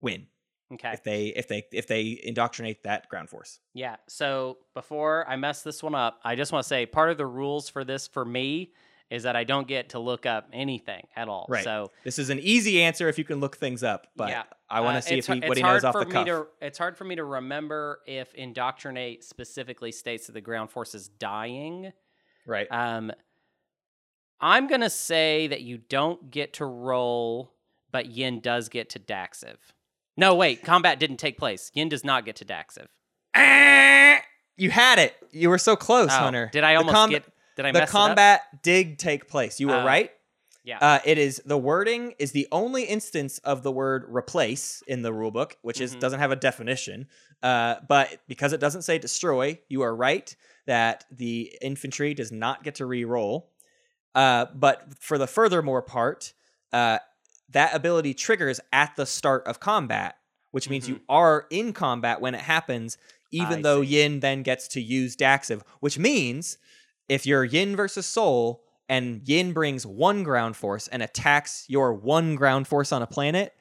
win? 0.00 0.26
Okay. 0.72 0.92
If 0.92 1.02
they 1.02 1.26
if 1.28 1.48
they 1.48 1.64
if 1.72 1.88
they 1.88 2.20
indoctrinate 2.22 2.84
that 2.84 3.08
ground 3.08 3.28
force? 3.28 3.58
Yeah. 3.74 3.96
So 4.08 4.58
before 4.72 5.28
I 5.28 5.34
mess 5.34 5.62
this 5.62 5.82
one 5.82 5.96
up, 5.96 6.20
I 6.22 6.36
just 6.36 6.52
want 6.52 6.62
to 6.62 6.68
say 6.68 6.86
part 6.86 7.10
of 7.10 7.18
the 7.18 7.26
rules 7.26 7.68
for 7.68 7.82
this 7.82 8.06
for 8.06 8.24
me 8.24 8.72
is 9.10 9.24
that 9.24 9.34
I 9.36 9.44
don't 9.44 9.66
get 9.66 9.90
to 9.90 9.98
look 9.98 10.24
up 10.24 10.48
anything 10.52 11.06
at 11.16 11.28
all. 11.28 11.46
Right. 11.48 11.64
So 11.64 11.90
This 12.04 12.18
is 12.18 12.30
an 12.30 12.38
easy 12.38 12.82
answer 12.82 13.08
if 13.08 13.18
you 13.18 13.24
can 13.24 13.40
look 13.40 13.56
things 13.56 13.82
up, 13.82 14.06
but 14.16 14.28
Yeah. 14.28 14.44
I 14.68 14.80
want 14.82 14.96
uh, 14.96 15.00
to 15.00 15.06
see 15.08 15.18
if 15.18 15.26
he, 15.26 15.40
what 15.40 15.56
he 15.56 15.62
knows 15.64 15.82
off 15.82 15.94
the 15.94 16.06
cuff. 16.06 16.26
To, 16.26 16.46
it's 16.62 16.78
hard 16.78 16.96
for 16.96 17.02
me 17.04 17.16
to 17.16 17.24
remember 17.24 18.00
if 18.06 18.32
indoctrinate 18.34 19.24
specifically 19.24 19.90
states 19.90 20.26
that 20.26 20.32
the 20.32 20.40
ground 20.40 20.70
force 20.70 20.94
is 20.94 21.08
dying. 21.08 21.92
Right. 22.46 22.68
Um, 22.70 23.10
I'm 24.40 24.68
gonna 24.68 24.88
say 24.90 25.48
that 25.48 25.62
you 25.62 25.78
don't 25.78 26.30
get 26.30 26.54
to 26.54 26.64
roll, 26.64 27.52
but 27.90 28.06
Yin 28.06 28.40
does 28.40 28.68
get 28.68 28.90
to 28.90 28.98
Dacxive. 29.00 29.58
No, 30.16 30.34
wait, 30.34 30.62
combat 30.62 30.98
didn't 30.98 31.16
take 31.18 31.36
place. 31.36 31.70
Yin 31.74 31.88
does 31.88 32.04
not 32.04 32.24
get 32.24 32.36
to 32.36 32.44
Dacxive. 32.44 32.86
Ah! 33.34 34.20
You 34.56 34.70
had 34.70 34.98
it. 34.98 35.14
You 35.32 35.48
were 35.48 35.58
so 35.58 35.74
close, 35.76 36.10
Oh, 36.12 36.18
Hunter. 36.18 36.48
Did 36.52 36.64
I 36.64 36.76
almost 36.76 36.94
com- 36.94 37.10
get? 37.10 37.24
Did 37.60 37.66
I 37.66 37.72
the 37.72 37.78
mess 37.80 37.90
it 37.90 37.94
up? 37.94 38.06
combat 38.08 38.62
did 38.62 38.98
take 38.98 39.28
place. 39.28 39.60
You 39.60 39.68
were 39.68 39.74
Oh. 39.76 39.84
right. 39.84 40.10
Yeah. 40.64 40.78
Uh, 40.78 40.98
it 41.04 41.16
is 41.18 41.40
the 41.46 41.56
wording 41.56 42.14
is 42.18 42.32
the 42.32 42.46
only 42.52 42.84
instance 42.84 43.38
of 43.38 43.62
the 43.62 43.72
word 43.72 44.04
replace 44.08 44.82
in 44.86 45.02
the 45.02 45.10
rulebook, 45.10 45.52
which 45.62 45.80
is 45.80 45.94
Mhm. 45.96 46.00
doesn't 46.00 46.20
have 46.20 46.30
a 46.32 46.36
definition. 46.36 47.08
Uh, 47.42 47.76
but 47.88 48.20
because 48.28 48.52
it 48.52 48.60
doesn't 48.60 48.82
say 48.82 48.98
destroy, 48.98 49.58
you 49.68 49.80
are 49.82 49.94
right 49.96 50.34
that 50.66 51.04
the 51.10 51.56
infantry 51.62 52.12
does 52.14 52.30
not 52.30 52.62
get 52.62 52.74
to 52.76 52.86
re-roll. 52.86 53.50
Uh, 54.14 54.46
but 54.54 54.84
for 54.98 55.16
the 55.16 55.26
furthermore 55.26 55.80
part, 55.82 56.34
uh, 56.72 56.98
that 57.48 57.74
ability 57.74 58.12
triggers 58.14 58.60
at 58.72 58.94
the 58.96 59.06
start 59.06 59.46
of 59.46 59.60
combat, 59.60 60.16
which 60.50 60.68
means 60.68 60.88
you 60.88 61.00
are 61.08 61.46
in 61.50 61.72
combat 61.72 62.20
when 62.20 62.34
it 62.34 62.42
happens, 62.42 62.98
even 63.32 63.46
Mm-hmm. 63.48 63.58
I 63.58 63.62
though 63.62 63.82
see. 63.82 63.88
Yin 63.88 64.20
then 64.20 64.42
gets 64.42 64.68
to 64.68 64.80
use 64.80 65.16
Dacxive, 65.16 65.62
which 65.80 65.98
means 65.98 66.58
if 67.10 67.26
you're 67.26 67.44
Yin 67.44 67.76
versus 67.76 68.06
Sol 68.06 68.62
and 68.88 69.20
Yin 69.28 69.52
brings 69.52 69.84
one 69.86 70.22
ground 70.22 70.56
force 70.56 70.88
and 70.88 71.02
attacks 71.02 71.64
your 71.68 71.92
one 71.92 72.34
ground 72.36 72.66
force 72.68 72.92
on 72.92 73.02
a 73.02 73.06
planet, 73.06 73.52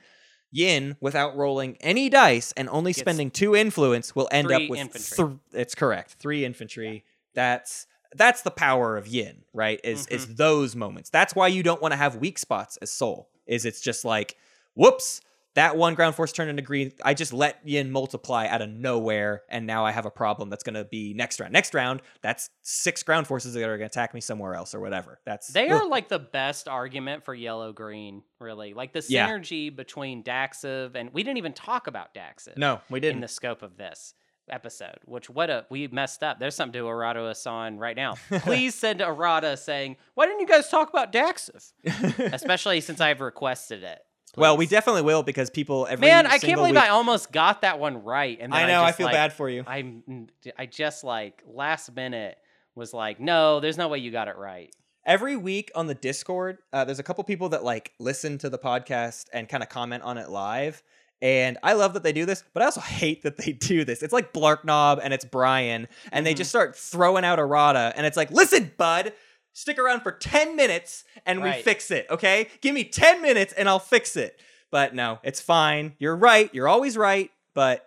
Yin, 0.52 0.96
without 1.02 1.36
rolling 1.36 1.78
any 1.82 2.10
dice 2.10 2.52
and 2.58 2.68
only 2.70 2.92
Gets 2.92 3.02
spending 3.02 3.30
two 3.32 3.56
influence, 3.56 4.16
will 4.16 4.28
end 4.32 4.52
up 4.52 4.62
with 4.70 4.80
infantry. 4.80 5.26
th- 5.28 5.38
it's 5.62 5.76
correct, 5.76 6.14
three 6.20 6.46
infantry. 6.46 7.04
That's 7.36 7.86
that's 8.16 8.42
the 8.42 8.50
power 8.52 8.98
of 8.98 9.06
Yin, 9.08 9.44
right? 9.54 9.80
Is 9.84 10.08
is 10.08 10.26
Mm-hmm. 10.26 10.36
those 10.36 10.76
moments. 10.76 11.10
That's 11.12 11.36
why 11.36 11.48
you 11.50 11.62
don't 11.62 11.82
want 11.82 11.92
to 11.92 11.98
have 11.98 12.16
weak 12.16 12.40
spots 12.40 12.78
as 12.78 12.90
Sol. 12.92 13.30
Is 13.46 13.66
it's 13.66 13.82
just 13.82 14.04
like, 14.06 14.36
whoops, 14.76 15.22
that 15.56 15.76
one 15.76 15.96
ground 15.96 16.16
force 16.16 16.32
turned 16.32 16.50
into 16.50 16.62
green. 16.62 16.92
I 17.04 17.14
just 17.14 17.34
let 17.34 17.60
Yin 17.68 17.92
multiply 17.92 18.48
out 18.48 18.62
of 18.62 18.70
nowhere, 18.70 19.42
and 19.50 19.66
now 19.66 19.86
I 19.86 19.92
have 19.92 20.06
a 20.06 20.12
problem 20.12 20.50
that's 20.50 20.64
going 20.64 20.76
to 20.76 20.86
be 20.86 21.14
next 21.14 21.40
round. 21.40 21.52
Next 21.54 21.74
round, 21.74 22.02
that's 22.22 22.50
six 22.62 23.04
ground 23.04 23.28
forces 23.28 23.54
that 23.54 23.64
are 23.64 23.78
going 23.78 23.80
to 23.80 23.86
attack 23.88 24.14
me 24.14 24.22
somewhere 24.22 24.54
else 24.54 24.76
or 24.76 24.80
whatever. 24.80 25.20
That's 25.26 25.48
They 25.48 25.70
ugh. 25.70 25.82
are 25.82 25.88
like 25.88 26.08
the 26.08 26.20
best 26.20 26.68
argument 26.68 27.26
for 27.26 27.34
yellow 27.34 27.74
green, 27.74 28.24
really. 28.40 28.74
Like 28.74 28.94
the 28.94 29.04
Yeah. 29.10 29.28
synergy 29.28 29.76
between 29.76 30.24
Dacxive 30.24 30.96
and 30.96 31.12
we 31.14 31.24
didn't 31.24 31.38
even 31.38 31.54
talk 31.54 31.88
about 31.88 32.14
Dacxive 32.14 32.58
no, 32.58 32.82
we 32.90 33.00
didn't. 33.00 33.18
In 33.18 33.22
the 33.22 33.28
scope 33.28 33.62
of 33.64 33.76
this 33.78 34.14
episode. 34.50 34.98
Which 35.06 35.30
what 35.30 35.50
a 35.50 35.66
we 35.70 35.88
messed 35.88 36.24
up. 36.24 36.40
There's 36.40 36.56
something 36.56 36.80
to 36.82 36.88
errata 36.88 37.22
us 37.24 37.46
on 37.46 37.78
right 37.78 37.96
now. 37.96 38.16
Please 38.40 38.74
send 38.76 39.00
errata 39.02 39.56
saying, 39.58 39.98
"Why 40.16 40.26
didn't 40.26 40.40
you 40.42 40.48
guys 40.48 40.70
talk 40.70 40.90
about 40.90 41.12
Dacxive?" 41.12 41.72
Especially 42.34 42.82
since 42.82 43.00
I've 43.02 43.22
requested 43.22 43.84
it. 43.84 44.00
Well, 44.38 44.58
we 44.58 44.66
definitely 44.68 45.02
will 45.02 45.24
because 45.24 45.50
people 45.50 45.88
every 45.90 46.08
man, 46.08 46.26
I 46.28 46.38
can't 46.38 46.56
believe 46.56 46.76
I 46.78 46.82
week- 46.82 46.90
I 46.90 46.90
almost 46.90 47.32
got 47.32 47.62
that 47.62 47.80
one 47.80 48.04
right, 48.04 48.38
and 48.40 48.52
then 48.54 48.64
I 48.64 48.68
know. 48.68 48.82
I 48.84 48.88
just, 48.88 48.98
feel 48.98 49.06
like, 49.08 49.14
bad 49.16 49.34
for 49.34 49.50
you. 49.50 49.64
I'm 49.68 50.28
I 50.58 50.66
just 50.66 51.04
like 51.04 51.42
last 51.48 51.94
minute 51.96 52.38
was 52.76 52.94
like, 52.94 53.20
no, 53.20 53.60
there's 53.60 53.78
no 53.78 53.88
way 53.88 53.98
you 54.00 54.12
got 54.12 54.28
it 54.28 54.38
right. 54.38 54.74
every 55.06 55.36
week 55.36 55.72
on 55.76 55.88
the 55.88 55.96
discord 55.96 56.58
uh, 56.74 56.86
there's 56.86 57.00
a 57.00 57.04
couple 57.04 57.24
people 57.24 57.50
that 57.50 57.64
like 57.64 57.92
listen 58.00 58.38
to 58.38 58.50
the 58.50 58.58
podcast 58.60 59.26
and 59.34 59.48
kind 59.50 59.64
of 59.64 59.70
comment 59.70 60.04
on 60.04 60.18
it 60.18 60.30
live 60.30 60.84
and 61.22 61.58
i 61.64 61.74
love 61.74 61.94
that 61.94 62.04
they 62.04 62.12
do 62.14 62.26
this 62.26 62.44
but 62.54 62.62
i 62.62 62.66
also 62.66 62.82
hate 63.02 63.24
that 63.24 63.38
they 63.38 63.52
do 63.54 63.84
this 63.86 64.04
it's 64.04 64.14
like 64.14 64.34
blarknob 64.34 65.00
and 65.02 65.14
it's 65.14 65.26
brian 65.26 65.88
and 66.12 66.26
they 66.26 66.34
Mhm. 66.34 66.38
just 66.38 66.50
start 66.50 66.76
throwing 66.76 67.24
out 67.26 67.40
errata 67.40 67.92
and 67.96 68.06
it's 68.06 68.18
like 68.18 68.30
listen 68.30 68.72
bud 68.78 69.14
stick 69.60 69.78
around 69.78 70.02
for 70.02 70.12
10 70.12 70.56
minutes 70.56 71.04
and 71.26 71.42
we 71.44 71.52
fix 71.62 71.92
it 71.92 72.08
okay? 72.10 72.48
Give 72.62 72.74
me 72.74 72.84
10 72.86 73.22
minutes 73.22 73.54
and 73.54 73.68
i'll 73.68 73.80
fix 73.80 74.16
it. 74.16 74.40
But 74.72 74.94
no 74.96 75.20
it's 75.24 75.42
fine. 75.42 75.96
You're 76.00 76.16
right. 76.16 76.50
You're 76.54 76.68
always 76.68 76.96
right. 76.98 77.30
But 77.54 77.86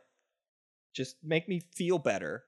just 0.93 1.17
make 1.25 1.49
me 1.49 1.63
feel 1.75 1.99
better. 1.99 2.45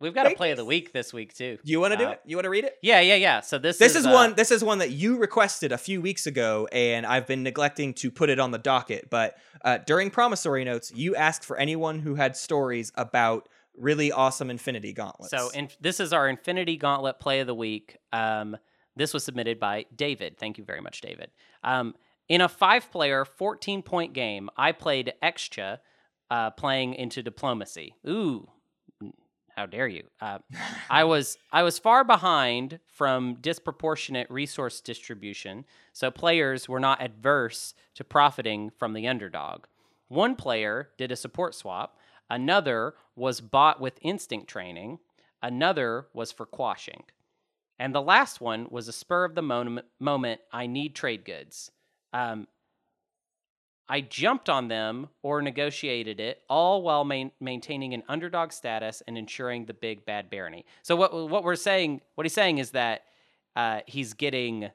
We've 0.00 0.12
got 0.14 0.30
a 0.30 0.34
play 0.34 0.50
of 0.50 0.58
the 0.58 0.64
week 0.64 0.92
this 0.92 1.14
week 1.14 1.34
too. 1.34 1.56
you 1.64 1.80
want 1.80 1.92
to 1.92 1.96
do 1.96 2.04
Uh, 2.04 2.10
it? 2.10 2.20
You 2.26 2.36
want 2.36 2.44
to 2.44 2.50
read 2.50 2.64
it? 2.64 2.76
Yeah, 2.82 3.00
yeah, 3.00 3.14
yeah. 3.14 3.40
So 3.40 3.56
this 3.58 3.78
this 3.78 3.94
is, 3.96 4.04
uh, 4.04 4.10
one 4.10 4.34
this 4.34 4.50
is 4.50 4.62
one 4.62 4.78
that 4.78 4.90
you 4.90 5.16
requested 5.16 5.72
a 5.72 5.78
few 5.78 6.02
weeks 6.02 6.26
ago 6.26 6.68
and 6.72 7.06
i've 7.06 7.26
been 7.26 7.42
neglecting 7.42 7.94
to 7.94 8.10
put 8.10 8.28
it 8.28 8.38
on 8.38 8.50
the 8.50 8.58
docket. 8.58 9.08
But 9.08 9.36
uh, 9.64 9.78
during 9.86 10.10
promissory 10.10 10.64
notes 10.64 10.92
you 10.94 11.16
asked 11.16 11.44
for 11.44 11.56
anyone 11.56 12.00
who 12.00 12.16
had 12.16 12.36
stories 12.36 12.92
about 12.96 13.48
really 13.76 14.12
awesome 14.12 14.50
Infinity 14.50 14.92
Gauntlets. 14.92 15.30
So 15.30 15.50
in, 15.50 15.68
this 15.80 16.00
is 16.00 16.12
our 16.12 16.28
Infinity 16.28 16.76
Gauntlet 16.76 17.20
Play 17.20 17.40
of 17.40 17.46
the 17.46 17.54
Week. 17.54 17.96
Um, 18.12 18.56
this 18.96 19.12
was 19.12 19.24
submitted 19.24 19.58
by 19.58 19.86
David. 19.94 20.38
Thank 20.38 20.58
you 20.58 20.64
very 20.64 20.80
much, 20.80 21.00
David. 21.00 21.30
Um, 21.62 21.94
in 22.28 22.40
a 22.40 22.48
five-player, 22.48 23.26
14-point 23.38 24.12
game, 24.12 24.48
I 24.56 24.72
played 24.72 25.12
Extra, 25.20 25.80
uh, 26.30 26.50
playing 26.50 26.94
into 26.94 27.22
diplomacy. 27.22 27.94
Ooh, 28.08 28.48
how 29.56 29.66
dare 29.66 29.86
you? 29.86 30.04
Uh, 30.20 30.38
I 30.90 31.04
was 31.04 31.38
I 31.52 31.62
was 31.62 31.78
far 31.78 32.04
behind 32.04 32.80
from 32.86 33.34
disproportionate 33.40 34.30
resource 34.30 34.80
distribution, 34.80 35.64
so 35.92 36.10
players 36.10 36.68
were 36.68 36.80
not 36.80 37.02
adverse 37.02 37.74
to 37.94 38.04
profiting 38.04 38.70
from 38.70 38.94
the 38.94 39.06
underdog. 39.06 39.66
One 40.08 40.36
player 40.36 40.90
did 40.98 41.12
a 41.12 41.16
support 41.16 41.54
swap, 41.54 41.98
another 42.30 42.94
was 43.16 43.40
bought 43.40 43.80
with 43.80 43.98
instinct 44.02 44.48
training, 44.48 44.98
another 45.42 46.06
was 46.12 46.32
for 46.32 46.46
quashing, 46.46 47.04
and 47.78 47.94
the 47.94 48.02
last 48.02 48.40
one 48.40 48.66
was 48.70 48.88
a 48.88 48.92
spur 48.92 49.24
of 49.24 49.34
the 49.34 49.42
moment. 49.42 49.86
moment 50.00 50.40
I 50.52 50.66
need 50.66 50.94
trade 50.94 51.24
goods. 51.24 51.70
Um, 52.12 52.46
I 53.88 54.00
jumped 54.00 54.48
on 54.48 54.68
them 54.68 55.08
or 55.22 55.42
negotiated 55.42 56.18
it, 56.18 56.40
all 56.48 56.82
while 56.82 57.04
main, 57.04 57.32
maintaining 57.40 57.92
an 57.92 58.02
underdog 58.08 58.52
status 58.52 59.02
and 59.06 59.18
ensuring 59.18 59.66
the 59.66 59.74
big 59.74 60.06
bad 60.06 60.30
barony. 60.30 60.64
So 60.82 60.96
what 60.96 61.12
what 61.28 61.44
we're 61.44 61.56
saying, 61.56 62.00
what 62.14 62.24
he's 62.24 62.32
saying 62.32 62.58
is 62.58 62.70
that 62.70 63.02
uh, 63.56 63.80
he's 63.86 64.14
getting 64.14 64.70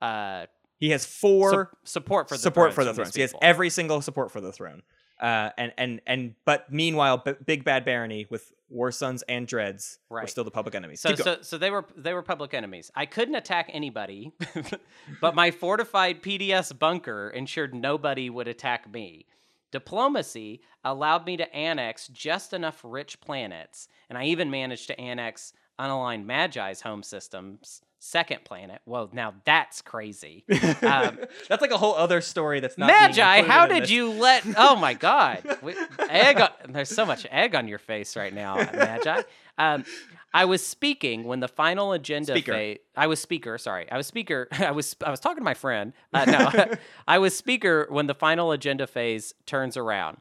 uh, 0.00 0.46
he 0.78 0.90
has 0.90 1.04
four 1.04 1.50
su- 1.50 1.76
support 1.84 2.28
for 2.28 2.36
the 2.36 2.40
support 2.40 2.72
for 2.72 2.84
the 2.84 2.94
throne. 2.94 3.10
He 3.12 3.20
has 3.20 3.34
every 3.42 3.68
single 3.68 4.00
support 4.00 4.30
for 4.30 4.40
the 4.40 4.52
throne. 4.52 4.82
Uh, 5.20 5.50
and 5.58 5.72
and 5.76 6.00
and 6.06 6.34
but 6.44 6.72
meanwhile, 6.72 7.18
B- 7.18 7.32
Big 7.44 7.62
Bad 7.64 7.84
Barony 7.84 8.26
with 8.30 8.52
War 8.70 8.90
Suns 8.92 9.22
and 9.22 9.46
Dreads 9.46 9.98
were 10.08 10.18
Right. 10.18 10.30
still 10.30 10.44
the 10.44 10.50
public 10.50 10.74
enemies. 10.74 11.00
So, 11.00 11.14
so, 11.14 11.38
so 11.42 11.58
they 11.58 11.70
were 11.70 11.84
they 11.96 12.14
were 12.14 12.22
public 12.22 12.54
enemies. 12.54 12.90
I 12.94 13.04
couldn't 13.06 13.34
attack 13.34 13.68
anybody, 13.72 14.32
but 15.20 15.34
my 15.34 15.50
fortified 15.50 16.22
PDS 16.22 16.78
bunker 16.78 17.28
ensured 17.30 17.74
nobody 17.74 18.30
would 18.30 18.48
attack 18.48 18.90
me. 18.90 19.26
Diplomacy 19.72 20.60
allowed 20.84 21.26
me 21.26 21.36
to 21.36 21.54
annex 21.54 22.08
just 22.08 22.52
enough 22.52 22.80
rich 22.84 23.20
planets, 23.20 23.88
and 24.08 24.18
I 24.18 24.24
even 24.24 24.50
managed 24.50 24.86
to 24.88 25.00
annex 25.00 25.52
unaligned 25.78 26.24
Magi's 26.26 26.80
home 26.82 27.02
system's 27.02 27.80
second 28.00 28.42
planet. 28.44 28.80
Well, 28.86 29.08
now 29.12 29.34
that's 29.44 29.82
crazy. 29.82 30.44
Um, 30.82 31.18
that's 31.48 31.60
like 31.62 31.70
a 31.70 31.76
whole 31.78 31.94
other 31.94 32.20
story. 32.20 32.58
That's 32.60 32.76
not 32.78 32.86
Magi, 32.88 33.42
how 33.42 33.66
did 33.66 33.84
this. 33.84 33.90
you 33.90 34.10
let? 34.10 34.42
Oh 34.56 34.74
my 34.76 34.94
God, 35.08 35.42
We- 35.62 35.74
egg! 36.08 36.40
On, 36.40 36.48
there's 36.72 36.88
so 36.88 37.04
much 37.06 37.26
egg 37.30 37.54
on 37.54 37.68
your 37.68 37.78
face 37.78 38.16
right 38.16 38.32
now, 38.32 38.56
Magi. 38.56 39.22
Um, 39.58 39.84
I 40.32 40.44
was 40.46 40.64
speaking 40.66 41.24
when 41.24 41.40
the 41.40 41.48
final 41.48 41.92
agenda 41.92 42.32
Speaker. 42.32 42.52
phase. 42.52 42.78
I 42.96 43.06
was 43.08 43.20
speaker. 43.20 43.58
Sorry, 43.58 43.90
I 43.90 43.96
was 43.96 44.06
speaker. 44.06 44.48
I 44.52 44.70
was 44.70 44.96
I 45.04 45.10
was 45.10 45.20
talking 45.20 45.38
to 45.38 45.44
my 45.44 45.54
friend. 45.54 45.92
Uh, 46.12 46.24
no, 46.24 46.74
I 47.06 47.18
was 47.18 47.36
speaker 47.36 47.86
when 47.90 48.06
the 48.06 48.14
final 48.14 48.50
agenda 48.52 48.86
phase 48.86 49.34
turns 49.46 49.76
around. 49.76 50.18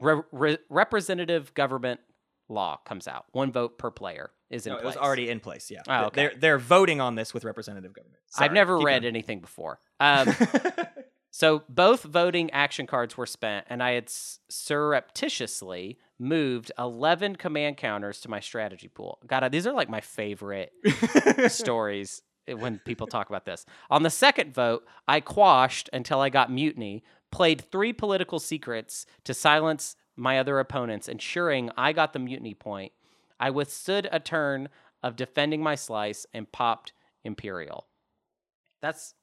Re- 0.00 0.22
re- 0.32 0.58
representative 0.70 1.52
government 1.54 2.00
law 2.48 2.78
comes 2.84 3.06
out. 3.06 3.26
One 3.32 3.52
vote 3.52 3.78
per 3.78 3.90
player 3.90 4.30
is 4.50 4.66
in 4.66 4.72
No, 4.72 4.78
it 4.78 4.84
was 4.84 4.96
already 4.96 5.28
in 5.30 5.40
place. 5.40 5.70
Yeah, 5.70 5.82
Oh, 5.88 6.04
okay. 6.06 6.28
they're 6.28 6.32
they're 6.38 6.58
voting 6.58 7.00
on 7.00 7.14
this 7.14 7.32
with 7.32 7.44
representative 7.44 7.92
government. 7.94 8.20
I've 8.36 8.52
never 8.52 8.76
keep 8.78 8.86
read 8.86 9.02
going. 9.02 9.14
anything 9.14 9.40
before. 9.40 9.80
Um, 10.00 10.34
So 11.32 11.62
both 11.68 12.02
voting 12.02 12.50
action 12.50 12.88
cards 12.88 13.16
were 13.16 13.24
spent, 13.24 13.64
and 13.70 13.80
I 13.84 13.92
had 13.92 14.08
surreptitiously 14.48 15.98
moved 16.18 16.72
11 16.78 17.36
command 17.36 17.76
counters 17.76 18.20
to 18.22 18.28
my 18.28 18.40
strategy 18.40 18.88
pool. 18.88 19.20
God, 19.26 19.50
these 19.52 19.66
are 19.66 19.72
like 19.72 19.88
my 19.88 20.00
favorite 20.00 20.72
stories 21.48 22.22
when 22.48 22.80
people 22.80 23.06
talk 23.06 23.28
about 23.28 23.44
this. 23.44 23.64
On 23.90 24.02
the 24.02 24.10
second 24.10 24.52
vote, 24.52 24.84
I 25.06 25.20
quashed 25.20 25.88
until 25.92 26.20
I 26.20 26.30
got 26.30 26.50
mutiny, 26.50 27.04
played 27.30 27.60
three 27.70 27.92
political 27.92 28.40
secrets 28.40 29.06
to 29.24 29.32
silence 29.32 29.94
my 30.16 30.38
other 30.38 30.58
opponents, 30.58 31.08
ensuring 31.08 31.70
I 31.76 31.92
got 31.92 32.12
the 32.12 32.18
mutiny 32.18 32.54
point. 32.54 32.92
I 33.40 33.50
withstood 33.50 34.08
a 34.12 34.20
turn 34.20 34.68
of 35.02 35.16
defending 35.16 35.62
my 35.62 35.74
slice 35.74 36.26
and 36.32 36.50
popped 36.52 36.92
Imperial. 37.24 37.86
That's 38.80 39.14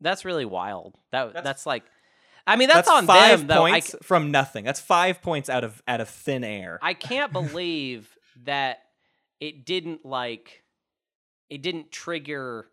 that's 0.00 0.24
really 0.24 0.44
wild. 0.44 0.94
That 1.10 1.32
that's, 1.32 1.44
That's- 1.44 1.66
like, 1.66 1.84
I 2.46 2.56
mean, 2.56 2.68
that's, 2.68 2.88
That's 2.88 2.90
on 2.90 3.06
five 3.06 3.38
them 3.40 3.46
though. 3.48 3.64
I, 3.64 3.70
points 3.70 3.96
from 4.02 4.30
nothing. 4.30 4.64
That's 4.64 4.80
five 4.80 5.22
points 5.22 5.48
out 5.48 5.64
of 5.64 5.82
out 5.88 6.00
of 6.00 6.08
thin 6.08 6.44
air. 6.44 6.78
I 6.82 6.92
can't 6.94 7.32
believe 7.32 8.16
that 8.44 8.80
it 9.40 9.64
didn't 9.64 10.04
like 10.04 10.62
it 11.48 11.62
didn't 11.62 11.90
trigger 11.90 12.66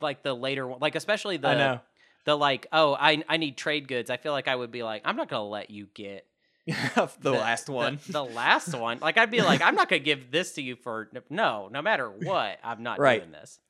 like 0.00 0.22
the 0.22 0.34
later 0.34 0.66
one, 0.66 0.78
like 0.80 0.94
especially 0.94 1.38
the 1.38 1.80
the 2.24 2.36
like 2.36 2.66
oh 2.72 2.94
I 2.94 3.24
I 3.28 3.36
need 3.36 3.56
trade 3.56 3.88
goods. 3.88 4.10
I 4.10 4.16
feel 4.16 4.32
like 4.32 4.48
I 4.48 4.54
would 4.54 4.70
be 4.70 4.82
like 4.82 5.02
I'm 5.04 5.16
not 5.16 5.28
gonna 5.28 5.48
let 5.48 5.70
you 5.70 5.88
get 5.94 6.26
the, 7.20 7.30
last 7.32 7.68
one. 7.68 7.98
The, 8.06 8.12
the 8.12 8.24
last 8.24 8.74
one. 8.74 8.98
Like 9.00 9.18
I'd 9.18 9.30
be 9.30 9.40
like 9.42 9.62
I'm 9.62 9.74
not 9.74 9.88
gonna 9.88 10.00
give 10.00 10.30
this 10.30 10.52
to 10.54 10.62
you 10.62 10.76
for 10.76 11.08
no 11.30 11.68
no 11.72 11.80
matter 11.82 12.08
what. 12.22 12.58
I'm 12.64 12.82
not 12.82 12.98
Right. 12.98 13.20
doing 13.20 13.32
this. 13.32 13.60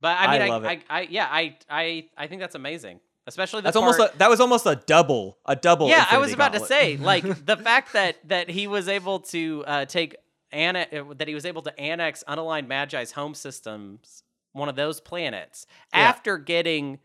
But 0.00 0.16
I 0.18 0.24
I 0.24 0.38
mean, 0.38 0.52
I, 0.52 0.56
I, 0.68 0.72
it. 0.72 0.82
I, 0.90 1.00
yeah, 1.10 1.28
I, 1.30 1.56
I, 1.70 2.06
I 2.16 2.26
think 2.26 2.40
that's 2.40 2.54
amazing. 2.54 3.00
Especially 3.28 3.60
the 3.60 3.64
That's 3.64 3.76
almost 3.76 3.98
a, 3.98 4.12
that 4.18 4.30
was 4.30 4.38
almost 4.40 4.66
a 4.66 4.76
double 4.86 5.36
a 5.46 5.56
double. 5.56 5.88
yeah 5.88 6.06
i 6.12 6.18
was 6.18 6.32
about 6.32 6.52
to 6.52 6.60
say 6.60 6.96
like 7.12 7.24
the 7.44 7.56
fact 7.56 7.94
that 7.94 8.16
that 8.28 8.48
he 8.48 8.68
was 8.68 8.86
able 8.86 9.18
to 9.18 9.64
uh, 9.66 9.84
take 9.84 10.14
anna 10.52 10.86
uh, 10.92 11.12
that 11.14 11.26
he 11.26 11.34
was 11.34 11.44
able 11.44 11.62
to 11.62 11.76
annex 11.80 12.22
unaligned 12.28 12.68
magi's 12.68 13.10
home 13.10 13.34
systems 13.34 14.22
one 14.52 14.68
of 14.68 14.76
those 14.76 15.00
planets 15.00 15.66
Yeah. 15.92 16.02
after 16.02 16.38
getting 16.38 17.00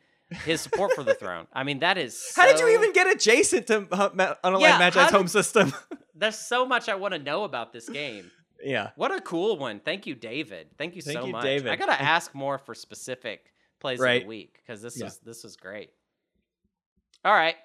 his 0.46 0.62
support 0.62 0.94
for 0.94 1.04
the 1.04 1.14
throne. 1.14 1.48
I 1.54 1.64
mean 1.64 1.80
that 1.80 1.98
is 1.98 2.32
How 2.36 2.46
did 2.48 2.60
you 2.60 2.70
even 2.70 2.94
get 2.94 3.08
adjacent 3.08 3.68
to 3.68 3.88
uh, 3.92 4.10
Ma- 4.14 4.36
Unaligned 4.44 4.62
Yeah, 4.62 4.78
Magi's 4.80 5.06
did- 5.08 5.14
home 5.16 5.28
system? 5.28 5.74
there's 6.16 6.38
so 6.38 6.66
much 6.68 6.88
i 6.90 6.94
want 6.96 7.14
to 7.14 7.20
know 7.20 7.44
about 7.44 7.74
this 7.74 7.90
game. 7.90 8.30
Yeah. 8.64 8.92
what 8.96 9.12
a 9.12 9.20
cool 9.22 9.58
one. 9.58 9.80
Thank 9.80 10.06
you 10.08 10.16
david. 10.16 10.68
Thank 10.78 10.96
you 10.96 11.02
Thank 11.02 11.20
so 11.20 11.26
you, 11.26 11.32
much. 11.32 11.44
David. 11.44 11.72
i 11.72 11.76
gotta 11.76 12.00
ask 12.02 12.34
more 12.36 12.58
for 12.58 12.74
specific 12.76 13.52
plays 13.80 14.00
of 14.00 14.08
the 14.08 14.26
week 14.26 14.60
because 14.62 14.82
this 14.82 14.98
Yeah. 14.98 15.06
was 15.06 15.18
this 15.20 15.44
was 15.44 15.56
great. 15.58 15.90
All 17.26 17.34
right. 17.34 17.56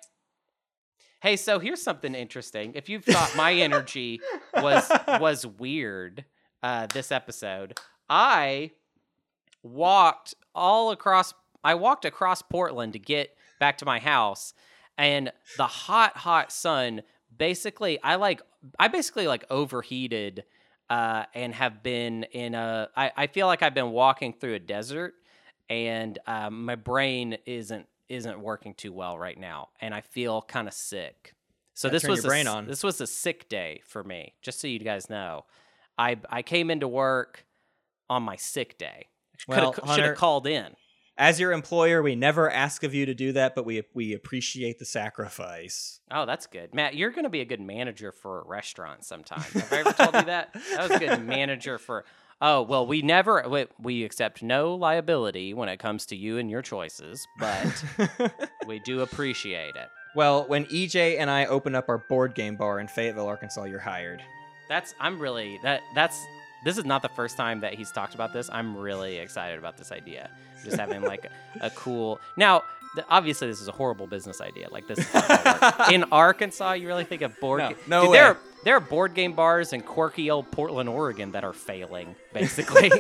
Hey 1.21 1.37
so 1.37 1.59
here's 1.59 1.83
something 1.83 2.15
interesting. 2.15 2.73
If 2.75 2.89
you 2.89 3.01
thought 3.01 3.35
my 3.37 3.53
energy 3.55 4.21
was 4.55 4.91
was 5.21 5.47
weird 5.47 6.25
uh 6.63 6.87
this 6.87 7.13
episode 7.13 7.79
i 8.09 8.71
walked 9.63 10.35
all 10.55 10.91
across 10.91 11.35
i 11.67 11.75
walked 11.75 12.05
across 12.05 12.41
portland 12.43 12.93
to 12.93 12.99
get 12.99 13.37
back 13.61 13.79
to 13.79 13.85
my 13.85 13.99
house 13.99 14.55
and 14.97 15.33
the 15.57 15.67
hot 15.67 16.17
hot 16.17 16.51
sun 16.53 17.03
basically 17.37 18.01
i 18.03 18.15
like 18.15 18.41
i 18.79 18.89
basically 18.89 19.27
like 19.27 19.45
overheated 19.51 20.45
uh 20.91 21.25
and 21.35 21.55
have 21.55 21.83
been 21.83 22.23
in 22.33 22.55
a 22.55 22.89
i, 22.97 23.11
I 23.17 23.27
feel 23.27 23.47
like 23.47 23.63
i've 23.63 23.75
been 23.75 23.91
walking 23.91 24.33
through 24.33 24.55
a 24.55 24.59
desert 24.61 25.15
and 25.69 26.19
um, 26.29 26.65
my 26.65 26.77
brain 26.77 27.39
isn't 27.45 27.87
isn't 28.09 28.39
working 28.41 28.73
too 28.75 28.93
well 28.93 29.19
right 29.19 29.39
now 29.39 29.69
and 29.81 29.93
i 29.93 30.01
feel 30.01 30.41
kind 30.43 30.69
of 30.69 30.75
sick. 30.75 31.35
So 31.75 31.89
Gotta 31.89 31.95
this 31.95 32.09
was 32.09 32.25
brain 32.25 32.47
a, 32.47 32.51
s- 32.51 32.57
on. 32.57 32.67
this 32.67 32.83
was 32.85 33.01
a 33.01 33.07
sick 33.07 33.49
day 33.49 33.83
for 33.85 34.03
me 34.05 34.35
just 34.43 34.61
so 34.61 34.67
you 34.69 34.79
guys 34.79 35.11
know. 35.11 35.45
I 35.99 36.17
i 36.31 36.43
came 36.43 36.71
into 36.71 36.87
work 36.89 37.45
on 38.09 38.23
my 38.23 38.37
sick 38.37 38.79
day. 38.79 39.09
Well, 39.49 39.73
should 39.75 40.05
have 40.05 40.17
called 40.17 40.47
in 40.47 40.69
As 41.19 41.41
your 41.41 41.53
employer, 41.53 42.03
we 42.03 42.15
never 42.15 42.51
ask 42.51 42.83
of 42.83 42.93
you 42.95 43.07
to 43.07 43.15
do 43.15 43.33
that, 43.33 43.55
but 43.55 43.65
we 43.65 43.83
we 43.95 44.13
appreciate 44.13 44.79
the 44.79 44.85
sacrifice. 44.85 46.01
Oh, 46.11 46.27
that's 46.27 46.47
good. 46.47 46.75
Matt, 46.75 46.95
you're 46.95 47.11
going 47.11 47.25
to 47.25 47.31
be 47.31 47.41
a 47.41 47.47
good 47.47 47.61
manager 47.61 48.13
for 48.13 48.41
a 48.43 48.45
restaurant 48.47 49.05
sometime. 49.05 49.41
Have 49.41 49.73
I 49.73 49.77
ever 49.79 49.93
told 49.93 50.15
you 50.15 50.25
that? 50.25 50.53
That 50.53 50.89
was 50.89 50.91
a 50.91 50.99
good 50.99 51.25
manager 51.27 51.79
for. 51.79 52.05
Oh, 52.43 52.61
well, 52.61 52.87
we 52.87 53.01
never, 53.01 53.49
we, 53.49 53.65
we 53.81 54.05
accept 54.05 54.43
no 54.43 54.75
liability 54.75 55.55
when 55.55 55.71
it 55.71 55.79
comes 55.79 56.05
to 56.07 56.17
you 56.17 56.37
and 56.37 56.51
your 56.51 56.61
choices, 56.61 57.27
but 57.39 57.85
we 58.67 58.79
do 58.81 59.01
appreciate 59.01 59.75
it. 59.75 59.89
well, 60.15 60.45
when 60.47 60.67
EJ 60.67 61.19
and 61.19 61.31
I 61.31 61.47
open 61.47 61.75
up 61.75 61.89
our 61.89 61.97
board 61.97 62.35
game 62.35 62.57
bar 62.57 62.79
in 62.79 62.89
Fayetteville, 62.89 63.27
Arkansas, 63.27 63.65
you're 63.65 63.79
hired. 63.81 64.23
That's, 64.69 64.95
I'm 65.01 65.19
really, 65.19 65.59
that, 65.63 65.81
that's, 65.95 66.27
this 66.67 66.79
is 66.79 66.85
not 66.85 67.01
the 67.01 67.09
first 67.09 67.37
time 67.37 67.61
that 67.61 67.75
he's 67.75 67.93
talked 67.93 68.17
about 68.17 68.33
this. 68.33 68.51
I'm 68.53 68.77
really 68.77 69.19
excited 69.19 69.57
about 69.57 69.77
this 69.77 69.93
idea. 69.93 70.29
Just 70.65 70.77
having 70.77 71.01
like 71.01 71.31
a, 71.61 71.71
cool. 71.71 72.19
Now, 72.37 72.65
th- 72.97 73.07
obviously, 73.09 73.47
this 73.47 73.61
is 73.61 73.69
a 73.69 73.73
horrible 73.73 74.09
business 74.09 74.41
idea. 74.41 74.67
Like 74.73 74.89
this 74.89 74.99
in 75.93 76.03
Arkansas. 76.11 76.73
You 76.73 76.89
really 76.89 77.05
think 77.05 77.23
of 77.23 77.39
board? 77.39 77.61
No, 77.61 77.69
ga- 77.69 77.77
no 77.87 78.01
Dude, 78.01 78.11
way. 78.11 78.17
There, 78.19 78.27
are, 78.27 78.39
there 78.65 78.77
are 78.77 78.81
board 78.81 79.15
game 79.15 79.33
bars 79.33 79.73
in 79.73 79.81
quirky 79.81 80.29
old 80.29 80.51
Portland, 80.51 80.89
Oregon 80.89 81.31
that 81.31 81.45
are 81.45 81.53
failing, 81.53 82.17
basically. 82.33 82.91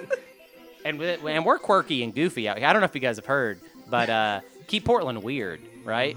and 0.84 1.02
and 1.02 1.44
we're 1.44 1.58
quirky 1.58 2.04
and 2.04 2.14
goofy 2.14 2.48
out 2.48 2.58
here. 2.58 2.68
I 2.68 2.72
don't 2.72 2.82
know 2.82 2.86
if 2.86 2.94
you 2.94 3.00
guys 3.00 3.16
have 3.16 3.26
heard, 3.26 3.58
but 3.90 4.08
uh, 4.08 4.40
keep 4.68 4.84
Portland 4.84 5.24
weird, 5.24 5.60
right? 5.84 6.16